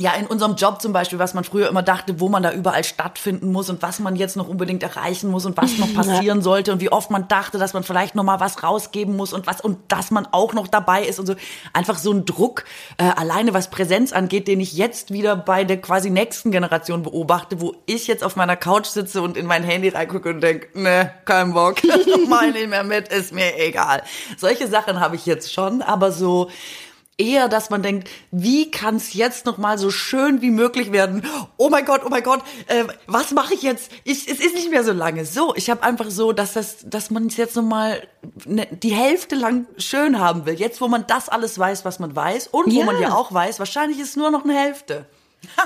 Ja, 0.00 0.12
in 0.14 0.26
unserem 0.26 0.56
Job 0.56 0.82
zum 0.82 0.92
Beispiel, 0.92 1.20
was 1.20 1.34
man 1.34 1.44
früher 1.44 1.68
immer 1.68 1.82
dachte, 1.82 2.18
wo 2.18 2.28
man 2.28 2.42
da 2.42 2.52
überall 2.52 2.82
stattfinden 2.82 3.52
muss 3.52 3.70
und 3.70 3.80
was 3.80 4.00
man 4.00 4.16
jetzt 4.16 4.36
noch 4.36 4.48
unbedingt 4.48 4.82
erreichen 4.82 5.30
muss 5.30 5.46
und 5.46 5.56
was 5.56 5.78
noch 5.78 5.94
passieren 5.94 6.42
sollte 6.42 6.72
und 6.72 6.80
wie 6.80 6.90
oft 6.90 7.12
man 7.12 7.28
dachte, 7.28 7.58
dass 7.58 7.74
man 7.74 7.84
vielleicht 7.84 8.16
noch 8.16 8.24
mal 8.24 8.40
was 8.40 8.64
rausgeben 8.64 9.16
muss 9.16 9.32
und 9.32 9.46
was 9.46 9.60
und 9.60 9.78
dass 9.86 10.10
man 10.10 10.26
auch 10.32 10.52
noch 10.52 10.66
dabei 10.66 11.04
ist 11.04 11.20
und 11.20 11.26
so. 11.26 11.36
Einfach 11.72 11.96
so 11.96 12.10
ein 12.12 12.24
Druck, 12.24 12.64
äh, 12.98 13.04
alleine 13.04 13.54
was 13.54 13.70
Präsenz 13.70 14.12
angeht, 14.12 14.48
den 14.48 14.58
ich 14.58 14.72
jetzt 14.72 15.12
wieder 15.12 15.36
bei 15.36 15.62
der 15.62 15.80
quasi 15.80 16.10
nächsten 16.10 16.50
Generation 16.50 17.04
beobachte, 17.04 17.60
wo 17.60 17.76
ich 17.86 18.08
jetzt 18.08 18.24
auf 18.24 18.34
meiner 18.34 18.56
Couch 18.56 18.86
sitze 18.86 19.22
und 19.22 19.36
in 19.36 19.46
mein 19.46 19.62
Handy 19.62 19.90
reingucke 19.90 20.30
und 20.30 20.40
denk, 20.40 20.74
ne, 20.74 21.12
kein 21.24 21.52
Bock, 21.52 21.76
mal 22.28 22.50
nicht 22.50 22.68
mehr 22.68 22.82
mit, 22.82 23.06
ist 23.08 23.32
mir 23.32 23.56
egal. 23.60 24.02
Solche 24.38 24.66
Sachen 24.66 24.98
habe 24.98 25.14
ich 25.14 25.24
jetzt 25.24 25.52
schon, 25.52 25.82
aber 25.82 26.10
so 26.10 26.50
eher, 27.18 27.48
dass 27.48 27.70
man 27.70 27.82
denkt, 27.82 28.08
wie 28.30 28.70
kann 28.70 28.96
es 28.96 29.14
jetzt 29.14 29.46
noch 29.46 29.56
mal 29.58 29.78
so 29.78 29.90
schön 29.90 30.42
wie 30.42 30.50
möglich 30.50 30.90
werden? 30.92 31.24
Oh 31.56 31.68
mein 31.70 31.84
Gott, 31.84 32.02
oh 32.04 32.08
mein 32.08 32.22
Gott, 32.22 32.40
äh, 32.66 32.84
was 33.06 33.30
mache 33.30 33.54
ich 33.54 33.62
jetzt? 33.62 33.90
Ich, 34.04 34.28
es 34.28 34.40
ist 34.40 34.54
nicht 34.54 34.70
mehr 34.70 34.84
so 34.84 34.92
lange. 34.92 35.24
So, 35.24 35.54
ich 35.54 35.70
habe 35.70 35.82
einfach 35.82 36.10
so, 36.10 36.32
dass 36.32 36.54
das, 36.54 36.78
dass 36.84 37.10
man 37.10 37.26
es 37.26 37.36
jetzt 37.36 37.56
noch 37.56 37.62
mal 37.62 38.02
ne, 38.44 38.66
die 38.70 38.92
Hälfte 38.94 39.36
lang 39.36 39.66
schön 39.78 40.18
haben 40.18 40.46
will. 40.46 40.54
Jetzt, 40.54 40.80
wo 40.80 40.88
man 40.88 41.06
das 41.06 41.28
alles 41.28 41.58
weiß, 41.58 41.84
was 41.84 41.98
man 41.98 42.14
weiß 42.16 42.48
und 42.48 42.66
wo 42.74 42.80
Ja. 42.80 42.84
man 42.86 43.00
ja 43.00 43.14
auch 43.14 43.32
weiß, 43.32 43.58
wahrscheinlich 43.58 43.98
ist 44.00 44.16
nur 44.16 44.30
noch 44.30 44.44
eine 44.44 44.54
Hälfte. 44.58 45.06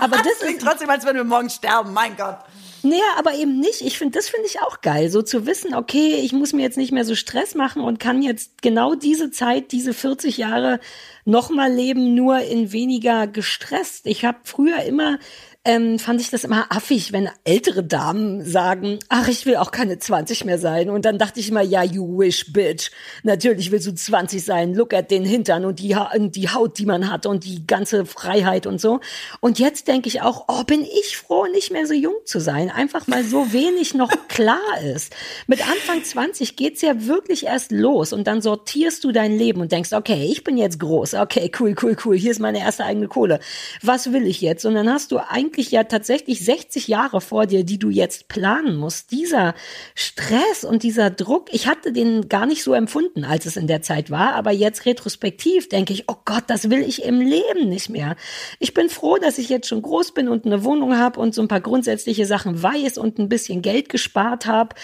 Aber 0.01 0.17
das 0.19 0.39
klingt 0.41 0.59
ist, 0.59 0.67
trotzdem, 0.67 0.91
als 0.91 1.05
wenn 1.07 1.17
wir 1.17 1.25
morgen 1.25 1.51
sterben. 1.51 1.93
Mein 1.93 2.17
Gott. 2.17 2.39
Naja, 2.83 3.03
aber 3.17 3.35
eben 3.35 3.59
nicht. 3.59 3.81
Ich 3.81 3.99
finde, 3.99 4.19
das 4.19 4.29
finde 4.29 4.47
ich 4.47 4.61
auch 4.61 4.81
geil, 4.81 5.11
so 5.11 5.23
zu 5.23 5.47
wissen, 5.47 5.75
okay, 5.75 6.21
ich 6.23 6.33
muss 6.33 6.53
mir 6.53 6.63
jetzt 6.63 6.77
nicht 6.77 6.93
mehr 6.93 7.05
so 7.05 7.15
Stress 7.15 7.55
machen 7.55 7.83
und 7.83 7.99
kann 7.99 8.23
jetzt 8.23 8.63
genau 8.63 8.95
diese 8.95 9.31
Zeit, 9.31 9.73
diese 9.73 9.93
40 9.93 10.39
Jahre 10.39 10.79
nochmal 11.25 11.73
leben, 11.73 12.15
nur 12.15 12.39
in 12.41 12.73
weniger 12.73 13.27
gestresst. 13.27 14.07
Ich 14.07 14.25
habe 14.25 14.39
früher 14.45 14.83
immer 14.83 15.19
ähm, 15.65 15.99
fand 15.99 16.21
ich 16.21 16.31
das 16.31 16.45
immer 16.45 16.67
affig, 16.71 17.13
wenn 17.13 17.29
ältere 17.45 17.85
Damen 17.85 18.45
sagen, 18.45 19.01
ach, 19.09 19.29
ich 19.29 19.45
will 19.45 19.57
auch 19.57 19.71
keine 19.71 19.99
20 19.99 20.45
mehr 20.45 20.59
sein. 20.59 20.89
Und 20.89 21.05
dann 21.05 21.19
dachte 21.19 21.41
ich 21.41 21.51
immer, 21.51 21.63
ja, 21.63 21.83
you 21.83 22.19
wish, 22.19 22.53
bitch. 22.53 22.91
Natürlich 23.23 23.71
willst 23.71 23.87
du 23.87 23.95
20 23.95 24.43
sein. 24.43 24.73
Look 24.73 24.95
at 24.95 25.11
den 25.11 25.25
Hintern 25.25 25.65
und 25.65 25.81
die, 25.81 25.97
Ha- 25.97 26.13
und 26.17 26.37
die 26.37 26.49
Haut, 26.49 26.79
die 26.79 26.87
man 26.87 27.11
hat 27.11 27.27
und 27.27 27.45
die 27.45 27.67
ganze 27.67 28.07
Freiheit 28.07 28.67
und 28.67 28.81
so. 28.81 29.01
Und 29.41 29.59
jetzt 29.59 29.89
denke 29.89 30.09
ich 30.09 30.23
auch, 30.23 30.45
oh, 30.49 30.65
bin 30.65 30.83
ich 30.83 31.17
froh, 31.19 31.47
nicht 31.53 31.73
mehr 31.73 31.87
so 31.87 31.93
jung 31.93 32.15
zu 32.25 32.41
sein. 32.41 32.71
Einfach 32.71 33.07
mal 33.07 33.25
so 33.25 33.53
wenig 33.53 33.95
noch 33.95 34.13
klar 34.29 34.81
ist. 34.95 35.15
Mit 35.49 35.69
Anfang 35.69 36.03
20 36.03 36.57
geht's 36.57 36.83
ja 36.83 37.07
wirklich 37.07 37.47
erst 37.47 37.73
los 37.73 38.13
und 38.13 38.27
dann 38.27 38.41
sortierst 38.41 39.05
du 39.05 39.13
dein 39.13 39.37
Leben 39.37 39.61
und 39.61 39.73
denkst, 39.73 39.93
okay, 39.93 40.29
ich 40.31 40.45
bin 40.45 40.57
jetzt 40.57 40.79
groß. 40.79 41.15
Okay, 41.15 41.51
cool, 41.59 41.75
cool, 41.83 41.97
cool. 42.05 42.17
Hier 42.17 42.31
ist 42.31 42.41
meine 42.41 42.61
erste 42.61 42.85
eigene 42.85 43.09
Kohle. 43.09 43.41
Was 43.83 44.13
will 44.13 44.27
ich 44.27 44.41
jetzt? 44.41 44.65
Und 44.65 44.75
dann 44.75 44.91
hast 44.91 45.13
du 45.13 45.19
eigentlich 45.19 45.48
ja 45.57 45.85
tatsächlich 45.85 46.45
60 46.45 46.89
Jahre 46.89 47.21
vor 47.21 47.47
dir, 47.47 47.65
die 47.65 47.79
du 47.79 47.91
jetzt 47.91 48.29
planen 48.29 48.77
musst. 48.77 49.11
Dieser 49.11 49.55
Stress 49.95 50.65
und 50.65 50.83
dieser 50.83 51.11
Druck, 51.11 51.49
ich 51.53 51.67
hatte 51.67 51.93
den 51.93 52.29
gar 52.29 52.47
nicht 52.47 52.63
so 52.63 52.75
empfunden, 52.75 53.25
als 53.25 53.47
es 53.47 53.57
in 53.57 53.67
der 53.67 53.83
Zeit 53.83 54.11
war, 54.11 54.35
aber 54.35 54.51
jetzt 54.51 54.87
retrospektiv 54.87 55.69
denke 55.69 55.93
ich, 55.93 56.05
oh 56.09 56.17
Gott, 56.25 56.45
das 56.49 56.71
will 56.71 56.83
ich 56.83 57.05
im 57.05 57.21
Leben 57.21 57.69
nicht 57.69 57.89
mehr. 57.89 58.17
Ich 58.59 58.75
bin 58.75 58.89
froh, 58.89 59.17
dass 59.17 59.39
ich 59.39 59.49
jetzt 59.49 59.69
schon 59.69 59.83
groß 59.83 60.13
bin 60.13 60.29
und 60.29 60.47
eine 60.47 60.65
Wohnung 60.65 60.97
habe 60.99 61.21
und 61.21 61.35
so 61.35 61.43
ein 61.43 61.49
paar 61.49 61.61
grundsätzliche 61.61 62.27
Sachen 62.27 62.63
weiß 62.63 62.99
und 62.99 63.19
ein 63.19 63.29
bisschen 63.29 63.63
Geld 63.63 63.89
gespart 63.89 64.47
habe. 64.47 64.75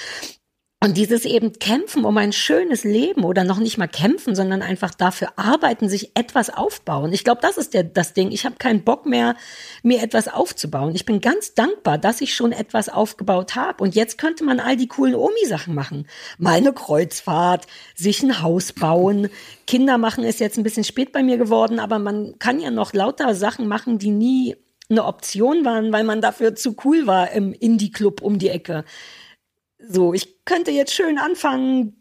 Und 0.85 0.99
dieses 0.99 1.25
eben 1.25 1.55
Kämpfen 1.55 2.05
um 2.05 2.19
ein 2.19 2.35
schönes 2.35 2.85
Leben 2.85 3.25
oder 3.25 3.43
noch 3.43 3.59
nicht 3.59 3.79
mal 3.79 3.87
kämpfen, 3.87 4.35
sondern 4.35 4.61
einfach 4.61 4.93
dafür 4.93 5.29
arbeiten, 5.37 5.89
sich 5.89 6.11
etwas 6.15 6.51
aufbauen. 6.51 7.15
Ich 7.15 7.25
glaube, 7.25 7.41
das 7.41 7.57
ist 7.57 7.73
der, 7.73 7.85
das 7.85 8.13
Ding. 8.13 8.31
Ich 8.33 8.45
habe 8.45 8.57
keinen 8.59 8.85
Bock 8.85 9.07
mehr, 9.07 9.35
mir 9.83 10.03
etwas 10.03 10.29
aufzubauen. 10.29 10.95
Ich 10.95 11.07
bin 11.07 11.23
ganz 11.23 11.55
dankbar, 11.55 11.97
dass 11.97 12.21
ich 12.21 12.35
schon 12.35 12.53
etwas 12.53 12.91
aufgebaut 12.91 13.55
habe. 13.55 13.83
Und 13.83 13.95
jetzt 13.95 14.19
könnte 14.19 14.45
man 14.45 14.61
all 14.61 14.77
die 14.77 14.87
coolen 14.87 15.15
Omi-Sachen 15.15 15.75
machen. 15.75 16.07
Mal 16.37 16.59
eine 16.59 16.75
Kreuzfahrt, 16.75 17.67
sich 17.95 18.23
ein 18.23 18.43
Haus 18.43 18.75
bauen. 18.75 19.31
Kinder 19.67 19.97
machen 19.97 20.23
ist 20.23 20.39
jetzt 20.39 20.59
ein 20.59 20.65
bisschen 20.65 20.85
spät 20.85 21.13
bei 21.13 21.23
mir 21.23 21.39
geworden, 21.39 21.79
aber 21.79 21.99
man 21.99 22.39
kann 22.39 22.61
ja 22.61 22.71
noch 22.71 22.93
lauter 22.93 23.35
Sachen 23.35 23.69
machen, 23.69 23.99
die 23.99 24.11
nie 24.11 24.55
eine 24.91 25.07
Option 25.07 25.65
waren, 25.65 25.93
weil 25.93 26.05
man 26.05 26.21
dafür 26.21 26.55
zu 26.55 26.77
cool 26.85 27.07
war 27.07 27.31
im 27.31 27.55
Indie-Club 27.55 28.21
um 28.21 28.39
die 28.39 28.51
Ecke. 28.51 28.85
So, 29.89 30.15
ich 30.15 30.45
könnte 30.45 30.71
jetzt 30.71 30.95
schön 30.95 31.19
anfangen, 31.19 32.01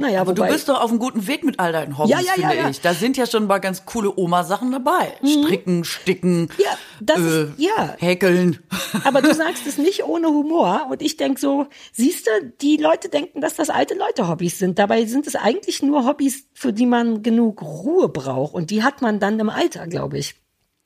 naja, 0.00 0.20
aber 0.20 0.32
du 0.32 0.46
bist 0.46 0.68
doch 0.68 0.80
auf 0.80 0.90
einem 0.90 1.00
guten 1.00 1.26
Weg 1.26 1.42
mit 1.42 1.58
all 1.58 1.72
deinen 1.72 1.98
Hobbys, 1.98 2.12
Ja, 2.12 2.20
ja, 2.20 2.26
ja, 2.36 2.48
finde 2.50 2.62
ja. 2.62 2.70
ich. 2.70 2.80
Da 2.80 2.94
sind 2.94 3.16
ja 3.16 3.26
schon 3.26 3.48
mal 3.48 3.58
ganz 3.58 3.84
coole 3.84 4.16
Oma-Sachen 4.16 4.70
dabei. 4.70 5.14
Stricken, 5.24 5.82
Sticken, 5.82 6.42
Mhm. 6.42 6.48
Ja, 6.56 6.78
das 7.00 7.18
äh, 7.18 7.42
ist, 7.42 7.52
ja. 7.58 7.96
Häkeln. 7.98 8.60
Aber 9.02 9.22
du 9.22 9.34
sagst 9.34 9.66
es 9.66 9.76
nicht 9.76 10.04
ohne 10.04 10.28
Humor. 10.28 10.86
Und 10.88 11.02
ich 11.02 11.16
denk 11.16 11.40
so, 11.40 11.66
siehst 11.92 12.28
du, 12.28 12.30
die 12.60 12.76
Leute 12.76 13.08
denken, 13.08 13.40
dass 13.40 13.56
das 13.56 13.70
alte 13.70 13.94
Leute 13.94 14.28
Hobbys 14.28 14.60
sind. 14.60 14.78
Dabei 14.78 15.04
sind 15.04 15.26
es 15.26 15.34
eigentlich 15.34 15.82
nur 15.82 16.06
Hobbys, 16.06 16.46
für 16.54 16.72
die 16.72 16.86
man 16.86 17.24
genug 17.24 17.60
Ruhe 17.60 18.08
braucht. 18.08 18.54
Und 18.54 18.70
die 18.70 18.84
hat 18.84 19.02
man 19.02 19.18
dann 19.18 19.40
im 19.40 19.50
Alter, 19.50 19.88
glaube 19.88 20.18
ich. 20.18 20.36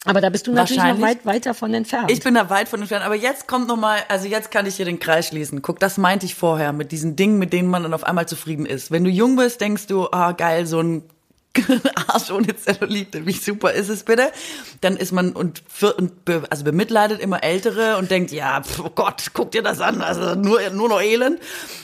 Aber 0.04 0.20
da 0.20 0.30
bist 0.30 0.48
du 0.48 0.52
natürlich 0.52 0.82
noch 0.82 1.00
weit 1.00 1.24
weiter 1.24 1.54
von 1.54 1.72
entfernt. 1.72 2.10
Ich 2.10 2.20
bin 2.20 2.34
da 2.34 2.50
weit 2.50 2.68
von 2.68 2.80
entfernt, 2.80 3.04
aber 3.04 3.14
jetzt 3.14 3.46
kommt 3.46 3.68
noch 3.68 3.76
mal, 3.76 4.00
also 4.08 4.26
jetzt 4.26 4.50
kann 4.50 4.66
ich 4.66 4.76
hier 4.76 4.84
den 4.84 4.98
Kreis 4.98 5.28
schließen. 5.28 5.62
Guck, 5.62 5.78
das 5.78 5.96
meinte 5.96 6.26
ich 6.26 6.34
vorher 6.34 6.72
mit 6.72 6.90
diesen 6.90 7.14
Dingen, 7.14 7.38
mit 7.38 7.52
denen 7.52 7.68
man 7.68 7.84
dann 7.84 7.94
auf 7.94 8.04
einmal 8.04 8.26
zufrieden 8.26 8.66
ist. 8.66 8.90
Wenn 8.90 9.04
du 9.04 9.10
jung 9.10 9.36
bist, 9.36 9.60
denkst 9.60 9.86
du, 9.86 10.08
ah 10.10 10.32
geil, 10.32 10.66
so 10.66 10.80
ein 10.80 11.04
Arsch 12.08 12.30
ohne 12.30 12.56
Zellulite, 12.56 13.26
wie 13.26 13.32
super 13.32 13.72
ist 13.72 13.90
es 13.90 14.04
bitte? 14.04 14.32
Dann 14.80 14.96
ist 14.96 15.12
man 15.12 15.32
und, 15.32 15.62
für, 15.68 15.92
und 15.92 16.24
be, 16.24 16.42
also 16.50 16.64
bemitleidet 16.64 17.20
immer 17.20 17.44
Ältere 17.44 17.98
und 17.98 18.10
denkt, 18.10 18.32
ja, 18.32 18.62
pf, 18.62 18.80
oh 18.80 18.90
Gott, 18.94 19.26
guck 19.34 19.50
dir 19.50 19.62
das 19.62 19.80
an, 19.80 20.00
also 20.00 20.34
nur, 20.34 20.68
nur 20.70 20.88
noch 20.88 21.00
Elend. 21.00 21.38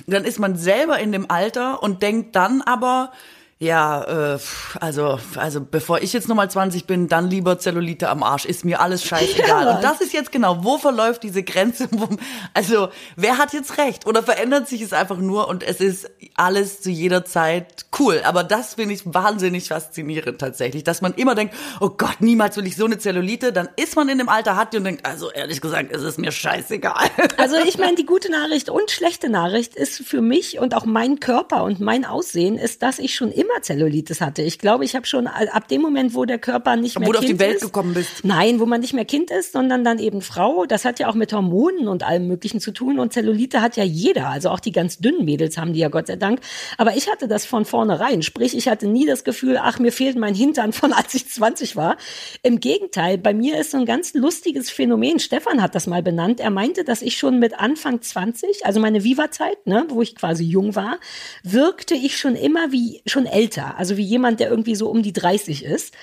Dann 0.07 0.25
ist 0.25 0.39
man 0.39 0.57
selber 0.57 0.99
in 0.99 1.13
dem 1.13 1.31
Alter 1.31 1.83
und 1.83 2.03
denkt 2.03 2.35
dann 2.35 2.63
aber, 2.63 3.13
ja, 3.61 4.35
äh, 4.35 4.39
also, 4.79 5.19
also 5.35 5.61
bevor 5.61 6.01
ich 6.01 6.13
jetzt 6.13 6.29
nochmal 6.29 6.49
20 6.49 6.87
bin, 6.87 7.09
dann 7.09 7.29
lieber 7.29 7.59
Zellulite 7.59 8.09
am 8.09 8.23
Arsch. 8.23 8.45
Ist 8.45 8.65
mir 8.65 8.81
alles 8.81 9.05
scheißegal. 9.07 9.67
Ja. 9.67 9.77
Und 9.77 9.85
das 9.85 10.01
ist 10.01 10.13
jetzt 10.13 10.31
genau, 10.31 10.63
wo 10.63 10.79
verläuft 10.79 11.25
diese 11.25 11.43
Grenze? 11.43 11.89
Wo, 11.99 12.09
also, 12.55 12.89
wer 13.17 13.39
hat 13.39 13.53
jetzt 13.53 13.79
recht? 13.79 14.07
Oder 14.07 14.23
verändert 14.23 14.69
sich 14.69 14.81
es 14.83 14.93
einfach 14.93 15.17
nur 15.17 15.49
und 15.49 15.65
es 15.65 15.81
ist 15.81 16.09
alles 16.37 16.81
zu 16.81 16.91
jeder 16.91 17.25
Zeit 17.25 17.87
cool. 17.99 18.21
Aber 18.25 18.45
das 18.45 18.75
finde 18.75 18.95
ich 18.95 19.03
wahnsinnig 19.05 19.69
faszinierend 19.69 20.41
tatsächlich, 20.41 20.85
dass 20.85 21.01
man 21.03 21.15
immer 21.15 21.35
denkt, 21.35 21.55
oh 21.81 21.91
Gott, 21.91 22.21
niemals 22.21 22.57
will 22.57 22.67
ich 22.67 22.77
so 22.77 22.85
eine 22.85 22.99
Zellulite. 22.99 23.53
Dann 23.53 23.69
ist 23.77 23.97
man 23.97 24.09
in 24.09 24.19
dem 24.19 24.29
Alter, 24.29 24.55
hat 24.57 24.73
die 24.73 24.77
und 24.77 24.85
denkt, 24.85 25.05
also 25.05 25.31
ehrlich 25.31 25.61
gesagt, 25.61 25.91
es 25.91 26.03
ist 26.03 26.19
mir 26.19 26.31
scheißegal. 26.31 27.07
Also 27.39 27.57
ich 27.57 27.79
meine, 27.79 27.95
die 27.95 28.05
gute 28.05 28.31
Nachricht 28.31 28.69
und 28.69 28.91
schlechte 28.91 29.29
Nachricht 29.29 29.75
ist 29.77 29.99
für 29.99 30.21
mich 30.21 30.59
und 30.59 30.75
auch 30.75 30.85
mein 30.85 31.21
Körper 31.21 31.63
und 31.63 31.81
mein 31.81 32.05
Aussehen 32.05 32.59
ist, 32.59 32.83
dass 32.83 32.99
ich 32.99 33.15
schon 33.15 33.31
immer 33.31 33.48
Zellulitis 33.63 34.21
hatte. 34.21 34.43
Ich 34.43 34.59
glaube, 34.59 34.85
ich 34.85 34.95
habe 34.95 35.07
schon 35.07 35.27
ab 35.27 35.69
dem 35.69 35.83
Moment, 35.83 36.15
wo 36.15 36.25
der 36.25 36.39
Körper 36.39 36.77
nicht 36.77 36.99
mehr 36.99 37.09
Wo 37.09 37.13
du 37.13 37.19
auf 37.19 37.25
Kind 37.25 37.41
die 37.41 37.45
Welt 37.45 37.57
ist, 37.57 37.63
gekommen 37.63 37.95
bist. 37.95 38.25
Nein, 38.25 38.61
wo 38.61 38.67
man 38.67 38.81
nicht 38.81 38.95
mehr 38.95 39.05
Kind 39.05 39.31
ist, 39.31 39.53
sondern 39.53 39.85
dann 39.85 39.99
eben 39.99 40.23
Frau. 40.23 40.67
Das 40.67 40.85
hat 40.85 40.99
ja 40.99 41.09
auch 41.09 41.15
mit 41.15 41.33
Hormonen 41.33 41.89
und 41.89 42.03
allem 42.03 42.27
Möglichen 42.29 42.61
zu 42.61 42.73
tun. 42.73 42.99
Und 42.99 43.13
Zellulite 43.13 43.61
hat 43.61 43.77
ja 43.77 43.85
jeder. 43.85 44.29
Also 44.29 44.51
auch 44.51 44.61
die 44.61 44.73
ganz 44.73 44.99
dünnen 44.99 45.25
Mädels 45.25 45.59
haben 45.59 45.73
die 45.73 45.81
ja 45.81 45.89
Gott 45.89 46.07
sei 46.07 46.17
Dank. 46.17 46.41
Aber 46.77 46.97
ich 46.97 47.11
hatte 47.11 47.29
das 47.29 47.47
von 47.47 47.65
vornherein. 47.65 48.23
Sprich, 48.23 48.57
ich 48.57 48.69
hatte 48.69 48.87
nie 48.87 49.07
das 49.07 49.25
Gefühl, 49.25 49.59
ach, 49.61 49.79
mir 49.79 49.93
fehlt 49.93 50.17
mein 50.17 50.35
Hintern 50.35 50.73
von 50.73 50.93
als 50.93 51.15
ich 51.15 51.29
20 51.29 51.77
war. 51.77 51.97
Im 52.43 52.61
Gegenteil, 52.61 53.19
bei 53.19 53.35
mir 53.35 53.59
ist 53.59 53.73
so 53.73 53.79
ein 53.79 53.87
ganz 53.87 54.15
lustiges 54.15 54.71
Phänomen. 54.71 55.19
Stefan 55.19 55.63
hat 55.63 55.75
das 55.75 55.87
mal 55.87 56.03
benannt. 56.03 56.41
Er 56.41 56.51
meinte, 56.51 56.85
dass 56.85 57.03
ich 57.03 57.17
schon 57.17 57.39
mit 57.39 57.59
Anfang 57.59 58.01
20, 58.01 58.67
also 58.67 58.81
meine 58.81 59.05
Viva-Zeit, 59.05 59.67
ne, 59.67 59.87
wo 59.89 60.03
ich 60.03 60.15
quasi 60.15 60.45
jung 60.45 60.75
war, 60.75 60.99
wirkte 61.43 61.95
ich 61.95 62.19
schon 62.19 62.35
immer 62.35 62.73
wie 62.73 63.03
schon 63.07 63.27
älter. 63.27 63.38
Also 63.77 63.97
wie 63.97 64.03
jemand, 64.03 64.41
der 64.41 64.51
irgendwie 64.51 64.75
so 64.75 64.89
um 64.89 65.03
die 65.03 65.13
30 65.13 65.65
ist. 65.65 65.95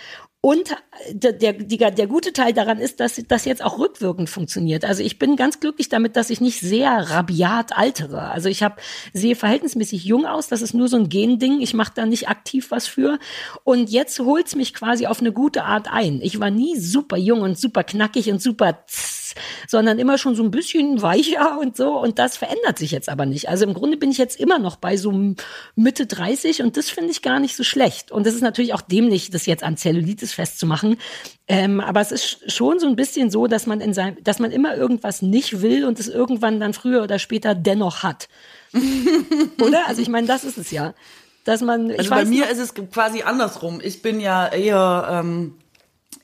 Und 0.46 0.76
der, 1.10 1.34
der, 1.34 1.54
der, 1.54 1.90
der 1.90 2.06
gute 2.06 2.32
Teil 2.32 2.54
daran 2.54 2.78
ist, 2.78 3.00
dass 3.00 3.20
das 3.28 3.46
jetzt 3.46 3.64
auch 3.64 3.80
rückwirkend 3.80 4.30
funktioniert. 4.30 4.86
Also 4.86 5.02
ich 5.02 5.18
bin 5.18 5.38
ganz 5.38 5.60
glücklich 5.60 5.90
damit, 5.90 6.16
dass 6.16 6.30
ich 6.30 6.40
nicht 6.40 6.60
sehr 6.60 6.92
rabiat 6.92 7.76
altere. 7.76 8.30
Also 8.30 8.48
ich 8.48 8.62
habe 8.62 8.76
sehe 9.12 9.36
verhältnismäßig 9.36 10.06
jung 10.06 10.28
aus. 10.28 10.48
Das 10.48 10.62
ist 10.62 10.76
nur 10.76 10.88
so 10.88 10.98
ein 10.98 11.10
Gending. 11.10 11.62
Ich 11.62 11.74
mache 11.74 11.94
da 11.96 12.06
nicht 12.06 12.30
aktiv 12.30 12.70
was 12.70 12.86
für. 12.86 13.18
Und 13.64 13.90
jetzt 13.90 14.20
holt's 14.20 14.56
mich 14.56 14.76
quasi 14.76 15.08
auf 15.08 15.20
eine 15.20 15.32
gute 15.32 15.64
Art 15.64 15.92
ein. 15.92 16.22
Ich 16.22 16.40
war 16.40 16.52
nie 16.52 16.78
super 16.78 17.18
jung 17.18 17.42
und 17.42 17.58
super 17.58 17.84
knackig 17.84 18.30
und 18.30 18.40
super 18.40 18.86
tss, 18.86 19.15
sondern 19.68 20.00
immer 20.00 20.18
schon 20.18 20.36
so 20.36 20.44
ein 20.44 20.52
bisschen 20.52 21.02
weicher 21.02 21.58
und 21.60 21.76
so. 21.78 21.98
Und 22.00 22.20
das 22.20 22.38
verändert 22.38 22.78
sich 22.80 22.92
jetzt 22.92 23.10
aber 23.10 23.26
nicht. 23.26 23.50
Also 23.50 23.66
im 23.66 23.74
Grunde 23.74 23.98
bin 23.98 24.12
ich 24.12 24.18
jetzt 24.18 24.40
immer 24.40 24.60
noch 24.60 24.76
bei 24.76 24.98
so 24.98 25.12
Mitte 25.76 26.06
30 26.06 26.62
und 26.62 26.78
das 26.78 26.90
finde 26.90 27.12
ich 27.12 27.22
gar 27.22 27.40
nicht 27.40 27.56
so 27.56 27.64
schlecht. 27.64 28.12
Und 28.12 28.26
das 28.26 28.34
ist 28.34 28.42
natürlich 28.42 28.74
auch 28.74 28.82
dämlich, 28.82 29.30
das 29.30 29.46
jetzt 29.46 29.64
an 29.64 29.78
Zellulitis 29.78 30.34
festzumachen. 30.34 30.98
Ähm, 31.48 31.80
aber 31.80 32.02
es 32.02 32.12
ist 32.12 32.52
schon 32.52 32.80
so 32.80 32.88
ein 32.88 32.96
bisschen 32.96 33.30
so, 33.30 33.48
dass 33.48 33.68
man 33.68 33.82
in 33.82 33.94
sein, 33.94 34.18
dass 34.24 34.40
man 34.40 34.52
immer 34.52 34.76
irgendwas 34.76 35.22
nicht 35.22 35.62
will 35.62 35.86
und 35.86 36.00
es 36.00 36.08
irgendwann 36.08 36.60
dann 36.60 36.74
früher 36.74 37.04
oder 37.04 37.20
später 37.20 37.54
dennoch 37.56 38.04
hat. 38.04 38.28
oder? 39.62 39.88
Also 39.88 40.02
ich 40.02 40.10
meine, 40.10 40.28
das 40.28 40.44
ist 40.44 40.58
es 40.58 40.72
ja. 40.72 40.94
Dass 41.44 41.62
man, 41.62 41.92
Also 41.92 42.10
bei 42.10 42.26
mir 42.26 42.46
noch- 42.46 42.52
ist 42.52 42.58
es 42.58 42.74
quasi 42.74 43.22
andersrum. 43.22 43.80
Ich 43.84 44.02
bin 44.02 44.20
ja 44.20 44.48
eher, 44.48 45.08
ähm, 45.24 45.54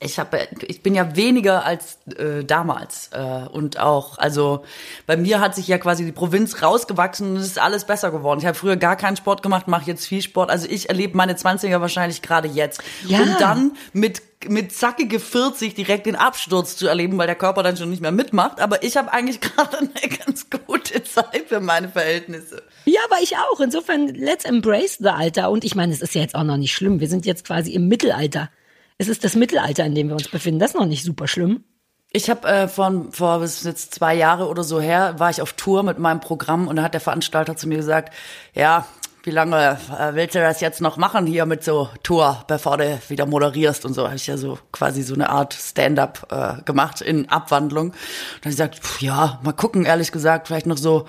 ich 0.00 0.18
habe, 0.18 0.48
ich 0.66 0.82
bin 0.82 0.94
ja 0.94 1.16
weniger 1.16 1.64
als 1.64 1.98
äh, 2.16 2.44
damals 2.44 3.10
äh, 3.12 3.48
und 3.48 3.78
auch, 3.78 4.18
also 4.18 4.64
bei 5.06 5.16
mir 5.16 5.40
hat 5.40 5.54
sich 5.54 5.68
ja 5.68 5.78
quasi 5.78 6.04
die 6.04 6.12
Provinz 6.12 6.62
rausgewachsen 6.62 7.30
und 7.30 7.36
es 7.36 7.46
ist 7.46 7.58
alles 7.58 7.84
besser 7.84 8.10
geworden. 8.10 8.40
Ich 8.40 8.46
habe 8.46 8.56
früher 8.56 8.76
gar 8.76 8.96
keinen 8.96 9.16
Sport 9.16 9.42
gemacht, 9.42 9.68
mache 9.68 9.86
jetzt 9.86 10.06
viel 10.06 10.22
Sport. 10.22 10.50
Also 10.50 10.66
ich 10.68 10.88
erlebe 10.88 11.16
meine 11.16 11.34
20er 11.34 11.80
wahrscheinlich 11.80 12.22
gerade 12.22 12.48
jetzt. 12.48 12.82
Ja. 13.06 13.20
Und 13.20 13.40
dann 13.40 13.72
mit 13.92 14.22
mit 14.48 14.72
zackige 14.72 15.20
40 15.20 15.74
direkt 15.74 16.06
den 16.06 16.16
Absturz 16.16 16.76
zu 16.76 16.88
erleben, 16.88 17.16
weil 17.16 17.28
der 17.28 17.36
Körper 17.36 17.62
dann 17.62 17.76
schon 17.76 17.90
nicht 17.90 18.02
mehr 18.02 18.10
mitmacht. 18.10 18.60
Aber 18.60 18.82
ich 18.82 18.96
habe 18.96 19.12
eigentlich 19.12 19.40
gerade 19.40 19.78
eine 19.78 20.16
ganz 20.16 20.48
gute 20.66 21.04
Zeit 21.04 21.44
für 21.46 21.60
meine 21.60 21.88
Verhältnisse. 21.88 22.62
Ja, 22.84 23.00
aber 23.06 23.22
ich 23.22 23.36
auch. 23.36 23.60
Insofern, 23.60 24.08
let's 24.08 24.44
embrace 24.44 24.98
the 24.98 25.10
Alter. 25.10 25.50
Und 25.50 25.64
ich 25.64 25.76
meine, 25.76 25.92
es 25.92 26.02
ist 26.02 26.14
ja 26.16 26.22
jetzt 26.22 26.34
auch 26.34 26.42
noch 26.42 26.56
nicht 26.56 26.72
schlimm. 26.72 26.98
Wir 27.00 27.08
sind 27.08 27.24
jetzt 27.24 27.46
quasi 27.46 27.72
im 27.72 27.86
Mittelalter. 27.86 28.50
Es 29.02 29.08
ist 29.08 29.24
das 29.24 29.34
Mittelalter, 29.34 29.84
in 29.84 29.96
dem 29.96 30.06
wir 30.06 30.14
uns 30.14 30.28
befinden. 30.28 30.60
Das 30.60 30.70
ist 30.70 30.76
noch 30.76 30.86
nicht 30.86 31.02
super 31.02 31.26
schlimm. 31.26 31.64
Ich 32.12 32.30
habe 32.30 32.46
äh, 32.46 32.68
von 32.68 33.10
vor 33.10 33.42
ist 33.42 33.64
jetzt 33.64 33.92
zwei 33.92 34.14
Jahre 34.14 34.46
oder 34.46 34.62
so 34.62 34.80
her 34.80 35.16
war 35.18 35.28
ich 35.28 35.42
auf 35.42 35.54
Tour 35.54 35.82
mit 35.82 35.98
meinem 35.98 36.20
Programm 36.20 36.68
und 36.68 36.76
da 36.76 36.84
hat 36.84 36.94
der 36.94 37.00
Veranstalter 37.00 37.56
zu 37.56 37.66
mir 37.66 37.78
gesagt, 37.78 38.14
ja, 38.54 38.86
wie 39.24 39.32
lange 39.32 39.76
äh, 39.98 40.14
willst 40.14 40.36
du 40.36 40.38
das 40.38 40.60
jetzt 40.60 40.80
noch 40.80 40.98
machen 40.98 41.26
hier 41.26 41.46
mit 41.46 41.64
so 41.64 41.88
Tour, 42.04 42.44
bevor 42.46 42.76
du 42.76 42.96
wieder 43.08 43.26
moderierst 43.26 43.84
und 43.84 43.94
so. 43.94 44.04
Habe 44.04 44.14
ich 44.14 44.28
ja 44.28 44.36
so 44.36 44.60
quasi 44.70 45.02
so 45.02 45.14
eine 45.14 45.30
Art 45.30 45.52
Stand-up 45.52 46.28
äh, 46.30 46.62
gemacht 46.62 47.00
in 47.00 47.28
Abwandlung. 47.28 47.86
Und 47.86 47.94
dann 47.94 48.42
hab 48.42 48.46
ich 48.50 48.50
gesagt, 48.50 48.78
pf, 48.78 49.02
ja, 49.02 49.40
mal 49.42 49.50
gucken, 49.50 49.84
ehrlich 49.84 50.12
gesagt, 50.12 50.46
vielleicht 50.46 50.66
noch 50.66 50.78
so 50.78 51.08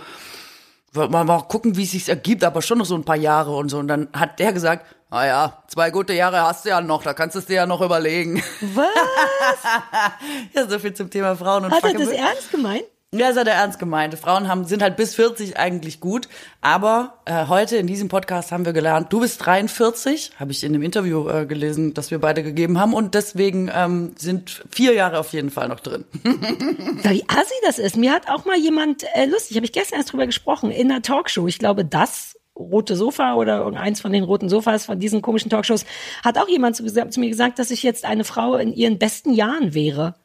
mal, 0.93 1.23
mal 1.23 1.41
gucken, 1.41 1.75
wie 1.75 1.83
es 1.83 1.91
sich 1.91 2.09
ergibt, 2.09 2.43
aber 2.43 2.61
schon 2.61 2.77
noch 2.77 2.85
so 2.85 2.95
ein 2.95 3.03
paar 3.03 3.15
Jahre 3.15 3.55
und 3.55 3.69
so. 3.69 3.79
Und 3.79 3.87
dann 3.87 4.09
hat 4.13 4.39
der 4.39 4.53
gesagt, 4.53 4.85
ah 5.09 5.25
ja, 5.25 5.63
zwei 5.67 5.91
gute 5.91 6.13
Jahre 6.13 6.41
hast 6.41 6.65
du 6.65 6.69
ja 6.69 6.81
noch, 6.81 7.03
da 7.03 7.13
kannst 7.13 7.35
du 7.35 7.39
es 7.39 7.45
dir 7.45 7.55
ja 7.55 7.65
noch 7.65 7.81
überlegen. 7.81 8.41
Was? 8.61 8.85
ja, 10.53 10.67
so 10.67 10.79
viel 10.79 10.93
zum 10.93 11.09
Thema 11.09 11.35
Frauen 11.35 11.65
und 11.65 11.71
Hat 11.71 11.83
er 11.83 11.93
das 11.93 12.09
ernst 12.09 12.51
gemeint? 12.51 12.85
Ja, 13.14 13.30
das 13.30 13.38
hat 13.38 13.47
er 13.47 13.53
ernst 13.53 13.78
gemeint. 13.78 14.16
Frauen 14.16 14.47
haben, 14.47 14.66
sind 14.66 14.82
halt 14.82 14.95
bis 14.95 15.14
40 15.14 15.55
eigentlich 15.57 15.99
gut. 15.99 16.28
Aber 16.61 17.20
äh, 17.26 17.45
heute 17.45 17.78
in 17.78 17.86
diesem 17.86 18.07
Podcast 18.07 18.51
haben 18.51 18.66
wir 18.66 18.74
gelernt, 18.74 19.14
du 19.14 19.20
bist 19.20 19.45
43, 19.45 20.32
habe 20.39 20.51
ich 20.51 20.64
in 20.64 20.74
dem 20.74 20.82
Interview 20.82 21.30
äh, 21.30 21.45
gelesen, 21.45 21.93
das 21.93 22.09
wir 22.09 22.18
beide 22.18 22.41
gegeben 22.41 22.80
haben. 22.80 22.95
Und 22.95 23.14
deswegen 23.14 23.70
ähm, 23.72 24.14
sind 24.18 24.64
vier 24.72 24.93
Jahre 24.95 25.20
auf 25.20 25.32
jeden 25.32 25.51
Fall 25.51 25.68
noch 25.68 25.80
drin. 25.80 26.05
Wie 26.24 27.24
assi 27.28 27.53
das 27.64 27.78
ist. 27.78 27.97
Mir 27.97 28.14
hat 28.14 28.30
auch 28.30 28.45
mal 28.45 28.57
jemand, 28.57 29.03
äh, 29.14 29.26
lustig, 29.26 29.57
habe 29.57 29.66
ich 29.68 29.74
gestern 29.74 29.99
erst 29.99 30.11
drüber 30.11 30.26
gesprochen, 30.26 30.72
in 30.72 30.89
einer 30.91 31.03
Talkshow, 31.03 31.47
ich 31.47 31.59
glaube, 31.59 31.86
das 31.86 32.36
rote 32.55 32.95
Sofa 32.95 33.36
oder 33.36 33.59
irgendeins 33.59 34.01
von 34.01 34.11
den 34.11 34.24
roten 34.24 34.49
Sofas 34.49 34.86
von 34.86 34.99
diesen 34.99 35.22
komischen 35.22 35.51
Talkshows, 35.51 35.86
hat 36.24 36.39
auch 36.39 36.47
jemand 36.47 36.76
zu, 36.76 36.86
zu 36.86 37.20
mir 37.20 37.30
gesagt, 37.30 37.59
dass 37.59 37.70
ich 37.70 37.84
jetzt 37.84 38.05
eine 38.05 38.24
Frau 38.24 38.55
in 38.55 38.74
ihren 38.74 38.97
besten 38.97 39.34
Jahren 39.34 39.76
wäre. 39.76 40.16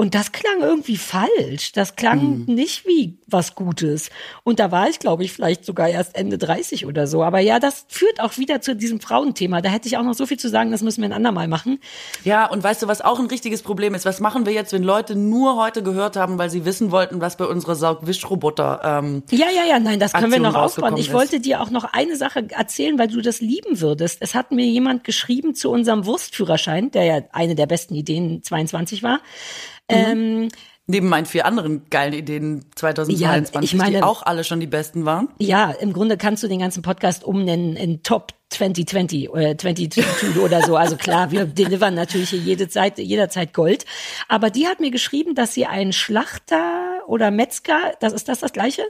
Und 0.00 0.14
das 0.14 0.32
klang 0.32 0.62
irgendwie 0.62 0.96
falsch. 0.96 1.72
Das 1.72 1.94
klang 1.94 2.46
nicht 2.46 2.86
wie 2.86 3.18
was 3.26 3.54
Gutes. 3.54 4.08
Und 4.44 4.58
da 4.58 4.72
war 4.72 4.88
ich, 4.88 4.98
glaube 4.98 5.24
ich, 5.24 5.30
vielleicht 5.30 5.66
sogar 5.66 5.90
erst 5.90 6.16
Ende 6.16 6.38
30 6.38 6.86
oder 6.86 7.06
so. 7.06 7.22
Aber 7.22 7.38
ja, 7.40 7.60
das 7.60 7.84
führt 7.88 8.18
auch 8.18 8.38
wieder 8.38 8.62
zu 8.62 8.74
diesem 8.74 9.00
Frauenthema. 9.00 9.60
Da 9.60 9.68
hätte 9.68 9.88
ich 9.88 9.98
auch 9.98 10.02
noch 10.02 10.14
so 10.14 10.24
viel 10.24 10.38
zu 10.38 10.48
sagen, 10.48 10.70
das 10.70 10.80
müssen 10.80 11.02
wir 11.02 11.10
ein 11.10 11.12
andermal 11.12 11.48
machen. 11.48 11.80
Ja, 12.24 12.46
und 12.46 12.64
weißt 12.64 12.80
du, 12.80 12.88
was 12.88 13.02
auch 13.02 13.20
ein 13.20 13.26
richtiges 13.26 13.60
Problem 13.60 13.94
ist? 13.94 14.06
Was 14.06 14.20
machen 14.20 14.46
wir 14.46 14.54
jetzt, 14.54 14.72
wenn 14.72 14.84
Leute 14.84 15.16
nur 15.16 15.56
heute 15.56 15.82
gehört 15.82 16.16
haben, 16.16 16.38
weil 16.38 16.48
sie 16.48 16.64
wissen 16.64 16.92
wollten, 16.92 17.20
was 17.20 17.36
bei 17.36 17.44
unserer 17.44 17.74
Saugwischroboter 17.74 18.80
ähm, 18.82 19.22
Ja, 19.30 19.48
ja, 19.54 19.66
ja, 19.68 19.78
nein, 19.80 20.00
das 20.00 20.14
können 20.14 20.32
wir 20.32 20.36
Aktion 20.36 20.52
noch 20.54 20.62
ausbauen. 20.62 20.96
Ich 20.96 21.08
ist. 21.08 21.12
wollte 21.12 21.40
dir 21.40 21.60
auch 21.60 21.68
noch 21.68 21.84
eine 21.84 22.16
Sache 22.16 22.46
erzählen, 22.48 22.98
weil 22.98 23.08
du 23.08 23.20
das 23.20 23.42
lieben 23.42 23.82
würdest. 23.82 24.22
Es 24.22 24.34
hat 24.34 24.50
mir 24.50 24.64
jemand 24.64 25.04
geschrieben 25.04 25.54
zu 25.54 25.70
unserem 25.70 26.06
Wurstführerschein, 26.06 26.90
der 26.90 27.04
ja 27.04 27.20
eine 27.32 27.54
der 27.54 27.66
besten 27.66 27.94
Ideen 27.94 28.42
22 28.42 29.02
war. 29.02 29.20
Mhm. 29.90 30.42
Ähm, 30.42 30.48
Neben 30.86 31.08
meinen 31.08 31.26
vier 31.26 31.46
anderen 31.46 31.88
geilen 31.88 32.12
Ideen 32.14 32.64
2022, 32.74 33.72
Ja, 33.72 33.78
meine- 33.78 33.98
die 33.98 34.02
auch 34.02 34.24
alle 34.24 34.42
schon 34.42 34.58
die 34.58 34.66
besten 34.66 35.04
waren. 35.04 35.28
Ja, 35.38 35.70
im 35.70 35.92
Grunde 35.92 36.16
kannst 36.16 36.42
du 36.42 36.48
den 36.48 36.58
ganzen 36.58 36.82
Podcast 36.82 37.22
umnennen 37.22 37.76
in 37.76 38.02
Top 38.02 38.32
2020 38.48 39.30
oder 39.30 39.56
2022 39.56 40.42
oder 40.42 40.62
so. 40.62 40.74
Also 40.76 40.96
klar, 40.96 41.30
wir 41.30 41.44
delivern 41.46 41.94
natürlich 41.94 42.30
hier 42.30 42.40
jede 42.40 42.68
Zeit, 42.68 42.98
jederzeit 42.98 43.54
Gold. 43.54 43.84
Aber 44.26 44.50
die 44.50 44.66
hat 44.66 44.80
mir 44.80 44.90
geschrieben, 44.90 45.36
dass 45.36 45.54
sie 45.54 45.64
einen 45.66 45.92
Schlachter 45.92 47.02
oder 47.06 47.30
Metzger, 47.30 47.92
das 48.00 48.12
ist 48.12 48.28
das 48.28 48.40
das 48.40 48.52
gleiche? 48.52 48.82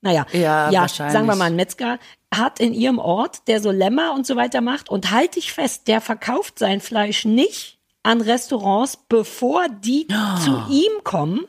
Naja, 0.00 0.26
Ja, 0.32 0.70
ja 0.70 0.86
sagen 0.86 1.26
wir 1.26 1.34
mal, 1.34 1.46
ein 1.46 1.56
Metzger 1.56 1.98
hat 2.32 2.60
in 2.60 2.72
ihrem 2.72 2.98
Ort, 3.00 3.48
der 3.48 3.60
so 3.60 3.72
Lämmer 3.72 4.14
und 4.14 4.26
so 4.26 4.36
weiter 4.36 4.60
macht. 4.60 4.88
Und 4.90 5.10
halte 5.10 5.40
ich 5.40 5.52
fest, 5.52 5.88
der 5.88 6.00
verkauft 6.00 6.58
sein 6.60 6.80
Fleisch 6.80 7.24
nicht 7.24 7.78
an 8.02 8.20
Restaurants, 8.20 8.98
bevor 9.08 9.68
die 9.68 10.06
Ah. 10.12 10.38
zu 10.40 10.64
ihm 10.72 11.04
kommen 11.04 11.46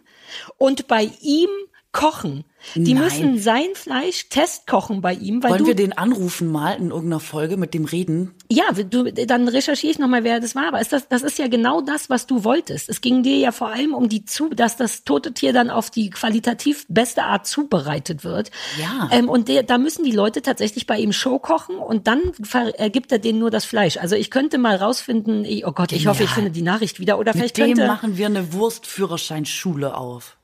und 0.57 0.87
bei 0.87 1.09
ihm 1.21 1.49
kochen. 1.93 2.43
Die 2.75 2.93
Nein. 2.93 3.03
müssen 3.03 3.39
sein 3.39 3.67
Fleisch 3.75 4.29
testkochen 4.29 5.01
bei 5.01 5.13
ihm, 5.13 5.43
weil 5.43 5.51
Wollen 5.51 5.59
du 5.61 5.67
wir 5.67 5.75
den 5.75 5.93
anrufen 5.97 6.49
mal 6.51 6.71
in 6.73 6.89
irgendeiner 6.91 7.19
Folge 7.19 7.55
mit 7.57 7.73
dem 7.73 7.85
Reden? 7.85 8.33
ja, 8.49 8.63
du, 8.71 9.11
dann 9.11 9.47
recherchiere 9.47 9.91
ich 9.91 9.99
nochmal, 9.99 10.23
wer 10.23 10.39
das 10.39 10.55
war. 10.55 10.67
Aber 10.69 10.79
ist 10.81 10.91
das, 10.93 11.07
das 11.07 11.23
ist 11.23 11.37
ja 11.39 11.47
genau 11.47 11.81
das, 11.81 12.09
was 12.09 12.25
du 12.27 12.43
wolltest. 12.43 12.87
Es 12.89 13.01
ging 13.01 13.21
dir 13.23 13.37
ja 13.37 13.51
vor 13.51 13.67
allem 13.69 13.93
um 13.93 14.09
die 14.09 14.25
zu, 14.25 14.49
dass 14.49 14.75
das 14.77 15.03
tote 15.03 15.33
Tier 15.33 15.53
dann 15.53 15.69
auf 15.69 15.89
die 15.91 16.09
qualitativ 16.09 16.85
beste 16.89 17.23
Art 17.23 17.47
zubereitet 17.47 18.23
wird. 18.23 18.49
Ja. 18.79 19.09
Ähm, 19.11 19.27
und 19.29 19.47
der, 19.47 19.63
da 19.63 19.77
müssen 19.77 20.03
die 20.03 20.11
Leute 20.11 20.41
tatsächlich 20.41 20.87
bei 20.87 20.97
ihm 20.99 21.13
Show 21.13 21.39
kochen 21.39 21.75
und 21.77 22.07
dann 22.07 22.21
ver- 22.43 22.79
äh, 22.79 22.89
gibt 22.89 23.11
er 23.11 23.19
denen 23.19 23.39
nur 23.39 23.51
das 23.51 23.65
Fleisch. 23.65 23.97
Also 23.97 24.15
ich 24.15 24.31
könnte 24.31 24.57
mal 24.57 24.75
rausfinden, 24.77 25.45
ich, 25.45 25.65
oh 25.67 25.71
Gott, 25.73 25.91
ich 25.91 26.07
hoffe, 26.07 26.23
ich 26.23 26.29
Genial. 26.29 26.35
finde 26.35 26.51
die 26.51 26.61
Nachricht 26.63 26.99
wieder. 26.99 27.19
Oder 27.19 27.33
Mit 27.33 27.37
vielleicht 27.39 27.57
dem 27.57 27.67
könnte. 27.75 27.87
machen 27.87 28.17
wir 28.17 28.25
eine 28.27 28.51
Wurstführerscheinschule 28.53 29.95
auf. 29.95 30.37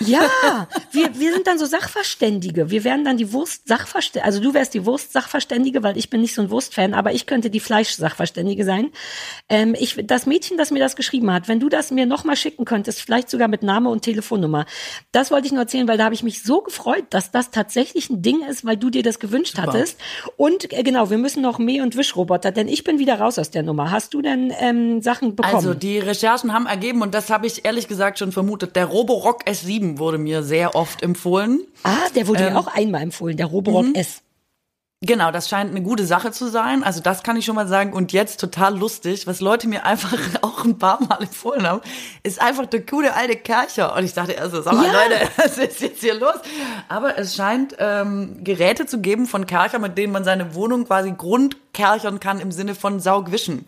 Ja, 0.00 0.68
wir, 0.92 1.18
wir 1.18 1.32
sind 1.32 1.46
dann 1.46 1.58
so 1.58 1.66
Sachverständige. 1.66 2.70
Wir 2.70 2.84
wären 2.84 3.04
dann 3.04 3.16
die 3.16 3.32
Wurst-Sachverständige. 3.32 4.24
Also 4.24 4.40
du 4.40 4.54
wärst 4.54 4.74
die 4.74 4.84
Wurst-Sachverständige, 4.84 5.82
weil 5.82 5.96
ich 5.96 6.10
bin 6.10 6.20
nicht 6.20 6.34
so 6.34 6.42
ein 6.42 6.50
Wurstfan, 6.50 6.94
aber 6.94 7.12
ich 7.12 7.26
könnte 7.26 7.50
die 7.50 7.60
Fleisch-Sachverständige 7.60 8.64
sein. 8.64 8.90
Ähm, 9.48 9.74
ich, 9.78 9.96
das 10.06 10.26
Mädchen, 10.26 10.56
das 10.56 10.70
mir 10.70 10.78
das 10.78 10.96
geschrieben 10.96 11.32
hat, 11.32 11.48
wenn 11.48 11.60
du 11.60 11.68
das 11.68 11.90
mir 11.90 12.06
nochmal 12.06 12.36
schicken 12.36 12.64
könntest, 12.64 13.00
vielleicht 13.00 13.30
sogar 13.30 13.48
mit 13.48 13.62
Name 13.62 13.88
und 13.88 14.02
Telefonnummer, 14.02 14.66
das 15.12 15.30
wollte 15.30 15.46
ich 15.46 15.52
nur 15.52 15.62
erzählen, 15.62 15.88
weil 15.88 15.98
da 15.98 16.04
habe 16.04 16.14
ich 16.14 16.22
mich 16.22 16.42
so 16.42 16.60
gefreut, 16.60 17.04
dass 17.10 17.30
das 17.30 17.50
tatsächlich 17.50 18.10
ein 18.10 18.22
Ding 18.22 18.42
ist, 18.48 18.64
weil 18.64 18.76
du 18.76 18.90
dir 18.90 19.02
das 19.02 19.18
gewünscht 19.18 19.56
hattest. 19.58 19.98
Und 20.36 20.72
äh, 20.72 20.82
genau, 20.82 21.10
wir 21.10 21.18
müssen 21.18 21.42
noch 21.42 21.58
Mäh- 21.58 21.82
und 21.82 21.96
Wischroboter, 21.96 22.52
denn 22.52 22.68
ich 22.68 22.84
bin 22.84 22.98
wieder 22.98 23.18
raus 23.20 23.38
aus 23.38 23.50
der 23.50 23.62
Nummer. 23.62 23.90
Hast 23.90 24.14
du 24.14 24.22
denn 24.22 24.52
ähm, 24.60 25.00
Sachen 25.02 25.36
bekommen? 25.36 25.54
Also 25.54 25.74
die 25.74 25.98
Recherchen 25.98 26.52
haben 26.52 26.66
ergeben, 26.66 27.02
und 27.02 27.14
das 27.14 27.30
habe 27.30 27.46
ich 27.46 27.64
ehrlich 27.64 27.88
gesagt 27.88 28.18
schon 28.18 28.32
vermutet, 28.32 28.76
der 28.76 28.86
Roborock 28.86 29.48
S7 29.54 29.98
wurde 29.98 30.18
mir 30.18 30.42
sehr 30.42 30.74
oft 30.74 31.02
empfohlen. 31.02 31.60
ah, 31.84 32.08
der 32.14 32.26
wurde 32.26 32.44
Ähm, 32.44 32.52
mir 32.52 32.58
auch 32.58 32.66
einmal 32.66 33.02
empfohlen, 33.02 33.36
der 33.36 33.46
Roborock 33.46 33.86
mhm. 33.86 33.94
S. 33.94 34.22
Genau, 35.06 35.30
das 35.30 35.50
scheint 35.50 35.70
eine 35.70 35.82
gute 35.82 36.06
Sache 36.06 36.30
zu 36.30 36.48
sein. 36.48 36.82
Also 36.82 37.00
das 37.00 37.22
kann 37.22 37.36
ich 37.36 37.44
schon 37.44 37.56
mal 37.56 37.68
sagen. 37.68 37.92
Und 37.92 38.12
jetzt 38.12 38.40
total 38.40 38.78
lustig, 38.78 39.26
was 39.26 39.40
Leute 39.40 39.68
mir 39.68 39.84
einfach 39.84 40.16
auch 40.40 40.64
ein 40.64 40.78
paar 40.78 41.02
Mal 41.02 41.22
empfohlen 41.22 41.66
haben, 41.66 41.80
ist 42.22 42.40
einfach 42.40 42.64
der 42.66 42.80
gute 42.80 43.14
alte 43.14 43.36
Kercher. 43.36 43.94
Und 43.94 44.04
ich 44.04 44.14
dachte 44.14 44.32
erst 44.32 44.52
so, 44.52 44.62
sag 44.62 44.74
mal 44.74 44.86
Ja. 44.86 44.92
Leute, 44.92 45.28
was 45.36 45.58
ist 45.58 45.80
jetzt 45.80 46.00
hier 46.00 46.14
los? 46.14 46.36
Aber 46.88 47.18
es 47.18 47.34
scheint 47.36 47.76
ähm, 47.78 48.38
Geräte 48.42 48.86
zu 48.86 49.00
geben 49.00 49.26
von 49.26 49.46
Kercher, 49.46 49.78
mit 49.78 49.98
denen 49.98 50.12
man 50.12 50.24
seine 50.24 50.54
Wohnung 50.54 50.86
quasi 50.86 51.12
grundkerchern 51.12 52.18
kann 52.18 52.40
im 52.40 52.50
Sinne 52.50 52.74
von 52.74 52.98
Saugwischen. 53.00 53.66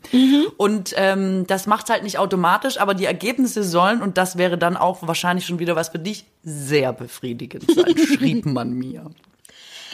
Und 0.57 0.95
ähm, 0.97 1.47
das 1.47 1.67
macht 1.67 1.91
halt 1.91 2.03
nicht 2.03 2.19
automatisch, 2.19 2.79
aber 2.81 2.95
die 2.95 3.05
Ergebnisse 3.05 3.63
sollen, 3.63 4.01
und 4.01 4.17
das 4.17 4.39
wäre 4.39 4.57
dann 4.57 4.77
auch 4.77 5.07
wahrscheinlich 5.07 5.45
schon 5.45 5.59
wieder 5.59 5.77
was 5.77 5.91
für 5.91 5.99
dich, 5.99 6.25
sehr 6.43 6.93
befriedigend 6.93 7.71
sein, 7.71 7.95
schrieb 8.17 8.47
man 8.47 8.73
mir. 8.73 9.11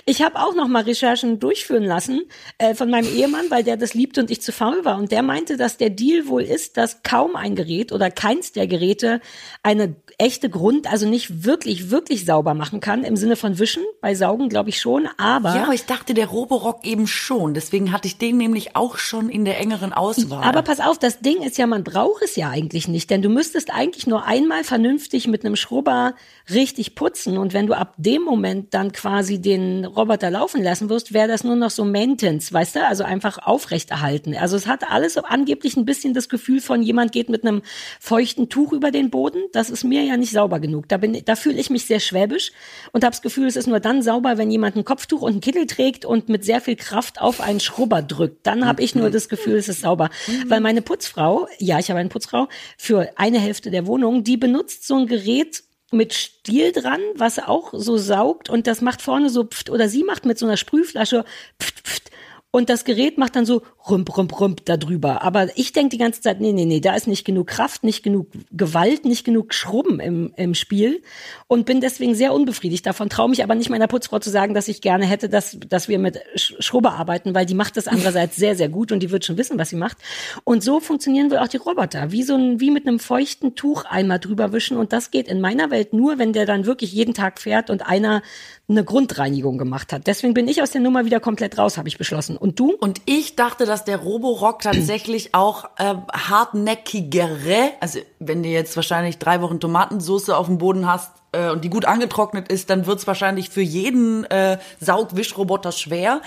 Ich 0.04 0.22
habe 0.22 0.38
auch 0.40 0.54
noch 0.54 0.68
mal 0.68 0.82
Recherchen 0.82 1.38
durchführen 1.38 1.84
lassen 1.84 2.22
äh, 2.58 2.74
von 2.74 2.90
meinem 2.90 3.12
Ehemann, 3.14 3.50
weil 3.50 3.64
der 3.64 3.76
das 3.76 3.94
liebt 3.94 4.18
und 4.18 4.30
ich 4.30 4.42
zu 4.42 4.52
faul 4.52 4.84
war. 4.84 4.98
Und 4.98 5.12
der 5.12 5.22
meinte, 5.22 5.56
dass 5.56 5.76
der 5.76 5.90
Deal 5.90 6.26
wohl 6.28 6.42
ist, 6.42 6.76
dass 6.76 7.02
kaum 7.02 7.36
ein 7.36 7.54
Gerät 7.54 7.92
oder 7.92 8.10
keins 8.10 8.52
der 8.52 8.66
Geräte 8.66 9.20
eine 9.62 9.96
echte 10.22 10.48
Grund, 10.48 10.90
also 10.90 11.08
nicht 11.08 11.44
wirklich, 11.44 11.90
wirklich 11.90 12.24
sauber 12.24 12.54
machen 12.54 12.78
kann, 12.78 13.02
im 13.02 13.16
Sinne 13.16 13.34
von 13.34 13.58
Wischen. 13.58 13.82
Bei 14.00 14.14
Saugen 14.14 14.48
glaube 14.48 14.68
ich 14.68 14.80
schon, 14.80 15.08
aber... 15.18 15.56
Ja, 15.56 15.64
aber 15.64 15.74
ich 15.74 15.84
dachte, 15.84 16.14
der 16.14 16.28
Roborock 16.28 16.86
eben 16.86 17.08
schon. 17.08 17.54
Deswegen 17.54 17.90
hatte 17.90 18.06
ich 18.06 18.18
den 18.18 18.36
nämlich 18.36 18.76
auch 18.76 18.98
schon 18.98 19.28
in 19.28 19.44
der 19.44 19.58
engeren 19.58 19.92
Auswahl. 19.92 20.44
Aber 20.44 20.62
pass 20.62 20.78
auf, 20.78 20.96
das 20.96 21.20
Ding 21.20 21.42
ist 21.42 21.58
ja, 21.58 21.66
man 21.66 21.82
braucht 21.82 22.22
es 22.22 22.36
ja 22.36 22.50
eigentlich 22.50 22.86
nicht, 22.86 23.10
denn 23.10 23.20
du 23.20 23.30
müsstest 23.30 23.74
eigentlich 23.74 24.06
nur 24.06 24.24
einmal 24.24 24.62
vernünftig 24.62 25.26
mit 25.26 25.44
einem 25.44 25.56
Schrubber 25.56 26.14
richtig 26.48 26.94
putzen 26.94 27.36
und 27.36 27.52
wenn 27.52 27.66
du 27.66 27.74
ab 27.74 27.94
dem 27.96 28.22
Moment 28.22 28.74
dann 28.74 28.92
quasi 28.92 29.40
den 29.40 29.84
Roboter 29.84 30.30
laufen 30.30 30.62
lassen 30.62 30.88
wirst, 30.88 31.12
wäre 31.12 31.26
das 31.26 31.42
nur 31.42 31.56
noch 31.56 31.70
so 31.70 31.84
Maintenance, 31.84 32.52
weißt 32.52 32.76
du, 32.76 32.86
also 32.86 33.02
einfach 33.02 33.38
aufrechterhalten. 33.38 34.36
Also 34.36 34.56
es 34.56 34.68
hat 34.68 34.88
alles 34.88 35.16
angeblich 35.18 35.76
ein 35.76 35.84
bisschen 35.84 36.14
das 36.14 36.28
Gefühl 36.28 36.60
von 36.60 36.80
jemand 36.80 37.10
geht 37.10 37.28
mit 37.28 37.42
einem 37.44 37.62
feuchten 37.98 38.48
Tuch 38.48 38.72
über 38.72 38.92
den 38.92 39.10
Boden. 39.10 39.42
Das 39.52 39.68
ist 39.68 39.82
mir 39.82 40.02
ja 40.02 40.11
nicht 40.16 40.32
sauber 40.32 40.60
genug. 40.60 40.88
Da 40.88 40.96
bin, 40.96 41.22
da 41.24 41.36
fühle 41.36 41.58
ich 41.58 41.70
mich 41.70 41.86
sehr 41.86 42.00
schwäbisch 42.00 42.52
und 42.92 43.04
habe 43.04 43.12
das 43.12 43.22
Gefühl, 43.22 43.46
es 43.46 43.56
ist 43.56 43.66
nur 43.66 43.80
dann 43.80 44.02
sauber, 44.02 44.38
wenn 44.38 44.50
jemand 44.50 44.76
ein 44.76 44.84
Kopftuch 44.84 45.22
und 45.22 45.32
einen 45.32 45.40
Kittel 45.40 45.66
trägt 45.66 46.04
und 46.04 46.28
mit 46.28 46.44
sehr 46.44 46.60
viel 46.60 46.76
Kraft 46.76 47.20
auf 47.20 47.40
einen 47.40 47.60
Schrubber 47.60 48.02
drückt. 48.02 48.46
Dann 48.46 48.66
habe 48.66 48.82
ich 48.82 48.94
nur 48.94 49.10
das 49.10 49.28
Gefühl, 49.28 49.56
es 49.56 49.68
ist 49.68 49.82
sauber. 49.82 50.10
Weil 50.46 50.60
meine 50.60 50.82
Putzfrau, 50.82 51.48
ja, 51.58 51.78
ich 51.78 51.90
habe 51.90 52.00
eine 52.00 52.08
Putzfrau, 52.08 52.48
für 52.76 53.10
eine 53.16 53.38
Hälfte 53.38 53.70
der 53.70 53.86
Wohnung, 53.86 54.24
die 54.24 54.36
benutzt 54.36 54.86
so 54.86 54.96
ein 54.96 55.06
Gerät 55.06 55.62
mit 55.92 56.14
Stiel 56.14 56.72
dran, 56.72 57.00
was 57.14 57.38
auch 57.38 57.74
so 57.74 57.98
saugt 57.98 58.48
und 58.48 58.66
das 58.66 58.80
macht 58.80 59.02
vorne 59.02 59.28
so 59.28 59.44
pft, 59.44 59.70
oder 59.70 59.88
sie 59.88 60.04
macht 60.04 60.24
mit 60.24 60.38
so 60.38 60.46
einer 60.46 60.56
Sprühflasche 60.56 61.24
pft, 61.60 61.86
pft, 61.86 62.10
und 62.52 62.68
das 62.68 62.84
Gerät 62.84 63.18
macht 63.18 63.34
dann 63.34 63.46
so 63.46 63.62
rump, 63.88 64.16
rump, 64.16 64.38
rump 64.38 64.64
da 64.66 64.76
drüber. 64.76 65.22
Aber 65.22 65.48
ich 65.56 65.72
denke 65.72 65.88
die 65.88 65.98
ganze 65.98 66.20
Zeit, 66.20 66.40
nee, 66.40 66.52
nee, 66.52 66.66
nee, 66.66 66.80
da 66.80 66.94
ist 66.94 67.08
nicht 67.08 67.24
genug 67.24 67.48
Kraft, 67.48 67.82
nicht 67.82 68.04
genug 68.04 68.28
Gewalt, 68.52 69.04
nicht 69.04 69.24
genug 69.24 69.54
Schrubben 69.54 69.98
im, 69.98 70.32
im 70.36 70.54
Spiel 70.54 71.02
und 71.48 71.66
bin 71.66 71.80
deswegen 71.80 72.14
sehr 72.14 72.32
unbefriedigt 72.32 72.86
davon. 72.86 73.08
Traue 73.08 73.30
mich 73.30 73.42
aber 73.42 73.54
nicht 73.56 73.70
meiner 73.70 73.88
Putzfrau 73.88 74.18
zu 74.20 74.30
sagen, 74.30 74.54
dass 74.54 74.68
ich 74.68 74.82
gerne 74.82 75.06
hätte, 75.06 75.28
dass, 75.28 75.56
dass 75.68 75.88
wir 75.88 75.98
mit 75.98 76.20
Sch- 76.36 76.54
Schrubber 76.62 76.92
arbeiten, 76.92 77.34
weil 77.34 77.46
die 77.46 77.54
macht 77.54 77.76
das 77.76 77.88
andererseits 77.88 78.36
sehr, 78.36 78.54
sehr 78.54 78.68
gut 78.68 78.92
und 78.92 79.00
die 79.00 79.10
wird 79.10 79.24
schon 79.24 79.38
wissen, 79.38 79.58
was 79.58 79.70
sie 79.70 79.76
macht. 79.76 79.96
Und 80.44 80.62
so 80.62 80.78
funktionieren 80.78 81.30
wohl 81.30 81.38
auch 81.38 81.48
die 81.48 81.56
Roboter. 81.56 82.12
Wie 82.12 82.22
so 82.22 82.34
ein, 82.34 82.60
wie 82.60 82.70
mit 82.70 82.86
einem 82.86 82.98
feuchten 82.98 83.54
Tuch 83.54 83.86
einmal 83.86 84.18
drüber 84.20 84.52
wischen 84.52 84.76
und 84.76 84.92
das 84.92 85.10
geht 85.10 85.26
in 85.26 85.40
meiner 85.40 85.70
Welt 85.70 85.94
nur, 85.94 86.18
wenn 86.18 86.32
der 86.34 86.46
dann 86.46 86.66
wirklich 86.66 86.92
jeden 86.92 87.14
Tag 87.14 87.40
fährt 87.40 87.70
und 87.70 87.86
einer 87.88 88.22
eine 88.68 88.84
Grundreinigung 88.84 89.58
gemacht 89.58 89.92
hat. 89.92 90.06
Deswegen 90.06 90.34
bin 90.34 90.48
ich 90.48 90.62
aus 90.62 90.70
der 90.70 90.80
Nummer 90.80 91.04
wieder 91.04 91.20
komplett 91.20 91.58
raus, 91.58 91.76
habe 91.76 91.88
ich 91.88 91.98
beschlossen. 91.98 92.38
Und 92.42 92.58
du? 92.58 92.72
Und 92.72 93.00
ich 93.04 93.36
dachte, 93.36 93.66
dass 93.66 93.84
der 93.84 93.98
Roborock 93.98 94.62
tatsächlich 94.62 95.32
auch 95.32 95.66
äh, 95.78 95.94
hartnäckigere, 96.12 97.70
also 97.78 98.00
wenn 98.18 98.42
du 98.42 98.48
jetzt 98.48 98.74
wahrscheinlich 98.74 99.18
drei 99.18 99.40
Wochen 99.42 99.60
Tomatensauce 99.60 100.30
auf 100.30 100.46
dem 100.46 100.58
Boden 100.58 100.88
hast 100.88 101.12
äh, 101.30 101.50
und 101.50 101.62
die 101.62 101.70
gut 101.70 101.84
angetrocknet 101.84 102.48
ist, 102.48 102.68
dann 102.68 102.86
wird's 102.86 103.06
wahrscheinlich 103.06 103.48
für 103.48 103.60
jeden 103.60 104.24
äh, 104.24 104.58
Saugwischroboter 104.80 105.70
schwer. 105.70 106.20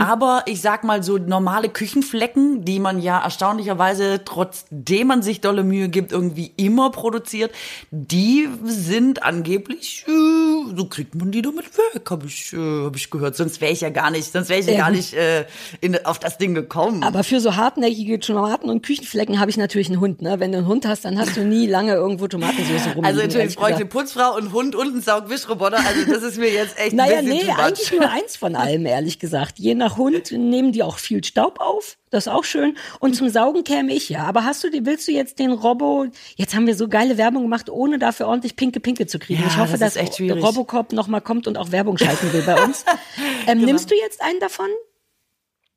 Aber 0.00 0.42
ich 0.46 0.60
sag 0.60 0.84
mal 0.84 1.02
so 1.02 1.16
normale 1.16 1.68
Küchenflecken, 1.68 2.66
die 2.66 2.78
man 2.78 3.00
ja 3.00 3.22
erstaunlicherweise, 3.22 4.20
trotzdem 4.24 5.06
man 5.06 5.22
sich 5.22 5.40
dolle 5.40 5.64
Mühe 5.64 5.88
gibt, 5.88 6.12
irgendwie 6.12 6.52
immer 6.56 6.90
produziert, 6.90 7.50
die 7.90 8.48
sind 8.64 9.22
angeblich, 9.22 10.04
äh, 10.06 10.31
so 10.76 10.86
kriegt 10.86 11.14
man 11.14 11.30
die 11.30 11.42
damit 11.42 11.66
weg, 11.94 12.10
habe 12.10 12.26
ich, 12.26 12.52
äh, 12.52 12.84
hab 12.84 12.96
ich 12.96 13.10
gehört. 13.10 13.36
Sonst 13.36 13.60
wäre 13.60 13.72
ich 13.72 13.80
ja 13.80 13.90
gar 13.90 14.10
nicht, 14.10 14.30
sonst 14.32 14.48
wäre 14.48 14.60
ich 14.60 14.66
ja 14.66 14.72
Ja, 14.72 14.78
gar 14.80 14.90
nicht 14.90 15.14
äh, 15.14 15.44
in, 15.80 16.04
auf 16.04 16.18
das 16.18 16.38
Ding 16.38 16.54
gekommen. 16.54 17.02
Aber 17.02 17.24
für 17.24 17.40
so 17.40 17.56
hartnäckige 17.56 18.18
Tomaten 18.20 18.68
und 18.70 18.82
Küchenflecken 18.84 19.40
habe 19.40 19.50
ich 19.50 19.56
natürlich 19.56 19.88
einen 19.88 20.00
Hund. 20.00 20.22
Ne? 20.22 20.40
Wenn 20.40 20.52
du 20.52 20.58
einen 20.58 20.66
Hund 20.66 20.86
hast, 20.86 21.04
dann 21.04 21.18
hast 21.18 21.36
du 21.36 21.44
nie 21.44 21.66
lange 21.66 21.94
irgendwo 21.94 22.28
Tomatensauce 22.28 22.86
rumliegen. 22.94 23.04
also 23.04 23.20
natürlich 23.22 23.46
ich 23.50 23.56
gesagt. 23.56 23.74
eine 23.74 23.86
Putzfrau 23.86 24.36
und 24.36 24.52
Hund 24.52 24.74
und 24.74 24.88
einen 24.88 25.02
Saugwischroboter. 25.02 25.78
Also 25.78 26.10
das 26.12 26.22
ist 26.22 26.38
mir 26.38 26.50
jetzt 26.52 26.78
echt 26.78 26.92
Naja, 26.94 27.18
ein 27.18 27.24
bisschen 27.24 27.46
nee, 27.46 27.52
too 27.52 27.56
much. 27.56 27.64
eigentlich 27.66 27.92
nur 27.92 28.10
eins 28.10 28.36
von 28.36 28.56
allem, 28.56 28.86
ehrlich 28.86 29.18
gesagt. 29.18 29.58
Je 29.58 29.74
nach 29.74 29.96
Hund 29.96 30.30
nehmen 30.32 30.72
die 30.72 30.82
auch 30.82 30.98
viel 30.98 31.22
Staub 31.24 31.60
auf. 31.60 31.98
Das 32.12 32.26
ist 32.26 32.32
auch 32.32 32.44
schön. 32.44 32.76
Und 33.00 33.16
zum 33.16 33.30
Saugen 33.30 33.64
käme 33.64 33.92
ich 33.92 34.10
ja. 34.10 34.24
Aber 34.24 34.44
hast 34.44 34.62
du, 34.62 34.68
willst 34.70 35.08
du 35.08 35.12
jetzt 35.12 35.38
den 35.38 35.50
Robo, 35.50 36.06
jetzt 36.36 36.54
haben 36.54 36.66
wir 36.66 36.76
so 36.76 36.86
geile 36.86 37.16
Werbung 37.16 37.42
gemacht, 37.42 37.70
ohne 37.70 37.98
dafür 37.98 38.28
ordentlich 38.28 38.54
pinke 38.54 38.80
Pinke 38.80 39.06
zu 39.06 39.18
kriegen. 39.18 39.40
Ja, 39.40 39.48
ich 39.48 39.56
hoffe, 39.56 39.78
das 39.78 39.94
dass. 39.94 40.20
Robocop 40.20 40.92
nochmal 40.92 41.22
kommt 41.22 41.48
und 41.48 41.56
auch 41.56 41.72
Werbung 41.72 41.96
schalten 41.96 42.32
will 42.32 42.42
bei 42.42 42.62
uns. 42.62 42.84
Ähm, 43.46 43.58
Genau. 43.58 43.66
Nimmst 43.66 43.90
du 43.90 43.94
jetzt 43.96 44.22
einen 44.22 44.38
davon? 44.40 44.68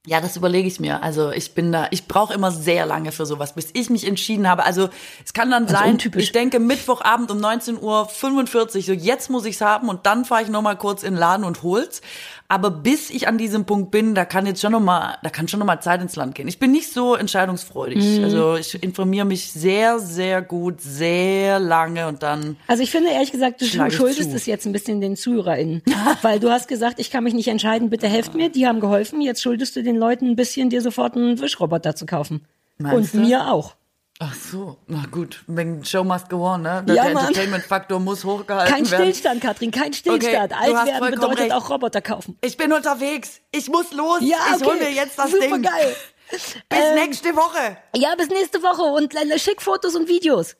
Ja, 0.07 0.21
das 0.21 0.35
überlege 0.37 0.67
ich 0.67 0.79
mir. 0.79 1.01
Also 1.01 1.31
ich 1.31 1.55
bin 1.55 1.71
da, 1.71 1.87
ich 1.89 2.07
brauche 2.07 2.33
immer 2.33 2.51
sehr 2.51 2.85
lange 2.85 3.11
für 3.11 3.25
sowas, 3.25 3.53
bis 3.53 3.69
ich 3.73 3.89
mich 3.89 4.05
entschieden 4.05 4.47
habe. 4.47 4.63
Also 4.63 4.89
es 5.23 5.33
kann 5.33 5.49
dann 5.49 5.67
sein, 5.67 5.93
untypisch. 5.93 6.23
ich 6.23 6.31
denke 6.31 6.59
Mittwochabend 6.59 7.31
um 7.31 7.39
19.45 7.39 7.81
Uhr, 7.81 8.81
so 8.83 8.93
jetzt 8.93 9.29
muss 9.31 9.45
ich's 9.45 9.61
haben 9.61 9.89
und 9.89 10.05
dann 10.05 10.23
fahre 10.25 10.43
ich 10.43 10.49
nochmal 10.49 10.77
kurz 10.77 11.01
in 11.01 11.13
den 11.13 11.19
Laden 11.19 11.43
und 11.43 11.63
hol's. 11.63 12.01
Aber 12.47 12.69
bis 12.69 13.09
ich 13.09 13.27
an 13.27 13.37
diesem 13.37 13.65
Punkt 13.65 13.89
bin, 13.89 14.13
da 14.13 14.23
kann 14.23 14.45
jetzt 14.45 14.61
schon 14.61 14.71
nochmal, 14.71 15.17
da 15.23 15.29
kann 15.29 15.47
schon 15.47 15.59
nochmal 15.59 15.81
Zeit 15.81 16.01
ins 16.01 16.15
Land 16.15 16.35
gehen. 16.35 16.47
Ich 16.47 16.59
bin 16.59 16.71
nicht 16.71 16.91
so 16.91 17.15
entscheidungsfreudig. 17.15 18.23
Also 18.23 18.55
ich 18.55 18.81
informiere 18.83 19.25
mich 19.25 19.51
sehr, 19.51 19.99
sehr 19.99 20.41
gut, 20.41 20.79
sehr 20.79 21.59
lange 21.59 22.07
und 22.07 22.21
dann. 22.21 22.57
Also 22.67 22.83
ich 22.83 22.91
finde 22.91 23.09
ehrlich 23.09 23.31
gesagt, 23.31 23.61
du 23.61 23.65
schuldest 23.65 24.33
es 24.33 24.45
jetzt 24.45 24.65
ein 24.67 24.73
bisschen 24.73 25.01
den 25.01 25.15
ZuhörerInnen. 25.15 25.81
Weil 26.21 26.39
du 26.39 26.51
hast 26.51 26.67
gesagt, 26.67 26.99
ich 26.99 27.09
kann 27.09 27.23
mich 27.23 27.33
nicht 27.33 27.47
entscheiden, 27.47 27.89
bitte 27.89 28.07
helft 28.07 28.35
mir. 28.35 28.49
Die 28.49 28.67
haben 28.67 28.79
geholfen. 28.79 29.21
Jetzt 29.21 29.41
schuldest 29.41 29.75
du 29.75 29.81
den 29.81 29.95
Leuten 29.95 30.31
ein 30.31 30.35
bisschen, 30.35 30.69
dir 30.69 30.81
sofort 30.81 31.15
einen 31.15 31.39
Wischroboter 31.39 31.95
zu 31.95 32.05
kaufen. 32.05 32.45
Meinst 32.77 33.15
Und 33.15 33.21
du? 33.21 33.27
mir 33.27 33.51
auch. 33.51 33.75
Ach 34.19 34.33
so, 34.33 34.77
na 34.87 35.03
gut, 35.11 35.43
wegen 35.47 35.83
Show 35.83 36.05
must 36.05 36.29
go 36.29 36.37
on, 36.47 36.61
ne? 36.61 36.83
Der 36.87 36.95
Ja, 36.95 37.03
Mann. 37.09 37.17
Entertainment-Faktor 37.27 37.99
muss 37.99 38.23
hochgehalten 38.23 38.73
Kein 38.73 38.89
werden. 38.89 39.03
Stillstand, 39.03 39.41
Katrin, 39.41 39.71
kein 39.71 39.91
Stillstand. 39.93 40.51
du 40.53 40.55
Alt 40.57 40.73
werden 40.87 41.11
bedeutet 41.11 41.39
recht. 41.39 41.51
auch 41.53 41.69
Roboter 41.69 42.01
kaufen. 42.01 42.37
Ich 42.39 42.55
bin 42.55 42.71
unterwegs. 42.71 43.41
Ich 43.51 43.67
muss 43.69 43.91
los. 43.91 44.19
Ja, 44.21 44.37
ich 44.55 44.63
hol 44.63 44.75
okay. 44.75 44.85
mir 44.85 44.91
jetzt 44.91 45.19
das 45.19 45.31
Super 45.31 45.47
Ding. 45.47 45.61
geil. 45.63 45.95
Bis 46.29 46.55
Ähm, 46.69 46.95
nächste 46.95 47.35
Woche. 47.35 47.77
Ja, 47.95 48.15
bis 48.15 48.29
nächste 48.29 48.63
Woche 48.63 48.81
und 48.83 49.13
äh, 49.13 49.37
schick 49.37 49.61
Fotos 49.61 49.95
und 49.95 50.07
Videos. 50.07 50.55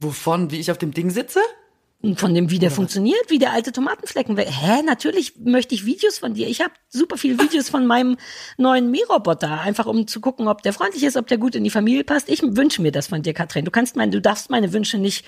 Wovon? 0.00 0.50
Wie 0.50 0.58
ich 0.60 0.70
auf 0.70 0.76
dem 0.78 0.92
Ding 0.92 1.08
sitze? 1.10 1.40
Von 2.16 2.34
dem, 2.34 2.50
wie 2.50 2.58
der 2.58 2.70
funktioniert, 2.70 3.30
wie 3.30 3.38
der 3.38 3.52
alte 3.52 3.72
Tomatenflecken. 3.72 4.36
Hä, 4.36 4.82
natürlich 4.84 5.34
möchte 5.38 5.74
ich 5.74 5.86
Videos 5.86 6.18
von 6.18 6.34
dir. 6.34 6.46
Ich 6.46 6.60
habe 6.60 6.72
super 6.88 7.16
viele 7.16 7.40
Videos 7.40 7.68
von 7.68 7.86
meinem 7.86 8.16
neuen 8.58 8.90
Mähroboter, 8.90 9.60
einfach 9.60 9.86
um 9.86 10.06
zu 10.06 10.20
gucken, 10.20 10.46
ob 10.46 10.62
der 10.62 10.72
freundlich 10.72 11.02
ist, 11.02 11.16
ob 11.16 11.26
der 11.26 11.38
gut 11.38 11.54
in 11.54 11.64
die 11.64 11.70
Familie 11.70 12.04
passt. 12.04 12.28
Ich 12.28 12.42
wünsche 12.42 12.82
mir 12.82 12.92
das 12.92 13.08
von 13.08 13.22
dir, 13.22 13.32
Katrin. 13.32 13.64
Du 13.64 13.70
kannst 13.70 13.96
meine, 13.96 14.12
du 14.12 14.20
darfst 14.20 14.50
meine 14.50 14.72
Wünsche 14.72 14.98
nicht, 14.98 15.24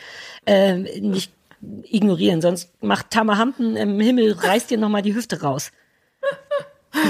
äh, 0.46 0.76
nicht 1.00 1.32
ignorieren, 1.60 2.40
sonst 2.40 2.70
macht 2.82 3.10
Tamahampen 3.10 3.76
im 3.76 3.98
Himmel, 3.98 4.32
reißt 4.32 4.70
dir 4.70 4.78
nochmal 4.78 5.02
die 5.02 5.14
Hüfte 5.14 5.40
raus. 5.40 5.72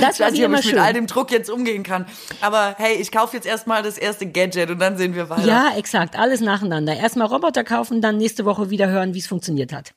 Das 0.00 0.16
Ich 0.18 0.20
weiß 0.24 0.32
nicht, 0.32 0.40
ob 0.42 0.46
immer 0.46 0.58
ich 0.58 0.64
mit 0.66 0.74
schön. 0.74 0.82
all 0.82 0.92
dem 0.92 1.06
Druck 1.06 1.30
jetzt 1.30 1.48
umgehen 1.50 1.82
kann. 1.82 2.06
Aber 2.40 2.74
hey, 2.78 2.96
ich 2.96 3.12
kaufe 3.12 3.36
jetzt 3.36 3.46
erstmal 3.46 3.82
das 3.82 3.96
erste 3.96 4.26
Gadget 4.26 4.70
und 4.70 4.78
dann 4.80 4.96
sehen 4.96 5.14
wir 5.14 5.28
weiter. 5.30 5.46
Ja, 5.46 5.76
exakt, 5.76 6.18
alles 6.18 6.40
nacheinander. 6.40 6.96
Erstmal 6.96 7.28
Roboter 7.28 7.64
kaufen, 7.64 8.00
dann 8.00 8.16
nächste 8.18 8.44
Woche 8.44 8.70
wieder 8.70 8.88
hören, 8.88 9.14
wie 9.14 9.18
es 9.20 9.26
funktioniert 9.26 9.72
hat. 9.72 9.92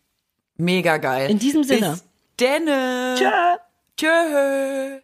Mega 0.57 0.97
geil. 0.97 1.29
In 1.29 1.39
diesem 1.39 1.63
Sinne. 1.63 1.91
Bis 1.91 2.03
denne. 2.39 3.15
Tschö. 3.17 3.29
Tschö. 3.97 5.01